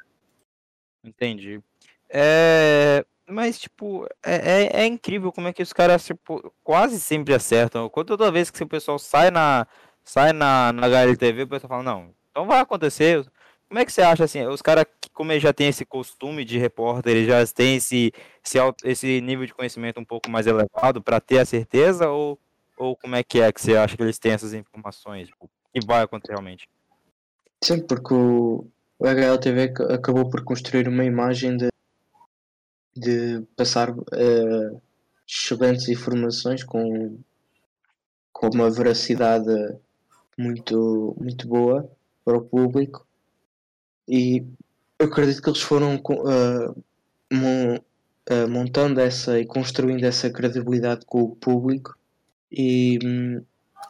Entendi. 1.02 1.60
É, 2.08 3.04
mas, 3.28 3.58
tipo, 3.58 4.06
é, 4.22 4.62
é, 4.62 4.82
é 4.82 4.86
incrível 4.86 5.32
como 5.32 5.48
é 5.48 5.52
que 5.52 5.62
os 5.62 5.72
caras 5.72 6.04
tipo, 6.04 6.52
quase 6.62 7.00
sempre 7.00 7.34
acertam. 7.34 7.88
Toda 7.88 8.30
vez 8.30 8.50
que 8.50 8.62
o 8.62 8.68
pessoal 8.68 8.98
sai 8.98 9.30
na, 9.30 9.66
sai 10.04 10.32
na, 10.32 10.72
na 10.72 10.86
HLTV, 10.86 11.42
o 11.42 11.48
pessoal 11.48 11.68
fala, 11.68 11.82
não, 11.82 12.14
então 12.30 12.46
vai 12.46 12.60
acontecer. 12.60 13.26
Como 13.68 13.80
é 13.80 13.84
que 13.84 13.92
você 13.92 14.02
acha 14.02 14.24
assim? 14.24 14.46
Os 14.46 14.62
caras, 14.62 14.86
como 15.14 15.32
eles 15.32 15.42
já 15.42 15.52
têm 15.52 15.68
esse 15.68 15.86
costume 15.86 16.44
de 16.44 16.58
repórter, 16.58 17.16
eles 17.16 17.26
já 17.28 17.46
têm 17.46 17.76
esse, 17.76 18.12
esse, 18.44 18.58
esse 18.84 19.20
nível 19.20 19.46
de 19.46 19.54
conhecimento 19.54 20.00
um 20.00 20.04
pouco 20.04 20.28
mais 20.28 20.46
elevado 20.46 21.00
para 21.02 21.20
ter 21.20 21.38
a 21.38 21.44
certeza? 21.44 22.10
Ou, 22.10 22.38
ou 22.76 22.96
como 22.96 23.14
é 23.14 23.22
que 23.22 23.40
é 23.40 23.52
que 23.52 23.60
você 23.60 23.76
acha 23.76 23.96
que 23.96 24.02
eles 24.02 24.18
têm 24.18 24.32
essas 24.32 24.52
informações? 24.52 25.28
Tipo, 25.28 25.48
que 25.72 25.86
vai 25.86 26.02
acontecer 26.02 26.32
realmente? 26.32 26.68
Sim, 27.62 27.80
porque 27.86 28.12
o, 28.12 28.66
o 28.98 29.06
HLTV 29.06 29.72
acabou 29.92 30.28
por 30.28 30.42
construir 30.42 30.88
uma 30.88 31.04
imagem 31.04 31.56
de, 31.56 31.68
de 32.96 33.40
passar 33.56 33.90
uh, 33.90 34.82
excelentes 35.26 35.88
informações 35.88 36.64
com, 36.64 37.18
com 38.32 38.48
uma 38.48 38.70
veracidade 38.70 39.78
muito, 40.36 41.16
muito 41.18 41.46
boa 41.46 41.88
para 42.24 42.36
o 42.36 42.44
público 42.44 43.06
e 44.08 44.44
eu 45.04 45.08
acredito 45.08 45.42
que 45.42 45.50
eles 45.50 45.60
foram 45.60 45.96
uh, 45.96 46.84
mon, 47.30 47.76
uh, 47.76 48.48
montando 48.48 49.00
essa 49.00 49.38
e 49.38 49.46
construindo 49.46 50.02
essa 50.04 50.30
credibilidade 50.30 51.04
com 51.04 51.20
o 51.20 51.36
público 51.36 51.94
e, 52.50 52.98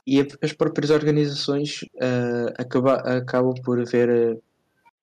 e 0.05 0.27
as 0.43 0.53
próprias 0.53 0.91
organizações 0.91 1.83
uh, 1.83 2.53
acaba, 2.59 2.95
acabam 2.95 3.55
por 3.63 3.85
ver 3.85 4.41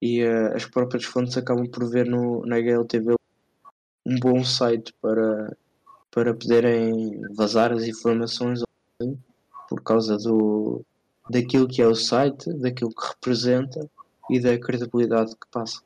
e 0.01 0.23
as 0.55 0.65
próprias 0.65 1.05
fontes 1.05 1.37
acabam 1.37 1.67
por 1.69 1.89
ver 1.89 2.07
no, 2.07 2.45
na 2.45 2.57
HLTV 2.57 3.15
um 4.05 4.19
bom 4.19 4.43
site 4.43 4.93
para, 4.99 5.55
para 6.09 6.33
poderem 6.33 7.21
vazar 7.35 7.71
as 7.71 7.83
informações 7.83 8.63
por 9.69 9.81
causa 9.83 10.17
do, 10.17 10.83
daquilo 11.29 11.67
que 11.67 11.81
é 11.81 11.87
o 11.87 11.95
site, 11.95 12.51
daquilo 12.53 12.89
que 12.89 13.07
representa 13.07 13.87
e 14.29 14.39
da 14.39 14.57
credibilidade 14.57 15.31
que 15.35 15.47
passa. 15.51 15.81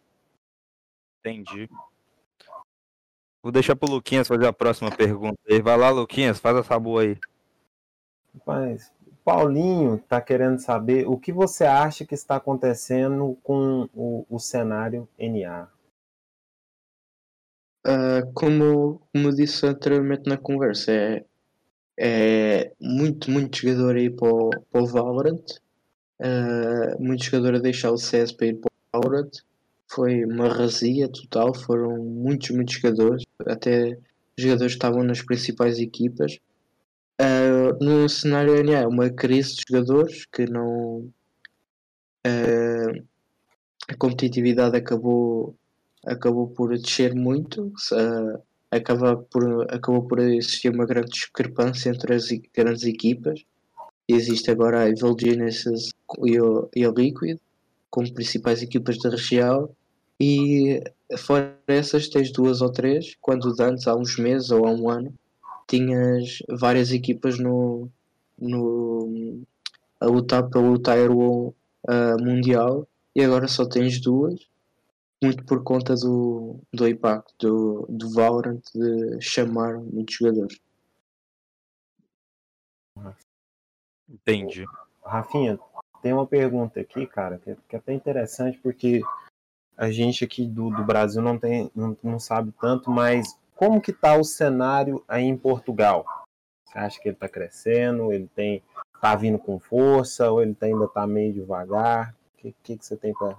Entendi. 1.25 1.67
Vou 3.41 3.51
deixar 3.51 3.75
pro 3.75 3.89
Luquinhas 3.89 4.27
fazer 4.27 4.45
a 4.45 4.53
próxima 4.53 4.91
pergunta. 4.95 5.37
Vai 5.63 5.77
lá, 5.77 5.89
Luquinhas, 5.89 6.39
faz 6.39 6.57
essa 6.57 6.79
boa 6.79 7.01
aí. 7.01 7.17
Mas 8.45 8.91
Paulinho 9.23 9.95
está 9.95 10.21
querendo 10.21 10.59
saber 10.59 11.07
o 11.07 11.17
que 11.17 11.31
você 11.31 11.63
acha 11.63 12.05
que 12.05 12.13
está 12.13 12.35
acontecendo 12.35 13.37
com 13.43 13.89
o, 13.93 14.25
o 14.29 14.39
cenário 14.39 15.07
NA. 15.17 15.67
Uh, 17.87 18.31
como, 18.33 19.01
como 19.11 19.27
eu 19.27 19.35
disse 19.35 19.65
anteriormente 19.65 20.27
na 20.27 20.37
conversa, 20.37 20.91
é, 20.91 21.25
é 21.97 22.73
muito, 22.79 23.29
muito 23.29 23.57
jogador 23.57 23.95
aí 23.95 24.09
para 24.09 24.27
o, 24.27 24.49
para 24.49 24.81
o 24.81 24.87
Valorant 24.87 25.43
uh, 26.19 27.01
muito 27.01 27.23
jogador 27.23 27.55
a 27.55 27.59
deixar 27.59 27.91
o 27.91 27.97
CS 27.97 28.31
para 28.31 28.47
ir 28.47 28.55
para 28.55 28.69
o 28.69 29.01
Valorant. 29.01 29.31
Foi 29.87 30.25
uma 30.25 30.49
razia 30.49 31.07
total, 31.09 31.53
foram 31.53 31.97
muitos, 31.97 32.49
muitos 32.49 32.75
jogadores, 32.75 33.23
até 33.45 33.97
jogadores 34.37 34.73
que 34.73 34.77
estavam 34.77 35.03
nas 35.03 35.21
principais 35.21 35.79
equipas. 35.79 36.37
Uh, 37.21 37.83
no 37.83 38.09
cenário 38.09 38.61
NA 38.63 38.79
é 38.79 38.87
uma 38.87 39.09
crise 39.09 39.55
de 39.55 39.63
jogadores 39.69 40.25
que 40.25 40.45
não. 40.45 41.09
Uh, 42.25 43.05
a 43.87 43.95
competitividade 43.97 44.75
acabou, 44.75 45.55
acabou 46.05 46.47
por 46.49 46.77
descer 46.77 47.13
muito. 47.13 47.71
Uh, 47.91 48.41
acaba 48.71 49.15
por, 49.15 49.71
acabou 49.73 50.07
por 50.07 50.19
existir 50.19 50.69
uma 50.69 50.85
grande 50.85 51.11
discrepância 51.11 51.89
entre 51.89 52.15
as 52.15 52.27
grandes 52.53 52.83
equipas 52.83 53.45
existe 54.07 54.51
agora 54.51 54.81
a 54.81 54.89
Evil 54.89 55.15
Genesis 55.19 55.89
e, 56.23 56.39
o, 56.39 56.69
e 56.75 56.85
a 56.85 56.91
Liquid 56.91 57.39
como 57.95 58.13
principais 58.13 58.61
equipas 58.61 58.97
da 58.97 59.09
região 59.09 59.69
e 60.19 60.83
fora 61.17 61.57
essas 61.65 62.09
tens 62.09 62.29
duas 62.29 62.61
ou 62.61 62.69
três, 62.69 63.15
quando 63.21 63.55
antes, 63.57 63.87
há 63.87 63.95
uns 63.95 64.17
meses 64.17 64.51
ou 64.51 64.67
há 64.67 64.71
um 64.71 64.89
ano, 64.89 65.13
tinhas 65.65 66.39
várias 66.49 66.91
equipas 66.91 67.39
no, 67.39 67.89
no 68.37 69.41
a 69.97 70.07
lutar 70.07 70.49
pelo 70.49 70.77
Tier 70.77 71.09
1 71.09 71.15
uh, 71.17 71.55
mundial 72.19 72.85
e 73.15 73.23
agora 73.23 73.47
só 73.47 73.65
tens 73.65 74.01
duas, 74.01 74.45
muito 75.23 75.45
por 75.45 75.63
conta 75.63 75.95
do, 75.95 76.59
do 76.73 76.89
impacto 76.89 77.33
do, 77.39 77.85
do 77.87 78.13
Valorant 78.13 78.61
de 78.73 79.21
chamar 79.21 79.79
muitos 79.79 80.15
jogadores. 80.15 80.59
Entendi. 84.09 84.65
Rafinha, 85.01 85.57
tem 86.05 86.13
uma 86.13 86.27
pergunta 86.27 86.79
aqui, 86.79 87.07
cara, 87.07 87.39
que 87.39 87.49
é, 87.49 87.57
que 87.67 87.75
é 87.75 87.79
até 87.79 87.91
interessante, 87.91 88.59
porque 88.59 89.01
a 89.75 89.89
gente 89.89 90.23
aqui 90.23 90.45
do, 90.45 90.69
do 90.69 90.83
Brasil 90.83 91.19
não, 91.19 91.35
tem, 91.35 91.71
não, 91.75 91.97
não 92.03 92.19
sabe 92.19 92.53
tanto, 92.61 92.91
mas 92.91 93.35
como 93.55 93.81
que 93.81 93.91
tá 93.91 94.15
o 94.15 94.23
cenário 94.23 95.03
aí 95.07 95.23
em 95.23 95.35
Portugal? 95.35 96.05
Você 96.63 96.77
acha 96.77 97.01
que 97.01 97.07
ele 97.07 97.15
está 97.15 97.27
crescendo, 97.27 98.13
ele 98.13 98.29
tem 98.35 98.61
tá 99.01 99.15
vindo 99.15 99.39
com 99.39 99.59
força, 99.59 100.29
ou 100.29 100.43
ele 100.43 100.53
tá, 100.53 100.67
ainda 100.67 100.85
está 100.85 101.07
meio 101.07 101.33
devagar? 101.33 102.11
O 102.11 102.37
que, 102.37 102.55
que, 102.61 102.77
que, 102.77 102.85
você 102.85 102.95
tem 102.95 103.11
para... 103.11 103.35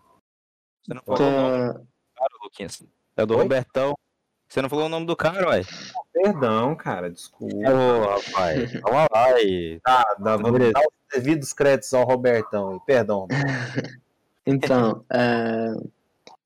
Você 0.83 0.95
não 0.95 1.03
falou 1.03 1.19
tá... 1.19 1.25
o 1.25 1.31
nome 1.31 1.87
cara, 2.17 2.35
Luquinhas. 2.43 2.83
É 3.17 3.25
do 3.25 3.35
Oi? 3.35 3.43
Robertão. 3.45 3.95
Você 4.49 4.63
não 4.63 4.69
falou 4.69 4.87
o 4.87 4.89
nome 4.89 5.07
do 5.07 5.17
cara, 5.17 5.49
ué? 5.49 5.63
Perdão, 6.13 6.75
cara, 6.77 7.11
desculpa. 7.11 7.55
Ô, 7.55 8.07
rapaz, 8.09 8.81
calma 8.81 9.07
lá 9.13 9.41
e... 9.41 9.81
Tá, 9.85 10.05
dá, 10.19 10.37
vamos 10.37 10.73
dar 10.73 10.81
os 10.81 11.13
devidos 11.13 11.53
créditos 11.53 11.93
ao 11.93 12.05
Robertão. 12.05 12.81
Perdão. 12.87 13.27
então, 14.47 15.05
uh, 15.13 15.91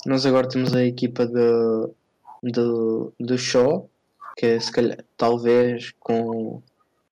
nós 0.06 0.24
agora 0.24 0.48
temos 0.48 0.74
a 0.74 0.82
equipa 0.82 1.26
do, 1.26 1.94
do, 2.42 3.12
do 3.20 3.38
show, 3.38 3.88
que 4.36 4.46
é, 4.46 4.60
se 4.60 4.72
calhar, 4.72 4.98
talvez 5.16 5.92
com, 6.00 6.62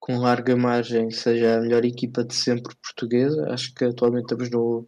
com 0.00 0.18
larga 0.18 0.56
margem 0.56 1.10
seja 1.10 1.58
a 1.58 1.60
melhor 1.60 1.84
equipa 1.84 2.24
de 2.24 2.34
sempre 2.34 2.74
portuguesa. 2.76 3.52
Acho 3.52 3.74
que 3.74 3.84
atualmente 3.84 4.24
estamos 4.24 4.50
no, 4.50 4.86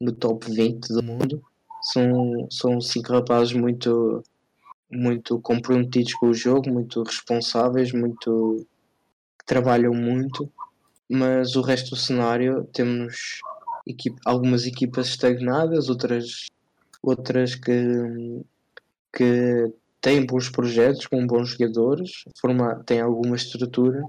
no 0.00 0.12
top 0.12 0.50
20 0.50 0.88
do 0.88 1.02
mundo. 1.02 1.42
São, 1.82 2.46
são 2.50 2.80
cinco 2.80 3.12
rapazes 3.12 3.52
muito 3.52 4.24
muito 4.92 5.40
comprometidos 5.40 6.14
com 6.14 6.28
o 6.28 6.34
jogo, 6.34 6.70
muito 6.70 7.02
responsáveis, 7.02 7.92
muito 7.92 8.66
que 9.38 9.46
trabalham 9.46 9.94
muito, 9.94 10.50
mas 11.10 11.56
o 11.56 11.62
resto 11.62 11.90
do 11.90 11.96
cenário 11.96 12.64
temos 12.72 13.40
algumas 14.24 14.66
equipas 14.66 15.08
estagnadas, 15.08 15.88
outras 15.88 16.46
outras 17.02 17.56
que, 17.56 18.44
que 19.12 19.72
têm 20.00 20.24
bons 20.24 20.48
projetos 20.48 21.06
com 21.06 21.26
bons 21.26 21.50
jogadores, 21.50 22.24
forma, 22.40 22.82
têm 22.86 23.00
alguma 23.00 23.34
estrutura, 23.34 24.00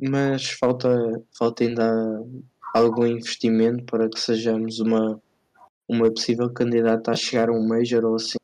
mas 0.00 0.50
falta, 0.50 1.22
falta 1.38 1.62
ainda 1.62 2.24
algum 2.74 3.06
investimento 3.06 3.84
para 3.84 4.08
que 4.08 4.18
sejamos 4.18 4.80
uma, 4.80 5.20
uma 5.88 6.10
possível 6.10 6.50
candidata 6.50 7.12
a 7.12 7.16
chegar 7.16 7.48
a 7.48 7.52
um 7.52 7.66
Major 7.66 8.04
ou 8.04 8.16
assim 8.16 8.41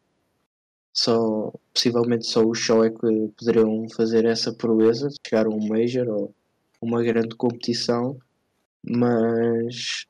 só 0.99 1.53
possivelmente 1.73 2.27
só 2.27 2.45
os 2.45 2.59
show 2.59 2.85
é 2.85 2.91
que 2.91 3.33
poderiam 3.39 3.89
fazer 3.91 4.25
essa 4.25 4.53
proeza 4.53 5.09
de 5.09 5.17
chegar 5.25 5.47
a 5.47 5.49
um 5.49 5.69
Major 5.69 6.09
ou 6.09 6.35
uma 6.81 7.03
grande 7.05 7.37
competição, 7.37 8.19
mas 8.83 10.07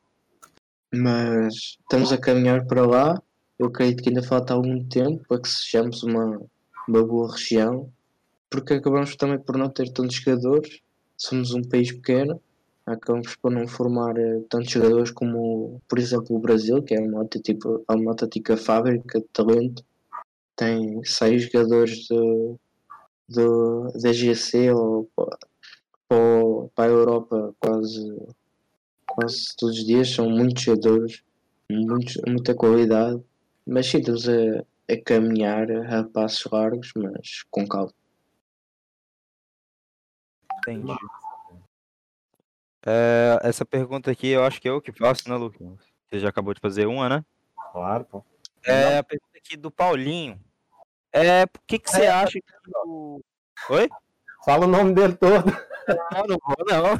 mas 0.90 1.54
estamos 1.82 2.10
a 2.10 2.18
caminhar 2.18 2.66
para 2.66 2.86
lá. 2.86 3.22
Eu 3.58 3.66
acredito 3.66 4.02
que 4.02 4.08
ainda 4.08 4.22
falta 4.22 4.54
algum 4.54 4.82
tempo 4.84 5.22
para 5.28 5.42
que 5.42 5.48
sejamos 5.48 6.02
uma, 6.02 6.40
uma 6.88 7.04
boa 7.04 7.32
região, 7.32 7.92
porque 8.48 8.74
acabamos 8.74 9.14
também 9.16 9.38
por 9.38 9.58
não 9.58 9.68
ter 9.68 9.92
tantos 9.92 10.16
jogadores. 10.16 10.80
Somos 11.18 11.52
um 11.52 11.62
país 11.62 11.92
pequeno, 11.92 12.40
acabamos 12.86 13.36
por 13.36 13.50
não 13.50 13.68
formar 13.68 14.16
uh, 14.16 14.40
tantos 14.48 14.70
jogadores 14.70 15.10
como, 15.10 15.82
por 15.86 15.98
exemplo, 15.98 16.34
o 16.36 16.38
Brasil, 16.38 16.82
que 16.82 16.94
é 16.94 17.00
uma 17.00 17.20
autêntica, 17.20 17.68
uma 17.90 18.12
autêntica 18.12 18.56
fábrica 18.56 19.20
de 19.20 19.26
talento 19.26 19.84
tem 20.58 21.04
seis 21.04 21.44
jogadores 21.44 22.08
do, 22.08 22.58
do, 23.28 23.92
da 23.92 24.12
GC 24.12 24.72
ou 24.72 25.08
para 26.74 26.84
a 26.84 26.88
Europa 26.88 27.54
quase, 27.60 28.26
quase 29.06 29.56
todos 29.56 29.78
os 29.78 29.86
dias, 29.86 30.10
são 30.10 30.28
muitos 30.28 30.64
jogadores, 30.64 31.22
muitos, 31.70 32.16
muita 32.26 32.54
qualidade, 32.54 33.22
mas 33.64 33.86
sim, 33.86 33.98
estamos 33.98 34.28
a, 34.28 34.64
a 34.90 35.00
caminhar 35.04 35.70
a 35.70 36.02
passos 36.02 36.50
largos, 36.50 36.92
mas 36.96 37.44
com 37.50 37.66
calma. 37.66 37.92
Entendi. 40.58 40.92
É, 42.84 43.38
essa 43.42 43.64
pergunta 43.64 44.10
aqui 44.10 44.28
eu 44.28 44.42
acho 44.42 44.60
que 44.60 44.66
é 44.66 44.72
eu 44.72 44.80
que 44.80 44.90
faço, 44.90 45.28
né, 45.28 45.36
Lucas? 45.36 45.78
Você 46.08 46.18
já 46.18 46.30
acabou 46.30 46.52
de 46.52 46.60
fazer 46.60 46.86
uma, 46.86 47.08
né? 47.08 47.24
Claro, 47.70 48.04
pô. 48.06 48.24
É 48.64 48.98
a 48.98 49.04
pergunta 49.04 49.38
aqui 49.38 49.56
do 49.56 49.70
Paulinho. 49.70 50.40
É, 51.12 51.46
por 51.46 51.60
que, 51.66 51.78
que 51.78 51.90
você 51.90 52.02
É, 52.02 52.08
acha 52.10 52.32
que 52.40 52.52
o. 52.84 53.20
Oi? 53.70 53.88
Fala 54.44 54.66
o 54.66 54.68
nome 54.68 54.94
dele 54.94 55.14
todo. 55.16 55.46
Não, 56.12 56.26
não 56.26 56.38
vou, 56.44 56.66
não. 56.66 56.96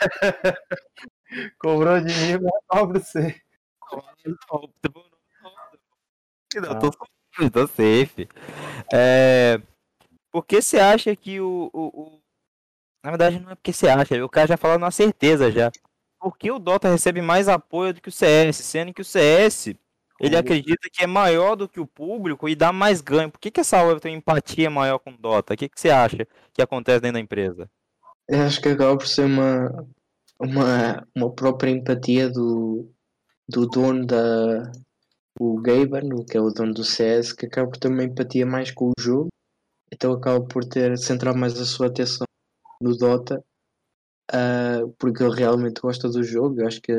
Cobrou 1.58 2.00
de 2.00 2.06
mim, 2.14 2.38
mas 2.42 2.52
cobra 2.68 3.00
você. 3.00 3.40
Não, 6.54 6.78
tô, 6.78 6.90
safe, 6.92 7.50
tô 7.50 7.66
safe. 7.66 8.28
É, 8.92 9.60
por 10.30 10.44
que 10.46 10.62
você 10.62 10.78
acha 10.78 11.14
que 11.16 11.40
o, 11.40 11.70
o, 11.72 12.02
o- 12.02 12.22
Na 13.04 13.10
verdade, 13.10 13.40
não 13.40 13.50
é 13.52 13.54
porque 13.54 13.72
você 13.72 13.88
acha, 13.88 14.24
o 14.24 14.28
cara 14.28 14.48
já 14.48 14.56
falou 14.56 14.78
na 14.78 14.90
certeza 14.90 15.50
já. 15.50 15.70
Por 16.20 16.36
que 16.38 16.50
o 16.50 16.58
Dota 16.58 16.88
recebe 16.90 17.20
mais 17.20 17.48
apoio 17.48 17.92
do 17.94 18.00
que 18.00 18.08
o 18.08 18.12
CS? 18.12 18.62
Sendo 18.64 18.94
que 18.94 19.02
o 19.02 19.04
CS, 19.04 19.76
ele 20.20 20.34
Uhum. 20.34 20.40
acredita 20.40 20.88
que 20.92 21.02
é 21.02 21.06
maior 21.06 21.56
do 21.56 21.68
que 21.68 21.80
o 21.80 21.86
público 21.86 22.48
e 22.48 22.54
dá 22.54 22.72
mais 22.72 23.00
ganho. 23.00 23.30
Por 23.30 23.40
que, 23.40 23.50
que 23.50 23.60
essa 23.60 23.82
web 23.82 24.00
tem 24.00 24.14
empatia 24.16 24.70
maior 24.70 24.98
com 24.98 25.10
o 25.10 25.16
Dota? 25.18 25.54
O 25.54 25.56
que, 25.56 25.68
que 25.68 25.80
você 25.80 25.90
acha 25.90 26.26
que 26.52 26.62
acontece 26.62 27.00
dentro 27.00 27.14
da 27.14 27.20
empresa? 27.20 27.70
Eu 28.28 28.42
acho 28.42 28.60
que 28.60 28.68
acaba 28.68 28.96
por 28.96 29.06
ser 29.06 29.24
uma, 29.24 29.86
uma, 30.38 31.06
uma 31.14 31.32
própria 31.34 31.70
empatia 31.70 32.30
do, 32.30 32.90
do 33.48 33.66
dono 33.66 34.06
da. 34.06 34.72
O 35.38 35.60
Gaben, 35.60 36.12
o 36.14 36.24
que 36.24 36.36
é 36.36 36.40
o 36.40 36.50
dono 36.50 36.72
do 36.72 36.84
CS, 36.84 37.32
que 37.32 37.46
acaba 37.46 37.68
por 37.68 37.76
ter 37.78 37.88
uma 37.88 38.04
empatia 38.04 38.46
mais 38.46 38.70
com 38.70 38.90
o 38.90 38.92
jogo, 39.00 39.28
então 39.92 40.12
acaba 40.12 40.40
por 40.46 40.64
ter 40.64 40.96
centrar 40.96 41.34
mais 41.34 41.58
a 41.60 41.64
sua 41.64 41.88
atenção 41.88 42.24
no 42.80 42.96
Dota, 42.96 43.44
ah, 44.32 44.82
porque 44.98 45.24
ele 45.24 45.34
realmente 45.34 45.80
gosta 45.80 46.08
do 46.08 46.22
jogo. 46.22 46.60
Eu 46.60 46.68
acho 46.68 46.80
que 46.80 46.92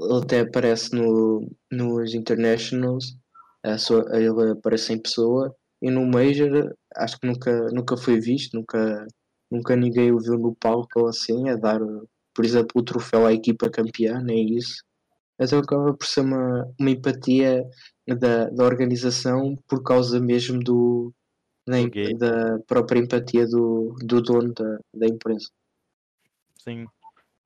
ele 0.00 0.22
até 0.22 0.40
aparece 0.40 0.94
no, 0.94 1.50
nos 1.70 2.14
Internationals, 2.14 3.16
a 3.62 3.76
sua, 3.78 4.04
ele 4.12 4.52
aparece 4.52 4.92
em 4.92 4.98
pessoa, 4.98 5.54
e 5.82 5.90
no 5.90 6.06
Major 6.06 6.74
acho 6.96 7.18
que 7.18 7.26
nunca, 7.26 7.68
nunca 7.72 7.96
foi 7.96 8.20
visto, 8.20 8.56
nunca, 8.56 9.06
nunca 9.50 9.76
ninguém 9.76 10.12
o 10.12 10.18
viu 10.18 10.38
no 10.38 10.54
palco 10.54 11.00
ou 11.00 11.08
assim, 11.08 11.48
a 11.48 11.56
dar, 11.56 11.80
por 12.34 12.44
exemplo, 12.44 12.70
o 12.76 12.82
troféu 12.82 13.26
à 13.26 13.32
equipa 13.32 13.70
campeã, 13.70 14.20
nem 14.20 14.56
isso. 14.56 14.82
Então 15.40 15.60
acaba 15.60 15.94
por 15.94 16.06
ser 16.06 16.22
uma, 16.22 16.68
uma 16.78 16.90
empatia 16.90 17.64
da, 18.06 18.50
da 18.50 18.64
organização 18.64 19.56
por 19.68 19.82
causa 19.84 20.18
mesmo 20.18 20.58
do, 20.58 21.12
da, 21.66 21.80
game. 21.88 22.18
da 22.18 22.58
própria 22.66 22.98
empatia 22.98 23.46
do, 23.46 23.94
do 24.02 24.20
dono 24.20 24.52
da, 24.52 24.78
da 24.94 25.06
empresa. 25.06 25.48
Sim. 26.58 26.86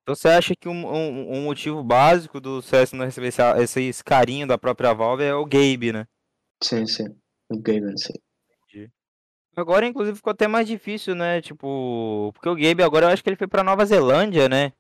Então 0.03 0.15
você 0.15 0.29
acha 0.29 0.55
que 0.57 0.69
um, 0.69 0.87
um, 0.87 1.39
um 1.39 1.45
motivo 1.45 1.83
básico 1.83 2.41
do 2.41 2.61
CS 2.61 2.93
não 2.95 3.05
receber 3.05 3.29
esse, 3.29 3.81
esse, 3.81 4.05
carinho 4.05 4.47
da 4.47 4.59
própria 4.59 4.93
Valve 4.93 5.23
é 5.23 5.35
o 5.35 5.45
Gabe, 5.45 5.93
né? 5.93 6.07
Sim, 6.63 6.87
sim. 6.87 7.17
O 7.49 7.61
Gaben, 7.61 7.97
sim. 7.97 8.15
Agora, 9.55 9.87
inclusive, 9.87 10.17
ficou 10.17 10.31
até 10.31 10.49
mais 10.49 10.67
difícil, 10.67 11.15
né? 11.15 11.43
Tipo, 11.43 12.33
porque 12.33 12.49
o 12.49 12.57
Gabe 12.57 12.83
agora 12.83 13.07
eu 13.07 13.11
acho 13.11 13.23
que 13.23 13.29
ele 13.29 13.37
foi 13.37 13.47
pra 13.47 13.63
Nova 13.63 13.85
Zelândia, 13.85 14.49
né? 14.49 14.73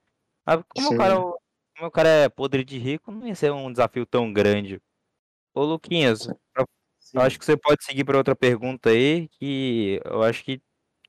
Ah, 0.47 0.63
Como 0.63 0.95
o 0.95 0.97
cara, 0.97 1.15
como 1.15 1.89
o 1.89 1.91
cara 1.91 2.09
é 2.09 2.29
podre 2.29 2.65
de 2.65 2.79
rico, 2.79 3.13
não 3.13 3.27
ia 3.27 3.35
ser 3.35 3.53
um 3.53 3.71
desafio 3.71 4.07
tão 4.07 4.33
grande. 4.33 4.81
Ô, 5.55 5.63
Luquinhas, 5.65 6.27
eu 7.13 7.21
acho 7.21 7.39
que 7.39 7.45
você 7.45 7.55
pode 7.55 7.85
seguir 7.85 8.05
para 8.05 8.17
outra 8.17 8.35
pergunta 8.35 8.89
aí, 8.89 9.29
que 9.29 10.01
eu 10.07 10.23
acho 10.23 10.43
que 10.43 10.61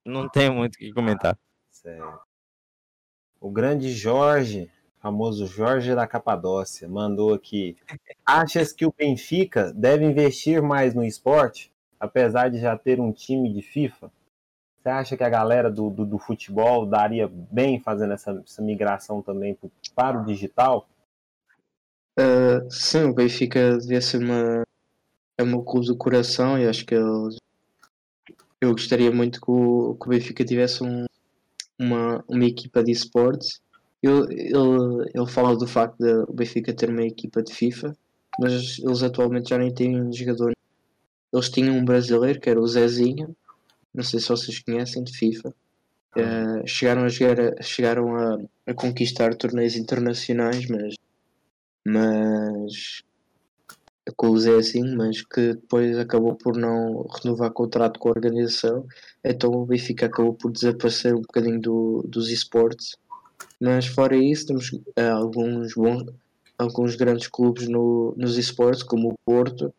não 0.06 0.28
tem 0.28 0.50
muito 0.50 0.76
o 0.76 0.78
que 0.78 0.92
comentar. 0.92 1.40
Certo. 1.72 2.20
O 3.44 3.52
grande 3.52 3.92
Jorge, 3.92 4.72
famoso 5.02 5.46
Jorge 5.46 5.94
da 5.94 6.08
Capadócia, 6.08 6.88
mandou 6.88 7.34
aqui. 7.34 7.76
Achas 8.26 8.72
que 8.72 8.86
o 8.86 8.96
Benfica 8.98 9.74
deve 9.74 10.06
investir 10.06 10.62
mais 10.62 10.96
no 10.96 11.04
esporte, 11.04 11.70
apesar 12.00 12.50
de 12.50 12.58
já 12.58 12.78
ter 12.78 13.02
um 13.02 13.12
time 13.12 13.52
de 13.52 13.62
FIFA? 13.62 14.10
Você 14.78 14.88
acha 14.88 15.18
que 15.18 15.26
a 15.26 15.30
galera 15.30 15.70
do, 15.70 15.90
do, 15.90 16.06
do 16.06 16.18
futebol 16.18 16.86
daria 16.86 17.28
bem 17.28 17.82
fazendo 17.82 18.14
essa, 18.14 18.32
essa 18.48 18.62
migração 18.62 19.22
também 19.22 19.60
para 19.94 20.22
o 20.22 20.26
digital? 20.26 20.88
Uh, 22.18 22.72
sim, 22.72 23.04
o 23.04 23.14
Benfica 23.14 23.78
devia 23.78 24.00
ser 24.00 24.24
uma, 24.24 24.64
é 25.38 25.44
meu 25.44 25.62
clube 25.64 25.88
do 25.88 25.98
coração 25.98 26.58
e 26.58 26.66
acho 26.66 26.86
que 26.86 26.96
eles- 26.96 27.36
eu 28.62 28.72
gostaria 28.72 29.12
muito 29.12 29.42
que 29.42 29.52
o, 29.52 29.96
que 29.96 30.08
o 30.08 30.10
Benfica 30.10 30.46
tivesse 30.46 30.82
um- 30.82 31.06
uma, 31.80 32.24
uma 32.28 32.46
equipa 32.46 32.84
de 32.84 32.92
esportes. 32.92 33.62
Eu- 34.02 34.30
Ele, 34.30 35.10
ele 35.14 35.28
fala 35.28 35.56
do 35.58 35.68
facto 35.68 35.98
de 35.98 36.12
o 36.30 36.34
Benfica 36.34 36.74
ter 36.74 36.90
uma 36.90 37.04
equipa 37.04 37.42
de 37.42 37.54
FIFA, 37.54 37.96
mas 38.40 38.80
eles 38.80 39.04
atualmente 39.04 39.50
já 39.50 39.58
nem 39.58 39.74
têm 39.74 40.12
jogador. 40.14 40.54
Eles 41.34 41.50
tinham 41.50 41.76
um 41.76 41.86
brasileiro 41.86 42.40
que 42.40 42.50
era 42.50 42.60
o 42.60 42.68
Zezinho, 42.68 43.36
não 43.94 44.04
sei 44.04 44.20
se 44.20 44.30
vocês 44.30 44.60
conhecem, 44.60 45.04
de 45.04 45.16
FIFA. 45.18 45.54
Uh, 46.16 46.68
chegaram 46.68 47.04
a, 47.06 47.10
jogar, 47.10 47.64
chegaram 47.64 48.16
a, 48.16 48.40
a 48.68 48.74
conquistar 48.74 49.36
torneios 49.36 49.76
internacionais, 49.76 50.68
mas 50.68 50.96
mas 51.86 53.04
com 54.18 54.30
o 54.30 54.38
Zé 54.38 54.56
assim, 54.56 54.84
mas 54.96 55.22
que 55.22 55.54
depois 55.54 55.98
acabou 55.98 56.36
por 56.36 56.58
não 56.58 57.06
renovar 57.08 57.52
contrato 57.52 58.00
com 58.00 58.10
a 58.10 58.12
organização, 58.12 58.86
então 59.24 59.52
o 59.52 59.66
Benfica 59.66 60.08
acabou 60.08 60.34
por 60.34 60.52
desaparecer 60.52 61.16
um 61.16 61.22
bocadinho 61.22 61.60
do, 61.62 62.04
dos 62.08 62.30
esportes. 62.30 62.98
Mas 63.60 63.88
fora 63.88 64.16
isso, 64.16 64.48
temos 64.48 64.72
eh, 64.96 65.10
alguns 65.10 65.74
bons, 65.74 66.06
alguns 66.58 66.96
grandes 66.96 67.28
clubes 67.28 67.68
no, 67.68 68.14
nos 68.18 68.38
esportes, 68.38 68.84
como 68.84 69.10
o 69.10 69.18
Porto, 69.26 69.74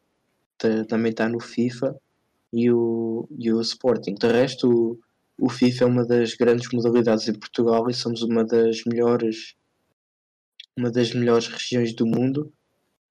ta- 0.59 0.85
também 0.87 1.11
está 1.11 1.29
no 1.29 1.41
FIFA, 1.41 1.95
e 2.53 2.71
o, 2.71 3.29
e 3.37 3.53
o 3.53 3.61
Sporting. 3.61 4.15
De 4.15 4.29
resto, 4.29 4.71
o, 4.71 5.47
o 5.47 5.51
FIFA 5.51 5.85
é 5.85 5.87
uma 5.89 6.07
das 6.07 6.35
grandes 6.35 6.69
modalidades 6.73 7.29
em 7.29 7.35
Portugal 7.35 7.91
e 7.91 7.95
somos 7.95 8.23
uma 8.23 8.45
das 8.45 8.85
melhores 8.85 9.55
uma 10.77 10.91
das 10.91 11.13
melhores 11.13 11.47
regiões 11.49 11.95
do 11.95 12.07
mundo. 12.07 12.53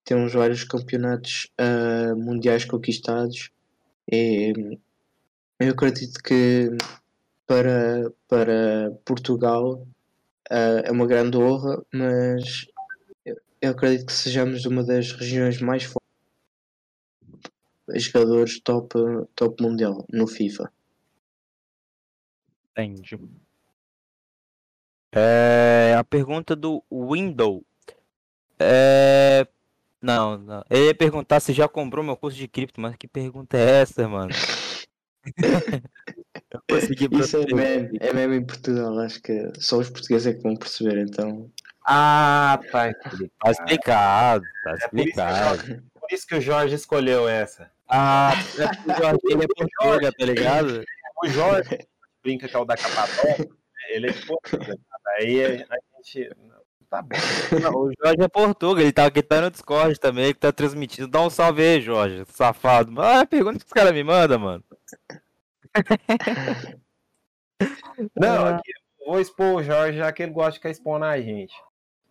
Temos 0.03 0.33
vários 0.33 0.63
campeonatos 0.63 1.51
ah, 1.57 2.13
mundiais 2.15 2.65
conquistados. 2.65 3.51
E, 4.11 4.77
eu 5.59 5.71
acredito 5.71 6.21
que 6.21 6.69
para, 7.47 8.11
para 8.27 8.91
Portugal 9.05 9.87
ah, 10.49 10.81
é 10.85 10.91
uma 10.91 11.07
grande 11.07 11.37
honra, 11.37 11.83
mas 11.93 12.67
eu, 13.25 13.37
eu 13.61 13.71
acredito 13.71 14.07
que 14.07 14.13
sejamos 14.13 14.65
uma 14.65 14.83
das 14.83 15.11
regiões 15.13 15.61
mais 15.61 15.83
fortes 15.83 16.03
jogadores 17.95 18.59
top, 18.59 18.95
top 19.35 19.61
mundial 19.61 20.05
no 20.11 20.27
FIFA. 20.27 20.71
Entendi. 22.71 23.19
É, 25.15 25.95
a 25.95 26.03
pergunta 26.03 26.55
do 26.55 26.83
Window. 26.91 27.63
É, 28.59 29.47
não, 30.03 30.37
não. 30.37 30.63
Ele 30.69 30.87
ia 30.87 30.95
perguntar 30.95 31.39
se 31.39 31.53
já 31.53 31.67
comprou 31.67 32.03
meu 32.03 32.17
curso 32.17 32.37
de 32.37 32.47
cripto, 32.47 32.81
mas 32.81 32.95
que 32.97 33.07
pergunta 33.07 33.57
é 33.57 33.81
essa, 33.81 34.07
mano? 34.07 34.31
Eu 36.51 36.61
consegui 36.69 37.07
Isso 37.13 37.37
é 37.37 37.45
meme, 37.53 37.97
é 37.99 38.13
meme 38.13 38.35
em 38.37 38.45
Portugal, 38.45 38.99
acho 38.99 39.21
que 39.21 39.51
só 39.57 39.77
os 39.77 39.89
portugueses 39.89 40.27
é 40.27 40.33
que 40.33 40.43
vão 40.43 40.55
perceber, 40.55 40.99
então. 40.99 41.49
Ah, 41.85 42.59
tá 42.71 42.89
explicado. 42.89 43.29
Tá 43.39 43.51
explicado, 43.51 44.45
tá 44.63 44.71
É 44.71 44.75
por 44.75 44.75
isso, 44.75 44.87
que 44.89 44.93
o 44.93 45.03
explicado. 45.05 45.55
Jorge, 45.57 45.83
por 45.93 46.11
isso 46.11 46.27
que 46.27 46.35
o 46.35 46.41
Jorge 46.41 46.75
escolheu 46.75 47.27
essa. 47.27 47.71
Ah, 47.87 48.33
é 48.59 48.67
porque 48.67 48.91
o 48.91 48.95
Jorge 48.95 49.19
ele 49.23 49.43
é 49.43 49.47
portuga, 49.47 50.11
tá 50.11 50.25
ligado? 50.25 50.83
O 51.23 51.27
Jorge 51.27 51.87
brinca 52.21 52.47
que 52.47 52.55
é 52.55 52.59
o 52.59 52.65
da 52.65 52.75
Capadócia, 52.75 53.49
ele 53.89 54.09
é 54.09 54.11
de 54.11 54.25
Portugal. 54.25 54.77
Aí 55.17 55.43
a 55.43 55.49
gente. 55.55 56.29
Tá 56.93 57.01
bom. 57.01 57.15
Não, 57.59 57.71
o 57.71 57.91
Jorge 57.99 58.21
é 58.21 58.27
portuga, 58.27 58.79
ele 58.83 58.91
tá 58.91 59.07
aqui 59.07 59.23
tá 59.23 59.41
no 59.41 59.49
Discord 59.49 59.99
também, 59.99 60.31
que 60.31 60.39
tá 60.39 60.51
transmitindo. 60.51 61.07
Dá 61.07 61.21
um 61.21 61.29
salve 61.31 61.63
aí, 61.63 61.81
Jorge, 61.81 62.23
safado. 62.27 62.93
Ah, 63.01 63.25
pergunta 63.25 63.57
que 63.57 63.65
os 63.65 63.73
caras 63.73 63.91
me 63.91 64.03
mandam, 64.03 64.37
mano. 64.37 64.63
Não, 68.15 68.45
aqui, 68.45 68.71
eu 69.01 69.07
vou 69.07 69.19
expor 69.19 69.55
o 69.55 69.63
Jorge, 69.63 69.97
já 69.97 70.11
que 70.11 70.21
ele 70.21 70.33
gosta 70.33 70.51
de 70.51 70.57
ficar 70.57 70.69
expondo 70.69 71.05
a 71.05 71.19
gente. 71.19 71.55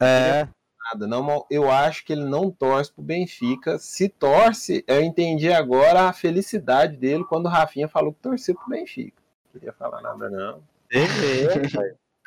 É, 0.01 0.49
Nada, 0.91 1.07
não, 1.07 1.47
eu 1.49 1.71
acho 1.71 2.05
que 2.05 2.13
ele 2.13 2.25
não 2.25 2.51
torce 2.51 2.93
pro 2.93 3.05
Benfica. 3.05 3.79
Se 3.79 4.09
torce, 4.09 4.85
eu 4.89 5.01
entendi 5.01 5.53
agora 5.53 6.09
a 6.09 6.13
felicidade 6.13 6.97
dele 6.97 7.23
quando 7.23 7.47
o 7.47 7.51
Rafinha 7.51 7.87
falou 7.87 8.13
que 8.13 8.21
torceu 8.21 8.57
pro 8.57 8.69
Benfica. 8.69 9.23
Não 9.45 9.61
queria 9.61 9.73
falar 9.73 10.03
nada, 10.03 10.29
não. 10.29 10.61
TV, 10.89 11.47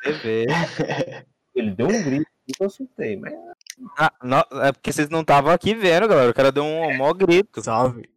TV. 0.02 0.46
Ele 1.54 1.70
deu 1.72 1.88
um 1.88 2.02
grito 2.02 2.35
assustei, 2.60 3.16
mas 3.16 3.32
Ah, 3.98 4.12
não, 4.22 4.44
é 4.62 4.72
porque 4.72 4.92
vocês 4.92 5.08
não 5.08 5.20
estavam 5.20 5.52
aqui 5.52 5.74
vendo, 5.74 6.08
galera. 6.08 6.30
O 6.30 6.34
cara 6.34 6.52
deu 6.52 6.64
um 6.64 6.96
mó 6.96 7.12
grito. 7.12 7.62
Salve. 7.62 8.08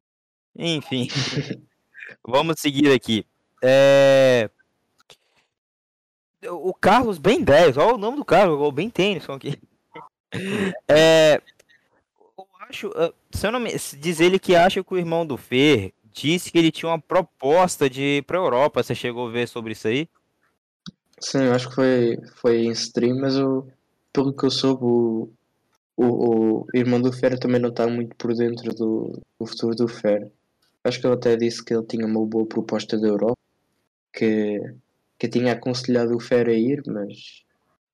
Enfim. 0.56 1.08
Vamos 2.26 2.60
seguir 2.60 2.92
aqui. 2.92 3.26
É... 3.62 4.50
o 6.48 6.74
Carlos 6.74 7.18
bem 7.18 7.44
10, 7.44 7.78
olha 7.78 7.96
o 7.96 7.98
nome 7.98 8.18
do 8.18 8.26
Carlos, 8.26 8.60
o 8.60 8.72
bem 8.72 8.90
tênis 8.90 9.30
aqui. 9.30 9.60
É, 10.88 11.42
eu 12.38 12.46
acho, 12.70 12.92
ah, 12.96 13.12
se 13.32 13.48
eu 13.48 13.52
não 13.52 13.60
me, 13.60 13.72
diz 13.98 14.20
ele 14.20 14.38
que 14.38 14.56
acha 14.56 14.84
que 14.84 14.94
o 14.94 14.98
irmão 14.98 15.26
do 15.26 15.38
Fer 15.38 15.92
disse 16.14 16.52
que 16.52 16.58
ele 16.60 16.72
tinha 16.72 16.90
uma 16.92 17.00
proposta 17.00 17.90
de 17.90 18.18
ir 18.18 18.24
pra 18.24 18.38
Europa. 18.38 18.84
Você 18.84 18.94
chegou 18.94 19.28
a 19.28 19.32
ver 19.32 19.48
sobre 19.48 19.72
isso 19.72 19.88
aí? 19.88 20.08
Sim, 21.20 21.46
eu 21.46 21.54
acho 21.54 21.70
que 21.70 21.76
foi, 21.76 22.18
foi 22.36 22.58
em 22.66 22.72
stream, 22.72 23.20
mas 23.20 23.36
eu, 23.36 23.68
pelo 24.14 24.34
que 24.34 24.46
eu 24.46 24.52
soube, 24.52 24.84
o, 24.84 25.30
o, 25.98 26.62
o 26.62 26.68
irmão 26.74 27.02
do 27.02 27.12
Fer 27.12 27.40
também 27.40 27.62
não 27.62 27.70
está 27.70 27.88
muito 27.88 28.16
por 28.16 28.34
dentro 28.34 28.74
do, 28.74 29.22
do 29.40 29.46
futuro 29.46 29.76
do 29.76 29.88
Fer. 29.88 30.32
Acho 30.84 31.00
que 31.00 31.08
ele 31.08 31.16
até 31.16 31.36
disse 31.36 31.64
que 31.64 31.74
ele 31.74 31.86
tinha 31.86 32.06
uma 32.06 32.26
boa 32.26 32.46
proposta 32.46 32.98
da 32.98 33.08
Europa, 33.08 33.38
que, 34.14 34.60
que 35.18 35.28
tinha 35.28 35.54
aconselhado 35.54 36.16
o 36.16 36.20
Fer 36.20 36.48
a 36.48 36.54
ir, 36.54 36.82
mas 36.88 37.44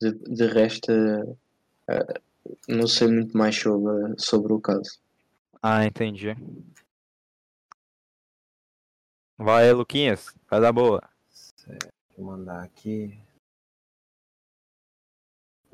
de, 0.01 0.11
de 0.11 0.47
resto 0.47 0.91
uh, 0.91 2.19
não 2.67 2.87
sei 2.87 3.07
muito 3.07 3.37
mais 3.37 3.55
sobre, 3.55 4.15
sobre 4.17 4.53
o 4.53 4.59
caso. 4.61 4.99
Ah, 5.61 5.85
entendi. 5.85 6.35
Vai, 9.37 9.71
Luquinhas, 9.73 10.33
vai 10.49 10.61
dar 10.61 10.71
boa. 10.71 11.01
Certo, 11.29 11.89
vou 12.15 12.27
mandar 12.27 12.63
aqui. 12.63 13.19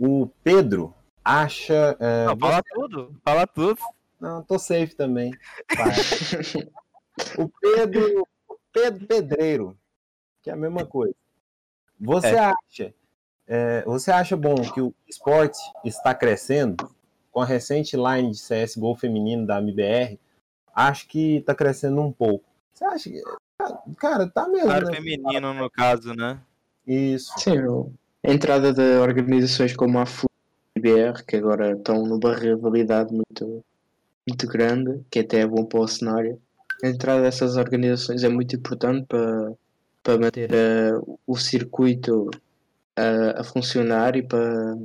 O 0.04 0.28
Pedro 0.44 0.96
acha. 1.24 1.96
É, 2.00 2.26
Não, 2.26 2.36
fala 2.36 2.64
tudo, 2.74 3.16
fala 3.24 3.46
tudo. 3.46 3.80
Não, 4.20 4.42
tô 4.42 4.58
safe 4.58 4.96
também. 4.96 5.32
o 7.38 7.48
Pedro, 7.48 8.28
Pedro 8.74 9.06
Pedreiro, 9.06 9.78
que 10.42 10.50
é 10.50 10.54
a 10.54 10.56
mesma 10.56 10.88
coisa. 10.88 11.14
Você 12.00 12.30
é. 12.30 12.40
acha, 12.40 12.96
é, 13.46 13.84
você 13.84 14.12
acha 14.12 14.36
bom 14.36 14.56
que 14.74 14.82
o 14.82 14.92
esporte 15.08 15.60
está 15.86 16.16
crescendo 16.16 16.90
com 17.32 17.40
a 17.40 17.46
recente 17.46 17.96
line 17.96 18.32
de 18.32 18.40
CSGO 18.40 18.96
feminino 18.96 19.46
da 19.46 19.60
MBR? 19.60 20.20
Acho 20.74 21.08
que 21.08 21.36
está 21.36 21.54
crescendo 21.54 22.02
um 22.02 22.12
pouco. 22.12 22.44
Você 22.74 22.86
acha 22.86 23.08
que 23.08 23.22
Cara, 23.98 24.28
tá 24.28 24.48
mesmo. 24.48 24.66
Claro, 24.66 24.88
né? 24.88 24.96
feminino 24.96 25.54
no 25.54 25.70
caso, 25.70 26.16
né? 26.16 26.42
Isso. 26.88 27.32
Sim, 27.38 27.94
a 28.24 28.32
entrada 28.32 28.72
de 28.72 28.98
organizações 28.98 29.76
como 29.76 30.00
a 30.00 30.06
FUBR, 30.06 31.26
que 31.28 31.36
agora 31.36 31.72
estão 31.72 32.06
numa 32.06 32.36
rivalidade 32.36 33.12
muito, 33.12 33.64
muito 34.28 34.48
grande, 34.48 35.02
que 35.10 35.20
até 35.20 35.40
é 35.40 35.48
bom 35.48 35.66
para 35.66 35.80
o 35.80 35.88
cenário. 35.88 36.40
A 36.84 36.88
entrada 36.88 37.24
dessas 37.24 37.58
organizações 37.58 38.24
é 38.24 38.30
muito 38.30 38.56
importante 38.56 39.06
para, 39.08 39.54
para 40.04 40.18
manter 40.20 40.50
uh, 40.52 41.20
o 41.26 41.36
circuito 41.36 42.30
uh, 43.00 43.38
a 43.40 43.44
funcionar 43.44 44.16
e 44.16 44.24
para, 44.24 44.78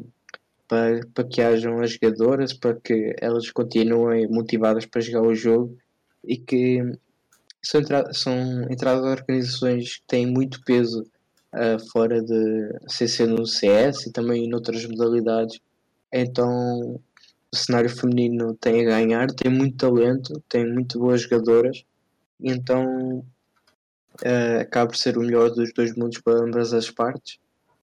para, 0.67 1.01
para 1.15 1.25
que 1.25 1.43
hajam 1.43 1.81
as 1.81 1.93
jogadoras, 1.93 2.53
para 2.55 2.75
que 2.75 3.15
elas 3.21 3.51
continuem 3.51 4.29
motivadas 4.29 4.87
para 4.87 5.01
jogar 5.01 5.23
o 5.23 5.35
jogo 5.35 5.77
e 6.25 6.37
que 6.37 6.83
são, 7.63 7.81
entra 7.81 8.13
são 8.13 8.63
entradas 8.71 9.05
organizações 9.05 9.97
que 9.97 10.07
têm 10.07 10.27
muito 10.27 10.63
peso 10.65 11.07
uh, 11.57 11.91
fora 11.91 12.23
de 12.23 12.79
CC 12.87 13.27
no 13.27 13.47
CS 13.47 14.07
e 14.07 14.13
também 14.13 14.45
em 14.45 14.55
outras 14.55 14.85
modalidades. 14.87 15.59
Então 16.13 17.01
o 17.53 17.57
cenário 17.57 17.91
feminino 17.91 18.55
tem 18.55 18.83
a 18.83 18.91
ganhar, 18.91 19.29
tem 19.29 19.51
muito 19.51 19.77
talento, 19.77 20.43
tem 20.49 20.71
muito 20.71 20.99
boas 20.99 21.23
jogadoras, 21.23 21.85
então 22.41 23.25
uh, 24.25 24.61
acaba 24.61 24.89
por 24.89 24.97
ser 24.97 25.17
o 25.17 25.23
melhor 25.23 25.51
dos 25.51 25.73
dois 25.73 25.95
mundos 25.97 26.21
para 26.21 26.45
ambas 26.45 26.73
as 26.73 26.91
partes. 26.91 27.39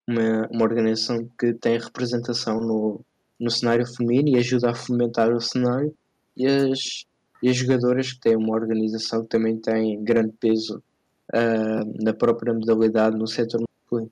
Uma, 0.07 0.47
uma 0.51 0.63
organização 0.63 1.29
que 1.39 1.53
tem 1.53 1.79
representação 1.79 2.59
no, 2.59 3.01
no 3.39 3.49
cenário 3.49 3.87
feminino 3.87 4.29
e 4.29 4.39
ajuda 4.39 4.71
a 4.71 4.75
fomentar 4.75 5.31
o 5.33 5.39
cenário, 5.39 5.95
e 6.35 6.45
as, 6.45 7.05
e 7.41 7.49
as 7.49 7.55
jogadoras 7.55 8.11
que 8.11 8.19
têm 8.19 8.35
uma 8.35 8.53
organização 8.53 9.23
que 9.23 9.29
também 9.29 9.57
tem 9.57 10.03
grande 10.03 10.33
peso 10.39 10.83
uh, 11.31 12.03
na 12.03 12.13
própria 12.13 12.53
modalidade 12.53 13.15
no 13.15 13.27
setor 13.27 13.61
masculino. 13.61 14.11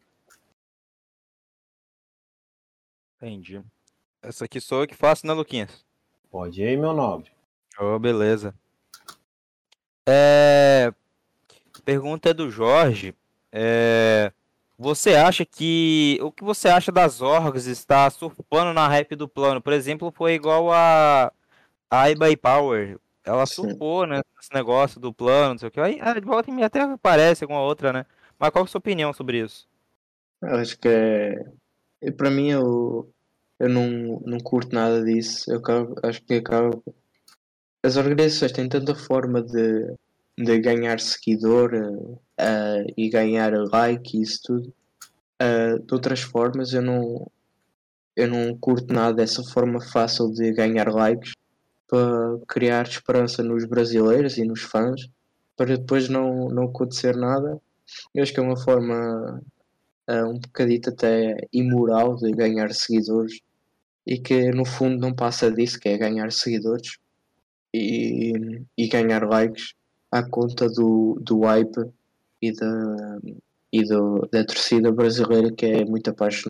Entendi. 3.18 3.62
Essa 4.22 4.46
aqui 4.46 4.60
sou 4.60 4.82
eu 4.82 4.88
que 4.88 4.96
faço, 4.96 5.26
né, 5.26 5.34
Luquinhas? 5.34 5.86
Pode 6.30 6.62
ir, 6.62 6.78
meu 6.78 6.94
nobre. 6.94 7.32
Oh, 7.80 7.98
beleza. 8.00 8.54
É... 10.08 10.94
Pergunta 11.84 12.30
é 12.30 12.34
do 12.34 12.50
Jorge. 12.50 13.16
É... 13.52 14.32
Você 14.78 15.14
acha 15.14 15.46
que. 15.46 16.18
O 16.24 16.32
que 16.32 16.44
você 16.44 16.68
acha 16.68 16.92
das 16.92 17.22
orgs 17.22 17.68
estar 17.68 18.10
surfando 18.12 18.74
na 18.74 18.88
rap 18.88 19.16
do 19.16 19.28
plano? 19.28 19.62
Por 19.62 19.74
exemplo, 19.74 20.12
foi 20.12 20.34
igual 20.34 20.72
a. 20.72 21.32
A 21.90 22.10
eBay 22.10 22.36
Power. 22.36 22.98
Ela 23.24 23.46
surfou, 23.46 24.06
né? 24.08 24.22
Esse 24.40 24.54
negócio 24.54 25.00
do 25.00 25.14
plano, 25.14 25.52
não 25.52 25.58
sei 25.58 25.70
o 25.70 25.72
que. 25.72 25.80
Aí, 25.80 26.00
ah, 26.02 26.20
de 26.20 26.26
volta 26.26 26.50
em 26.50 26.54
mim 26.54 26.64
até 26.64 26.82
aparece 26.82 27.44
alguma 27.44 27.62
outra, 27.62 27.94
né? 27.94 28.06
Mas 28.40 28.50
qual 28.50 28.64
é 28.64 28.68
a 28.68 28.68
sua 28.68 28.80
opinião 28.80 29.14
sobre 29.14 29.40
isso? 29.40 29.68
Eu 30.42 30.56
acho 30.56 30.78
que 30.80 30.88
é. 30.88 31.46
Para 32.18 32.32
mim, 32.32 32.50
eu, 32.50 33.08
eu 33.60 33.70
não, 33.70 34.22
não 34.26 34.40
curto 34.40 34.74
nada 34.74 35.04
disso. 35.04 35.52
Eu 35.52 35.60
acabo, 35.60 35.96
acho 36.04 36.22
que 36.24 36.36
acaba. 36.36 36.82
As 37.84 37.96
organizações 37.96 38.52
têm 38.52 38.68
tanta 38.68 38.96
forma 38.96 39.42
de, 39.42 39.96
de 40.38 40.60
ganhar 40.60 41.00
seguidor 41.00 41.74
uh, 41.74 42.94
e 42.98 43.10
ganhar 43.10 43.54
like 43.72 44.18
e 44.18 44.22
isso 44.22 44.42
tudo. 44.44 44.74
Uh, 45.42 45.80
de 45.80 45.94
outras 45.94 46.22
formas, 46.22 46.74
eu 46.74 46.82
não, 46.82 47.28
eu 48.16 48.28
não 48.28 48.58
curto 48.58 48.92
nada 48.92 49.14
dessa 49.14 49.44
forma 49.44 49.80
fácil 49.80 50.32
de 50.32 50.52
ganhar 50.52 50.92
likes 50.92 51.34
para 51.92 52.40
criar 52.48 52.88
esperança 52.88 53.44
nos 53.44 53.66
brasileiros 53.66 54.38
e 54.38 54.46
nos 54.46 54.62
fãs 54.62 55.10
para 55.58 55.76
depois 55.76 56.08
não, 56.08 56.48
não 56.48 56.64
acontecer 56.64 57.18
nada. 57.18 57.62
Eu 58.16 58.24
acho 58.24 58.34
que 58.34 58.40
é 58.40 58.44
uma 58.44 58.56
forma 58.56 59.44
uh, 60.10 60.26
um 60.26 60.40
bocadito 60.40 60.90
até 60.90 61.36
imoral 61.52 62.16
de 62.16 62.32
ganhar 62.32 62.74
seguidores 62.74 63.42
e 64.08 64.18
que 64.18 64.52
no 64.52 64.64
fundo 64.64 64.98
não 64.98 65.14
passa 65.14 65.52
disso, 65.52 65.78
que 65.78 65.90
é 65.90 65.98
ganhar 65.98 66.32
seguidores 66.32 66.98
e, 67.74 68.64
e 68.78 68.88
ganhar 68.88 69.28
likes 69.28 69.74
à 70.10 70.24
conta 70.24 70.70
do, 70.70 71.20
do 71.22 71.42
hype 71.42 71.92
e 72.42 72.54
da, 72.54 73.20
e 73.72 73.84
do, 73.84 74.30
da 74.32 74.46
torcida 74.46 74.94
brasileira 74.94 75.52
que 75.52 75.66
é 75.66 75.84
muito 75.84 76.10
apaixonada. 76.10 76.50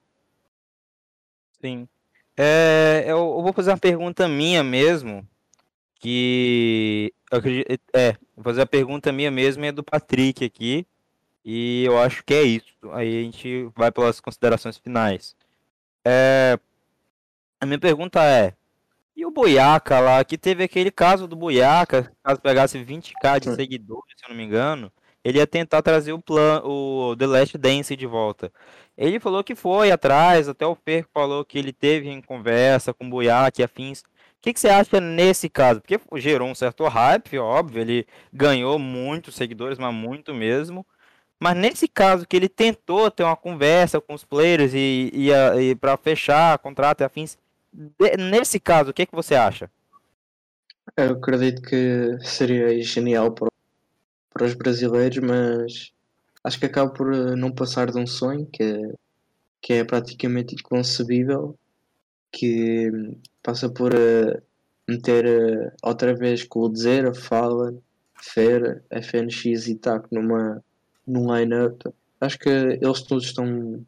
Sim. 1.59 1.88
É, 2.38 3.03
eu, 3.05 3.18
eu, 3.18 3.41
vou 3.41 3.53
fazer 3.53 3.72
uma 3.72 3.77
pergunta 3.77 4.27
minha 4.27 4.63
mesmo, 4.63 5.27
que 6.01 7.13
acredito, 7.31 7.79
é, 7.93 8.17
vou 8.35 8.43
fazer 8.43 8.61
a 8.61 8.65
pergunta 8.65 9.11
minha 9.11 9.31
mesmo 9.31 9.63
é 9.63 9.71
do 9.71 9.83
Patrick 9.83 10.43
aqui, 10.43 10.85
e 11.45 11.83
eu 11.85 11.97
acho 11.99 12.23
que 12.25 12.33
é 12.33 12.41
isso. 12.41 12.75
Aí 12.91 13.19
a 13.19 13.23
gente 13.23 13.69
vai 13.75 13.91
pelas 13.91 14.19
considerações 14.19 14.77
finais. 14.77 15.35
É, 16.03 16.59
a 17.59 17.65
minha 17.65 17.79
pergunta 17.79 18.23
é, 18.23 18.55
e 19.15 19.25
o 19.25 19.31
Boiaca 19.31 19.99
lá, 19.99 20.23
que 20.25 20.37
teve 20.37 20.63
aquele 20.63 20.89
caso 20.89 21.27
do 21.27 21.35
Boiaca, 21.35 22.11
caso 22.23 22.41
pegasse 22.41 22.79
20k 22.79 23.39
de 23.39 23.55
seguidores, 23.55 24.15
se 24.17 24.25
eu 24.25 24.29
não 24.29 24.35
me 24.35 24.43
engano, 24.43 24.91
ele 25.23 25.37
ia 25.37 25.45
tentar 25.45 25.83
trazer 25.83 26.13
o 26.13 26.19
plan, 26.19 26.63
o 26.65 27.15
The 27.15 27.27
Last 27.27 27.57
Dance 27.59 27.95
de 27.95 28.07
volta. 28.07 28.51
Ele 28.97 29.19
falou 29.19 29.43
que 29.43 29.53
foi 29.53 29.91
atrás, 29.91 30.49
até 30.49 30.65
o 30.65 30.75
Fer 30.75 31.05
falou 31.13 31.45
que 31.45 31.59
ele 31.59 31.71
teve 31.71 32.09
em 32.09 32.21
conversa 32.21 32.93
com 32.93 33.05
o 33.05 33.09
Boiaca 33.09 33.61
e 33.61 33.63
afins 33.63 34.03
que, 34.41 34.53
que 34.53 34.59
você 34.59 34.69
acha 34.69 34.99
nesse 34.99 35.47
caso? 35.47 35.81
Porque 35.81 35.99
gerou 36.19 36.49
um 36.49 36.55
certo 36.55 36.88
hype, 36.88 37.38
óbvio, 37.38 37.81
ele 37.81 38.07
ganhou 38.34 38.80
muitos 38.80 39.35
seguidores, 39.35 39.77
mas 39.77 39.93
muito 39.93 40.34
mesmo. 40.34 40.85
Mas 41.39 41.55
nesse 41.55 41.88
caso 41.88 42.27
que 42.27 42.35
ele 42.35 42.49
tentou 42.49 43.09
ter 43.09 43.23
uma 43.23 43.35
conversa 43.35 44.01
com 44.01 44.13
os 44.13 44.23
players 44.23 44.73
e, 44.73 45.11
e, 45.13 45.30
e 45.59 45.76
para 45.76 45.97
fechar 45.97 46.57
contrato 46.59 47.01
e 47.01 47.03
afins, 47.03 47.38
nesse 48.18 48.59
caso, 48.59 48.91
o 48.91 48.93
que, 48.93 49.05
que 49.05 49.15
você 49.15 49.35
acha? 49.35 49.69
Eu 50.97 51.11
acredito 51.13 51.61
que 51.61 52.18
seria 52.22 52.81
genial 52.84 53.31
para, 53.31 53.49
para 54.34 54.45
os 54.45 54.53
brasileiros, 54.53 55.19
mas 55.19 55.91
acho 56.43 56.59
que 56.59 56.65
acaba 56.65 56.91
por 56.91 57.13
eh, 57.13 57.35
não 57.35 57.51
passar 57.51 57.91
de 57.91 57.97
um 57.97 58.07
sonho 58.07 58.45
que 58.51 58.63
é, 58.63 58.93
que 59.61 59.73
é 59.73 59.84
praticamente 59.84 60.55
inconcebível 60.55 61.57
que 62.31 62.91
passa 63.43 63.69
por 63.69 63.93
uh, 63.93 64.41
meter 64.88 65.26
uh, 65.26 65.72
outra 65.84 66.15
vez 66.15 66.43
com 66.43 66.59
o 66.61 66.76
Zera, 66.76 67.13
Fala, 67.13 67.73
Fer, 68.22 68.84
FNX 68.89 69.68
e 69.68 69.76
TAC 69.76 70.07
numa, 70.11 70.63
num 71.07 71.35
line-up. 71.35 71.89
Acho 72.19 72.38
que 72.38 72.49
eles 72.49 73.01
todos 73.01 73.26
estão 73.26 73.84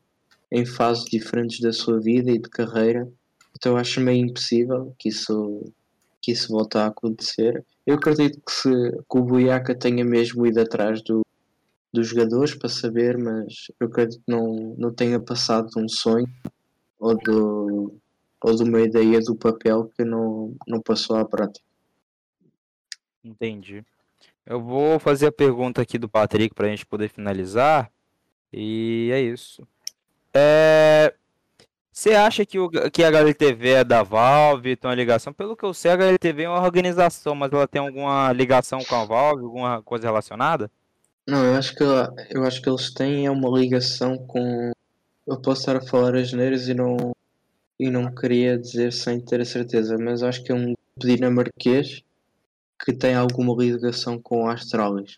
em 0.52 0.66
fases 0.66 1.06
diferentes 1.06 1.60
da 1.60 1.72
sua 1.74 2.00
vida 2.00 2.32
e 2.32 2.40
de 2.40 2.50
carreira, 2.50 3.08
então 3.56 3.78
acho 3.78 4.02
meio 4.02 4.26
impossível 4.26 4.94
que 5.00 5.10
isso, 5.10 5.62
que 6.22 6.32
isso 6.32 6.52
volte 6.52 6.78
a 6.78 6.88
acontecer. 6.88 7.64
Eu 7.86 7.96
acredito 7.96 8.40
que, 8.46 8.52
se, 8.52 8.70
que 8.70 9.18
o 9.18 9.24
Buiaca 9.24 9.76
tenha 9.76 10.04
mesmo 10.06 10.46
ido 10.46 10.62
atrás 10.62 11.02
do, 11.02 11.22
dos 11.92 12.08
jogadores 12.08 12.56
para 12.56 12.70
saber, 12.70 13.18
mas 13.18 13.72
eu 13.80 13.88
acredito 13.88 14.22
que 14.26 14.32
não, 14.32 14.76
não 14.78 14.94
tenha 14.94 15.20
passado 15.20 15.70
de 15.70 15.80
um 15.80 15.88
sonho 15.88 16.28
ou, 17.00 17.16
do, 17.18 17.96
ou 18.44 18.54
de 18.54 18.64
uma 18.64 18.82
ideia 18.82 19.22
do 19.22 19.36
papel 19.36 19.90
que 19.96 20.04
não, 20.04 20.54
não 20.68 20.82
passou 20.82 21.16
à 21.16 21.24
prática. 21.24 21.66
Entendi. 23.24 23.84
Eu 24.46 24.62
vou 24.62 25.00
fazer 25.00 25.28
a 25.28 25.32
pergunta 25.32 25.82
aqui 25.82 25.98
do 25.98 26.10
Patrick 26.10 26.54
para 26.54 26.68
a 26.68 26.70
gente 26.70 26.86
poder 26.86 27.08
finalizar. 27.08 27.90
E 28.52 29.10
é 29.14 29.22
isso. 29.22 29.66
É... 30.34 31.14
Você 31.90 32.16
acha 32.16 32.46
que, 32.46 32.60
o, 32.60 32.70
que 32.70 33.04
a 33.04 33.08
HLTV 33.08 33.70
é 33.70 33.84
da 33.84 34.04
Valve, 34.04 34.76
tem 34.76 34.90
uma 34.90 34.96
ligação? 34.96 35.32
Pelo 35.32 35.56
que 35.56 35.64
eu 35.64 35.74
sei, 35.74 35.92
a 35.92 35.94
HLTV 35.94 36.44
é 36.44 36.50
uma 36.50 36.62
organização, 36.62 37.36
mas 37.36 37.54
ela 37.54 37.68
tem 37.68 37.80
alguma 37.80 38.34
ligação 38.34 38.84
com 38.84 38.96
a 38.96 39.06
Valve, 39.06 39.44
alguma 39.44 39.82
coisa 39.84 40.08
relacionada? 40.08 40.70
Não, 41.26 41.46
eu 41.46 41.56
acho 41.56 41.76
que, 41.76 41.84
eu 41.84 42.44
acho 42.44 42.62
que 42.62 42.70
eles 42.70 42.92
têm 42.94 43.30
uma 43.30 43.48
ligação 43.58 44.18
com. 44.18 44.72
Eu 45.26 45.40
posso 45.40 45.62
estar 45.62 45.78
a 45.78 45.82
falar 45.82 46.16
as 46.16 46.34
neiras 46.34 46.68
e 46.68 46.74
não, 46.74 47.14
e 47.80 47.90
não 47.90 48.14
queria 48.14 48.58
dizer 48.58 48.94
sem 48.94 49.20
ter 49.20 49.42
a 49.42 49.46
certeza, 49.46 49.98
mas 49.98 50.24
acho 50.24 50.44
que 50.44 50.52
é 50.52 50.56
um 50.56 50.74
dinamarquês 50.98 52.04
que 52.84 52.94
tem 52.94 53.16
alguma 53.16 53.56
ligação 53.56 54.20
com 54.20 54.48
a 54.48 54.54
Astralis. 54.54 55.18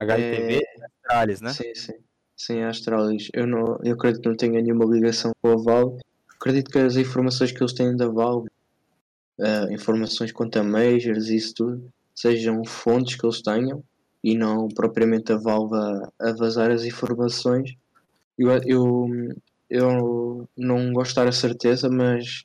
HLTV 0.00 0.56
é... 0.56 0.84
Astralis, 0.84 1.40
né? 1.40 1.52
Sim, 1.52 1.74
sim. 1.74 1.94
Sim, 2.36 2.60
a 2.62 2.68
Astralis. 2.68 3.28
Eu, 3.32 3.46
não, 3.46 3.78
eu 3.82 3.94
acredito 3.94 4.22
que 4.22 4.28
não 4.28 4.36
tenha 4.36 4.62
nenhuma 4.62 4.84
ligação 4.84 5.32
com 5.42 5.50
a 5.50 5.56
Valve. 5.56 6.00
Acredito 6.36 6.70
que 6.70 6.78
as 6.78 6.96
informações 6.96 7.50
que 7.50 7.60
eles 7.60 7.72
têm 7.72 7.96
da 7.96 8.06
Valve, 8.06 8.48
uh, 9.40 9.72
informações 9.72 10.30
quanto 10.30 10.56
a 10.58 10.62
Majors 10.62 11.28
e 11.28 11.36
isso 11.36 11.54
tudo, 11.54 11.92
sejam 12.14 12.64
fontes 12.64 13.16
que 13.16 13.26
eles 13.26 13.42
tenham 13.42 13.82
e 14.22 14.36
não 14.36 14.68
propriamente 14.68 15.32
a 15.32 15.36
Valve 15.36 15.74
a, 15.74 16.12
a 16.20 16.32
vazar 16.32 16.70
as 16.70 16.84
informações. 16.84 17.74
Eu, 18.38 18.50
eu, 18.64 19.08
eu 19.70 20.48
não 20.56 20.92
gosto 20.92 21.10
de 21.10 21.14
dar 21.16 21.28
a 21.28 21.32
certeza, 21.32 21.88
mas 21.88 22.44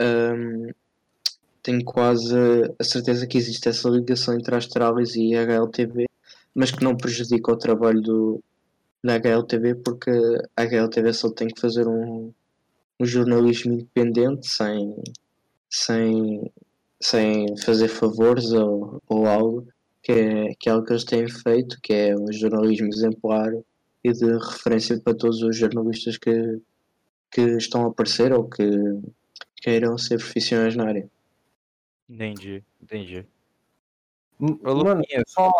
um, 0.00 0.70
tenho 1.62 1.84
quase 1.84 2.36
a 2.78 2.84
certeza 2.84 3.26
que 3.26 3.38
existe 3.38 3.68
essa 3.68 3.88
ligação 3.88 4.34
entre 4.34 4.54
Astralis 4.54 5.14
e 5.14 5.34
a 5.34 5.42
HLTV, 5.42 6.06
mas 6.54 6.70
que 6.70 6.84
não 6.84 6.96
prejudica 6.96 7.52
o 7.52 7.56
trabalho 7.56 8.00
do, 8.00 8.44
da 9.02 9.14
HLTV, 9.14 9.76
porque 9.76 10.10
a 10.56 10.62
HLTV 10.62 11.12
só 11.12 11.30
tem 11.30 11.48
que 11.48 11.60
fazer 11.60 11.86
um, 11.88 12.32
um 13.00 13.06
jornalismo 13.06 13.74
independente 13.74 14.48
sem, 14.48 14.94
sem, 15.70 16.52
sem 17.00 17.56
fazer 17.58 17.88
favores 17.88 18.52
ou, 18.52 19.00
ou 19.08 19.26
algo 19.26 19.66
que 20.02 20.12
é, 20.12 20.54
que 20.58 20.68
é 20.68 20.72
algo 20.72 20.84
que 20.84 20.92
eles 20.92 21.04
têm 21.04 21.28
feito, 21.28 21.78
que 21.82 21.92
é 21.92 22.16
um 22.16 22.32
jornalismo 22.32 22.88
exemplar 22.88 23.52
e 24.04 24.12
de 24.12 24.36
referência 24.36 24.98
para 25.00 25.14
todos 25.14 25.42
os 25.42 25.56
jornalistas 25.56 26.16
que, 26.16 26.60
que 27.30 27.40
estão 27.56 27.84
a 27.84 27.88
aparecer 27.88 28.32
ou 28.32 28.48
que 28.48 28.64
queiram 29.56 29.96
ser 29.96 30.18
profissionais 30.18 30.74
na 30.74 30.86
área. 30.86 31.08
Entendi, 32.08 32.64
entendi. 32.82 33.26
Mano, 34.38 35.02
só, 35.26 35.52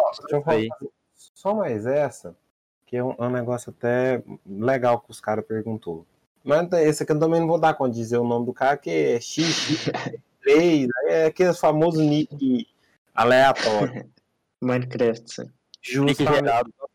só 1.14 1.54
mais 1.54 1.86
essa, 1.86 2.36
que 2.86 2.96
é 2.96 3.04
um, 3.04 3.12
é 3.12 3.22
um 3.22 3.30
negócio 3.30 3.70
até 3.70 4.22
legal 4.44 5.00
que 5.00 5.10
os 5.10 5.20
caras 5.20 5.46
perguntou. 5.46 6.04
Mas 6.42 6.70
esse 6.72 7.04
aqui 7.04 7.12
eu 7.12 7.18
também 7.20 7.40
não 7.40 7.46
vou 7.46 7.60
dar 7.60 7.74
conta 7.74 7.92
de 7.92 7.98
dizer 7.98 8.18
o 8.18 8.26
nome 8.26 8.44
do 8.44 8.52
cara, 8.52 8.76
que 8.76 8.90
é 8.90 9.20
X, 9.20 9.88
3, 10.42 10.88
é 11.06 11.26
aquele 11.26 11.54
famoso 11.54 12.02
nick 12.02 12.66
aleatório. 13.14 14.10
Minecraft. 14.60 15.50
Justo. 15.82 16.24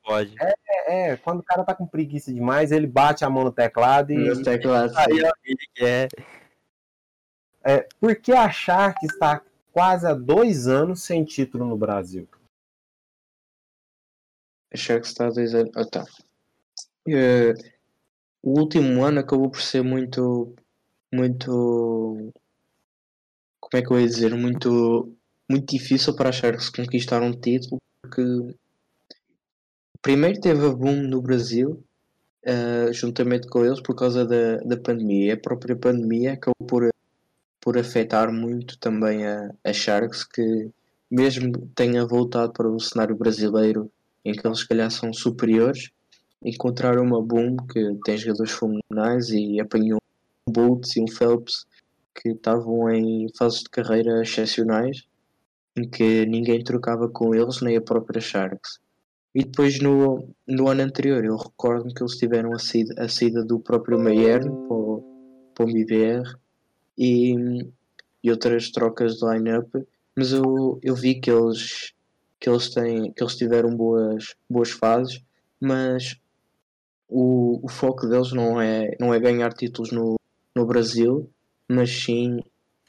pode. 0.04 0.34
É, 0.40 1.12
é, 1.12 1.18
quando 1.18 1.40
o 1.40 1.44
cara 1.44 1.64
tá 1.64 1.76
com 1.76 1.86
preguiça 1.86 2.34
demais, 2.34 2.72
ele 2.72 2.88
bate 2.88 3.26
a 3.26 3.30
mão 3.30 3.44
no 3.44 3.52
teclado 3.52 4.14
e. 4.14 4.18
No 4.18 4.42
teclado. 4.42 4.94
Aí, 4.98 5.20
ele 5.44 5.68
quer. 5.76 6.08
É, 7.64 7.86
por 8.00 8.16
que 8.16 8.32
a 8.32 8.50
Shark 8.50 9.06
está 9.06 9.42
quase 9.74 10.08
há 10.08 10.14
dois 10.14 10.68
anos 10.68 11.04
sem 11.04 11.26
título 11.26 11.66
no 11.66 11.78
Brasil? 11.78 12.28
A 14.74 14.78
Shark 14.78 15.06
está 15.06 15.28
há 15.28 15.32
dois 15.32 15.54
anos. 15.54 15.72
Ah, 15.76 15.86
tá. 15.86 16.06
Uh, 17.06 17.54
o 18.42 18.60
último 18.60 19.04
ano 19.04 19.20
acabou 19.20 19.50
por 19.50 19.62
ser 19.62 19.84
muito. 19.84 20.56
Muito. 21.14 22.32
Como 23.60 23.74
é 23.74 23.82
que 23.82 23.92
eu 23.92 24.00
ia 24.00 24.08
dizer? 24.08 24.34
Muito 24.34 25.18
muito 25.50 25.72
difícil 25.72 26.14
para 26.16 26.30
achar 26.30 26.56
que 26.56 26.64
se 26.64 26.72
conquistar 26.72 27.22
um 27.22 27.32
título, 27.32 27.82
porque 28.02 28.22
primeiro 30.02 30.40
teve 30.40 30.66
a 30.66 30.70
boom 30.70 31.04
no 31.04 31.22
Brasil, 31.22 31.84
uh, 32.46 32.94
juntamente 32.94 33.48
com 33.48 33.66
eles, 33.66 33.82
por 33.82 33.96
causa 33.96 34.26
da, 34.26 34.58
da 34.58 34.78
pandemia. 34.78 35.34
A 35.34 35.40
própria 35.40 35.76
pandemia 35.76 36.34
acabou 36.34 36.68
por, 36.68 36.90
por 37.62 37.78
afetar 37.78 38.32
muito 38.32 38.78
também 38.80 39.26
a, 39.26 39.52
a 39.64 39.74
Sharks, 39.74 40.24
que 40.24 40.70
mesmo 41.10 41.52
tenha 41.76 42.06
voltado 42.06 42.54
para 42.54 42.70
o 42.70 42.80
cenário 42.80 43.16
brasileiro, 43.16 43.92
em 44.24 44.34
que 44.34 44.46
eles 44.46 44.60
se 44.60 44.68
calhar 44.68 44.92
são 44.92 45.14
superiores, 45.14 45.90
encontraram 46.44 47.04
uma 47.04 47.22
boom 47.22 47.56
que 47.58 47.98
tem 48.06 48.18
jogadores 48.18 48.52
fenomenais 48.52 49.30
e 49.30 49.60
apanhou 49.60 50.00
um 50.48 50.52
Boltz 50.52 50.96
e 50.96 51.02
um 51.02 51.08
Phelps 51.08 51.66
que 52.14 52.30
estavam 52.30 52.90
em 52.90 53.28
fases 53.38 53.62
de 53.62 53.70
carreira 53.70 54.22
excepcionais 54.22 55.06
em 55.78 55.88
que 55.88 56.26
ninguém 56.26 56.64
trocava 56.64 57.08
com 57.08 57.36
eles, 57.36 57.62
nem 57.62 57.78
a 57.78 57.82
própria 57.82 58.20
Sharks. 58.20 58.80
E 59.38 59.44
depois 59.44 59.80
no, 59.80 60.28
no 60.48 60.68
ano 60.68 60.82
anterior, 60.82 61.24
eu 61.24 61.38
recordo 61.38 61.94
que 61.94 62.02
eles 62.02 62.18
tiveram 62.18 62.54
a 62.54 62.58
saída, 62.58 62.96
a 62.98 63.08
saída 63.08 63.46
do 63.46 63.60
próprio 63.60 64.00
Mayern 64.00 64.50
para 64.50 64.76
o, 64.76 65.52
para 65.54 65.64
o 65.64 65.68
MIBR 65.68 66.24
e, 66.98 67.36
e 68.24 68.32
outras 68.32 68.72
trocas 68.72 69.18
de 69.18 69.26
line-up, 69.30 69.70
mas 70.16 70.32
eu, 70.32 70.80
eu 70.82 70.96
vi 70.96 71.22
que 71.22 71.30
eles, 71.30 71.94
que, 72.40 72.50
eles 72.50 72.72
têm, 72.72 73.12
que 73.12 73.22
eles 73.22 73.36
tiveram 73.36 73.78
boas, 73.78 74.34
boas 74.50 74.72
fases, 74.72 75.22
mas 75.62 76.20
o, 77.08 77.64
o 77.64 77.70
foco 77.70 78.08
deles 78.08 78.34
não 78.34 78.60
é, 78.60 78.98
não 79.00 79.14
é 79.14 79.20
ganhar 79.20 79.54
títulos 79.54 79.92
no, 79.92 80.16
no 80.56 80.66
Brasil, 80.66 81.30
mas 81.70 81.92
sim 81.92 82.40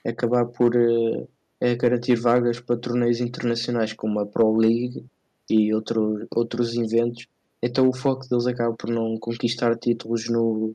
acabar 0.03 0.47
por. 0.47 0.75
Uh, 0.75 1.29
é 1.61 1.75
garantir 1.75 2.15
vagas 2.15 2.61
para 2.61 2.77
torneios 2.77 3.21
internacionais 3.21 3.93
como 3.93 4.21
a 4.21 4.25
Pro 4.25 4.57
League 4.57 5.05
e 5.51 5.75
outro, 5.75 6.27
outros 6.31 6.75
eventos. 6.75 7.27
Então 7.63 7.89
o 7.89 7.97
foco 7.97 8.29
deles 8.29 8.47
acaba 8.47 8.75
por 8.75 8.91
não 8.91 9.19
conquistar 9.19 9.77
títulos 9.77 10.29
no, 10.29 10.75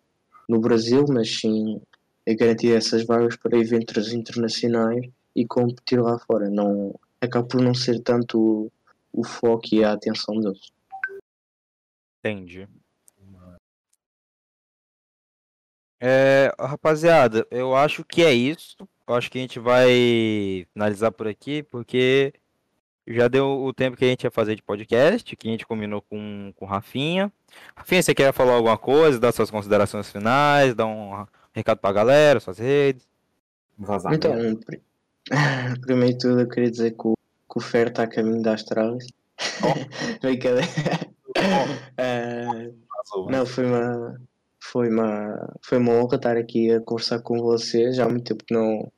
no 0.50 0.60
Brasil, 0.60 1.06
mas 1.08 1.40
sim 1.40 1.82
é 2.26 2.34
garantir 2.34 2.76
essas 2.76 3.06
vagas 3.06 3.36
para 3.36 3.58
eventos 3.58 4.14
internacionais 4.14 5.10
e 5.36 5.46
competir 5.46 6.02
lá 6.02 6.18
fora. 6.20 6.50
Não, 6.50 6.94
acaba 7.22 7.48
por 7.48 7.62
não 7.62 7.74
ser 7.74 8.00
tanto 8.02 8.40
o, 8.40 9.22
o 9.22 9.24
foco 9.24 9.68
e 9.74 9.84
a 9.84 9.94
atenção 9.94 10.40
deles. 10.40 10.72
Entendi. 12.20 12.68
É, 16.06 16.54
rapaziada, 16.60 17.48
eu 17.50 17.74
acho 17.74 18.04
que 18.04 18.24
é 18.24 18.34
isso. 18.34 18.76
Eu 19.08 19.16
acho 19.16 19.32
que 19.32 19.38
a 19.38 19.42
gente 19.42 19.58
vai 19.58 20.66
finalizar 20.74 21.14
por 21.14 21.28
aqui, 21.28 21.64
porque 21.64 22.34
já 23.08 23.28
deu 23.28 23.64
o 23.64 23.74
tempo 23.74 23.98
que 23.98 24.06
a 24.06 24.08
gente 24.08 24.24
ia 24.24 24.32
fazer 24.32 24.56
de 24.56 24.64
podcast, 24.64 25.36
que 25.36 25.48
a 25.48 25.52
gente 25.52 25.66
combinou 25.66 26.02
com, 26.02 26.54
com 26.56 26.66
o 26.66 26.68
Rafinha. 26.68 27.32
Rafinha, 27.76 28.02
você 28.02 28.16
quer 28.16 28.34
falar 28.34 28.54
alguma 28.54 28.78
coisa, 28.78 29.20
dar 29.20 29.32
suas 29.32 29.52
considerações 29.52 30.10
finais, 30.10 30.74
dar 30.74 30.86
um 30.86 31.26
recado 31.54 31.80
pra 31.80 31.92
galera, 31.92 32.40
suas 32.40 32.58
redes? 32.58 33.08
Vazamento. 33.78 34.28
Então, 34.28 34.60
primeiro 35.82 36.14
de 36.14 36.20
tudo 36.20 36.42
eu 36.42 36.50
queria 36.50 36.72
dizer 36.72 36.92
que 36.92 37.08
o, 37.08 37.14
que 37.16 37.58
o 37.58 37.62
Fer 37.62 37.88
está 37.88 38.04
a 38.04 38.08
caminho 38.08 38.42
das 38.42 38.62
Astralis. 38.62 39.08
Oh. 39.62 40.20
Brincadeira. 40.22 40.68
Oh. 41.38 43.20
uh, 43.20 43.30
não, 43.30 43.46
foi 43.46 43.66
uma, 43.66 44.22
foi 44.60 44.90
uma, 44.90 45.58
foi 45.62 45.78
uma 45.80 45.94
honra 45.94 46.16
estar 46.16 46.38
aqui 46.38 46.72
a 46.72 46.80
conversar 46.80 47.20
com 47.20 47.40
vocês. 47.40 47.96
Já 47.96 48.06
há 48.06 48.10
muito 48.10 48.26
tempo 48.26 48.46
que 48.46 48.54
não, 48.54 48.90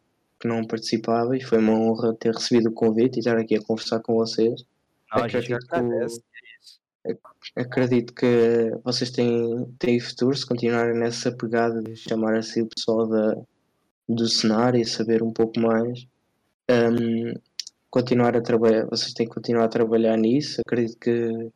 que 0.46 0.48
não 0.48 0.64
participava 0.64 1.36
e 1.36 1.44
foi 1.44 1.58
uma 1.58 1.74
honra 1.74 2.14
ter 2.14 2.32
recebido 2.32 2.70
o 2.70 2.74
convite 2.74 3.18
e 3.18 3.20
estar 3.20 3.38
aqui 3.38 3.56
a 3.56 3.62
conversar 3.62 4.00
com 4.02 4.14
vocês. 4.14 4.64
Não, 5.12 5.24
acredito, 5.24 5.66
que, 5.66 7.60
acredito 7.60 8.14
que 8.14 8.72
vocês 8.84 9.10
têm, 9.10 9.66
têm 9.80 10.00
futuro 10.00 10.36
se 10.36 10.46
continuarem 10.46 10.98
nessa 10.98 11.32
pegada 11.32 11.82
de 11.82 11.96
chamar 11.96 12.38
assim 12.38 12.62
o 12.62 12.68
pessoal 12.68 13.08
da, 13.08 13.36
do 14.08 14.28
cenário 14.28 14.80
e 14.80 14.86
saber 14.86 15.24
um 15.24 15.34
pouco 15.34 15.60
mais. 15.60 16.06
Um, 16.70 17.34
continuar 17.90 18.38
a 18.38 18.42
trabalhar, 18.42 18.86
vocês 18.86 19.14
têm 19.14 19.28
que 19.28 19.34
continuar 19.34 19.66
a 19.66 19.70
trabalhar 19.70 20.16
nisso. 20.18 20.62
Acredito 20.66 21.00
que 21.00 21.52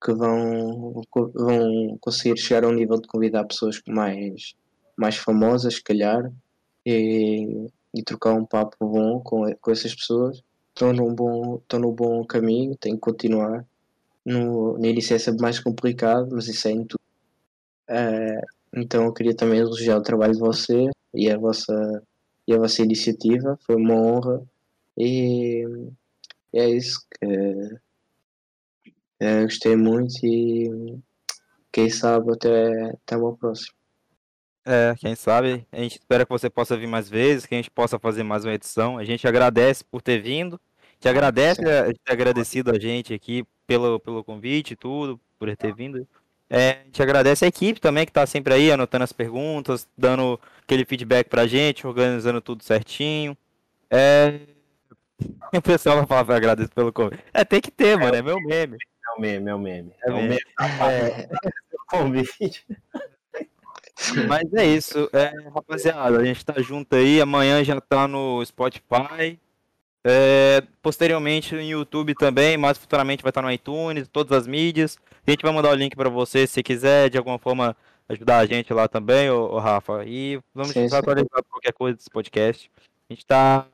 que 0.00 0.12
vão, 0.12 1.02
vão 1.34 1.98
conseguir 2.00 2.38
chegar 2.38 2.62
a 2.62 2.68
um 2.68 2.72
nível 2.72 3.00
de 3.00 3.08
convidar 3.08 3.44
pessoas 3.44 3.82
mais, 3.88 4.54
mais 4.96 5.16
famosas, 5.16 5.74
se 5.74 5.82
calhar, 5.82 6.30
e, 6.86 7.68
e 7.94 8.02
trocar 8.02 8.34
um 8.34 8.44
papo 8.44 8.76
bom 8.80 9.20
com, 9.20 9.52
com 9.56 9.70
essas 9.70 9.94
pessoas. 9.94 10.42
Estão 10.68 10.92
num 10.92 11.14
bom, 11.14 11.60
no 11.72 11.92
bom 11.92 12.24
caminho, 12.24 12.76
têm 12.76 12.94
que 12.94 13.00
continuar 13.00 13.66
no, 14.28 14.76
no 14.76 14.86
início 14.86 15.16
é 15.16 15.18
sempre 15.18 15.40
mais 15.40 15.58
complicado, 15.58 16.28
mas 16.32 16.48
isso 16.48 16.68
é 16.68 16.72
em 16.72 16.84
tudo. 16.84 17.00
Uh, 17.88 18.46
então 18.76 19.04
eu 19.04 19.12
queria 19.12 19.34
também 19.34 19.60
elogiar 19.60 19.96
o 19.96 20.02
trabalho 20.02 20.34
de 20.34 20.38
você 20.38 20.90
e 21.14 21.30
a 21.30 21.38
vossa, 21.38 22.02
e 22.46 22.52
a 22.52 22.58
vossa 22.58 22.82
iniciativa, 22.82 23.58
foi 23.62 23.76
uma 23.76 23.94
honra 23.94 24.42
e 24.96 25.64
é 26.52 26.68
isso 26.68 27.00
que 27.10 27.26
uh, 29.22 29.42
gostei 29.44 29.76
muito 29.76 30.14
e 30.24 30.98
quem 31.72 31.88
sabe 31.88 32.32
até, 32.32 32.90
até 32.90 33.16
uma 33.16 33.34
próxima. 33.34 33.77
É, 34.70 34.94
quem 34.96 35.14
sabe, 35.14 35.66
a 35.72 35.78
gente 35.78 35.92
espera 35.92 36.26
que 36.26 36.30
você 36.30 36.50
possa 36.50 36.76
vir 36.76 36.86
mais 36.86 37.08
vezes, 37.08 37.46
que 37.46 37.54
a 37.54 37.56
gente 37.56 37.70
possa 37.70 37.98
fazer 37.98 38.22
mais 38.22 38.44
uma 38.44 38.52
edição. 38.52 38.98
A 38.98 39.04
gente 39.04 39.26
agradece 39.26 39.82
por 39.82 40.02
ter 40.02 40.20
vindo, 40.20 40.60
te 41.00 41.08
agradece, 41.08 41.62
a 41.64 42.12
agradecido 42.12 42.70
a 42.70 42.78
gente 42.78 43.14
aqui 43.14 43.46
pelo, 43.66 43.98
pelo 43.98 44.22
convite 44.22 44.72
e 44.72 44.76
tudo, 44.76 45.18
por 45.38 45.56
ter 45.56 45.74
vindo. 45.74 46.06
É, 46.50 46.80
a 46.82 46.84
gente 46.84 47.02
agradece 47.02 47.46
a 47.46 47.48
equipe 47.48 47.80
também 47.80 48.04
que 48.04 48.10
está 48.10 48.26
sempre 48.26 48.52
aí, 48.52 48.70
anotando 48.70 49.04
as 49.04 49.12
perguntas, 49.12 49.88
dando 49.96 50.38
aquele 50.62 50.84
feedback 50.84 51.30
pra 51.30 51.46
gente, 51.46 51.86
organizando 51.86 52.42
tudo 52.42 52.62
certinho. 52.62 53.34
É... 53.90 54.38
O 55.50 55.62
pessoal 55.62 55.96
vai 55.96 56.06
falar, 56.06 56.36
agradeço 56.36 56.72
pelo 56.72 56.92
convite. 56.92 57.24
É, 57.32 57.42
tem 57.42 57.62
que 57.62 57.70
ter, 57.70 57.96
mano, 57.96 58.14
é 58.14 58.20
meu 58.20 58.38
meme. 58.38 58.76
É 58.76 59.16
o 59.16 59.20
meme, 59.22 59.48
é 59.48 59.54
o 59.54 59.58
meme. 59.58 59.92
É, 60.04 60.10
é 60.10 60.12
o 60.12 60.16
meme. 60.16 60.28
meme. 60.28 60.40
É... 60.92 61.28
convite. 61.88 62.66
Mas 64.28 64.52
é 64.54 64.64
isso, 64.64 65.10
é, 65.12 65.32
rapaziada, 65.52 66.18
a 66.18 66.24
gente 66.24 66.44
tá 66.44 66.54
junto 66.62 66.94
aí, 66.94 67.20
amanhã 67.20 67.64
já 67.64 67.80
tá 67.80 68.06
no 68.06 68.44
Spotify, 68.44 69.38
é, 70.04 70.62
posteriormente 70.80 71.54
no 71.54 71.60
YouTube 71.60 72.14
também, 72.14 72.56
mais 72.56 72.78
futuramente 72.78 73.22
vai 73.22 73.30
estar 73.30 73.42
no 73.42 73.50
iTunes, 73.50 74.08
todas 74.08 74.32
as 74.38 74.46
mídias. 74.46 74.96
A 75.26 75.30
gente 75.30 75.42
vai 75.42 75.52
mandar 75.52 75.70
o 75.70 75.74
link 75.74 75.94
para 75.96 76.08
você 76.08 76.46
se 76.46 76.62
quiser 76.62 77.10
de 77.10 77.18
alguma 77.18 77.38
forma 77.38 77.76
ajudar 78.08 78.38
a 78.38 78.46
gente 78.46 78.72
lá 78.72 78.88
também, 78.88 79.30
ô, 79.30 79.52
ô 79.52 79.58
Rafa. 79.58 80.04
E 80.06 80.40
vamos 80.54 80.72
sim, 80.72 80.86
atualizar 80.86 81.44
qualquer 81.48 81.72
coisa 81.72 81.96
desse 81.96 82.10
podcast. 82.10 82.70
A 83.08 83.12
gente 83.12 83.26
tá, 83.26 83.66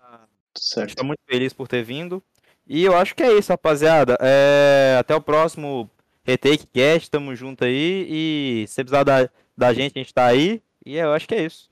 tá 0.96 1.04
muito 1.04 1.20
feliz 1.28 1.52
por 1.52 1.68
ter 1.68 1.84
vindo. 1.84 2.22
E 2.66 2.82
eu 2.84 2.96
acho 2.96 3.14
que 3.14 3.22
é 3.22 3.32
isso, 3.32 3.52
rapaziada. 3.52 4.16
É, 4.20 4.96
até 4.98 5.14
o 5.14 5.20
próximo 5.20 5.88
Retake 6.24 6.66
Cast, 6.66 7.10
tamo 7.10 7.34
junto 7.36 7.64
aí. 7.64 8.06
E 8.08 8.64
se 8.66 8.82
precisar 8.82 9.04
da, 9.04 9.28
da 9.56 9.72
gente, 9.72 9.92
a 9.96 10.00
gente 10.00 10.14
tá 10.14 10.26
aí. 10.26 10.62
E 10.84 10.96
eu 10.96 11.12
acho 11.12 11.26
que 11.26 11.34
é 11.34 11.44
isso. 11.44 11.68